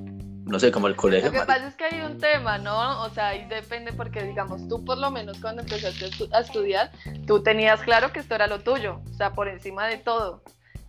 No 0.45 0.59
sé, 0.59 0.71
como 0.71 0.87
el 0.87 0.95
colegio. 0.95 1.31
Lo 1.31 1.39
que 1.39 1.45
pasa 1.45 1.67
es 1.67 1.75
que 1.75 1.85
hay 1.85 2.01
un 2.01 2.17
tema, 2.17 2.57
¿no? 2.57 3.01
O 3.03 3.09
sea, 3.09 3.29
ahí 3.29 3.45
depende 3.49 3.91
porque, 3.93 4.23
digamos, 4.23 4.67
tú 4.67 4.83
por 4.83 4.97
lo 4.97 5.09
menos 5.09 5.37
cuando 5.39 5.61
empezaste 5.61 6.09
a 6.31 6.39
estudiar, 6.39 6.91
tú 7.25 7.41
tenías 7.41 7.81
claro 7.81 8.11
que 8.11 8.19
esto 8.19 8.35
era 8.35 8.47
lo 8.47 8.59
tuyo, 8.59 9.01
o 9.09 9.13
sea, 9.13 9.31
por 9.31 9.47
encima 9.47 9.87
de 9.87 9.97
todo 9.97 10.43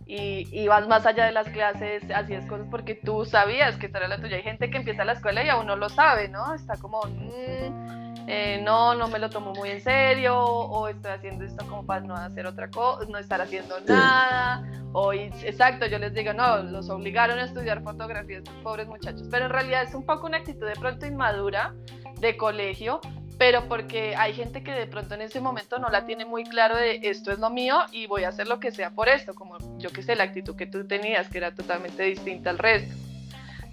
y, 0.07 0.67
vas 0.67 0.87
más 0.87 1.05
allá 1.05 1.25
de 1.25 1.31
las 1.31 1.49
clases, 1.49 2.03
hacías 2.13 2.45
cosas 2.45 2.67
porque 2.69 2.95
tú 2.95 3.25
sabías 3.25 3.77
que 3.77 3.87
esta 3.87 3.97
era 3.99 4.07
la 4.07 4.21
tuya. 4.21 4.37
Hay 4.37 4.43
gente 4.43 4.69
que 4.69 4.77
empieza 4.77 5.03
la 5.03 5.13
escuela 5.13 5.43
y 5.43 5.49
aún 5.49 5.65
no 5.65 5.75
lo 5.75 5.89
sabe, 5.89 6.29
¿no? 6.29 6.53
Está 6.53 6.77
como, 6.77 7.01
mm, 7.01 8.27
eh, 8.27 8.61
no, 8.63 8.95
no 8.95 9.07
me 9.07 9.19
lo 9.19 9.29
tomo 9.29 9.53
muy 9.53 9.69
en 9.69 9.81
serio, 9.81 10.39
o 10.39 10.87
estoy 10.87 11.11
haciendo 11.11 11.45
esto 11.45 11.65
como 11.67 11.85
para 11.85 12.01
no 12.01 12.15
hacer 12.15 12.45
otra 12.45 12.69
cosa, 12.69 13.05
no 13.09 13.17
estar 13.17 13.41
haciendo 13.41 13.79
nada, 13.81 14.63
o 14.93 15.13
exacto, 15.13 15.85
yo 15.85 15.99
les 15.99 16.13
digo, 16.13 16.33
no, 16.33 16.57
los 16.63 16.89
obligaron 16.89 17.37
a 17.37 17.45
estudiar 17.45 17.83
fotografía 17.83 18.39
estos 18.39 18.55
pobres 18.63 18.87
muchachos, 18.87 19.27
pero 19.29 19.45
en 19.45 19.51
realidad 19.51 19.83
es 19.83 19.93
un 19.93 20.05
poco 20.05 20.25
una 20.27 20.37
actitud 20.37 20.65
de 20.65 20.73
pronto 20.73 21.05
inmadura 21.05 21.75
de 22.19 22.35
colegio, 22.37 22.99
pero 23.37 23.67
porque 23.67 24.15
hay 24.15 24.33
gente 24.33 24.63
que 24.63 24.71
de 24.71 24.87
pronto 24.87 25.15
en 25.15 25.21
ese 25.21 25.41
momento 25.41 25.79
no 25.79 25.89
la 25.89 26.05
tiene 26.05 26.25
muy 26.25 26.43
claro 26.43 26.77
de 26.77 26.99
esto 27.03 27.31
es 27.31 27.39
lo 27.39 27.49
mío 27.49 27.79
y 27.91 28.07
voy 28.07 28.23
a 28.23 28.29
hacer 28.29 28.47
lo 28.47 28.59
que 28.59 28.71
sea 28.71 28.91
por 28.91 29.09
esto, 29.09 29.33
como 29.33 29.57
yo 29.77 29.89
que 29.89 30.03
sé, 30.03 30.15
la 30.15 30.23
actitud 30.23 30.55
que 30.55 30.67
tú 30.67 30.87
tenías, 30.87 31.27
que 31.27 31.39
era 31.39 31.53
totalmente 31.53 32.03
distinta 32.03 32.49
al 32.49 32.57
resto. 32.57 32.95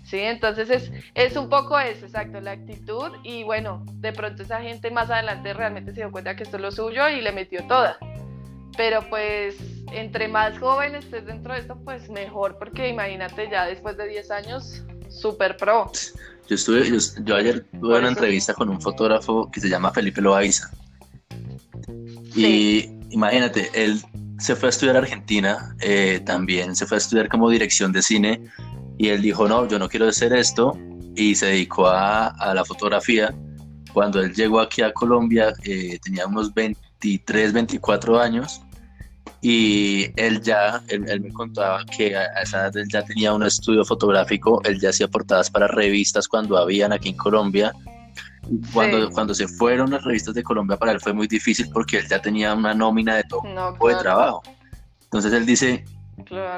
Sí, 0.05 0.19
entonces 0.19 0.69
es, 0.69 0.91
es 1.15 1.37
un 1.37 1.49
poco 1.49 1.79
eso, 1.79 2.07
exacto, 2.07 2.41
la 2.41 2.53
actitud 2.53 3.13
y 3.23 3.45
bueno, 3.45 3.85
de 3.95 4.13
pronto 4.13 4.43
esa 4.43 4.61
gente 4.61 4.91
más 4.91 5.11
adelante 5.11 5.55
realmente 5.55 5.93
se 5.93 6.01
dio 6.01 6.11
cuenta 6.11 6.35
que 6.35 6.43
esto 6.43 6.57
es 6.57 6.63
lo 6.63 6.73
suyo 6.73 7.09
y 7.09 7.21
le 7.21 7.33
metió 7.33 7.65
toda. 7.69 7.99
Pero 8.77 9.09
pues 9.09 9.57
entre 9.93 10.27
más 10.29 10.59
joven 10.59 10.97
estés 10.97 11.27
dentro 11.27 11.55
de 11.55 11.61
esto, 11.61 11.79
pues 11.85 12.11
mejor, 12.11 12.59
porque 12.59 12.89
imagínate 12.89 13.49
ya 13.49 13.67
después 13.67 13.97
de 13.97 14.09
10 14.09 14.31
años, 14.33 14.85
súper 15.21 15.57
pro. 15.57 15.91
Yo, 16.49 16.55
estuve, 16.55 16.99
yo, 17.25 17.37
ayer 17.37 17.65
tuve 17.81 17.99
una 17.99 18.09
entrevista 18.09 18.55
con 18.55 18.69
un 18.69 18.81
fotógrafo 18.81 19.51
que 19.51 19.61
se 19.61 19.69
llama 19.69 19.93
Felipe 19.93 20.21
Loaiza. 20.21 20.71
Y 22.35 22.91
imagínate, 23.11 23.71
él 23.75 24.01
se 24.39 24.57
fue 24.57 24.69
a 24.69 24.71
estudiar 24.71 24.97
a 24.97 25.01
Argentina, 25.01 25.77
eh, 25.81 26.21
también 26.25 26.75
se 26.75 26.87
fue 26.87 26.97
a 26.97 26.99
estudiar 26.99 27.29
como 27.29 27.49
dirección 27.49 27.93
de 27.93 28.03
cine 28.03 28.41
y 28.99 29.09
él 29.09 29.23
dijo, 29.23 29.47
no, 29.47 29.69
yo 29.69 29.79
no 29.79 29.89
quiero 29.89 30.09
hacer 30.09 30.33
esto 30.33 30.77
y 31.15 31.35
se 31.35 31.47
dedicó 31.47 31.87
a, 31.87 32.29
a 32.29 32.55
la 32.55 32.65
fotografía. 32.65 33.35
Cuando 33.93 34.21
él 34.21 34.35
llegó 34.35 34.61
aquí 34.61 34.83
a 34.83 34.93
Colombia 34.93 35.53
eh, 35.65 35.99
tenía 36.03 36.27
unos 36.27 36.53
23, 36.55 37.53
24 37.53 38.19
años 38.19 38.63
y 39.45 40.09
él 40.15 40.41
ya, 40.41 40.81
él, 40.87 41.21
me 41.21 41.33
contaba 41.33 41.85
que 41.85 42.17
a 42.17 42.27
esa 42.43 42.61
edad 42.61 42.77
él 42.77 42.87
ya 42.89 43.03
tenía 43.03 43.35
un 43.35 43.43
estudio 43.43 43.85
fotográfico, 43.85 44.63
él 44.65 44.81
ya 44.81 44.91
hacía 44.91 45.09
portadas 45.09 45.51
para 45.51 45.67
revistas 45.67 46.29
cuando 46.29 46.57
habían 46.57 46.93
aquí 46.93 47.09
en 47.09 47.17
Colombia. 47.17 47.73
Cuando, 48.73 49.11
cuando 49.11 49.35
se 49.35 49.47
fueron 49.49 49.91
las 49.91 50.05
revistas 50.05 50.35
de 50.35 50.43
Colombia 50.43 50.77
para 50.77 50.93
él 50.93 51.01
fue 51.01 51.13
muy 51.13 51.27
difícil 51.29 51.69
porque 51.73 51.99
él 51.99 52.09
ya 52.09 52.21
tenía 52.21 52.55
una 52.55 52.75
nómina 52.75 53.17
de 53.17 53.25
todo 53.25 53.43
tipo 53.73 53.89
de 53.89 53.97
trabajo. 53.97 54.43
Entonces 55.05 55.33
él 55.33 55.45
dice, 55.45 55.85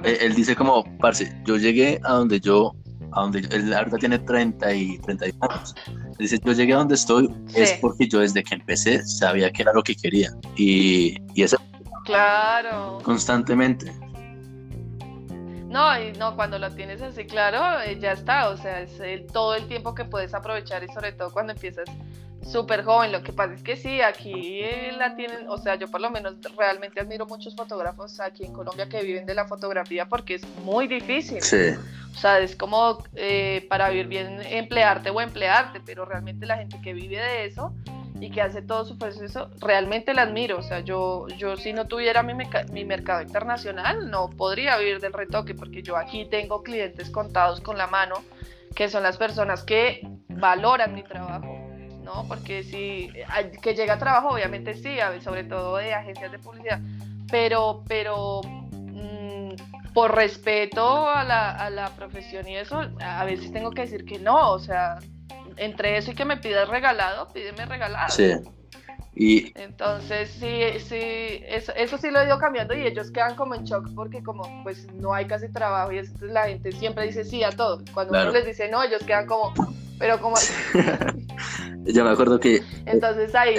él, 0.03 0.35
dice 0.35 0.55
como, 0.55 0.85
parce, 0.99 1.35
yo 1.47 1.57
llegué 1.57 2.01
a 2.05 2.15
donde 2.15 2.39
yo, 2.39 2.75
a 3.13 3.23
donde 3.23 3.47
él 3.51 3.73
ahorita 3.73 3.97
tiene 3.97 4.19
30 4.19 4.75
y 4.75 4.99
30 4.99 5.25
años. 5.25 5.75
Dice, 6.19 6.39
yo 6.45 6.53
llegué 6.53 6.75
a 6.75 6.79
donde 6.79 6.95
estoy 6.95 7.31
es 7.55 7.73
porque 7.81 8.09
yo 8.09 8.21
desde 8.21 8.43
que 8.43 8.57
empecé 8.57 9.05
sabía 9.07 9.51
que 9.51 9.63
era 9.63 9.73
lo 9.73 9.83
que 9.83 9.95
quería. 9.95 10.31
Y, 10.57 11.17
y 11.35 11.43
eso 11.43 11.57
Claro. 12.05 12.99
Constantemente. 13.03 13.93
No, 15.69 16.01
y 16.01 16.13
no, 16.13 16.37
cuando 16.37 16.59
lo 16.59 16.71
tienes 16.71 17.03
así 17.03 17.25
claro, 17.25 17.83
eh, 17.83 17.99
ya 17.99 18.13
está, 18.13 18.49
o 18.51 18.57
sea, 18.57 18.83
es 18.83 19.27
todo 19.33 19.57
el 19.57 19.67
tiempo 19.67 19.93
que 19.93 20.05
puedes 20.05 20.33
aprovechar 20.33 20.85
y 20.85 20.89
sobre 20.89 21.11
todo 21.11 21.33
cuando 21.33 21.53
empiezas 21.53 21.87
súper 22.45 22.85
joven. 22.85 23.11
Lo 23.11 23.23
que 23.23 23.33
pasa 23.33 23.55
es 23.55 23.63
que 23.63 23.77
sí, 23.77 24.01
aquí 24.01 24.63
la 24.97 25.17
tienen, 25.17 25.49
o 25.49 25.59
sea, 25.59 25.75
yo 25.75 25.91
por 25.91 26.01
lo 26.01 26.11
menos 26.11 26.35
realmente 26.57 27.01
admiro 27.01 27.27
muchos 27.27 27.57
fotógrafos 27.57 28.21
aquí 28.21 28.45
en 28.45 28.53
Colombia 28.53 28.89
que 28.89 29.03
viven 29.03 29.27
de 29.27 29.35
la 29.35 29.47
fotografía 29.47 30.07
porque 30.09 30.35
es 30.35 30.47
muy 30.65 30.87
difícil. 30.87 31.43
Sí. 31.43 31.71
O 32.15 32.19
sea, 32.19 32.39
es 32.39 32.55
como 32.55 33.03
eh, 33.15 33.67
para 33.69 33.89
vivir 33.89 34.07
bien 34.07 34.41
emplearte 34.43 35.11
o 35.11 35.21
emplearte, 35.21 35.81
pero 35.85 36.05
realmente 36.05 36.47
la 36.47 36.59
gente 36.59 36.81
que 36.81 36.93
vive 36.93 37.17
de 37.17 37.47
eso 37.47 37.75
y 38.21 38.31
que 38.31 38.43
hace 38.43 38.63
todo 38.63 38.85
su 38.85 38.97
proceso, 38.97 39.51
realmente 39.61 40.15
la 40.15 40.23
admiro. 40.23 40.59
O 40.59 40.63
sea, 40.63 40.81
yo, 40.81 41.27
yo 41.37 41.57
si 41.57 41.73
no 41.73 41.87
tuviera 41.87 42.23
mi, 42.23 42.35
mi 42.73 42.85
mercado 42.85 43.23
internacional, 43.23 44.11
no 44.11 44.31
podría 44.31 44.77
vivir 44.77 45.01
del 45.01 45.13
retoque, 45.13 45.55
porque 45.55 45.83
yo 45.83 45.97
aquí 45.97 46.27
tengo 46.27 46.63
clientes 46.63 47.11
contados 47.11 47.61
con 47.61 47.77
la 47.77 47.87
mano, 47.87 48.17
que 48.75 48.89
son 48.89 49.03
las 49.03 49.17
personas 49.17 49.65
que 49.65 50.07
valoran 50.29 50.95
mi 50.95 51.03
trabajo. 51.03 51.59
¿no? 52.05 52.27
Porque 52.29 52.63
si 52.63 53.11
que 53.63 53.75
llega 53.75 53.95
a 53.95 53.99
trabajo, 53.99 54.29
obviamente 54.29 54.75
sí, 54.75 54.97
sobre 55.23 55.45
todo 55.45 55.79
de 55.79 55.95
agencias 55.95 56.31
de 56.31 56.39
publicidad, 56.39 56.79
pero, 57.31 57.83
pero 57.89 58.43
mm, 58.45 59.93
por 59.95 60.15
respeto 60.15 61.09
a 61.09 61.25
la, 61.25 61.51
a 61.51 61.71
la 61.71 61.89
profesión 61.97 62.47
y 62.47 62.57
eso, 62.57 62.83
a 63.01 63.25
veces 63.25 63.51
tengo 63.53 63.71
que 63.71 63.83
decir 63.83 64.05
que 64.05 64.19
no, 64.19 64.51
o 64.51 64.59
sea, 64.59 64.99
entre 65.57 65.97
eso 65.97 66.11
y 66.11 66.15
que 66.15 66.25
me 66.25 66.37
pidas 66.37 66.69
regalado, 66.69 67.33
pídeme 67.33 67.67
regalado. 67.67 68.11
Sí. 68.11 68.33
Y... 69.17 69.53
Entonces, 69.57 70.29
sí, 70.31 70.81
sí, 70.81 71.43
eso, 71.47 71.73
eso, 71.77 71.99
sí 71.99 72.11
lo 72.11 72.21
he 72.21 72.27
ido 72.27 72.39
cambiando 72.39 72.75
y 72.75 72.85
ellos 72.85 73.13
quedan 73.13 73.37
como 73.37 73.55
en 73.55 73.65
shock 73.65 73.89
porque 73.95 74.23
como 74.25 74.65
pues 74.65 74.93
no 74.93 75.15
hay 75.15 75.27
casi 75.27 75.49
trabajo 75.53 75.93
y 75.93 75.99
entonces 75.99 76.31
la 76.33 76.49
gente 76.49 76.73
siempre 76.73 77.07
dice 77.07 77.25
sí 77.25 77.45
a 77.45 77.51
todo. 77.51 77.83
Cuando 77.93 78.21
uno 78.21 78.31
les 78.31 78.45
dice 78.45 78.69
no, 78.69 78.83
ellos 78.83 79.05
quedan 79.05 79.27
como, 79.27 79.55
pero 79.99 80.21
como... 80.21 80.37
Yo 81.87 82.03
me 82.03 82.11
acuerdo 82.11 82.41
que... 82.41 82.63
Entonces 82.87 83.35
ahí 83.35 83.57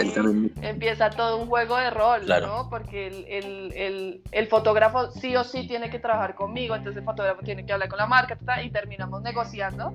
empieza 0.62 1.12
todo 1.12 1.38
un 1.38 1.48
juego 1.48 1.78
de 1.78 1.91
rol, 1.91 2.26
¿no? 2.28 2.70
Porque 2.70 3.07
el, 3.07 3.26
el, 3.28 3.74
el, 3.74 4.22
el, 4.32 4.48
fotógrafo 4.48 5.12
sí 5.12 5.36
o 5.36 5.44
sí 5.44 5.68
tiene 5.68 5.91
que 5.91 5.99
trabajar 5.99 6.34
conmigo, 6.34 6.76
entonces 6.76 6.99
el 6.99 7.06
fotógrafo 7.06 7.41
tiene 7.44 7.66
que 7.66 7.74
hablar 7.74 7.88
con 7.88 7.99
la 7.99 8.07
marca 8.07 8.38
y 8.64 8.72
terminamos 8.72 9.22
negociando. 9.22 9.94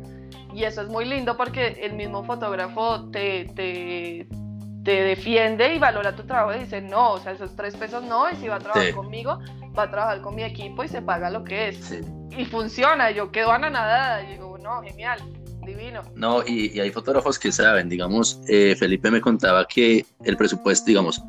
Y 0.54 0.64
eso 0.64 0.82
es 0.82 0.88
muy 0.88 1.04
lindo 1.06 1.36
porque 1.36 1.78
el 1.82 1.94
mismo 1.94 2.22
fotógrafo 2.24 3.10
te, 3.10 3.46
te, 3.56 4.28
te 4.84 5.02
defiende 5.02 5.74
y 5.74 5.78
valora 5.78 6.14
tu 6.14 6.24
trabajo 6.24 6.56
y 6.56 6.60
dice, 6.60 6.80
no, 6.80 7.12
o 7.12 7.18
sea, 7.18 7.32
esos 7.32 7.54
tres 7.56 7.76
pesos 7.76 8.02
no, 8.04 8.30
y 8.30 8.36
si 8.36 8.48
va 8.48 8.56
a 8.56 8.60
trabajar 8.60 8.94
conmigo, 8.94 9.40
va 9.76 9.84
a 9.84 9.90
trabajar 9.90 10.20
con 10.20 10.34
mi 10.34 10.44
equipo 10.44 10.84
y 10.84 10.88
se 10.88 11.02
paga 11.02 11.30
lo 11.30 11.44
que 11.44 11.68
es. 11.68 12.00
Y 12.30 12.44
funciona, 12.44 13.10
yo 13.10 13.32
quedo 13.32 13.50
anonadada, 13.50 14.22
y 14.22 14.32
digo, 14.32 14.56
no, 14.58 14.82
genial. 14.82 15.20
Divino. 15.74 16.02
No, 16.14 16.42
y, 16.46 16.78
hay 16.78 16.90
fotógrafos 16.90 17.38
que 17.38 17.52
saben, 17.52 17.88
digamos, 17.88 18.40
eh, 18.48 18.76
Felipe 18.78 19.10
me 19.10 19.20
contaba 19.20 19.66
que 19.66 20.04
el 20.24 20.36
presupuesto, 20.36 20.86
digamos, 20.86 21.22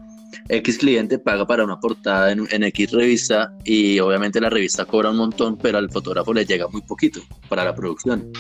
X 0.50 0.78
cliente 0.78 1.20
paga 1.20 1.46
para 1.46 1.64
una 1.64 1.80
portada 1.80 2.32
en, 2.32 2.48
en, 2.52 2.64
X 2.64 2.92
revista 2.92 3.54
y 3.64 4.00
obviamente 4.00 4.40
la 4.40 4.50
revista 4.50 4.86
cobra 4.86 5.12
un 5.12 5.18
montón, 5.18 5.58
pero 5.58 5.78
al 5.78 5.90
fotógrafo 5.90 6.34
le 6.34 6.46
llega 6.46 6.68
muy 6.68 6.82
poquito 6.82 7.22
para 7.50 7.64
la 7.64 7.76
producción. 7.76 8.32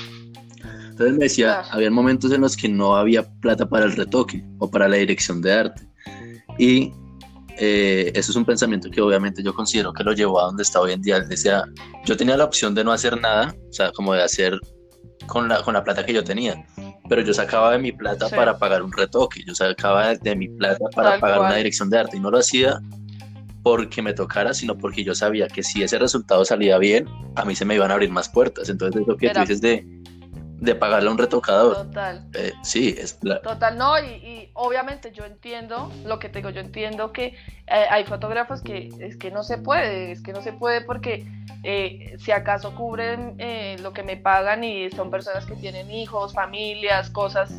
Entonces 0.90 1.18
me 1.18 1.24
decía, 1.26 1.62
había 1.72 1.90
momentos 1.90 2.32
en 2.32 2.42
los 2.42 2.56
que 2.56 2.70
no 2.70 2.96
había 2.96 3.24
plata 3.42 3.68
para 3.68 3.86
el 3.86 3.94
retoque 3.94 4.44
o 4.60 4.70
para 4.70 4.88
la 4.88 4.98
dirección 4.98 5.42
de 5.42 5.54
arte. 5.54 5.88
Y 6.60 6.94
eh, 7.58 8.12
eso 8.14 8.32
es 8.32 8.36
un 8.36 8.46
pensamiento 8.46 8.90
que 8.90 9.02
obviamente 9.02 9.42
yo 9.42 9.54
considero 9.54 9.94
que 9.94 10.04
lo 10.04 10.14
llevó 10.14 10.40
a 10.40 10.46
donde 10.46 10.64
está 10.64 10.82
hoy 10.82 10.94
en 10.94 11.02
día. 11.02 11.18
Él 11.18 11.28
decía, 11.28 11.64
yo 12.06 12.18
tenía 12.18 12.38
la 12.38 12.46
opción 12.46 12.76
de 12.76 12.84
no 12.84 12.92
hacer 12.92 13.20
nada, 13.20 13.56
o 13.70 13.74
sea, 13.74 13.92
como 13.92 14.14
de 14.14 14.24
hacer 14.24 14.60
con 15.28 15.48
la, 15.48 15.62
con 15.62 15.74
la 15.74 15.84
plata 15.84 16.06
que 16.06 16.14
yo 16.14 16.24
tenía, 16.24 16.66
pero 17.10 17.22
yo 17.22 17.34
sacaba 17.34 17.72
de 17.72 17.80
mi 17.80 17.92
plata 17.92 18.30
para 18.30 18.58
pagar 18.58 18.84
un 18.84 18.92
retoque, 18.92 19.44
yo 19.46 19.54
sacaba 19.54 20.16
de, 20.16 20.36
mi 20.36 20.48
plata 20.48 20.86
para 20.96 21.20
pagar 21.20 21.40
una 21.40 21.56
dirección 21.56 21.90
de 21.90 22.00
arte. 22.00 22.18
Y 22.18 22.20
no 22.20 22.32
lo 22.32 22.40
hacía 22.40 22.80
porque 23.64 24.02
me 24.02 24.14
tocara, 24.14 24.54
sino 24.54 24.78
porque 24.78 25.04
yo 25.04 25.14
sabía 25.14 25.48
que 25.48 25.64
si 25.64 25.84
ese 25.84 26.00
resultado 26.00 26.46
salía 26.46 26.78
bien, 26.78 27.08
a 27.36 27.46
mí 27.46 27.56
se 27.56 27.66
me 27.66 27.76
iban 27.76 27.92
a 27.92 27.96
abrir 27.96 28.10
más 28.10 28.30
puertas. 28.30 28.70
Entonces, 28.70 29.04
lo 29.06 29.18
que 29.18 29.30
tú 29.30 29.40
dices 29.42 29.62
de 29.62 29.86
de 30.62 30.76
pagarle 30.76 31.10
a 31.10 31.12
un 31.12 31.18
retocador. 31.18 31.76
Total. 31.76 32.24
Eh, 32.36 32.54
sí, 32.62 32.96
es 32.98 33.20
Total, 33.20 33.78
no, 33.78 34.00
y, 34.00 34.50
obviamente 34.54 35.12
yo 35.12 35.26
entiendo 35.26 35.92
lo 36.06 36.20
que 36.20 36.30
te 36.30 36.40
digo, 36.40 36.52
yo 36.52 36.62
entiendo 36.62 37.12
que 37.12 37.36
eh, 37.66 37.86
hay 37.90 38.06
fotógrafos 38.06 38.62
que 38.62 38.90
es 39.00 39.18
que 39.18 39.32
no 39.32 39.44
se 39.44 39.58
puede, 39.58 40.12
es 40.12 40.22
que 40.22 40.34
no 40.34 40.42
se 40.44 40.54
puede 40.54 40.82
porque 40.82 41.26
eh, 41.64 42.16
si 42.20 42.32
acaso 42.32 42.76
cubren 42.76 43.38
lo 43.82 43.92
que 43.92 44.04
me 44.04 44.18
pagan 44.18 44.64
y 44.64 44.92
son 44.92 45.10
personas 45.10 45.46
que 45.48 45.56
tienen 45.56 45.90
hijos, 45.90 46.34
familias, 46.34 47.10
cosas 47.10 47.50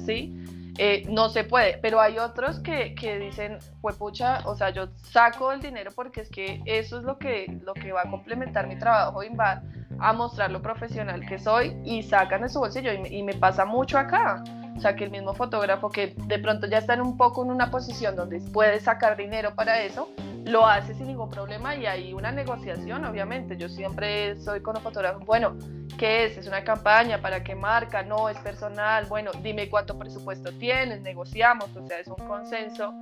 así, 0.78 1.04
no 1.08 1.28
se 1.28 1.44
puede. 1.44 1.78
Pero 1.78 2.00
hay 2.00 2.18
otros 2.18 2.60
que, 2.60 2.94
que 2.94 3.18
dicen, 3.18 3.58
pucha, 3.94 4.40
o 4.46 4.54
sea, 4.54 4.70
yo 4.70 4.88
saco 4.96 5.52
el 5.52 5.60
dinero 5.60 5.90
porque 5.94 6.22
es 6.22 6.30
que 6.30 6.62
eso 6.66 6.98
es 6.98 7.04
lo 7.04 7.18
que, 7.18 7.46
lo 7.62 7.74
que 7.74 7.92
va 7.92 8.02
a 8.02 8.10
complementar 8.10 8.66
mi 8.66 8.78
trabajo 8.78 9.22
y 9.22 9.28
va 9.34 9.62
a 9.98 10.12
mostrar 10.12 10.50
lo 10.50 10.62
profesional 10.62 11.24
que 11.26 11.38
soy 11.38 11.76
y 11.84 12.02
sacan 12.02 12.42
de 12.42 12.48
su 12.48 12.58
bolsillo 12.58 12.92
y 12.92 13.22
me, 13.22 13.34
pasa 13.34 13.64
mucho 13.64 13.98
acá. 13.98 14.42
O 14.76 14.80
sea, 14.80 14.96
que 14.96 15.04
el 15.04 15.10
mismo 15.10 15.34
fotógrafo 15.34 15.90
que 15.90 16.14
de 16.26 16.38
pronto 16.38 16.66
ya 16.66 16.78
está 16.78 16.94
en 16.94 17.02
un 17.02 17.16
poco 17.16 17.44
en 17.44 17.50
una 17.50 17.70
posición 17.70 18.16
donde 18.16 18.40
puede 18.52 18.80
sacar 18.80 19.16
dinero 19.16 19.54
para 19.54 19.82
eso, 19.82 20.08
lo 20.44 20.66
hace 20.66 20.94
sin 20.94 21.06
ningún 21.06 21.30
problema 21.30 21.76
y 21.76 21.86
hay 21.86 22.12
una 22.12 22.32
negociación, 22.32 23.04
obviamente. 23.04 23.56
Yo 23.56 23.68
siempre 23.68 24.40
soy 24.40 24.60
con 24.60 24.74
los 24.74 24.82
fotógrafos, 24.82 25.24
bueno, 25.24 25.56
¿qué 25.98 26.24
es? 26.24 26.36
¿Es 26.36 26.46
una 26.46 26.64
campaña? 26.64 27.20
¿Para 27.20 27.44
qué 27.44 27.54
marca? 27.54 28.02
No, 28.02 28.28
es 28.28 28.38
personal. 28.38 29.06
Bueno, 29.06 29.30
dime 29.42 29.68
cuánto 29.68 29.98
presupuesto 29.98 30.50
tienes, 30.58 31.00
negociamos, 31.02 31.74
o 31.76 31.86
sea, 31.86 32.00
es 32.00 32.08
un 32.08 32.26
consenso, 32.26 32.94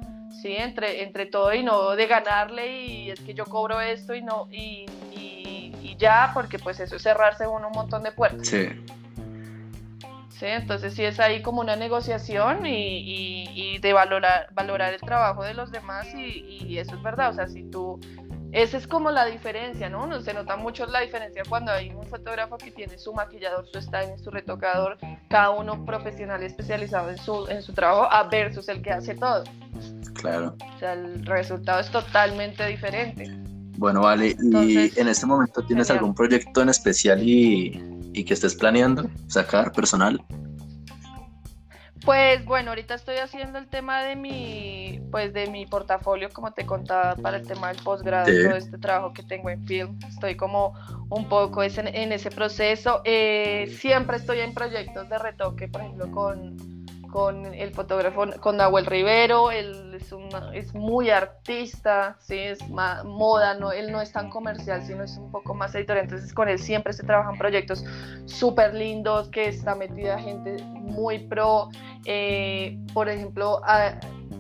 ¿sí? 0.43 0.55
Entre, 0.57 1.03
entre 1.03 1.27
todo 1.27 1.55
y 1.55 1.63
no 1.63 1.97
de 1.97 2.07
ganarle 2.07 2.77
y 2.77 3.11
es 3.11 3.21
que 3.21 3.33
yo 3.33 3.47
cobro 3.47 3.81
esto 3.81 4.15
y 4.15 4.23
no, 4.23 4.49
y 4.51 4.87
ya, 6.01 6.31
porque 6.35 6.59
pues 6.59 6.81
eso 6.81 6.97
es 6.97 7.03
cerrarse 7.03 7.47
uno 7.47 7.69
un 7.69 7.75
montón 7.75 8.03
de 8.03 8.11
puertas. 8.11 8.49
Sí. 8.49 8.69
Sí, 10.41 10.47
entonces 10.47 10.95
sí 10.95 11.05
es 11.05 11.21
ahí 11.21 11.43
como 11.43 11.61
una 11.61 11.77
negociación 11.77 12.65
y, 12.65 13.77
de 13.79 13.93
valorar, 13.93 14.49
valorar 14.55 14.95
el 14.95 15.01
trabajo 15.01 15.45
de 15.45 15.53
los 15.53 15.71
demás 15.71 16.07
y, 16.15 16.79
eso 16.79 16.95
es 16.97 17.03
verdad, 17.03 17.29
o 17.29 17.35
sea, 17.35 17.47
si 17.47 17.65
tú, 17.65 18.01
esa 18.51 18.79
es 18.79 18.87
como 18.87 19.11
la 19.11 19.27
diferencia, 19.27 19.91
¿no? 19.91 20.19
Se 20.23 20.33
nota 20.33 20.57
mucho 20.57 20.87
la 20.87 21.01
diferencia 21.01 21.43
cuando 21.47 21.73
hay 21.73 21.91
un 21.91 22.07
fotógrafo 22.07 22.57
que 22.57 22.71
tiene 22.71 22.97
su 22.97 23.13
maquillador, 23.13 23.67
su 23.67 23.83
styling, 23.83 24.19
su 24.19 24.31
retocador, 24.31 24.97
cada 25.29 25.51
uno 25.51 25.85
profesional 25.85 26.43
especializado 26.43 27.11
en 27.11 27.19
su, 27.19 27.47
en 27.49 27.61
su 27.61 27.75
trabajo, 27.75 28.11
a 28.11 28.23
versus 28.23 28.67
el 28.71 28.81
que 28.81 28.93
hace 28.93 29.17
todo. 29.17 29.45
Claro. 30.15 30.57
O 30.75 30.79
sea, 30.79 30.95
el 30.95 31.27
resultado 31.27 31.81
es 31.81 31.91
totalmente 31.91 32.67
diferente. 32.67 33.31
Bueno, 33.77 34.01
vale. 34.01 34.35
¿Y 34.41 34.99
en 34.99 35.09
este 35.09 35.27
momento 35.27 35.63
tienes 35.67 35.91
algún 35.91 36.15
proyecto 36.15 36.63
en 36.63 36.71
especial 36.71 37.23
y, 37.23 38.00
y 38.13 38.25
que 38.25 38.35
estés 38.35 38.55
planeando 38.55 39.09
sacar 39.29 39.73
personal? 39.73 40.23
Pues 42.05 42.43
bueno, 42.47 42.71
ahorita 42.71 42.95
estoy 42.95 43.17
haciendo 43.17 43.59
el 43.59 43.69
tema 43.69 44.03
de 44.03 44.17
mi, 44.17 45.01
pues 45.11 45.35
de 45.35 45.49
mi 45.51 45.67
portafolio, 45.67 46.31
como 46.33 46.53
te 46.53 46.65
contaba, 46.65 47.15
para 47.17 47.37
el 47.37 47.47
tema 47.47 47.69
del 47.69 47.83
posgrado, 47.83 48.27
todo 48.27 48.57
este 48.57 48.79
trabajo 48.79 49.13
que 49.13 49.23
tengo 49.23 49.51
en 49.51 49.67
film. 49.67 49.99
Estoy 50.09 50.35
como 50.35 50.73
un 51.11 51.29
poco 51.29 51.63
en, 51.63 51.89
en 51.89 52.13
ese 52.13 52.31
proceso. 52.31 53.03
Eh, 53.05 53.77
siempre 53.79 54.17
estoy 54.17 54.41
en 54.41 54.55
proyectos 54.55 55.11
de 55.11 55.19
retoque, 55.19 55.69
por 55.69 55.83
ejemplo, 55.83 56.11
con 56.11 56.80
con 57.11 57.47
el 57.55 57.73
fotógrafo, 57.73 58.25
con 58.41 58.57
Nahuel 58.57 58.87
Rivero, 58.87 59.51
él 59.51 59.95
es, 59.95 60.15
es 60.55 60.75
muy 60.75 61.11
artista, 61.11 62.17
¿sí? 62.21 62.39
es 62.39 62.59
moda, 62.69 63.55
no, 63.55 63.73
él 63.73 63.91
no 63.93 64.01
es 64.01 64.13
tan 64.13 64.31
comercial, 64.31 64.83
sino 64.85 65.05
es 65.05 65.17
un 65.17 65.31
poco 65.31 65.55
más 65.55 65.75
editorial, 65.75 66.05
entonces 66.05 66.33
con 66.33 66.49
él 66.49 66.59
siempre 66.59 66.93
se 66.93 67.03
trabajan 67.03 67.37
proyectos 67.39 67.85
súper 68.27 68.75
lindos, 68.75 69.29
que 69.29 69.49
está 69.49 69.75
metida 69.75 70.19
gente 70.19 70.63
muy 70.63 71.19
pro, 71.19 71.69
eh, 72.05 72.79
por 72.95 73.09
ejemplo, 73.09 73.61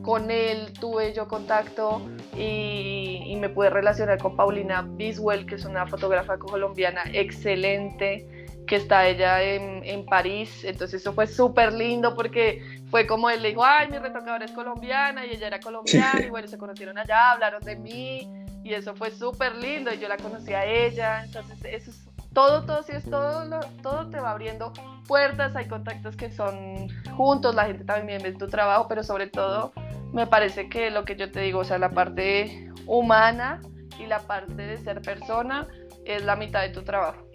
con 0.02 0.30
él 0.30 0.72
tuve 0.80 1.12
yo 1.12 1.28
contacto 1.28 2.00
y, 2.36 3.22
y, 3.26 3.36
me 3.36 3.48
pude 3.48 3.70
relacionar 3.70 4.18
con 4.18 4.36
Paulina 4.36 4.82
Biswell, 4.82 5.44
que 5.44 5.56
es 5.56 5.64
una 5.64 5.86
fotógrafa 5.86 6.38
colombiana 6.38 7.02
excelente, 7.12 8.39
que 8.66 8.76
está 8.76 9.06
ella 9.06 9.42
en, 9.42 9.82
en 9.84 10.04
París. 10.06 10.64
Entonces 10.64 11.00
eso 11.00 11.12
fue 11.12 11.26
súper 11.26 11.72
lindo 11.72 12.14
porque 12.14 12.80
fue 12.90 13.06
como 13.06 13.30
él 13.30 13.42
le 13.42 13.48
dijo, 13.48 13.64
ay, 13.64 13.88
mi 13.88 13.98
retocadora 13.98 14.44
es 14.44 14.52
colombiana 14.52 15.26
y 15.26 15.30
ella 15.30 15.48
era 15.48 15.60
colombiana 15.60 16.20
y 16.24 16.30
bueno, 16.30 16.48
se 16.48 16.58
conocieron 16.58 16.98
allá, 16.98 17.32
hablaron 17.32 17.62
de 17.62 17.76
mí 17.76 18.28
y 18.62 18.74
eso 18.74 18.94
fue 18.94 19.10
súper 19.10 19.56
lindo 19.56 19.92
y 19.92 19.98
yo 19.98 20.08
la 20.08 20.16
conocí 20.16 20.52
a 20.52 20.64
ella. 20.64 21.24
Entonces 21.24 21.58
eso 21.64 21.90
es 21.90 22.10
todo, 22.32 22.64
todo, 22.64 22.82
sí 22.82 22.92
es 22.92 23.04
todo, 23.04 23.60
todo 23.82 24.08
te 24.08 24.20
va 24.20 24.30
abriendo 24.30 24.72
puertas, 25.06 25.56
hay 25.56 25.66
contactos 25.66 26.16
que 26.16 26.30
son 26.30 26.88
juntos, 27.16 27.54
la 27.54 27.66
gente 27.66 27.84
también 27.84 28.22
ve 28.22 28.32
tu 28.32 28.46
trabajo, 28.46 28.86
pero 28.88 29.02
sobre 29.02 29.26
todo 29.26 29.72
me 30.12 30.26
parece 30.26 30.68
que 30.68 30.90
lo 30.90 31.04
que 31.04 31.16
yo 31.16 31.30
te 31.30 31.40
digo, 31.40 31.60
o 31.60 31.64
sea, 31.64 31.78
la 31.78 31.90
parte 31.90 32.70
humana 32.86 33.60
y 33.98 34.06
la 34.06 34.20
parte 34.20 34.54
de 34.54 34.78
ser 34.78 35.02
persona 35.02 35.66
es 36.04 36.24
la 36.24 36.36
mitad 36.36 36.62
de 36.62 36.70
tu 36.70 36.82
trabajo. 36.82 37.26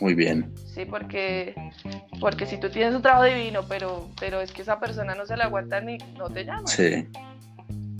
Muy 0.00 0.14
bien. 0.14 0.52
Sí, 0.74 0.84
porque, 0.84 1.54
porque 2.20 2.46
si 2.46 2.58
tú 2.58 2.70
tienes 2.70 2.94
un 2.94 3.02
trabajo 3.02 3.24
divino, 3.24 3.62
pero, 3.68 4.08
pero 4.18 4.40
es 4.40 4.50
que 4.52 4.62
esa 4.62 4.80
persona 4.80 5.14
no 5.14 5.26
se 5.26 5.36
la 5.36 5.44
aguanta 5.44 5.80
ni 5.80 5.98
no 6.16 6.30
te 6.30 6.44
llama. 6.44 6.66
Sí. 6.66 7.06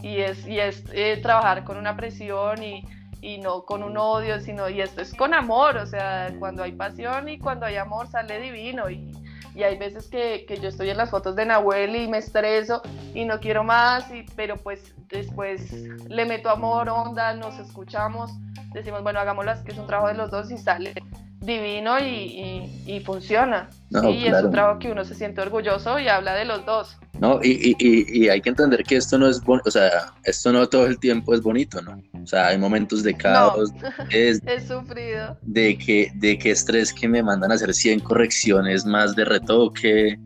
Y 0.02 0.18
es, 0.18 0.46
y 0.46 0.58
es 0.58 0.82
eh, 0.92 1.18
trabajar 1.22 1.64
con 1.64 1.76
una 1.76 1.96
presión 1.96 2.62
y, 2.62 2.82
y 3.20 3.38
no 3.38 3.64
con 3.64 3.82
un 3.82 3.98
odio, 3.98 4.40
sino, 4.40 4.68
y 4.70 4.80
esto 4.80 5.02
es 5.02 5.14
con 5.14 5.34
amor, 5.34 5.76
o 5.76 5.86
sea, 5.86 6.34
cuando 6.38 6.62
hay 6.62 6.72
pasión 6.72 7.28
y 7.28 7.38
cuando 7.38 7.66
hay 7.66 7.76
amor 7.76 8.08
sale 8.08 8.40
divino 8.40 8.88
y, 8.88 9.12
y 9.60 9.64
hay 9.64 9.76
veces 9.76 10.08
que, 10.08 10.46
que, 10.48 10.56
yo 10.58 10.68
estoy 10.70 10.88
en 10.88 10.96
las 10.96 11.10
fotos 11.10 11.36
de 11.36 11.44
Nahuel 11.44 11.94
y 11.94 12.08
me 12.08 12.18
estreso 12.18 12.80
y 13.14 13.26
no 13.26 13.40
quiero 13.40 13.62
más, 13.62 14.10
y, 14.10 14.24
pero 14.34 14.56
pues 14.56 14.94
después 15.08 15.70
le 16.08 16.24
meto 16.24 16.48
amor, 16.48 16.88
onda, 16.88 17.34
nos 17.34 17.58
escuchamos, 17.58 18.32
decimos, 18.72 19.02
bueno, 19.02 19.20
hagámoslo, 19.20 19.52
que 19.64 19.72
es 19.72 19.78
un 19.78 19.86
trabajo 19.86 20.08
de 20.08 20.14
los 20.14 20.30
dos 20.30 20.50
y 20.50 20.56
sale 20.56 20.94
divino 21.40 21.98
y, 21.98 22.82
y, 22.86 23.00
funciona. 23.00 23.68
y 23.90 24.26
es 24.26 24.42
un 24.42 24.50
trabajo 24.50 24.78
que 24.78 24.90
uno 24.90 25.04
se 25.04 25.14
siente 25.14 25.40
orgulloso 25.40 25.98
y 25.98 26.08
habla 26.08 26.34
de 26.34 26.44
los 26.46 26.64
dos. 26.64 26.98
No, 27.20 27.38
y, 27.42 27.76
y, 27.78 28.28
hay 28.30 28.40
que 28.40 28.48
entender 28.48 28.82
que 28.82 28.96
esto 28.96 29.18
no 29.18 29.28
es, 29.28 29.42
o 29.46 29.70
sea, 29.70 30.14
esto 30.24 30.52
no 30.54 30.66
todo 30.66 30.86
el 30.86 30.98
tiempo 30.98 31.34
es 31.34 31.42
bonito, 31.42 31.82
¿no? 31.82 32.02
O 32.22 32.26
sea, 32.26 32.46
hay 32.46 32.56
momentos 32.56 33.02
de 33.02 33.14
caos. 33.14 33.70
Es, 34.10 34.40
sufrido. 34.66 35.36
De 35.42 35.76
que, 35.76 36.10
de 36.14 36.38
que 36.38 36.52
estrés 36.52 36.94
que 36.94 37.06
me 37.06 37.22
mandan 37.22 37.52
a 37.52 37.56
hacer 37.56 37.74
100 37.74 38.00
correcciones 38.00 38.86
más 38.86 39.14
de 39.14 39.26
retoque, 39.26 40.18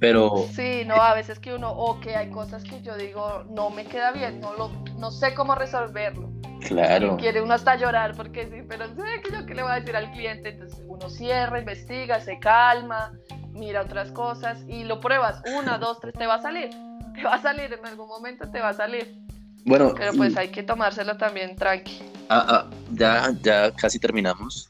pero... 0.00 0.48
Sí, 0.52 0.82
no, 0.86 0.96
a 0.96 1.14
veces 1.14 1.38
que 1.38 1.54
uno, 1.54 1.70
o 1.70 2.00
que 2.00 2.16
hay 2.16 2.30
cosas 2.30 2.64
que 2.64 2.82
yo 2.82 2.96
digo, 2.96 3.44
no 3.50 3.70
me 3.70 3.84
queda 3.84 4.10
bien, 4.10 4.40
no, 4.40 4.52
lo, 4.54 4.70
no 4.98 5.12
sé 5.12 5.34
cómo 5.34 5.54
resolverlo. 5.54 6.32
Claro. 6.66 7.16
quiere 7.16 7.42
uno 7.42 7.54
hasta 7.54 7.76
llorar 7.76 8.14
porque 8.16 8.44
sí, 8.44 8.66
pero 8.68 8.86
sé 8.88 9.22
que 9.24 9.32
yo 9.32 9.46
qué 9.46 9.54
le 9.54 9.62
voy 9.62 9.72
a 9.72 9.74
decir 9.76 9.96
al 9.96 10.10
cliente. 10.12 10.50
Entonces 10.50 10.82
uno 10.86 11.08
cierra, 11.08 11.58
investiga, 11.58 12.20
se 12.20 12.38
calma, 12.38 13.12
mira 13.52 13.82
otras 13.82 14.10
cosas 14.12 14.62
y 14.68 14.84
lo 14.84 15.00
pruebas. 15.00 15.42
Una, 15.58 15.78
dos, 15.78 16.00
tres, 16.00 16.14
te 16.14 16.26
va 16.26 16.34
a 16.34 16.42
salir. 16.42 16.70
Te 17.14 17.24
va 17.24 17.34
a 17.34 17.42
salir, 17.42 17.72
en 17.72 17.84
algún 17.86 18.08
momento 18.08 18.50
te 18.50 18.60
va 18.60 18.70
a 18.70 18.74
salir. 18.74 19.16
Bueno. 19.64 19.92
Pero 19.96 20.12
pues 20.14 20.36
hay 20.36 20.48
que 20.48 20.62
tomárselo 20.62 21.16
también 21.16 21.56
tranqui. 21.56 22.00
Ah, 22.28 22.46
ah, 22.48 22.70
ya, 22.92 23.32
ya 23.42 23.72
casi 23.72 23.98
terminamos. 23.98 24.68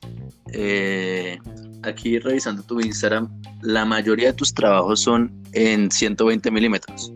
Eh, 0.52 1.38
aquí 1.82 2.18
revisando 2.18 2.62
tu 2.62 2.80
Instagram, 2.80 3.28
la 3.62 3.84
mayoría 3.84 4.28
de 4.28 4.32
tus 4.32 4.52
trabajos 4.52 5.00
son 5.00 5.32
en 5.52 5.90
120 5.90 6.50
milímetros, 6.50 7.12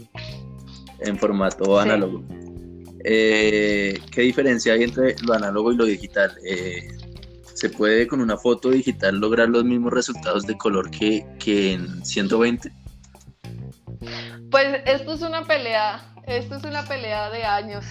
en 1.00 1.18
formato 1.18 1.78
análogo. 1.78 2.22
Eh, 3.04 4.00
¿Qué 4.10 4.22
diferencia 4.22 4.72
hay 4.72 4.82
entre 4.82 5.14
lo 5.22 5.34
análogo 5.34 5.72
y 5.72 5.76
lo 5.76 5.84
digital? 5.84 6.32
Eh, 6.44 6.88
¿Se 7.54 7.68
puede 7.68 8.06
con 8.06 8.20
una 8.20 8.36
foto 8.36 8.70
digital 8.70 9.18
lograr 9.18 9.48
los 9.48 9.64
mismos 9.64 9.92
resultados 9.92 10.46
de 10.46 10.56
color 10.56 10.90
que, 10.90 11.24
en 11.44 12.04
120? 12.04 12.72
Pues 14.50 14.80
esto 14.86 15.12
es 15.12 15.22
una 15.22 15.44
pelea, 15.44 16.14
esto 16.26 16.56
es 16.56 16.64
una 16.64 16.84
pelea 16.84 17.30
de 17.30 17.44
años 17.44 17.84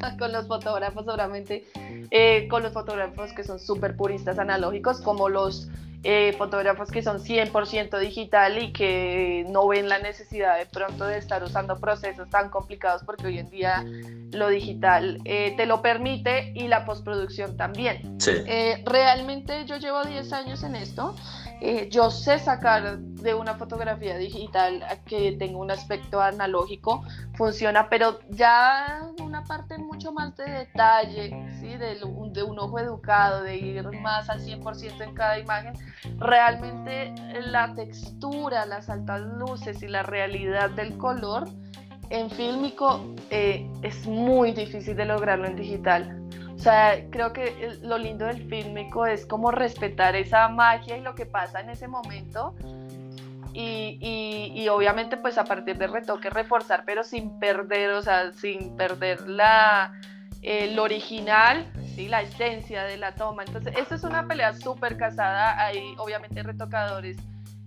con 0.18 0.32
los 0.32 0.46
fotógrafos, 0.46 1.04
seguramente, 1.04 1.66
eh, 2.10 2.48
con 2.48 2.62
los 2.62 2.72
fotógrafos 2.72 3.32
que 3.32 3.44
son 3.44 3.58
súper 3.58 3.96
puristas 3.96 4.38
analógicos, 4.38 5.00
como 5.00 5.28
los 5.28 5.68
eh, 6.02 6.34
fotógrafos 6.38 6.90
que 6.90 7.02
son 7.02 7.18
100% 7.18 7.98
digital 7.98 8.56
y 8.62 8.72
que 8.72 9.44
no 9.50 9.68
ven 9.68 9.86
la 9.86 9.98
necesidad 9.98 10.56
de 10.56 10.64
pronto 10.64 11.04
de 11.04 11.18
estar 11.18 11.44
usando 11.44 11.78
procesos 11.78 12.30
tan 12.30 12.48
complicados 12.48 13.02
porque 13.04 13.26
hoy 13.26 13.38
en 13.38 13.50
día 13.50 13.84
lo 14.32 14.48
digital 14.48 15.20
eh, 15.26 15.52
te 15.58 15.66
lo 15.66 15.82
permite 15.82 16.52
y 16.54 16.68
la 16.68 16.86
postproducción 16.86 17.54
también. 17.58 18.16
Eh, 18.26 18.82
realmente 18.86 19.66
yo 19.66 19.76
llevo 19.76 20.02
10 20.02 20.32
años 20.32 20.62
en 20.62 20.76
esto. 20.76 21.14
Yo 21.90 22.10
sé 22.10 22.38
sacar 22.38 22.98
de 22.98 23.34
una 23.34 23.54
fotografía 23.54 24.16
digital 24.16 24.82
que 25.04 25.32
tenga 25.32 25.58
un 25.58 25.70
aspecto 25.70 26.20
analógico, 26.20 27.02
funciona, 27.34 27.88
pero 27.88 28.18
ya 28.30 29.02
una 29.22 29.44
parte 29.44 29.76
mucho 29.78 30.12
más 30.12 30.36
de 30.36 30.50
detalle, 30.50 31.46
¿sí? 31.60 31.76
de, 31.76 31.96
de 32.32 32.42
un 32.42 32.58
ojo 32.58 32.78
educado, 32.78 33.42
de 33.42 33.56
ir 33.56 34.00
más 34.00 34.30
al 34.30 34.40
100% 34.40 35.02
en 35.02 35.14
cada 35.14 35.38
imagen, 35.38 35.74
realmente 36.18 37.14
la 37.40 37.74
textura, 37.74 38.64
las 38.64 38.88
altas 38.88 39.20
luces 39.20 39.82
y 39.82 39.88
la 39.88 40.02
realidad 40.02 40.70
del 40.70 40.96
color 40.96 41.48
en 42.10 42.30
fílmico 42.30 43.14
eh, 43.30 43.68
es 43.82 44.06
muy 44.06 44.52
difícil 44.52 44.96
de 44.96 45.04
lograrlo 45.04 45.46
en 45.46 45.56
digital. 45.56 46.16
O 46.60 46.62
sea, 46.62 47.08
creo 47.10 47.32
que 47.32 47.78
lo 47.80 47.96
lindo 47.96 48.26
del 48.26 48.46
fílmico 48.46 49.06
es 49.06 49.24
como 49.24 49.50
respetar 49.50 50.14
esa 50.14 50.46
magia 50.48 50.98
y 50.98 51.00
lo 51.00 51.14
que 51.14 51.24
pasa 51.24 51.60
en 51.60 51.70
ese 51.70 51.88
momento. 51.88 52.54
Y, 53.54 53.98
y, 54.54 54.68
obviamente 54.68 55.16
pues 55.16 55.38
a 55.38 55.44
partir 55.44 55.76
del 55.76 55.90
retoque 55.90 56.30
reforzar, 56.30 56.84
pero 56.86 57.02
sin 57.02 57.40
perder, 57.40 57.90
o 57.92 58.02
sea, 58.02 58.32
sin 58.32 58.76
perder 58.76 59.28
la, 59.28 59.92
el 60.42 60.78
original 60.78 61.66
la 62.08 62.22
esencia 62.22 62.84
de 62.84 62.96
la 62.96 63.14
toma. 63.14 63.44
Entonces, 63.44 63.74
esto 63.76 63.94
es 63.94 64.04
una 64.04 64.26
pelea 64.26 64.54
súper 64.54 64.96
casada. 64.96 65.58
Hay 65.64 65.94
obviamente 65.98 66.42
retocadores 66.42 67.16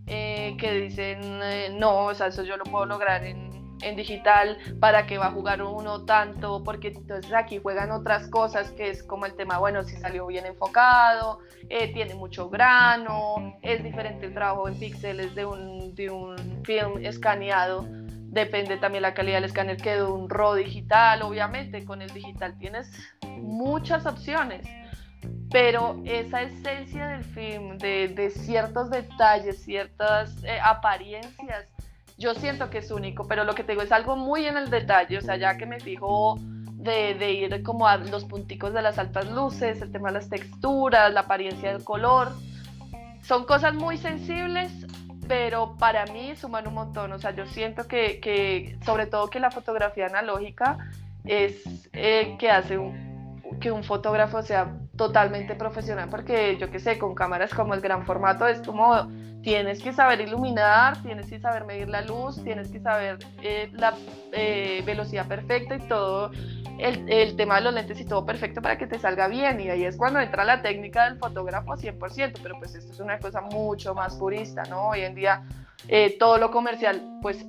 eh, 0.08 0.56
que 0.60 0.72
dicen, 0.74 1.20
eh, 1.44 1.70
no, 1.78 2.06
o 2.06 2.14
sea, 2.14 2.28
eso 2.28 2.44
yo 2.44 2.58
lo 2.58 2.64
puedo 2.64 2.86
lograr 2.86 3.24
en, 3.24 3.53
en 3.82 3.96
digital, 3.96 4.58
para 4.80 5.06
que 5.06 5.18
va 5.18 5.28
a 5.28 5.32
jugar 5.32 5.62
uno 5.62 6.06
tanto, 6.06 6.64
porque 6.64 6.90
entonces 6.90 7.34
aquí 7.34 7.60
juegan 7.62 7.92
otras 7.92 8.28
cosas 8.28 8.72
que 8.72 8.90
es 8.90 9.04
como 9.04 9.26
el 9.26 9.36
tema, 9.36 9.58
bueno, 9.58 9.84
si 9.84 9.98
salió 9.98 10.28
bien 10.28 10.46
enfocado, 10.46 11.40
eh, 11.70 11.92
tiene 11.94 12.16
mucho 12.16 12.50
grano, 12.50 13.58
es 13.62 13.84
diferente 13.84 14.28
el 14.28 14.34
trabajo 14.34 14.68
en 14.68 14.80
píxeles 14.80 15.36
de 15.36 15.46
un, 15.46 15.96
de 15.96 16.12
un 16.12 16.64
film 16.64 17.04
escaneado 17.04 17.86
Depende 18.34 18.78
también 18.78 19.04
la 19.04 19.14
calidad 19.14 19.38
del 19.38 19.44
escáner 19.44 19.78
que 19.78 19.92
de 19.92 20.04
un 20.04 20.28
RAW 20.28 20.56
digital. 20.56 21.22
Obviamente, 21.22 21.86
con 21.86 22.02
el 22.02 22.10
digital 22.10 22.58
tienes 22.58 22.92
muchas 23.38 24.08
opciones, 24.08 24.68
pero 25.52 26.02
esa 26.04 26.42
esencia 26.42 27.10
del 27.10 27.24
film, 27.24 27.78
de, 27.78 28.32
ciertos 28.32 28.90
detalles, 28.90 29.64
ciertas 29.64 30.44
eh, 30.46 30.58
apariencias, 30.64 31.70
yo 32.18 32.36
siento 32.36 32.70
que 32.70 32.80
es 32.80 32.92
único, 32.92 33.28
pero 33.28 33.44
lo 33.44 33.56
que 33.56 33.64
te 33.64 33.74
digo 33.74 33.82
es 33.82 33.92
algo 33.92 34.16
muy 34.16 34.46
en 34.46 34.58
el 34.58 34.70
detalle, 34.70 35.18
o 35.18 35.22
sea, 35.22 35.36
ya 35.36 35.58
que 35.58 35.66
me 35.66 35.80
fijo 35.80 36.38
de, 36.74 37.16
de, 37.16 37.32
ir 37.34 37.64
como 37.64 37.88
a 37.88 37.98
los 37.98 38.26
punticos 38.26 38.74
de 38.74 38.82
las 38.82 38.98
altas 39.00 39.30
luces, 39.32 39.82
el 39.82 39.92
tema 39.92 40.10
de 40.10 40.16
las 40.16 40.30
texturas, 40.30 41.14
la 41.14 41.22
apariencia 41.22 41.74
del 41.74 41.84
color, 41.84 42.34
son 43.22 43.46
cosas 43.46 43.74
muy 43.74 43.98
sensibles 43.98 44.72
pero 45.28 45.76
para 45.78 46.06
mí 46.08 46.36
suman 46.36 46.68
un 46.68 46.74
montón, 46.74 47.12
o 47.12 47.20
sea, 47.20 47.32
yo 47.32 47.46
siento 47.46 47.88
que, 47.88 48.20
que 48.20 48.78
sobre 48.86 49.06
todo 49.06 49.30
que 49.30 49.40
la 49.40 49.52
fotografía 49.52 50.08
analógica 50.08 50.78
es 51.24 51.64
eh, 51.94 52.36
que 52.38 52.50
hace 52.50 52.78
que 53.60 53.72
un 53.72 53.84
fotógrafo 53.84 54.42
sea 54.42 54.76
totalmente 54.96 55.56
profesional, 55.56 56.10
porque 56.10 56.58
yo 56.58 56.70
qué 56.70 56.80
sé, 56.80 57.00
con 57.00 57.16
cámaras 57.16 57.54
como 57.54 57.74
el 57.74 57.82
gran 57.82 58.06
formato 58.06 58.48
es 58.48 58.60
como 58.62 59.08
tienes 59.42 59.82
que 59.82 59.92
saber 59.92 60.22
iluminar, 60.22 61.02
tienes 61.02 61.30
que 61.30 61.40
saber 61.40 61.66
medir 61.66 61.90
la 61.90 62.02
luz, 62.02 62.42
tienes 62.44 62.70
que 62.70 62.80
saber 62.80 63.18
eh, 63.42 63.70
la 63.74 63.94
eh, 64.32 64.82
velocidad 64.86 65.28
perfecta 65.28 65.76
y 65.76 65.80
todo 65.88 66.32
el, 66.80 67.10
el, 67.12 67.36
tema 67.36 67.56
de 67.56 67.62
los 67.62 67.74
lentes 67.74 68.00
y 68.00 68.06
todo 68.06 68.26
perfecto 68.26 68.62
para 68.62 68.78
que 68.78 68.88
te 68.88 69.00
salga 69.00 69.28
bien. 69.28 69.60
Y 69.60 69.70
ahí 69.70 69.84
es 69.84 69.98
cuando 69.98 70.20
entra 70.20 70.44
la 70.44 70.62
técnica 70.62 71.06
del 71.06 71.18
fotógrafo 71.18 71.74
100%, 71.74 72.40
pero 72.42 72.56
pues 72.60 72.76
esto 72.76 72.92
es 72.92 73.00
una 73.00 73.20
cosa 73.20 73.42
mucho 73.42 73.94
más 73.94 74.16
purista, 74.16 74.64
¿no? 74.70 74.90
Hoy 74.90 75.02
en 75.02 75.16
día 75.16 75.44
eh, 75.88 76.16
todo 76.18 76.38
lo 76.38 76.50
comercial 76.52 77.02
pues 77.22 77.46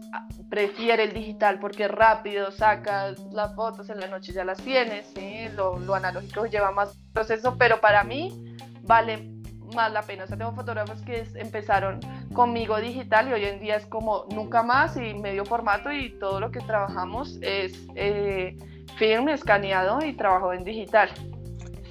prefiere 0.51 1.05
el 1.05 1.13
digital 1.13 1.59
porque 1.61 1.87
rápido 1.89 2.51
sacas 2.51 3.19
las 3.33 3.55
fotos 3.55 3.91
en 3.91 4.01
la 4.01 4.09
noche 4.09 4.33
ya 4.33 4.45
las 4.45 4.59
tienes, 4.59 5.07
¿sí? 5.15 5.49
lo, 5.55 5.79
lo 5.79 5.95
analógico 5.95 6.47
lleva 6.47 6.73
más 6.73 6.99
proceso, 7.13 7.57
pero 7.59 7.81
para 7.81 8.03
mí 8.03 8.57
vale 8.83 9.31
más 9.75 9.93
la 9.93 10.03
pena. 10.03 10.25
O 10.25 10.27
sea, 10.27 10.37
tengo 10.37 10.53
fotógrafos 10.53 11.01
que 11.03 11.27
empezaron 11.35 12.01
conmigo 12.33 12.79
digital 12.81 13.29
y 13.29 13.33
hoy 13.33 13.45
en 13.45 13.61
día 13.61 13.77
es 13.77 13.87
como 13.87 14.27
nunca 14.35 14.63
más 14.63 14.97
y 14.97 15.15
medio 15.15 15.45
formato 15.45 15.93
y 15.93 16.19
todo 16.19 16.41
lo 16.41 16.51
que 16.51 16.61
trabajamos 16.61 17.39
es 17.41 17.87
eh, 17.95 18.57
film 18.97 19.29
escaneado 19.29 20.05
y 20.05 20.15
trabajo 20.15 20.53
en 20.53 20.65
digital. 20.65 21.11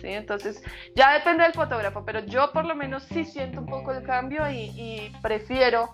¿sí? 0.02 0.08
Entonces, 0.08 0.62
ya 0.96 1.14
depende 1.14 1.44
del 1.44 1.54
fotógrafo, 1.54 2.04
pero 2.06 2.26
yo 2.26 2.52
por 2.52 2.66
lo 2.66 2.76
menos 2.76 3.04
sí 3.04 3.26
siento 3.26 3.62
un 3.62 3.68
poco 3.68 3.92
el 3.92 4.04
cambio 4.04 4.50
y, 4.50 5.12
prefiero 5.22 5.90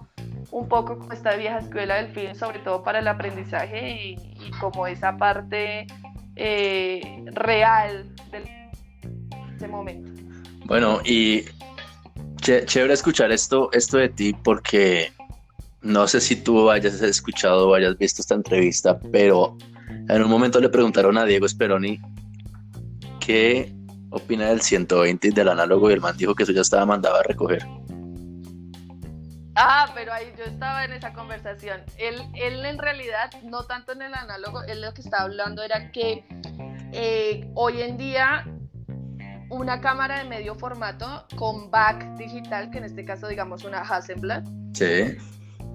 un 0.51 0.67
poco 0.67 0.97
esta 1.11 1.35
vieja 1.35 1.59
escuela 1.59 1.95
del 1.95 2.13
film, 2.13 2.33
sobre 2.35 2.59
todo 2.59 2.83
para 2.83 2.99
el 2.99 3.07
aprendizaje 3.07 4.15
y, 4.15 4.51
como 4.59 4.87
esa 4.87 5.17
parte 5.17 5.85
eh, 6.35 7.23
real 7.33 8.09
de 8.31 8.71
ese 9.55 9.67
momento. 9.67 10.09
Bueno, 10.65 10.99
y 11.03 11.45
chévere 12.41 12.93
escuchar 12.93 13.31
esto, 13.31 13.69
esto 13.73 13.97
de 13.97 14.09
ti 14.09 14.33
porque 14.33 15.11
no 15.81 16.07
sé 16.07 16.19
si 16.21 16.35
tú 16.35 16.69
hayas 16.69 17.01
escuchado 17.01 17.69
o 17.69 17.75
hayas 17.75 17.97
visto 17.97 18.21
esta 18.21 18.35
entrevista, 18.35 18.99
pero 19.11 19.57
en 20.09 20.23
un 20.23 20.29
momento 20.29 20.59
le 20.59 20.69
preguntaron 20.69 21.17
a 21.17 21.25
Diego 21.25 21.47
Speroni 21.47 22.01
qué 23.19 23.73
opina 24.09 24.47
del 24.47 24.61
120 24.61 25.31
del 25.31 25.49
análogo 25.49 25.89
y 25.89 25.93
el 25.93 26.01
man 26.01 26.17
dijo 26.17 26.33
que 26.33 26.43
eso 26.43 26.51
ya 26.51 26.61
estaba 26.61 26.85
mandado 26.85 27.17
a 27.17 27.23
recoger. 27.23 27.65
Ah, 29.55 29.91
pero 29.93 30.13
ahí 30.13 30.33
yo 30.37 30.45
estaba 30.45 30.85
en 30.85 30.93
esa 30.93 31.13
conversación. 31.13 31.81
Él, 31.97 32.15
él 32.33 32.65
en 32.65 32.77
realidad, 32.77 33.29
no 33.43 33.63
tanto 33.63 33.91
en 33.91 34.01
el 34.01 34.13
análogo, 34.13 34.63
él 34.63 34.81
lo 34.81 34.93
que 34.93 35.01
estaba 35.01 35.23
hablando 35.23 35.61
era 35.61 35.91
que 35.91 36.25
eh, 36.93 37.51
hoy 37.55 37.81
en 37.81 37.97
día 37.97 38.45
una 39.49 39.81
cámara 39.81 40.19
de 40.19 40.29
medio 40.29 40.55
formato 40.55 41.25
con 41.35 41.69
back 41.69 42.15
digital, 42.17 42.71
que 42.71 42.77
en 42.77 42.85
este 42.85 43.03
caso 43.03 43.27
digamos 43.27 43.63
una 43.63 43.81
Hasselblad. 43.81 44.43
Sí. 44.73 45.17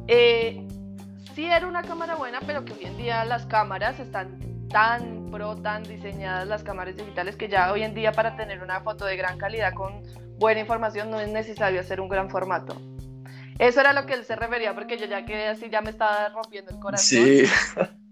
Eh, 0.06 0.66
sí 1.34 1.46
era 1.46 1.66
una 1.66 1.82
cámara 1.82 2.14
buena, 2.14 2.40
pero 2.46 2.64
que 2.64 2.72
hoy 2.72 2.84
en 2.84 2.96
día 2.96 3.24
las 3.24 3.46
cámaras 3.46 3.98
están 3.98 4.38
tan 4.68 5.30
pro, 5.30 5.56
tan 5.56 5.82
diseñadas 5.82 6.46
las 6.46 6.62
cámaras 6.62 6.96
digitales 6.96 7.36
que 7.36 7.48
ya 7.48 7.72
hoy 7.72 7.82
en 7.82 7.94
día 7.94 8.12
para 8.12 8.36
tener 8.36 8.62
una 8.62 8.80
foto 8.80 9.04
de 9.04 9.16
gran 9.16 9.38
calidad 9.38 9.74
con 9.74 10.02
buena 10.38 10.60
información 10.60 11.10
no 11.10 11.20
es 11.20 11.28
necesario 11.28 11.80
hacer 11.80 12.00
un 12.00 12.08
gran 12.08 12.30
formato. 12.30 12.80
Eso 13.58 13.80
era 13.80 13.92
lo 13.92 14.04
que 14.06 14.14
él 14.14 14.24
se 14.24 14.34
refería 14.34 14.74
porque 14.74 14.98
yo 14.98 15.06
ya 15.06 15.24
quedé 15.24 15.48
así, 15.48 15.70
ya 15.70 15.80
me 15.80 15.90
estaba 15.90 16.28
rompiendo 16.30 16.72
el 16.72 16.80
corazón. 16.80 17.24
Sí. 17.24 17.44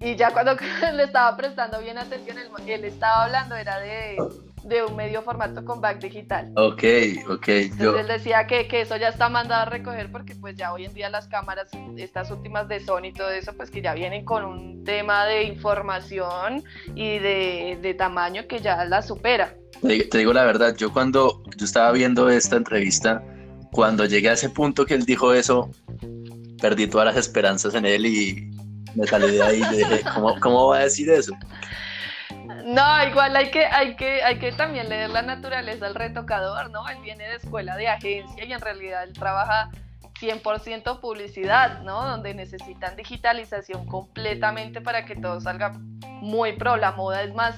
Y 0.00 0.16
ya 0.16 0.30
cuando 0.30 0.54
le 0.94 1.02
estaba 1.02 1.36
prestando 1.36 1.80
bien 1.80 1.98
atención, 1.98 2.36
él 2.66 2.84
estaba 2.84 3.24
hablando 3.24 3.56
era 3.56 3.80
de 3.80 4.16
de 4.64 4.84
un 4.84 4.96
medio 4.96 5.22
formato 5.22 5.64
con 5.64 5.80
back 5.80 6.00
digital. 6.00 6.52
Ok, 6.56 6.84
ok. 7.28 7.48
Entonces 7.48 8.00
él 8.00 8.06
decía 8.06 8.46
que, 8.46 8.68
que, 8.68 8.82
eso 8.82 8.96
ya 8.96 9.08
está 9.08 9.28
mandado 9.28 9.62
a 9.62 9.64
recoger 9.66 10.10
porque 10.10 10.34
pues 10.34 10.56
ya 10.56 10.72
hoy 10.72 10.84
en 10.84 10.94
día 10.94 11.08
las 11.10 11.26
cámaras, 11.28 11.68
estas 11.96 12.30
últimas 12.30 12.68
de 12.68 12.80
Sony 12.80 13.06
y 13.06 13.12
todo 13.12 13.30
eso, 13.30 13.52
pues 13.56 13.70
que 13.70 13.82
ya 13.82 13.94
vienen 13.94 14.24
con 14.24 14.44
un 14.44 14.84
tema 14.84 15.26
de 15.26 15.44
información 15.44 16.62
y 16.94 17.18
de, 17.18 17.78
de 17.80 17.94
tamaño 17.94 18.46
que 18.46 18.60
ya 18.60 18.84
la 18.84 19.02
supera. 19.02 19.54
Te, 19.80 20.18
digo 20.18 20.32
la 20.32 20.44
verdad, 20.44 20.76
yo 20.76 20.92
cuando 20.92 21.42
yo 21.56 21.64
estaba 21.64 21.90
viendo 21.92 22.30
esta 22.30 22.56
entrevista, 22.56 23.22
cuando 23.72 24.04
llegué 24.04 24.28
a 24.28 24.34
ese 24.34 24.48
punto 24.48 24.86
que 24.86 24.94
él 24.94 25.04
dijo 25.04 25.34
eso, 25.34 25.70
perdí 26.60 26.86
todas 26.86 27.06
las 27.06 27.16
esperanzas 27.16 27.74
en 27.74 27.86
él 27.86 28.06
y 28.06 28.50
me 28.94 29.06
salí 29.06 29.32
de 29.32 29.42
ahí 29.42 29.62
y 29.72 29.76
dije, 29.78 30.02
¿cómo, 30.14 30.38
¿cómo 30.40 30.68
va 30.68 30.78
a 30.78 30.82
decir 30.84 31.10
eso? 31.10 31.32
No, 32.64 33.04
igual 33.06 33.36
hay 33.36 33.50
que, 33.50 33.64
hay 33.64 33.96
que, 33.96 34.22
hay 34.22 34.38
que 34.38 34.52
también 34.52 34.88
leer 34.88 35.10
la 35.10 35.22
naturaleza 35.22 35.86
del 35.86 35.94
retocador, 35.94 36.70
¿no? 36.70 36.88
Él 36.88 36.98
viene 37.02 37.28
de 37.28 37.36
escuela 37.36 37.76
de 37.76 37.88
agencia 37.88 38.44
y 38.44 38.52
en 38.52 38.60
realidad 38.60 39.04
él 39.04 39.12
trabaja 39.12 39.70
100% 40.20 41.00
publicidad, 41.00 41.82
¿no? 41.82 42.06
Donde 42.06 42.34
necesitan 42.34 42.96
digitalización 42.96 43.86
completamente 43.86 44.80
para 44.80 45.04
que 45.04 45.16
todo 45.16 45.40
salga 45.40 45.72
muy 46.20 46.52
pro. 46.52 46.76
La 46.76 46.92
moda 46.92 47.22
es 47.22 47.34
más 47.34 47.56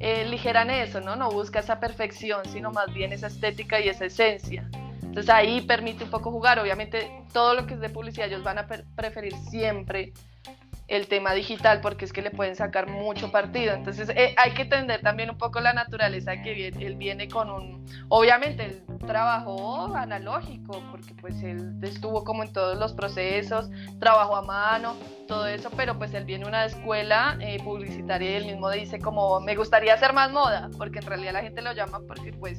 eh, 0.00 0.24
ligera 0.24 0.62
en 0.62 0.70
eso, 0.70 1.00
¿no? 1.00 1.16
No 1.16 1.30
busca 1.30 1.60
esa 1.60 1.80
perfección, 1.80 2.44
sino 2.46 2.70
más 2.70 2.92
bien 2.92 3.12
esa 3.12 3.26
estética 3.26 3.80
y 3.80 3.88
esa 3.88 4.06
esencia. 4.06 4.68
Entonces 5.02 5.30
ahí 5.30 5.60
permite 5.62 6.04
un 6.04 6.10
poco 6.10 6.30
jugar. 6.30 6.58
Obviamente 6.58 7.10
todo 7.32 7.54
lo 7.54 7.66
que 7.66 7.74
es 7.74 7.80
de 7.80 7.90
publicidad 7.90 8.28
ellos 8.28 8.42
van 8.42 8.58
a 8.58 8.66
preferir 8.66 9.34
siempre 9.50 10.12
el 10.88 11.06
tema 11.06 11.34
digital 11.34 11.80
porque 11.82 12.06
es 12.06 12.12
que 12.14 12.22
le 12.22 12.30
pueden 12.30 12.56
sacar 12.56 12.88
mucho 12.88 13.30
partido. 13.30 13.74
Entonces 13.74 14.08
eh, 14.08 14.34
hay 14.38 14.52
que 14.52 14.62
entender 14.62 15.02
también 15.02 15.28
un 15.30 15.36
poco 15.36 15.60
la 15.60 15.74
naturaleza 15.74 16.40
que 16.42 16.54
viene, 16.54 16.84
él 16.84 16.96
viene 16.96 17.28
con 17.28 17.50
un, 17.50 17.86
obviamente 18.08 18.64
él 18.64 18.82
trabajó 19.06 19.94
analógico 19.94 20.82
porque 20.90 21.14
pues 21.20 21.42
él 21.42 21.74
estuvo 21.82 22.24
como 22.24 22.42
en 22.42 22.52
todos 22.52 22.78
los 22.78 22.94
procesos, 22.94 23.70
trabajó 24.00 24.36
a 24.36 24.42
mano, 24.42 24.96
todo 25.26 25.46
eso, 25.46 25.70
pero 25.76 25.98
pues 25.98 26.14
él 26.14 26.24
viene 26.24 26.46
a 26.46 26.48
una 26.48 26.64
escuela 26.64 27.36
eh, 27.40 27.62
publicitaria 27.62 28.30
y 28.30 28.34
él 28.34 28.46
mismo 28.46 28.70
dice 28.70 28.98
como 28.98 29.40
me 29.40 29.56
gustaría 29.56 29.92
hacer 29.92 30.14
más 30.14 30.30
moda, 30.30 30.70
porque 30.78 31.00
en 31.00 31.06
realidad 31.06 31.34
la 31.34 31.42
gente 31.42 31.60
lo 31.60 31.72
llama 31.72 32.00
porque 32.08 32.32
pues 32.32 32.58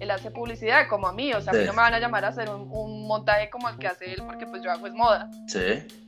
él 0.00 0.10
hace 0.10 0.30
publicidad 0.30 0.88
como 0.88 1.08
a 1.08 1.12
mí, 1.12 1.32
o 1.34 1.42
sea, 1.42 1.52
a 1.52 1.56
mí 1.56 1.64
no 1.66 1.72
me 1.72 1.82
van 1.82 1.92
a 1.92 2.00
llamar 2.00 2.24
a 2.24 2.28
hacer 2.28 2.48
un, 2.48 2.68
un 2.70 3.06
montaje 3.06 3.50
como 3.50 3.68
el 3.68 3.76
que 3.76 3.86
hace 3.86 4.14
él 4.14 4.22
porque 4.24 4.46
pues 4.46 4.62
yo 4.62 4.70
hago 4.70 4.86
es 4.86 4.94
moda. 4.94 5.30
Sí. 5.46 6.05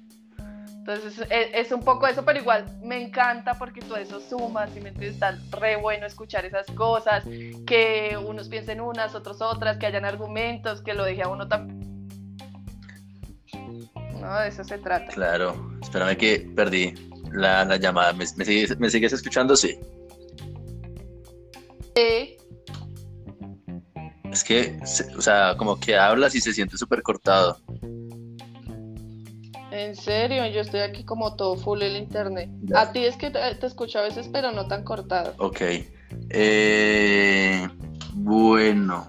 Entonces 0.88 1.26
es, 1.28 1.70
un 1.70 1.82
poco 1.82 2.06
eso, 2.06 2.24
pero 2.24 2.38
igual 2.38 2.64
me 2.82 2.98
encanta 2.98 3.58
porque 3.58 3.82
todo 3.82 3.98
eso 3.98 4.20
suma, 4.20 4.66
si 4.68 4.80
me 4.80 4.88
entiendes, 4.88 5.16
está 5.16 5.38
re 5.50 5.76
bueno 5.76 6.06
escuchar 6.06 6.46
esas 6.46 6.66
cosas, 6.70 7.24
que 7.66 8.16
unos 8.16 8.48
piensen 8.48 8.80
unas, 8.80 9.14
otros 9.14 9.42
otras, 9.42 9.76
que 9.76 9.84
hayan 9.84 10.06
argumentos, 10.06 10.80
que 10.80 10.94
lo 10.94 11.04
deje 11.04 11.22
a 11.22 11.28
uno 11.28 11.46
también. 11.46 12.08
No, 14.18 14.40
de 14.40 14.48
eso 14.48 14.64
se 14.64 14.78
trata. 14.78 15.12
Claro, 15.12 15.78
espérame 15.82 16.16
que 16.16 16.50
perdí 16.56 16.94
la, 17.32 17.76
llamada. 17.76 18.14
¿Me, 18.14 18.24
sigues, 18.26 18.78
¿Me, 18.78 18.88
sigues, 18.88 19.12
escuchando? 19.12 19.56
Sí. 19.56 19.78
Sí. 21.94 22.36
Es 24.32 24.42
que, 24.42 24.78
o 25.14 25.20
sea, 25.20 25.54
como 25.58 25.78
que 25.78 25.98
hablas 25.98 26.34
y 26.34 26.40
se 26.40 26.54
siente 26.54 26.78
súper 26.78 27.02
cortado. 27.02 27.58
En 29.78 29.94
serio, 29.94 30.44
yo 30.46 30.60
estoy 30.60 30.80
aquí 30.80 31.04
como 31.04 31.36
todo 31.36 31.56
full 31.56 31.82
el 31.82 31.96
internet. 31.96 32.50
A 32.74 32.90
ti 32.90 33.04
es 33.04 33.16
que 33.16 33.30
te, 33.30 33.64
escucho 33.64 34.00
a 34.00 34.02
veces, 34.02 34.28
pero 34.32 34.50
no 34.50 34.66
tan 34.66 34.82
cortado. 34.82 35.34
Ok. 35.38 35.60
Eh, 36.30 37.68
bueno. 38.12 39.08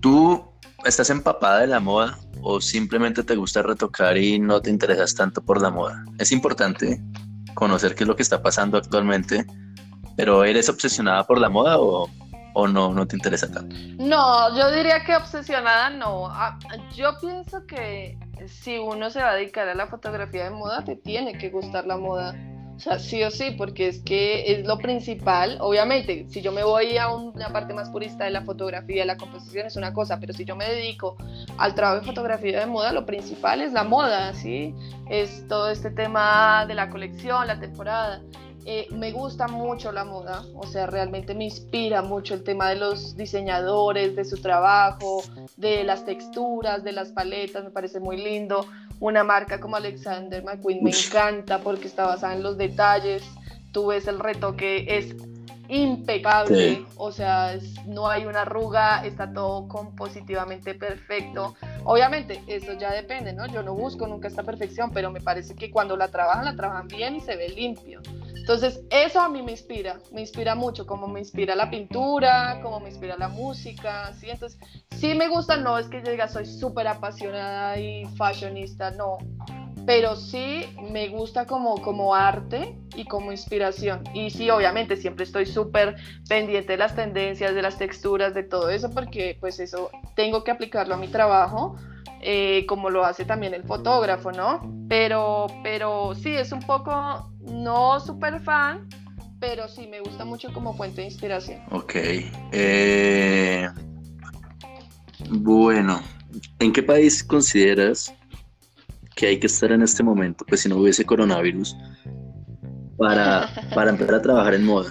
¿Tú 0.00 0.44
estás 0.84 1.10
empapada 1.10 1.60
de 1.60 1.66
la 1.66 1.80
moda 1.80 2.20
o 2.40 2.60
simplemente 2.60 3.24
te 3.24 3.34
gusta 3.34 3.62
retocar 3.62 4.16
y 4.16 4.38
no 4.38 4.62
te 4.62 4.70
interesas 4.70 5.12
tanto 5.16 5.42
por 5.42 5.60
la 5.60 5.70
moda? 5.70 6.04
Es 6.18 6.30
importante 6.30 7.02
conocer 7.54 7.96
qué 7.96 8.04
es 8.04 8.08
lo 8.08 8.14
que 8.14 8.22
está 8.22 8.40
pasando 8.42 8.78
actualmente, 8.78 9.44
pero 10.16 10.44
¿eres 10.44 10.68
obsesionada 10.68 11.26
por 11.26 11.40
la 11.40 11.48
moda 11.48 11.80
o, 11.80 12.08
o 12.54 12.68
no, 12.68 12.92
no 12.92 13.06
te 13.06 13.16
interesa 13.16 13.50
tanto? 13.50 13.74
No, 13.98 14.56
yo 14.56 14.70
diría 14.70 15.04
que 15.04 15.16
obsesionada 15.16 15.90
no. 15.90 16.28
Ah, 16.28 16.58
yo 16.94 17.16
pienso 17.20 17.66
que 17.66 18.18
si 18.46 18.78
uno 18.78 19.10
se 19.10 19.20
va 19.20 19.30
a 19.30 19.34
dedicar 19.34 19.68
a 19.68 19.74
la 19.74 19.86
fotografía 19.86 20.44
de 20.44 20.50
moda, 20.50 20.84
te 20.84 20.96
tiene 20.96 21.36
que 21.38 21.50
gustar 21.50 21.86
la 21.86 21.96
moda. 21.96 22.34
O 22.80 22.82
sea, 22.82 22.98
sí 22.98 23.22
o 23.22 23.30
sí, 23.30 23.50
porque 23.50 23.88
es 23.88 24.00
que 24.00 24.52
es 24.52 24.66
lo 24.66 24.78
principal. 24.78 25.58
Obviamente, 25.60 26.24
si 26.30 26.40
yo 26.40 26.50
me 26.50 26.64
voy 26.64 26.96
a 26.96 27.10
una 27.10 27.52
parte 27.52 27.74
más 27.74 27.90
purista 27.90 28.24
de 28.24 28.30
la 28.30 28.40
fotografía, 28.40 29.04
la 29.04 29.18
composición 29.18 29.66
es 29.66 29.76
una 29.76 29.92
cosa, 29.92 30.18
pero 30.18 30.32
si 30.32 30.46
yo 30.46 30.56
me 30.56 30.64
dedico 30.64 31.18
al 31.58 31.74
trabajo 31.74 32.00
de 32.00 32.06
fotografía 32.06 32.58
de 32.58 32.64
moda, 32.64 32.92
lo 32.92 33.04
principal 33.04 33.60
es 33.60 33.74
la 33.74 33.84
moda, 33.84 34.32
¿sí? 34.32 34.74
Es 35.10 35.46
todo 35.46 35.68
este 35.68 35.90
tema 35.90 36.64
de 36.66 36.74
la 36.74 36.88
colección, 36.88 37.46
la 37.46 37.60
temporada. 37.60 38.22
Eh, 38.66 38.88
me 38.90 39.10
gusta 39.10 39.48
mucho 39.48 39.90
la 39.90 40.04
moda, 40.04 40.44
o 40.54 40.66
sea, 40.66 40.86
realmente 40.86 41.34
me 41.34 41.44
inspira 41.44 42.02
mucho 42.02 42.34
el 42.34 42.42
tema 42.42 42.68
de 42.68 42.76
los 42.76 43.16
diseñadores, 43.16 44.14
de 44.14 44.24
su 44.24 44.36
trabajo, 44.36 45.22
de 45.56 45.82
las 45.82 46.04
texturas, 46.04 46.84
de 46.84 46.92
las 46.92 47.10
paletas, 47.10 47.64
me 47.64 47.70
parece 47.70 48.00
muy 48.00 48.18
lindo. 48.18 48.66
Una 49.00 49.24
marca 49.24 49.60
como 49.60 49.76
Alexander 49.76 50.44
McQueen 50.44 50.84
me 50.84 50.90
encanta 50.90 51.60
porque 51.60 51.86
está 51.86 52.04
basada 52.04 52.34
en 52.34 52.42
los 52.42 52.58
detalles. 52.58 53.22
Tú 53.72 53.86
ves 53.86 54.06
el 54.08 54.18
retoque, 54.18 54.84
es 54.88 55.14
impecable, 55.70 56.84
o 56.96 57.12
sea, 57.12 57.56
no 57.86 58.08
hay 58.08 58.26
una 58.26 58.42
arruga, 58.42 59.06
está 59.06 59.32
todo 59.32 59.68
compositivamente 59.68 60.74
perfecto. 60.74 61.54
Obviamente, 61.84 62.42
eso 62.48 62.72
ya 62.72 62.92
depende, 62.92 63.32
¿no? 63.32 63.46
Yo 63.46 63.62
no 63.62 63.74
busco 63.74 64.06
nunca 64.06 64.28
esta 64.28 64.42
perfección, 64.42 64.90
pero 64.92 65.10
me 65.10 65.20
parece 65.20 65.54
que 65.54 65.70
cuando 65.70 65.96
la 65.96 66.08
trabajan, 66.08 66.44
la 66.44 66.56
trabajan 66.56 66.88
bien 66.88 67.16
y 67.16 67.20
se 67.20 67.36
ve 67.36 67.48
limpio. 67.50 68.00
Entonces, 68.34 68.82
eso 68.90 69.20
a 69.20 69.28
mí 69.28 69.42
me 69.42 69.52
inspira, 69.52 70.00
me 70.12 70.22
inspira 70.22 70.56
mucho, 70.56 70.86
como 70.86 71.06
me 71.06 71.20
inspira 71.20 71.54
la 71.54 71.70
pintura, 71.70 72.58
como 72.62 72.80
me 72.80 72.88
inspira 72.88 73.16
la 73.16 73.28
música, 73.28 74.12
¿sí? 74.14 74.28
Entonces, 74.28 74.58
sí 74.96 75.14
me 75.14 75.28
gusta, 75.28 75.56
no 75.56 75.78
es 75.78 75.86
que 75.86 76.02
yo 76.02 76.10
diga 76.10 76.26
soy 76.26 76.46
súper 76.46 76.88
apasionada 76.88 77.78
y 77.78 78.06
fashionista, 78.16 78.90
no, 78.90 79.18
pero 79.90 80.14
sí 80.14 80.66
me 80.92 81.08
gusta 81.08 81.46
como, 81.46 81.82
como 81.82 82.14
arte 82.14 82.76
y 82.94 83.06
como 83.06 83.32
inspiración. 83.32 84.04
Y 84.14 84.30
sí, 84.30 84.48
obviamente, 84.48 84.96
siempre 84.96 85.24
estoy 85.24 85.46
súper 85.46 85.96
pendiente 86.28 86.74
de 86.74 86.78
las 86.78 86.94
tendencias, 86.94 87.56
de 87.56 87.60
las 87.60 87.76
texturas, 87.76 88.32
de 88.32 88.44
todo 88.44 88.70
eso, 88.70 88.92
porque 88.92 89.36
pues 89.40 89.58
eso 89.58 89.90
tengo 90.14 90.44
que 90.44 90.52
aplicarlo 90.52 90.94
a 90.94 90.96
mi 90.96 91.08
trabajo 91.08 91.74
eh, 92.20 92.66
como 92.68 92.88
lo 92.88 93.04
hace 93.04 93.24
también 93.24 93.52
el 93.52 93.64
fotógrafo, 93.64 94.30
¿no? 94.30 94.60
Pero, 94.88 95.48
pero 95.64 96.14
sí, 96.14 96.36
es 96.36 96.52
un 96.52 96.60
poco, 96.60 97.28
no 97.40 97.98
súper 97.98 98.38
fan, 98.42 98.88
pero 99.40 99.66
sí 99.66 99.88
me 99.88 99.98
gusta 99.98 100.24
mucho 100.24 100.52
como 100.52 100.72
fuente 100.72 101.00
de 101.00 101.08
inspiración. 101.08 101.62
Ok. 101.72 101.96
Eh, 102.52 103.68
bueno, 105.30 106.00
¿en 106.60 106.72
qué 106.72 106.80
país 106.84 107.24
consideras 107.24 108.14
que 109.20 109.26
hay 109.26 109.38
que 109.38 109.48
estar 109.48 109.70
en 109.70 109.82
este 109.82 110.02
momento, 110.02 110.46
pues 110.48 110.62
si 110.62 110.70
no 110.70 110.76
hubiese 110.76 111.04
coronavirus, 111.04 111.76
para, 112.96 113.50
para 113.74 113.90
empezar 113.90 114.14
a 114.14 114.22
trabajar 114.22 114.54
en 114.54 114.64
moda? 114.64 114.90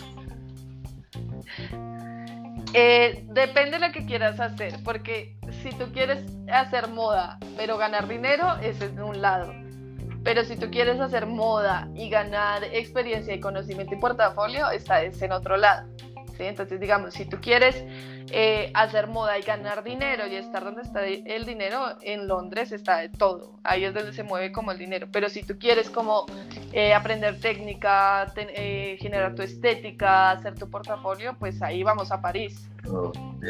Eh, 2.75 3.25
depende 3.33 3.79
de 3.79 3.87
lo 3.87 3.91
que 3.91 4.05
quieras 4.05 4.39
hacer, 4.39 4.75
porque 4.83 5.35
si 5.63 5.71
tú 5.71 5.91
quieres 5.91 6.23
hacer 6.53 6.89
moda, 6.89 7.39
pero 7.57 7.79
ganar 7.79 8.07
dinero, 8.07 8.55
ese 8.61 8.85
es 8.85 8.95
de 8.95 9.01
un 9.01 9.19
lado. 9.19 9.51
Pero 10.23 10.43
si 10.43 10.55
tú 10.57 10.69
quieres 10.69 10.99
hacer 10.99 11.25
moda 11.25 11.89
y 11.95 12.07
ganar 12.09 12.63
experiencia 12.65 13.33
y 13.33 13.39
conocimiento 13.39 13.95
y 13.95 13.97
portafolio, 13.97 14.69
está 14.69 15.01
es 15.01 15.19
en 15.23 15.31
otro 15.31 15.57
lado. 15.57 15.89
¿Sí? 16.39 16.45
Entonces, 16.45 16.79
digamos, 16.79 17.13
si 17.13 17.25
tú 17.25 17.37
quieres 17.41 17.83
eh, 18.31 18.71
hacer 18.73 19.07
moda 19.07 19.37
y 19.37 19.41
ganar 19.41 19.83
dinero 19.83 20.25
y 20.25 20.35
estar 20.35 20.63
donde 20.63 20.83
está 20.83 21.05
el 21.05 21.45
dinero, 21.45 21.97
en 22.01 22.27
Londres 22.27 22.71
está 22.71 22.97
de 22.97 23.09
todo. 23.09 23.59
Ahí 23.63 23.83
es 23.83 23.93
donde 23.93 24.13
se 24.13 24.23
mueve 24.23 24.51
como 24.51 24.71
el 24.71 24.77
dinero. 24.77 25.07
Pero 25.11 25.29
si 25.29 25.43
tú 25.43 25.59
quieres 25.59 25.89
como 25.89 26.25
eh, 26.71 26.93
aprender 26.93 27.39
técnica, 27.39 28.31
eh, 28.35 28.97
generar 28.99 29.35
tu 29.35 29.41
estética, 29.41 30.31
hacer 30.31 30.55
tu 30.55 30.69
portafolio, 30.69 31.35
pues 31.37 31.61
ahí 31.61 31.83
vamos 31.83 32.11
a 32.11 32.21
París 32.21 32.69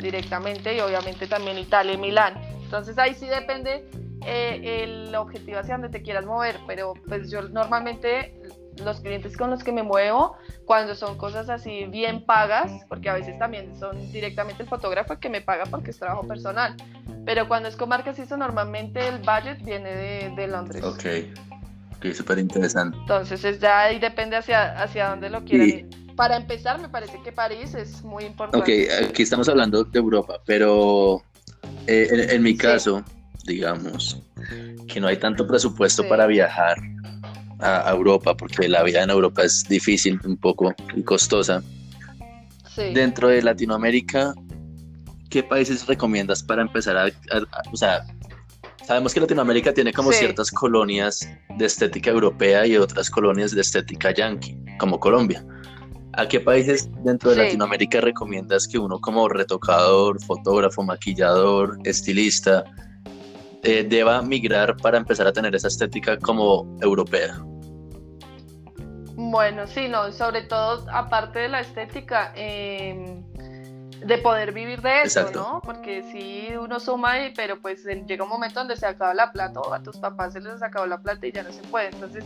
directamente 0.02 0.76
y 0.76 0.80
obviamente 0.80 1.28
también 1.28 1.58
Italia 1.60 1.94
y 1.94 1.98
Milán. 1.98 2.34
Entonces 2.64 2.98
ahí 2.98 3.14
sí 3.14 3.28
depende 3.28 3.86
el 4.26 5.16
objetivo 5.16 5.60
hacia 5.60 5.76
donde 5.76 5.90
te 5.90 6.02
quieras 6.02 6.26
mover, 6.26 6.58
pero 6.68 6.94
pues 7.08 7.32
yo 7.32 7.42
normalmente 7.44 8.39
los 8.82 9.02
clientes 9.02 9.38
con 9.38 9.50
los 9.50 9.64
que 9.64 9.72
me 9.72 9.84
muevo, 9.84 10.36
cuando 10.66 10.96
son 10.96 11.18
cosas 11.18 11.50
así 11.50 11.86
bien 11.86 12.26
pagas, 12.26 12.72
porque 12.88 13.10
a 13.10 13.14
veces 13.14 13.38
también 13.40 13.78
son 13.80 14.12
directamente 14.12 14.64
el 14.64 14.70
fotógrafo 14.70 15.20
que 15.20 15.30
me 15.30 15.42
paga 15.42 15.66
porque 15.66 15.92
es 15.92 16.00
trabajo 16.00 16.28
personal, 16.28 16.76
pero 17.26 17.48
cuando 17.48 17.70
es 17.70 17.76
con 17.76 17.90
marcas 17.90 18.20
eso 18.20 18.38
normalmente 18.38 19.08
el 19.08 19.20
budget 19.20 19.64
viene 19.64 19.90
de, 19.90 20.34
de 20.36 20.48
Londres. 20.48 20.84
Ok, 20.84 21.06
ok, 21.98 22.14
súper 22.14 22.40
interesante. 22.40 22.98
Entonces 22.98 23.44
es 23.44 23.60
ya 23.60 23.82
ahí 23.82 24.00
depende 24.00 24.36
hacia, 24.36 24.82
hacia 24.82 25.10
dónde 25.10 25.30
lo 25.30 25.44
quieran. 25.44 25.90
Para 26.16 26.36
empezar, 26.36 26.82
me 26.82 26.90
parece 26.90 27.18
que 27.24 27.32
París 27.32 27.74
es 27.76 28.04
muy 28.04 28.26
importante. 28.26 28.58
Ok, 28.58 29.10
aquí 29.10 29.24
estamos 29.24 29.48
hablando 29.48 29.86
de 29.86 30.00
Europa, 30.00 30.42
pero 30.46 31.24
eh, 31.88 32.28
en, 32.32 32.44
mi 32.44 32.58
caso, 32.58 33.04
digamos, 33.46 34.22
que 34.88 35.00
no 35.00 35.08
hay 35.08 35.18
tanto 35.18 35.48
presupuesto 35.48 36.08
para 36.08 36.28
viajar 36.28 36.78
a, 37.60 37.92
Europa, 37.92 38.36
porque 38.36 38.68
la 38.68 38.84
vida 38.84 39.04
en 39.04 39.10
Europa 39.10 39.44
es 39.44 39.64
difícil, 39.68 40.20
un 40.26 40.38
poco 40.38 40.74
y 40.96 41.04
costosa. 41.04 41.62
Dentro 42.94 43.28
de 43.28 43.42
Latinoamérica, 43.42 44.34
¿qué 45.30 45.44
países 45.44 45.86
recomiendas 45.86 46.42
para 46.42 46.62
empezar 46.62 46.96
a, 46.98 47.12
o 47.72 47.76
sea, 47.76 48.06
sabemos 48.86 49.14
que 49.14 49.20
Latinoamérica 49.20 49.74
tiene 49.74 49.92
como 49.92 50.12
ciertas 50.14 50.50
colonias 50.50 51.30
de 51.58 51.66
estética 51.66 52.10
europea 52.12 52.66
y 52.66 52.78
otras 52.78 53.10
colonias 53.10 53.52
de 53.52 53.62
estética 53.62 54.12
yankee, 54.14 54.58
como 54.80 55.00
Colombia. 55.00 55.46
¿A 56.14 56.28
qué 56.28 56.40
países 56.40 56.90
dentro 57.04 57.32
de 57.32 57.38
Latinoamérica 57.38 58.02
recomiendas 58.02 58.68
que 58.68 58.80
uno 58.80 59.00
como 59.00 59.30
retocador, 59.30 60.22
fotógrafo, 60.24 60.82
maquillador, 60.84 61.78
estilista, 61.84 62.64
eh, 63.64 63.84
deba 63.84 64.22
migrar 64.22 64.78
para 64.78 64.98
empezar 64.98 65.28
a 65.28 65.34
tener 65.34 65.56
esa 65.56 65.68
estética 65.68 66.18
como 66.18 66.78
europea? 66.82 67.38
Bueno, 69.16 69.68
sí, 69.68 69.90
no, 69.90 70.12
sobre 70.14 70.44
todo 70.44 70.86
aparte 70.92 71.40
de 71.40 71.50
la 71.50 71.60
estética, 71.60 72.32
em, 72.36 73.22
de 74.06 74.18
poder 74.18 74.52
vivir 74.52 74.82
de 74.82 75.02
eso, 75.04 75.30
¿no? 75.34 75.62
Porque 75.64 76.04
si 76.12 76.56
uno 76.56 76.80
suma, 76.80 77.26
y, 77.26 77.34
pero 77.34 77.60
pues 77.62 77.86
llega 77.86 78.24
un 78.24 78.30
momento 78.30 78.60
donde 78.60 78.78
se 78.78 78.86
acaba 78.86 79.14
la 79.14 79.32
plata 79.32 79.60
o 79.60 79.74
a 79.74 79.82
tus 79.82 79.98
papás 79.98 80.34
se 80.34 80.42
les 80.42 80.62
acabó 80.62 80.86
la 80.86 81.02
plata 81.02 81.26
y 81.28 81.32
ya 81.32 81.44
no 81.44 81.52
se 81.52 81.62
puede. 81.64 81.90
Entonces, 81.90 82.24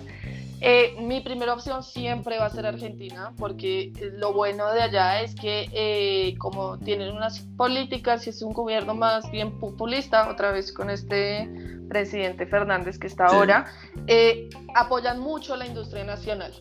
eh, 0.62 0.96
mi 1.00 1.22
primera 1.22 1.54
opción 1.54 1.84
siempre 1.84 2.38
va 2.38 2.46
a 2.46 2.50
ser 2.50 2.66
Argentina, 2.66 3.34
porque 3.38 3.92
lo 4.18 4.34
bueno 4.34 4.72
de 4.72 4.82
allá 4.82 5.22
es 5.22 5.36
que 5.36 5.70
eh, 5.74 6.36
como 6.38 6.78
tienen 6.80 7.16
unas 7.16 7.40
políticas 7.58 8.26
y 8.28 8.30
es 8.30 8.42
un 8.42 8.54
gobierno 8.54 8.94
más 8.96 9.30
bien 9.32 9.60
populista, 9.60 10.30
otra 10.30 10.52
vez 10.52 10.72
con 10.72 10.90
este 10.90 11.50
presidente 11.90 12.46
Fernández 12.46 12.98
que 12.98 13.08
está 13.08 13.26
ahora, 13.26 13.66
eh, 14.08 14.50
apoyan 14.76 15.20
mucho 15.20 15.56
la 15.56 15.66
industria 15.66 16.04
nacional. 16.04 16.54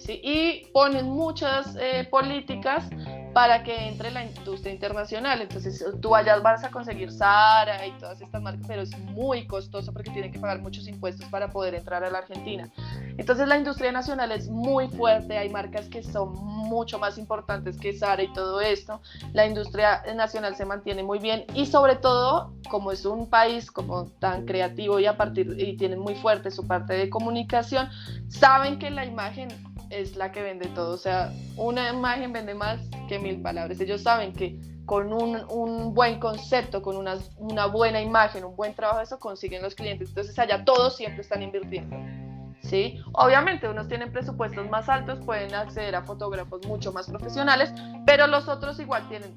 ¿sí? 0.00 0.20
y 0.22 0.66
ponen 0.72 1.06
muchas 1.06 1.76
eh, 1.78 2.06
políticas 2.10 2.84
para 3.32 3.62
que 3.62 3.88
entre 3.88 4.10
la 4.10 4.24
industria 4.24 4.72
internacional. 4.72 5.40
Entonces 5.40 5.84
tú 6.00 6.14
allá 6.14 6.38
vas 6.38 6.64
a 6.64 6.70
conseguir 6.70 7.12
Zara 7.12 7.86
y 7.86 7.92
todas 7.92 8.20
estas 8.20 8.42
marcas, 8.42 8.64
pero 8.66 8.82
es 8.82 8.96
muy 8.98 9.46
costoso 9.46 9.92
porque 9.92 10.10
tienen 10.10 10.32
que 10.32 10.38
pagar 10.38 10.60
muchos 10.60 10.88
impuestos 10.88 11.26
para 11.28 11.50
poder 11.50 11.74
entrar 11.74 12.02
a 12.04 12.10
la 12.10 12.18
Argentina. 12.18 12.70
Entonces 13.16 13.46
la 13.48 13.56
industria 13.56 13.92
nacional 13.92 14.32
es 14.32 14.48
muy 14.48 14.88
fuerte, 14.88 15.36
hay 15.36 15.48
marcas 15.48 15.88
que 15.88 16.02
son 16.02 16.34
mucho 16.34 16.98
más 16.98 17.18
importantes 17.18 17.76
que 17.76 17.92
Zara 17.92 18.22
y 18.22 18.32
todo 18.32 18.60
esto. 18.60 19.00
La 19.32 19.46
industria 19.46 20.02
nacional 20.14 20.56
se 20.56 20.64
mantiene 20.64 21.02
muy 21.02 21.18
bien 21.18 21.44
y 21.54 21.66
sobre 21.66 21.96
todo, 21.96 22.52
como 22.68 22.92
es 22.92 23.04
un 23.04 23.28
país 23.28 23.70
como 23.70 24.06
tan 24.20 24.44
creativo 24.46 24.98
y 24.98 25.06
a 25.06 25.16
partir 25.16 25.54
y 25.58 25.76
tienen 25.76 25.98
muy 25.98 26.14
fuerte 26.14 26.50
su 26.50 26.66
parte 26.66 26.94
de 26.94 27.10
comunicación, 27.10 27.88
saben 28.28 28.78
que 28.78 28.90
la 28.90 29.04
imagen 29.04 29.48
es 29.90 30.16
la 30.16 30.32
que 30.32 30.42
vende 30.42 30.68
todo. 30.68 30.94
O 30.94 30.98
sea, 30.98 31.32
una 31.56 31.90
imagen 31.90 32.32
vende 32.32 32.54
más 32.54 32.80
que 33.08 33.18
mil 33.18 33.40
palabras. 33.42 33.80
Ellos 33.80 34.02
saben 34.02 34.32
que 34.32 34.58
con 34.86 35.12
un, 35.12 35.94
buen 35.94 36.18
concepto, 36.18 36.82
con 36.82 36.96
una, 36.96 37.16
una, 37.36 37.66
buena 37.66 38.00
imagen, 38.00 38.44
un 38.44 38.56
buen 38.56 38.74
trabajo, 38.74 39.00
eso 39.00 39.18
consiguen 39.18 39.62
los 39.62 39.74
clientes. 39.74 40.08
Entonces 40.08 40.38
allá 40.38 40.64
todos 40.64 40.96
siempre 40.96 41.20
están 41.20 41.42
invirtiendo. 41.42 41.96
¿sí? 42.62 43.00
Obviamente 43.12 43.68
unos 43.68 43.88
tienen 43.88 44.12
presupuestos 44.12 44.68
más 44.68 44.88
altos, 44.88 45.20
pueden 45.24 45.54
acceder 45.54 45.94
a 45.94 46.02
fotógrafos 46.02 46.66
mucho 46.66 46.92
más 46.92 47.08
profesionales, 47.08 47.72
pero 48.06 48.26
los 48.26 48.48
otros 48.48 48.80
igual 48.80 49.08
tienen 49.08 49.34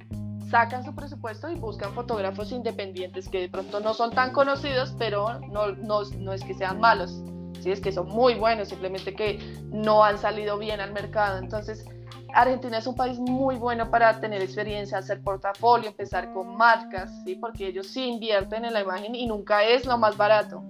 sacan 0.50 0.86
su 0.86 0.94
presupuesto 0.94 1.50
y 1.50 1.56
buscan 1.56 1.94
fotógrafos 1.94 2.52
independientes 2.52 3.28
que 3.28 3.40
de 3.40 3.50
pronto 3.50 3.80
no 3.80 3.96
son 3.96 4.12
tan 4.12 4.32
conocidos, 4.32 4.94
pero 5.00 5.40
no, 5.52 5.72
no, 5.72 6.04
no 6.04 6.32
es 6.32 6.44
que 6.44 6.54
sean 6.54 6.80
malos, 6.80 7.24
¿sí? 7.62 7.72
es 7.72 7.82
que 7.82 7.92
son 7.92 8.08
muy 8.08 8.36
buenos, 8.36 8.70
simplemente 8.70 9.16
que 9.16 9.40
no 9.72 10.04
han 10.04 10.18
salido 10.18 10.58
bien 10.58 10.80
al 10.80 10.94
mercado. 10.94 11.40
Entonces, 11.40 11.86
Argentina 12.34 12.80
es 12.80 12.88
un 12.88 12.96
país 12.96 13.20
muy 13.20 13.56
bueno 13.56 13.92
para 13.92 14.20
tener 14.20 14.42
experiencia, 14.42 14.98
hacer 14.98 15.22
portafolio, 15.22 15.90
empezar 15.90 16.34
con 16.34 16.58
marcas, 16.58 17.12
¿sí? 17.26 17.36
porque 17.36 17.68
ellos 17.68 17.88
sí 17.88 18.06
invierten 18.06 18.66
en 18.66 18.74
la 18.74 18.82
imagen 18.82 19.14
y 19.16 19.28
nunca 19.28 19.64
es 19.64 19.86
lo 19.86 19.98
más 19.98 20.18
barato, 20.18 20.64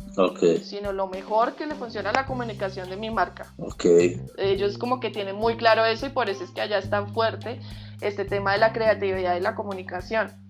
sino 0.62 0.92
lo 0.92 1.08
mejor 1.08 1.56
que 1.56 1.66
le 1.66 1.76
funciona 1.76 2.10
a 2.10 2.14
la 2.14 2.26
comunicación 2.26 2.90
de 2.90 2.98
mi 2.98 3.10
marca. 3.10 3.54
Okay. 3.58 4.22
Ellos 4.38 4.78
como 4.78 5.00
que 5.00 5.10
tienen 5.10 5.38
muy 5.38 5.56
claro 5.56 5.86
eso 5.86 6.06
y 6.06 6.10
por 6.10 6.30
eso 6.30 6.44
es 6.44 6.52
que 6.52 6.62
allá 6.62 6.80
es 6.80 6.90
tan 6.90 7.14
fuerte 7.14 7.62
este 8.02 8.26
tema 8.26 8.52
de 8.54 8.58
la 8.58 8.74
creatividad 8.74 9.38
y 9.38 9.40
la 9.40 9.56
comunicación. 9.56 10.43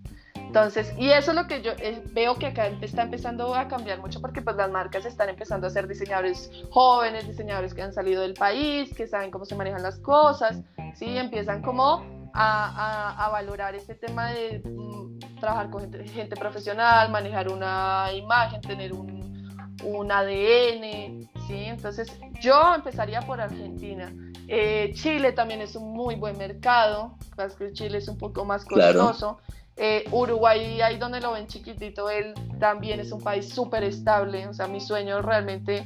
Entonces, 0.53 0.93
y 0.99 1.09
eso 1.09 1.31
es 1.31 1.35
lo 1.35 1.47
que 1.47 1.63
yo 1.63 1.71
eh, 1.79 2.03
veo 2.11 2.35
que 2.35 2.45
acá 2.45 2.67
está 2.67 3.01
empezando 3.01 3.55
a 3.55 3.67
cambiar 3.67 3.99
mucho 3.99 4.21
porque 4.21 4.43
pues 4.43 4.55
las 4.55 4.69
marcas 4.69 5.03
están 5.03 5.29
empezando 5.29 5.65
a 5.65 5.71
ser 5.71 5.87
diseñadores 5.87 6.51
jóvenes, 6.69 7.27
diseñadores 7.27 7.73
que 7.73 7.81
han 7.81 7.91
salido 7.91 8.21
del 8.21 8.35
país, 8.35 8.93
que 8.93 9.07
saben 9.07 9.31
cómo 9.31 9.45
se 9.45 9.55
manejan 9.55 9.81
las 9.81 9.97
cosas, 9.97 10.61
¿sí? 10.93 11.17
Empiezan 11.17 11.63
como 11.63 12.05
a, 12.35 13.29
valorar 13.31 13.73
este 13.73 13.95
tema 13.95 14.29
de 14.29 14.61
mm, 14.63 15.39
trabajar 15.39 15.71
con 15.71 15.91
gente, 15.91 16.35
profesional, 16.35 17.09
manejar 17.09 17.49
una 17.49 18.13
imagen, 18.13 18.61
tener 18.61 18.93
un, 18.93 19.57
un 19.83 20.11
ADN, 20.11 21.31
¿sí? 21.47 21.63
Entonces, 21.65 22.15
yo 22.41 22.75
empezaría 22.75 23.21
por 23.21 23.41
Argentina. 23.41 24.13
Eh, 24.47 24.91
Chile 24.93 25.31
también 25.31 25.61
es 25.61 25.75
un 25.75 25.93
muy 25.93 26.13
buen 26.13 26.37
mercado, 26.37 27.17
que 27.57 27.73
Chile 27.73 27.97
es 27.97 28.07
un 28.07 28.19
poco 28.19 28.45
más 28.45 28.65
costoso. 28.65 29.39
Eh, 29.75 30.05
Uruguay, 30.11 30.81
ahí 30.81 30.97
donde 30.97 31.19
lo 31.19 31.31
ven 31.31 31.47
chiquitito, 31.47 32.09
él 32.09 32.33
también 32.59 32.99
es 32.99 33.11
un 33.11 33.21
país 33.21 33.49
súper 33.49 33.83
estable. 33.83 34.47
O 34.47 34.53
sea, 34.53 34.67
mi 34.67 34.79
sueño 34.79 35.21
realmente, 35.21 35.85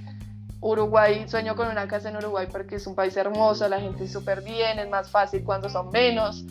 Uruguay, 0.60 1.26
sueño 1.28 1.56
con 1.56 1.70
una 1.70 1.88
casa 1.88 2.10
en 2.10 2.18
Uruguay 2.18 2.48
porque 2.52 2.76
es 2.76 2.88
un 2.88 2.96
país 2.96 3.16
hermoso, 3.16 3.68
la 3.70 3.80
gente 3.80 4.04
es 4.04 4.12
súper 4.12 4.42
bien, 4.42 4.80
es 4.80 4.90
más 4.90 5.10
fácil 5.10 5.44
cuando 5.44 5.70
son 5.70 5.90
menos. 5.92 6.44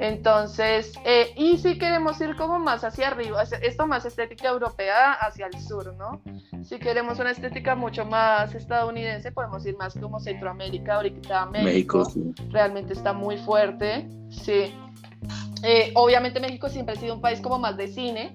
Entonces, 0.00 0.94
eh, 1.04 1.34
y 1.36 1.58
si 1.58 1.78
queremos 1.78 2.18
ir 2.22 2.34
como 2.34 2.58
más 2.58 2.84
hacia 2.84 3.08
arriba, 3.08 3.42
esto 3.42 3.86
más 3.86 4.06
estética 4.06 4.48
europea 4.48 5.12
hacia 5.12 5.46
el 5.46 5.60
sur, 5.60 5.94
¿no? 5.94 6.22
Si 6.64 6.78
queremos 6.78 7.18
una 7.18 7.32
estética 7.32 7.74
mucho 7.74 8.06
más 8.06 8.54
estadounidense, 8.54 9.30
podemos 9.30 9.66
ir 9.66 9.76
más 9.76 9.92
como 9.92 10.18
Centroamérica, 10.18 10.94
ahorita 10.94 11.44
México, 11.46 12.10
México 12.14 12.34
realmente 12.48 12.94
está 12.94 13.12
muy 13.12 13.36
fuerte, 13.36 14.08
sí. 14.30 14.74
Eh, 15.62 15.92
obviamente 15.94 16.40
México 16.40 16.68
siempre 16.68 16.94
ha 16.94 16.98
sido 16.98 17.14
un 17.14 17.20
país 17.20 17.40
como 17.40 17.58
más 17.58 17.76
de 17.76 17.88
cine, 17.88 18.34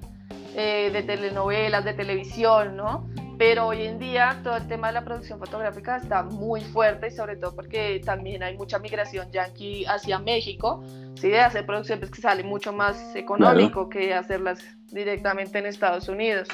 eh, 0.56 0.90
de 0.92 1.04
telenovelas, 1.04 1.84
de 1.84 1.94
televisión, 1.94 2.76
¿no? 2.76 3.08
Pero 3.38 3.68
hoy 3.68 3.86
en 3.86 4.00
día 4.00 4.40
todo 4.44 4.56
el 4.56 4.68
tema 4.68 4.88
de 4.88 4.94
la 4.94 5.04
producción 5.04 5.40
fotográfica 5.40 5.98
está 5.98 6.24
muy 6.24 6.62
fuerte 6.62 7.08
y 7.08 7.12
sobre 7.12 7.36
todo 7.36 7.54
porque 7.54 8.02
también 8.06 8.44
hay 8.44 8.56
mucha 8.58 8.80
migración 8.80 9.30
yankee 9.32 9.86
hacia 9.86 10.20
México, 10.20 10.84
¿sí? 11.16 11.30
De 11.30 11.42
hacer 11.42 11.66
producciones 11.66 12.10
que 12.10 12.22
sale 12.22 12.44
mucho 12.44 12.72
más 12.72 13.16
económico 13.16 13.90
que 13.90 14.14
hacerlas 14.14 14.64
directamente 14.92 15.58
en 15.60 15.66
Estados 15.66 16.08
Unidos. 16.08 16.48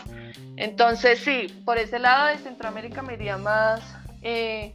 Entonces 0.55 1.19
sí, 1.19 1.47
por 1.65 1.77
ese 1.77 1.99
lado 1.99 2.27
de 2.27 2.37
Centroamérica 2.37 3.01
me 3.03 3.13
iría 3.13 3.37
más 3.37 3.81
eh, 4.23 4.73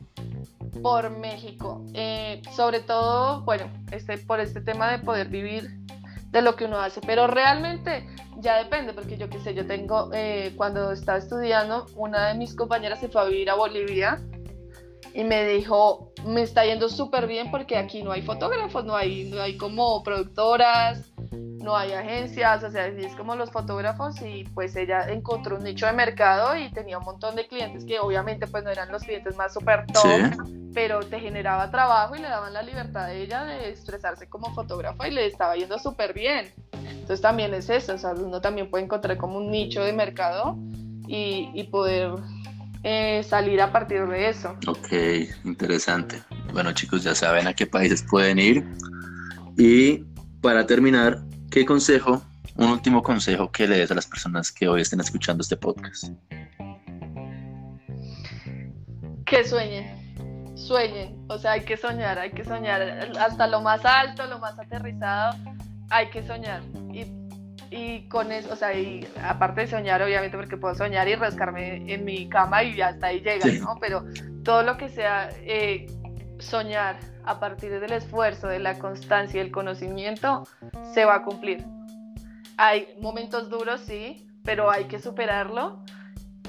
por 0.83 1.11
México. 1.11 1.85
Eh, 1.95 2.43
sobre 2.55 2.81
todo, 2.81 3.43
bueno, 3.43 3.71
este, 3.93 4.19
por 4.19 4.41
este 4.41 4.61
tema 4.61 4.91
de 4.91 4.99
poder 4.99 5.29
vivir 5.29 5.71
de 6.31 6.43
lo 6.43 6.57
que 6.57 6.65
uno 6.65 6.79
hace. 6.81 7.01
Pero 7.01 7.27
realmente 7.27 8.09
ya 8.39 8.59
depende, 8.59 8.93
porque 8.93 9.17
yo 9.17 9.29
qué 9.29 9.39
sé, 9.41 9.55
yo 9.55 9.67
tengo, 9.67 10.11
eh, 10.13 10.53
cuando 10.57 10.93
estaba 10.93 11.19
estudiando, 11.19 11.87
una 11.95 12.29
de 12.29 12.35
mis 12.35 12.55
compañeras 12.55 13.01
se 13.01 13.09
fue 13.09 13.23
a 13.23 13.25
vivir 13.25 13.51
a 13.51 13.55
Bolivia 13.55 14.21
y 15.15 15.25
me 15.25 15.47
dijo, 15.47 16.13
me 16.27 16.43
está 16.43 16.65
yendo 16.65 16.89
súper 16.89 17.27
bien 17.27 17.51
porque 17.51 17.79
aquí 17.79 18.03
no 18.03 18.13
hay 18.13 18.23
fotógrafos, 18.23 18.85
no 18.85 18.95
hay, 18.95 19.31
no 19.31 19.41
hay 19.41 19.57
como 19.57 20.03
productoras, 20.03 21.11
no 21.37 21.77
hay 21.77 21.93
agencias, 21.93 22.63
o 22.63 22.71
sea, 22.71 22.87
es 22.87 23.15
como 23.17 23.35
los 23.35 23.51
fotógrafos 23.51 24.23
y 24.23 24.45
pues 24.55 24.77
ella 24.77 25.09
encontró 25.09 25.57
un 25.57 25.65
nicho 25.65 25.87
de 25.87 25.93
mercado 25.93 26.57
y 26.57 26.71
tenía 26.71 26.99
un 26.99 27.05
montón 27.05 27.35
de 27.35 27.49
clientes 27.49 27.85
que 27.85 27.99
obviamente 27.99 28.47
pues 28.47 28.63
no 28.63 28.71
eran 28.71 28.93
los 28.93 29.03
clientes 29.03 29.37
más 29.37 29.53
súper 29.53 29.85
top, 29.87 30.45
pero 30.73 31.01
te 31.01 31.19
generaba 31.19 31.71
trabajo 31.71 32.15
y 32.15 32.21
le 32.21 32.29
daban 32.29 32.53
la 32.53 32.63
libertad 32.63 33.09
de 33.09 33.23
ella 33.23 33.45
de 33.45 33.69
expresarse 33.69 34.29
como 34.29 34.55
fotógrafa 34.55 35.09
y 35.09 35.11
le 35.11 35.27
estaba 35.27 35.57
yendo 35.57 35.79
súper 35.79 36.15
bien. 36.15 36.53
Entonces 36.73 37.21
también 37.21 37.53
es 37.53 37.69
eso, 37.69 37.95
o 37.95 37.99
sea, 37.99 38.13
uno 38.13 38.41
también 38.41 38.71
puede 38.71 38.85
encontrar 38.85 39.17
como 39.17 39.39
un 39.39 39.51
nicho 39.51 39.83
de 39.83 39.93
mercado 39.93 40.57
y, 41.09 41.51
y 41.53 41.65
poder 41.65 42.13
eh, 42.85 43.25
salir 43.25 43.61
a 43.61 43.73
partir 43.73 44.07
de 44.07 44.29
eso. 44.29 44.57
Ok, 44.69 44.93
interesante. 45.45 46.23
Bueno 46.53 46.73
chicos, 46.73 47.03
ya 47.03 47.15
saben 47.15 47.49
a 47.49 47.55
qué 47.55 47.67
países 47.67 48.05
pueden 48.09 48.39
ir. 48.39 48.65
Y 49.59 50.05
para 50.47 50.65
terminar, 50.65 51.19
¿qué 51.51 51.67
consejo, 51.67 52.23
un 52.55 52.71
último 52.71 53.03
consejo 53.03 53.51
que 53.51 53.67
le 53.67 53.79
des 53.79 53.91
a 53.91 53.97
las 53.97 54.07
personas 54.07 54.53
que 54.53 54.69
hoy 54.69 54.81
estén 54.81 55.01
escuchando 55.01 55.43
este 55.43 55.57
podcast? 55.57 56.05
Que 59.25 59.45
sueñen, 59.45 60.57
sueñen, 60.57 61.27
o 61.29 61.37
sea, 61.37 61.51
hay 61.51 61.63
que 61.63 61.77
soñar, 61.77 62.21
hay 62.21 62.31
que 62.31 62.45
soñar 62.45 62.81
hasta 63.19 63.49
lo 63.49 63.61
más 63.61 63.85
alto, 63.85 64.25
lo 64.29 64.39
más 64.39 64.57
aterrizado, 64.57 65.37
hay 65.91 66.11
que 66.11 66.25
soñar. 66.25 66.63
Y, 66.93 67.07
y 67.73 68.09
con 68.09 68.31
eso, 68.31 68.53
o 68.53 68.57
sea, 68.57 68.73
y 68.73 69.05
aparte 69.25 69.63
de 69.63 69.67
soñar, 69.67 70.01
obviamente, 70.01 70.37
porque 70.37 70.57
puedo 70.57 70.77
soñar 70.77 71.09
y 71.09 71.17
rascarme 71.17 71.93
en 71.93 72.05
mi 72.05 72.29
cama 72.29 72.63
y 72.63 72.81
hasta 72.81 73.09
ahí 73.09 73.19
llega, 73.19 73.47
¿no? 73.65 73.79
Pero 73.81 74.05
todo 74.45 74.63
lo 74.63 74.77
que 74.77 74.91
sea 74.91 75.29
eh, 75.43 75.87
soñar 76.39 77.01
a 77.27 77.41
partir 77.41 77.79
del 77.81 77.93
esfuerzo, 77.93 78.49
de 78.49 78.59
la 78.59 78.79
constancia 78.79 79.39
y 79.39 79.45
el 79.45 79.53
conocimiento, 79.53 80.47
se 80.95 81.05
va 81.05 81.17
a 81.17 81.23
cumplir. 81.23 81.65
Hay 82.57 82.97
momentos 83.01 83.51
duros, 83.51 83.81
sí, 83.81 84.27
pero 84.45 84.71
hay 84.71 84.85
que 84.85 84.99
superarlo 84.99 85.83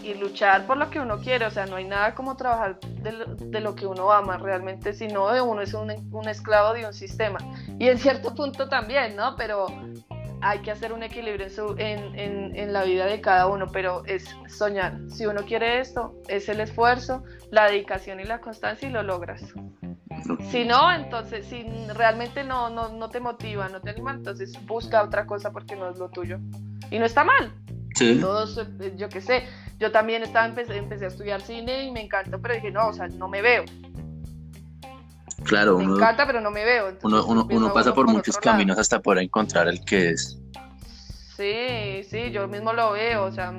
y 0.04 0.14
luchar 0.14 0.66
por 0.66 0.78
lo 0.78 0.90
que 0.90 1.00
uno 1.00 1.20
quiere. 1.20 1.46
O 1.46 1.52
sea, 1.52 1.66
no 1.66 1.76
hay 1.76 1.86
nada 1.86 2.16
como 2.16 2.38
trabajar 2.38 2.80
de, 2.80 3.60
lo 3.60 3.76
que 3.76 3.86
uno 3.86 4.12
ama 4.12 4.38
realmente, 4.38 4.94
sino 4.94 5.30
de 5.32 5.42
uno 5.42 5.62
es 5.62 5.74
un, 5.74 5.92
esclavo 6.28 6.74
de 6.74 6.86
un 6.86 6.94
sistema. 6.94 7.40
Y 7.80 7.90
en 7.90 7.98
cierto 7.98 8.34
punto 8.34 8.70
también, 8.70 9.16
¿no? 9.16 9.36
Pero 9.36 9.68
hay 10.42 10.60
que 10.60 10.72
hacer 10.72 10.94
un 10.94 11.04
equilibrio 11.04 11.48
en, 11.78 12.16
en, 12.56 12.74
la 12.74 12.84
vida 12.84 13.06
de 13.06 13.20
cada 13.20 13.48
uno, 13.48 13.68
pero 13.72 14.06
es 14.06 14.26
soñar. 14.48 15.00
Si 15.10 15.26
uno 15.26 15.42
quiere 15.44 15.80
esto, 15.80 16.16
es 16.28 16.48
el 16.48 16.60
esfuerzo, 16.60 17.24
la 17.50 17.66
dedicación 17.66 18.20
y 18.20 18.24
la 18.24 18.40
constancia 18.40 18.88
y 18.88 18.92
lo 18.92 19.02
logras. 19.04 19.42
Si 20.52 20.66
no, 20.66 20.92
entonces, 20.92 21.46
si 21.46 21.66
realmente 21.94 22.44
no, 22.44 22.70
no, 22.70 22.90
no 22.90 23.10
te 23.10 23.20
motiva, 23.20 23.70
no 23.70 23.82
te 23.82 23.92
anima, 23.92 24.12
entonces 24.12 24.54
busca 24.66 25.04
otra 25.04 25.26
cosa 25.26 25.52
porque 25.52 25.76
no 25.76 25.90
es 25.90 25.98
lo 25.98 26.10
tuyo. 26.10 26.40
Y 26.92 27.00
no 27.00 27.06
está 27.06 27.24
mal. 27.24 27.54
Sí. 27.96 28.18
Todos, 28.20 28.58
eh, 28.58 28.94
yo 28.98 29.10
qué 29.10 29.22
sé, 29.22 29.44
yo 29.80 29.92
también 29.92 30.24
estaba, 30.24 30.46
empecé, 30.46 30.78
empecé 30.78 31.06
a 31.06 31.08
estudiar 31.10 31.42
cine 31.42 31.86
y 31.86 31.92
me 31.92 32.02
encanta, 32.02 32.38
pero 32.38 32.54
dije, 32.54 32.72
no, 32.72 32.88
o 32.88 32.94
sea, 32.94 33.08
no 33.08 33.28
me 33.28 33.42
veo. 33.42 33.64
Claro, 35.44 35.78
me 35.78 35.86
uno, 35.86 35.96
encanta, 35.96 36.26
pero 36.26 36.42
no 36.42 36.52
me 36.52 36.66
veo. 36.66 36.98
uno, 37.04 37.26
uno, 37.26 37.48
uno 37.50 37.74
pasa 37.74 37.94
por 37.94 38.08
muchos 38.08 38.38
caminos 38.38 38.78
hasta 38.78 39.00
poder 39.02 39.24
encontrar 39.24 39.68
el 39.68 39.84
que 39.84 40.10
es. 40.10 40.40
Sí, 41.36 42.04
sí, 42.10 42.32
yo 42.32 42.48
mismo 42.48 42.74
lo 42.74 42.94
veo, 42.94 43.26
o 43.26 43.32
sea, 43.32 43.54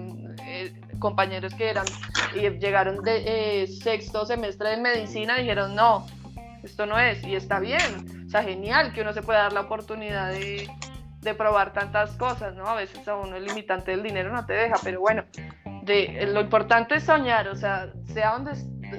eh, 0.44 0.72
compañeros 0.98 1.55
que 1.55 1.70
eran 1.70 1.86
y 2.35 2.40
llegaron 2.59 3.02
de 3.02 3.62
eh, 3.62 3.66
sexto 3.68 4.26
semestre 4.26 4.70
de 4.70 4.76
medicina 4.78 5.36
dijeron, 5.39 5.74
no, 5.76 6.06
esto 6.62 6.86
no 6.86 6.98
es, 6.98 7.24
y 7.24 7.35
está 7.35 7.60
bien, 7.60 8.24
o 8.26 8.30
sea, 8.30 8.43
genial 8.43 8.93
que 8.93 9.02
uno 9.02 9.12
se 9.12 9.22
pueda 9.22 9.43
dar 9.44 9.52
la 9.52 9.60
oportunidad 9.62 10.30
de, 10.30 10.68
de 11.20 11.35
probar 11.35 11.72
tantas 11.72 12.12
cosas, 12.16 12.55
¿no? 12.55 12.66
A 12.66 12.74
veces 12.74 13.06
a 13.09 13.16
uno 13.16 13.36
el 13.36 13.44
limitante 13.44 13.90
del 13.90 14.02
dinero 14.02 14.32
no 14.32 14.44
te 14.47 14.52
deja, 14.52 14.76
pero 14.82 15.01
bueno, 15.01 15.24
de, 15.82 16.28
lo 16.32 16.40
importante 16.40 16.97
es 16.97 17.05
soñar, 17.05 17.48
o 17.48 17.56
sea, 17.56 17.93
sea 18.12 18.32
donde, 18.32 18.52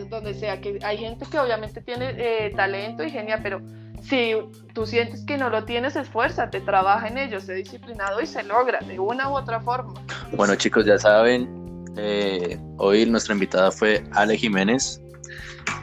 donde 0.09 0.33
sea, 0.33 0.59
que 0.59 0.79
hay 0.83 0.97
gente 0.97 1.25
que 1.29 1.39
obviamente 1.39 1.81
tiene 1.81 2.13
eh, 2.17 2.53
talento 2.55 3.03
y 3.03 3.09
genial, 3.09 3.39
pero 3.41 3.61
si 4.01 4.33
tú 4.73 4.85
sientes 4.85 5.25
que 5.25 5.37
no 5.37 5.49
lo 5.49 5.65
tienes, 5.65 5.95
esfuérzate, 5.95 6.61
trabaja 6.61 7.07
en 7.07 7.17
ello, 7.17 7.39
sé 7.39 7.53
disciplinado 7.53 8.21
y 8.21 8.25
se 8.25 8.43
logra 8.43 8.79
de 8.79 8.99
una 8.99 9.29
u 9.29 9.35
otra 9.35 9.59
forma. 9.61 9.93
Bueno 10.33 10.55
chicos, 10.55 10.85
ya 10.85 10.97
saben, 10.97 11.85
eh, 11.97 12.59
hoy 12.77 13.05
nuestra 13.05 13.33
invitada 13.33 13.71
fue 13.71 14.03
Ale 14.13 14.37
Jiménez, 14.37 15.01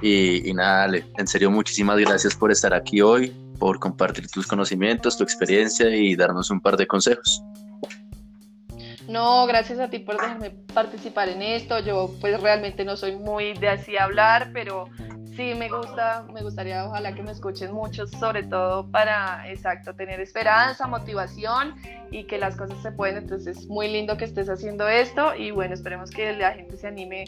y, 0.02 0.52
nada, 0.52 0.96
en 0.96 1.26
serio, 1.26 1.50
muchísimas 1.50 1.98
gracias 1.98 2.34
por 2.34 2.52
estar 2.52 2.74
aquí 2.74 3.00
hoy, 3.00 3.32
por 3.58 3.78
compartir 3.78 4.28
tus 4.28 4.46
conocimientos, 4.46 5.16
tu 5.16 5.24
experiencia 5.24 5.88
y 5.94 6.14
darnos 6.14 6.50
un 6.50 6.60
par 6.60 6.76
de 6.76 6.86
consejos. 6.86 7.42
No, 9.08 9.46
gracias 9.46 9.78
a 9.78 9.88
ti 9.88 10.00
por 10.00 10.16
dejarme 10.16 10.50
participar 10.50 11.28
en 11.28 11.40
esto. 11.40 11.78
Yo 11.78 12.10
pues 12.20 12.40
realmente 12.40 12.84
no 12.84 12.96
soy 12.96 13.16
muy 13.16 13.54
de 13.54 13.68
así 13.68 13.96
hablar, 13.96 14.50
pero 14.52 14.88
sí 15.36 15.54
me 15.54 15.68
gusta, 15.68 16.26
me 16.32 16.42
gustaría 16.42 16.86
ojalá 16.86 17.14
que 17.14 17.22
me 17.22 17.30
escuchen 17.30 17.72
mucho, 17.72 18.06
sobre 18.06 18.42
todo 18.42 18.90
para, 18.90 19.48
exacto, 19.50 19.94
tener 19.94 20.18
esperanza, 20.20 20.86
motivación 20.86 21.74
y 22.10 22.24
que 22.24 22.38
las 22.38 22.56
cosas 22.56 22.80
se 22.82 22.90
pueden. 22.92 23.18
Entonces 23.18 23.58
es 23.58 23.66
muy 23.66 23.88
lindo 23.88 24.16
que 24.16 24.24
estés 24.24 24.48
haciendo 24.48 24.88
esto 24.88 25.34
y 25.34 25.50
bueno, 25.50 25.74
esperemos 25.74 26.10
que 26.10 26.32
la 26.32 26.52
gente 26.52 26.76
se 26.76 26.86
anime 26.86 27.26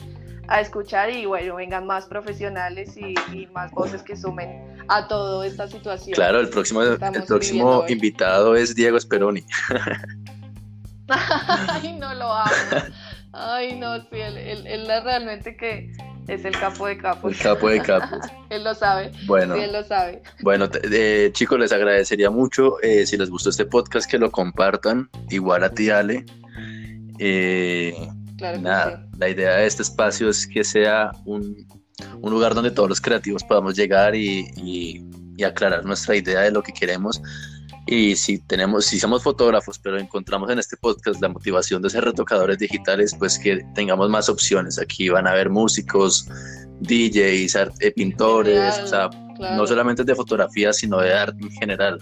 a 0.49 0.61
escuchar 0.61 1.11
y 1.11 1.27
bueno, 1.27 1.57
vengan 1.57 1.87
más 1.87 2.07
profesionales 2.07 2.97
y, 2.97 3.15
y 3.37 3.47
más 3.49 3.71
voces 3.73 4.03
que 4.03 4.17
sumen 4.17 4.75
a 4.89 5.07
toda 5.07 5.47
esta 5.47 5.69
situación. 5.69 6.15
Claro, 6.15 6.41
el 6.41 6.49
próximo, 6.49 6.83
el 6.83 6.99
próximo 7.27 7.85
invitado 7.89 8.57
es 8.57 8.75
Diego 8.75 8.99
Speroni. 8.99 9.45
Ay, 11.09 11.97
no 11.99 12.15
lo 12.15 12.33
hago. 12.33 12.53
Ay, 13.33 13.79
no, 13.79 13.99
sí, 13.99 14.07
él, 14.13 14.39
él, 14.39 14.67
él, 14.67 14.91
es 14.91 15.05
realmente 15.05 15.57
que 15.57 15.93
es 16.29 16.45
el 16.45 16.53
capo 16.53 16.87
de 16.87 16.99
capos. 16.99 17.33
El 17.33 17.39
capo 17.39 17.69
de 17.69 17.81
capos. 17.81 18.21
él 18.51 18.63
lo 18.63 18.75
sabe. 18.75 19.11
Bueno, 19.27 19.55
sí, 19.55 19.63
él 19.63 19.73
lo 19.73 19.83
sabe. 19.83 20.23
Bueno, 20.43 20.69
eh, 20.93 21.31
chicos, 21.33 21.59
les 21.59 21.73
agradecería 21.73 22.31
mucho 22.31 22.81
eh, 22.83 23.07
si 23.07 23.17
les 23.17 23.31
gustó 23.31 23.51
este 23.51 23.65
podcast 23.65 24.09
que 24.09 24.19
lo 24.19 24.31
compartan. 24.31 25.09
Igual 25.31 25.65
a 25.65 25.71
ti, 25.71 25.91
Ale. 25.91 26.27
Eh, 27.19 27.95
claro 28.37 28.61
nada, 28.61 29.03
sí. 29.11 29.19
la 29.19 29.29
idea 29.29 29.57
de 29.57 29.67
este 29.67 29.83
espacio 29.83 30.29
es 30.29 30.47
que 30.47 30.63
sea 30.63 31.11
un, 31.25 31.67
un 32.21 32.31
lugar 32.31 32.55
donde 32.55 32.71
todos 32.71 32.89
los 32.89 33.01
creativos 33.01 33.43
podamos 33.43 33.75
llegar 33.75 34.15
y, 34.15 34.47
y, 34.57 35.03
y 35.37 35.45
aclarar 35.45 35.85
nuestra 35.85 36.15
idea 36.15 36.43
de 36.43 36.53
lo 36.53 36.63
que 36.63 36.73
queremos 36.73 37.21
y 37.91 38.17
si 38.17 38.39
tenemos, 38.39 38.85
si 38.85 39.01
somos 39.01 39.23
fotógrafos, 39.23 39.79
pero 39.79 39.99
encontramos 39.99 40.51
en 40.51 40.59
este 40.59 40.77
podcast 40.77 41.23
la 41.23 41.31
motivación 41.31 41.81
de 41.81 41.89
ser 41.89 42.05
retocadores 42.05 42.59
digitales, 42.59 43.17
pues 43.19 43.39
que 43.39 43.65
tengamos 43.75 44.11
más 44.11 44.29
opciones. 44.29 44.79
Aquí 44.79 45.09
van 45.09 45.27
a 45.27 45.31
haber 45.31 45.49
músicos, 45.49 46.29
DJs, 46.81 47.57
art, 47.57 47.75
eh, 47.81 47.91
pintores, 47.91 48.79
o 48.81 48.87
sea, 48.87 49.09
claro. 49.37 49.57
no 49.57 49.67
solamente 49.67 50.05
de 50.05 50.15
fotografía, 50.15 50.71
sino 50.75 50.99
de 51.01 51.15
arte 51.15 51.39
en 51.41 51.51
general. 51.51 51.99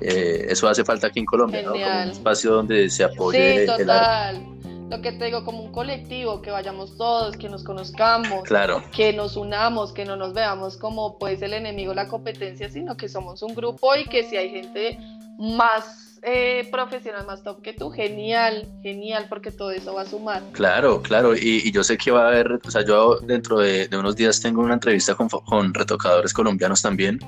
Eh, 0.00 0.46
eso 0.48 0.68
hace 0.68 0.84
falta 0.84 1.08
aquí 1.08 1.18
en 1.18 1.26
Colombia, 1.26 1.62
¿no? 1.62 1.72
Como 1.72 1.84
un 1.84 2.10
espacio 2.10 2.52
donde 2.52 2.88
se 2.88 3.02
apoye 3.02 3.66
sí, 3.66 3.82
el 3.82 3.90
arte 3.90 4.49
lo 4.90 5.00
que 5.00 5.12
te 5.12 5.26
digo, 5.26 5.44
como 5.44 5.62
un 5.62 5.70
colectivo, 5.70 6.42
que 6.42 6.50
vayamos 6.50 6.96
todos, 6.96 7.36
que 7.36 7.48
nos 7.48 7.62
conozcamos, 7.62 8.42
claro. 8.42 8.82
que 8.92 9.12
nos 9.12 9.36
unamos, 9.36 9.92
que 9.92 10.04
no 10.04 10.16
nos 10.16 10.34
veamos 10.34 10.76
como 10.76 11.16
pues 11.16 11.40
el 11.42 11.54
enemigo, 11.54 11.94
la 11.94 12.08
competencia, 12.08 12.68
sino 12.68 12.96
que 12.96 13.08
somos 13.08 13.42
un 13.42 13.54
grupo 13.54 13.94
y 13.94 14.04
que 14.04 14.24
si 14.24 14.36
hay 14.36 14.50
gente 14.50 14.98
más 15.38 16.18
eh, 16.22 16.68
profesional, 16.72 17.24
más 17.24 17.44
top 17.44 17.62
que 17.62 17.72
tú, 17.72 17.90
genial, 17.90 18.66
genial, 18.82 19.26
porque 19.28 19.52
todo 19.52 19.70
eso 19.70 19.94
va 19.94 20.02
a 20.02 20.06
sumar. 20.06 20.42
Claro, 20.52 21.00
claro, 21.02 21.36
y, 21.36 21.62
y 21.64 21.70
yo 21.70 21.84
sé 21.84 21.96
que 21.96 22.10
va 22.10 22.24
a 22.24 22.28
haber, 22.28 22.60
o 22.66 22.70
sea, 22.70 22.84
yo 22.84 23.20
dentro 23.20 23.60
de, 23.60 23.86
de 23.86 23.96
unos 23.96 24.16
días 24.16 24.40
tengo 24.40 24.60
una 24.60 24.74
entrevista 24.74 25.14
con, 25.14 25.28
con 25.28 25.72
retocadores 25.72 26.32
colombianos 26.32 26.82
también 26.82 27.20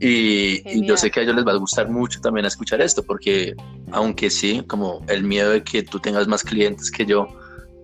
Y, 0.00 0.86
yo 0.86 0.96
sé 0.96 1.10
que 1.10 1.20
a 1.20 1.22
ellos 1.22 1.36
les 1.36 1.46
va 1.46 1.52
a 1.52 1.56
gustar 1.56 1.90
mucho 1.90 2.20
también 2.20 2.46
escuchar 2.46 2.80
esto, 2.80 3.02
porque 3.02 3.54
aunque 3.92 4.30
sí, 4.30 4.62
como 4.66 5.04
el 5.08 5.24
miedo 5.24 5.50
de 5.50 5.62
que 5.62 5.82
tú 5.82 6.00
tengas 6.00 6.26
más 6.26 6.42
clientes 6.42 6.90
que 6.90 7.04
yo, 7.04 7.28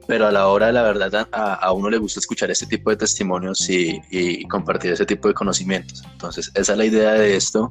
pero 0.07 0.27
a 0.27 0.33
la 0.33 0.49
hora 0.49 0.69
de 0.69 0.73
la 0.73 0.83
verdad 0.83 1.29
a, 1.33 1.73
uno 1.73 1.91
le 1.91 1.99
gusta 1.99 2.21
escuchar 2.21 2.51
este 2.51 2.67
tipo 2.67 2.91
de 2.91 2.97
testimonios 2.97 3.69
y, 3.69 4.01
y, 4.11 4.47
compartir 4.49 4.93
ese 4.93 5.05
tipo 5.05 5.29
de 5.29 5.35
conocimientos. 5.35 6.03
Entonces, 6.11 6.51
esa 6.55 6.73
es 6.73 6.79
la 6.79 6.85
idea 6.87 7.13
de 7.15 7.37
esto. 7.37 7.71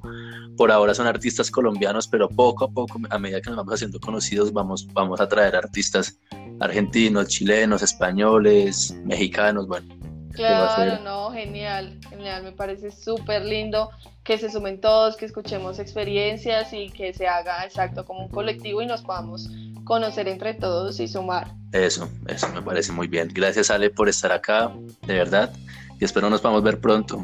Por 0.58 0.72
ahora 0.72 0.94
son 0.94 1.08
artistas 1.08 1.50
colombianos, 1.50 2.08
pero 2.08 2.30
poco 2.30 2.66
a 2.66 2.72
poco, 2.72 3.00
a 3.10 3.18
medida 3.18 3.42
que 3.42 3.50
nos 3.50 3.58
vamos 3.58 3.74
haciendo 3.74 4.00
conocidos, 4.00 4.54
vamos, 4.54 4.88
vamos 4.94 5.20
a 5.22 5.28
traer 5.28 5.56
artistas 5.56 6.20
argentinos, 6.60 7.28
chilenos, 7.28 7.82
españoles, 7.82 8.96
mexicanos, 9.06 9.68
bueno. 9.68 9.95
Claro, 10.36 11.00
no, 11.04 11.32
genial, 11.32 12.00
genial, 12.10 12.44
me 12.44 12.52
parece 12.52 12.92
súper 12.92 13.46
lindo 13.46 13.90
que 14.24 14.38
se 14.38 14.50
sumen 14.50 14.82
todos, 14.82 15.16
que 15.16 15.26
escuchemos 15.26 15.80
experiencias 15.80 16.74
y 16.74 16.90
que 16.90 17.14
se 17.14 17.28
haga 17.28 17.64
exacto 17.64 18.06
como 18.06 18.22
un 18.26 18.30
colectivo 18.30 18.82
y 18.82 18.86
nos 18.86 19.02
podamos 19.02 19.50
conocer 19.84 20.28
entre 20.28 20.54
todos 20.56 21.00
y 21.00 21.08
sumar. 21.08 21.48
Eso, 21.72 22.10
eso 22.28 22.50
me 22.50 22.62
parece 22.62 22.92
muy 22.92 23.08
bien. 23.08 23.30
Gracias 23.34 23.70
Ale 23.70 23.90
por 23.90 24.10
estar 24.10 24.32
acá, 24.32 24.72
de 25.06 25.14
verdad, 25.14 25.54
y 26.00 26.06
espero 26.06 26.30
nos 26.30 26.42
podamos 26.42 26.64
ver 26.64 26.80
pronto. 26.80 27.24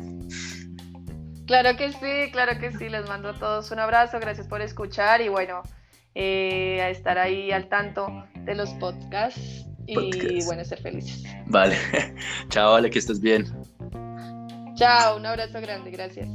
Claro 1.48 1.76
que 1.76 1.92
sí, 1.92 2.32
claro 2.32 2.60
que 2.60 2.72
sí, 2.72 2.88
les 2.88 3.08
mando 3.10 3.30
a 3.30 3.34
todos 3.34 3.72
un 3.72 3.80
abrazo, 3.80 4.20
gracias 4.20 4.48
por 4.48 4.62
escuchar 4.62 5.22
y 5.22 5.28
bueno, 5.28 5.64
eh, 6.16 6.82
a 6.82 6.90
estar 6.90 7.18
ahí 7.18 7.52
al 7.52 7.68
tanto 7.68 8.26
de 8.36 8.56
los 8.56 8.70
podcasts 8.72 9.66
y 9.99 10.43
bueno, 10.45 10.63
ser 10.63 10.80
felices. 10.81 11.23
Vale, 11.47 11.76
chao 12.49 12.76
Ale, 12.76 12.89
que 12.89 12.99
estés 12.99 13.19
bien. 13.19 13.45
Chao, 14.76 15.18
un 15.18 15.26
abrazo 15.26 15.59
grande, 15.61 15.91
gracias. 15.91 16.27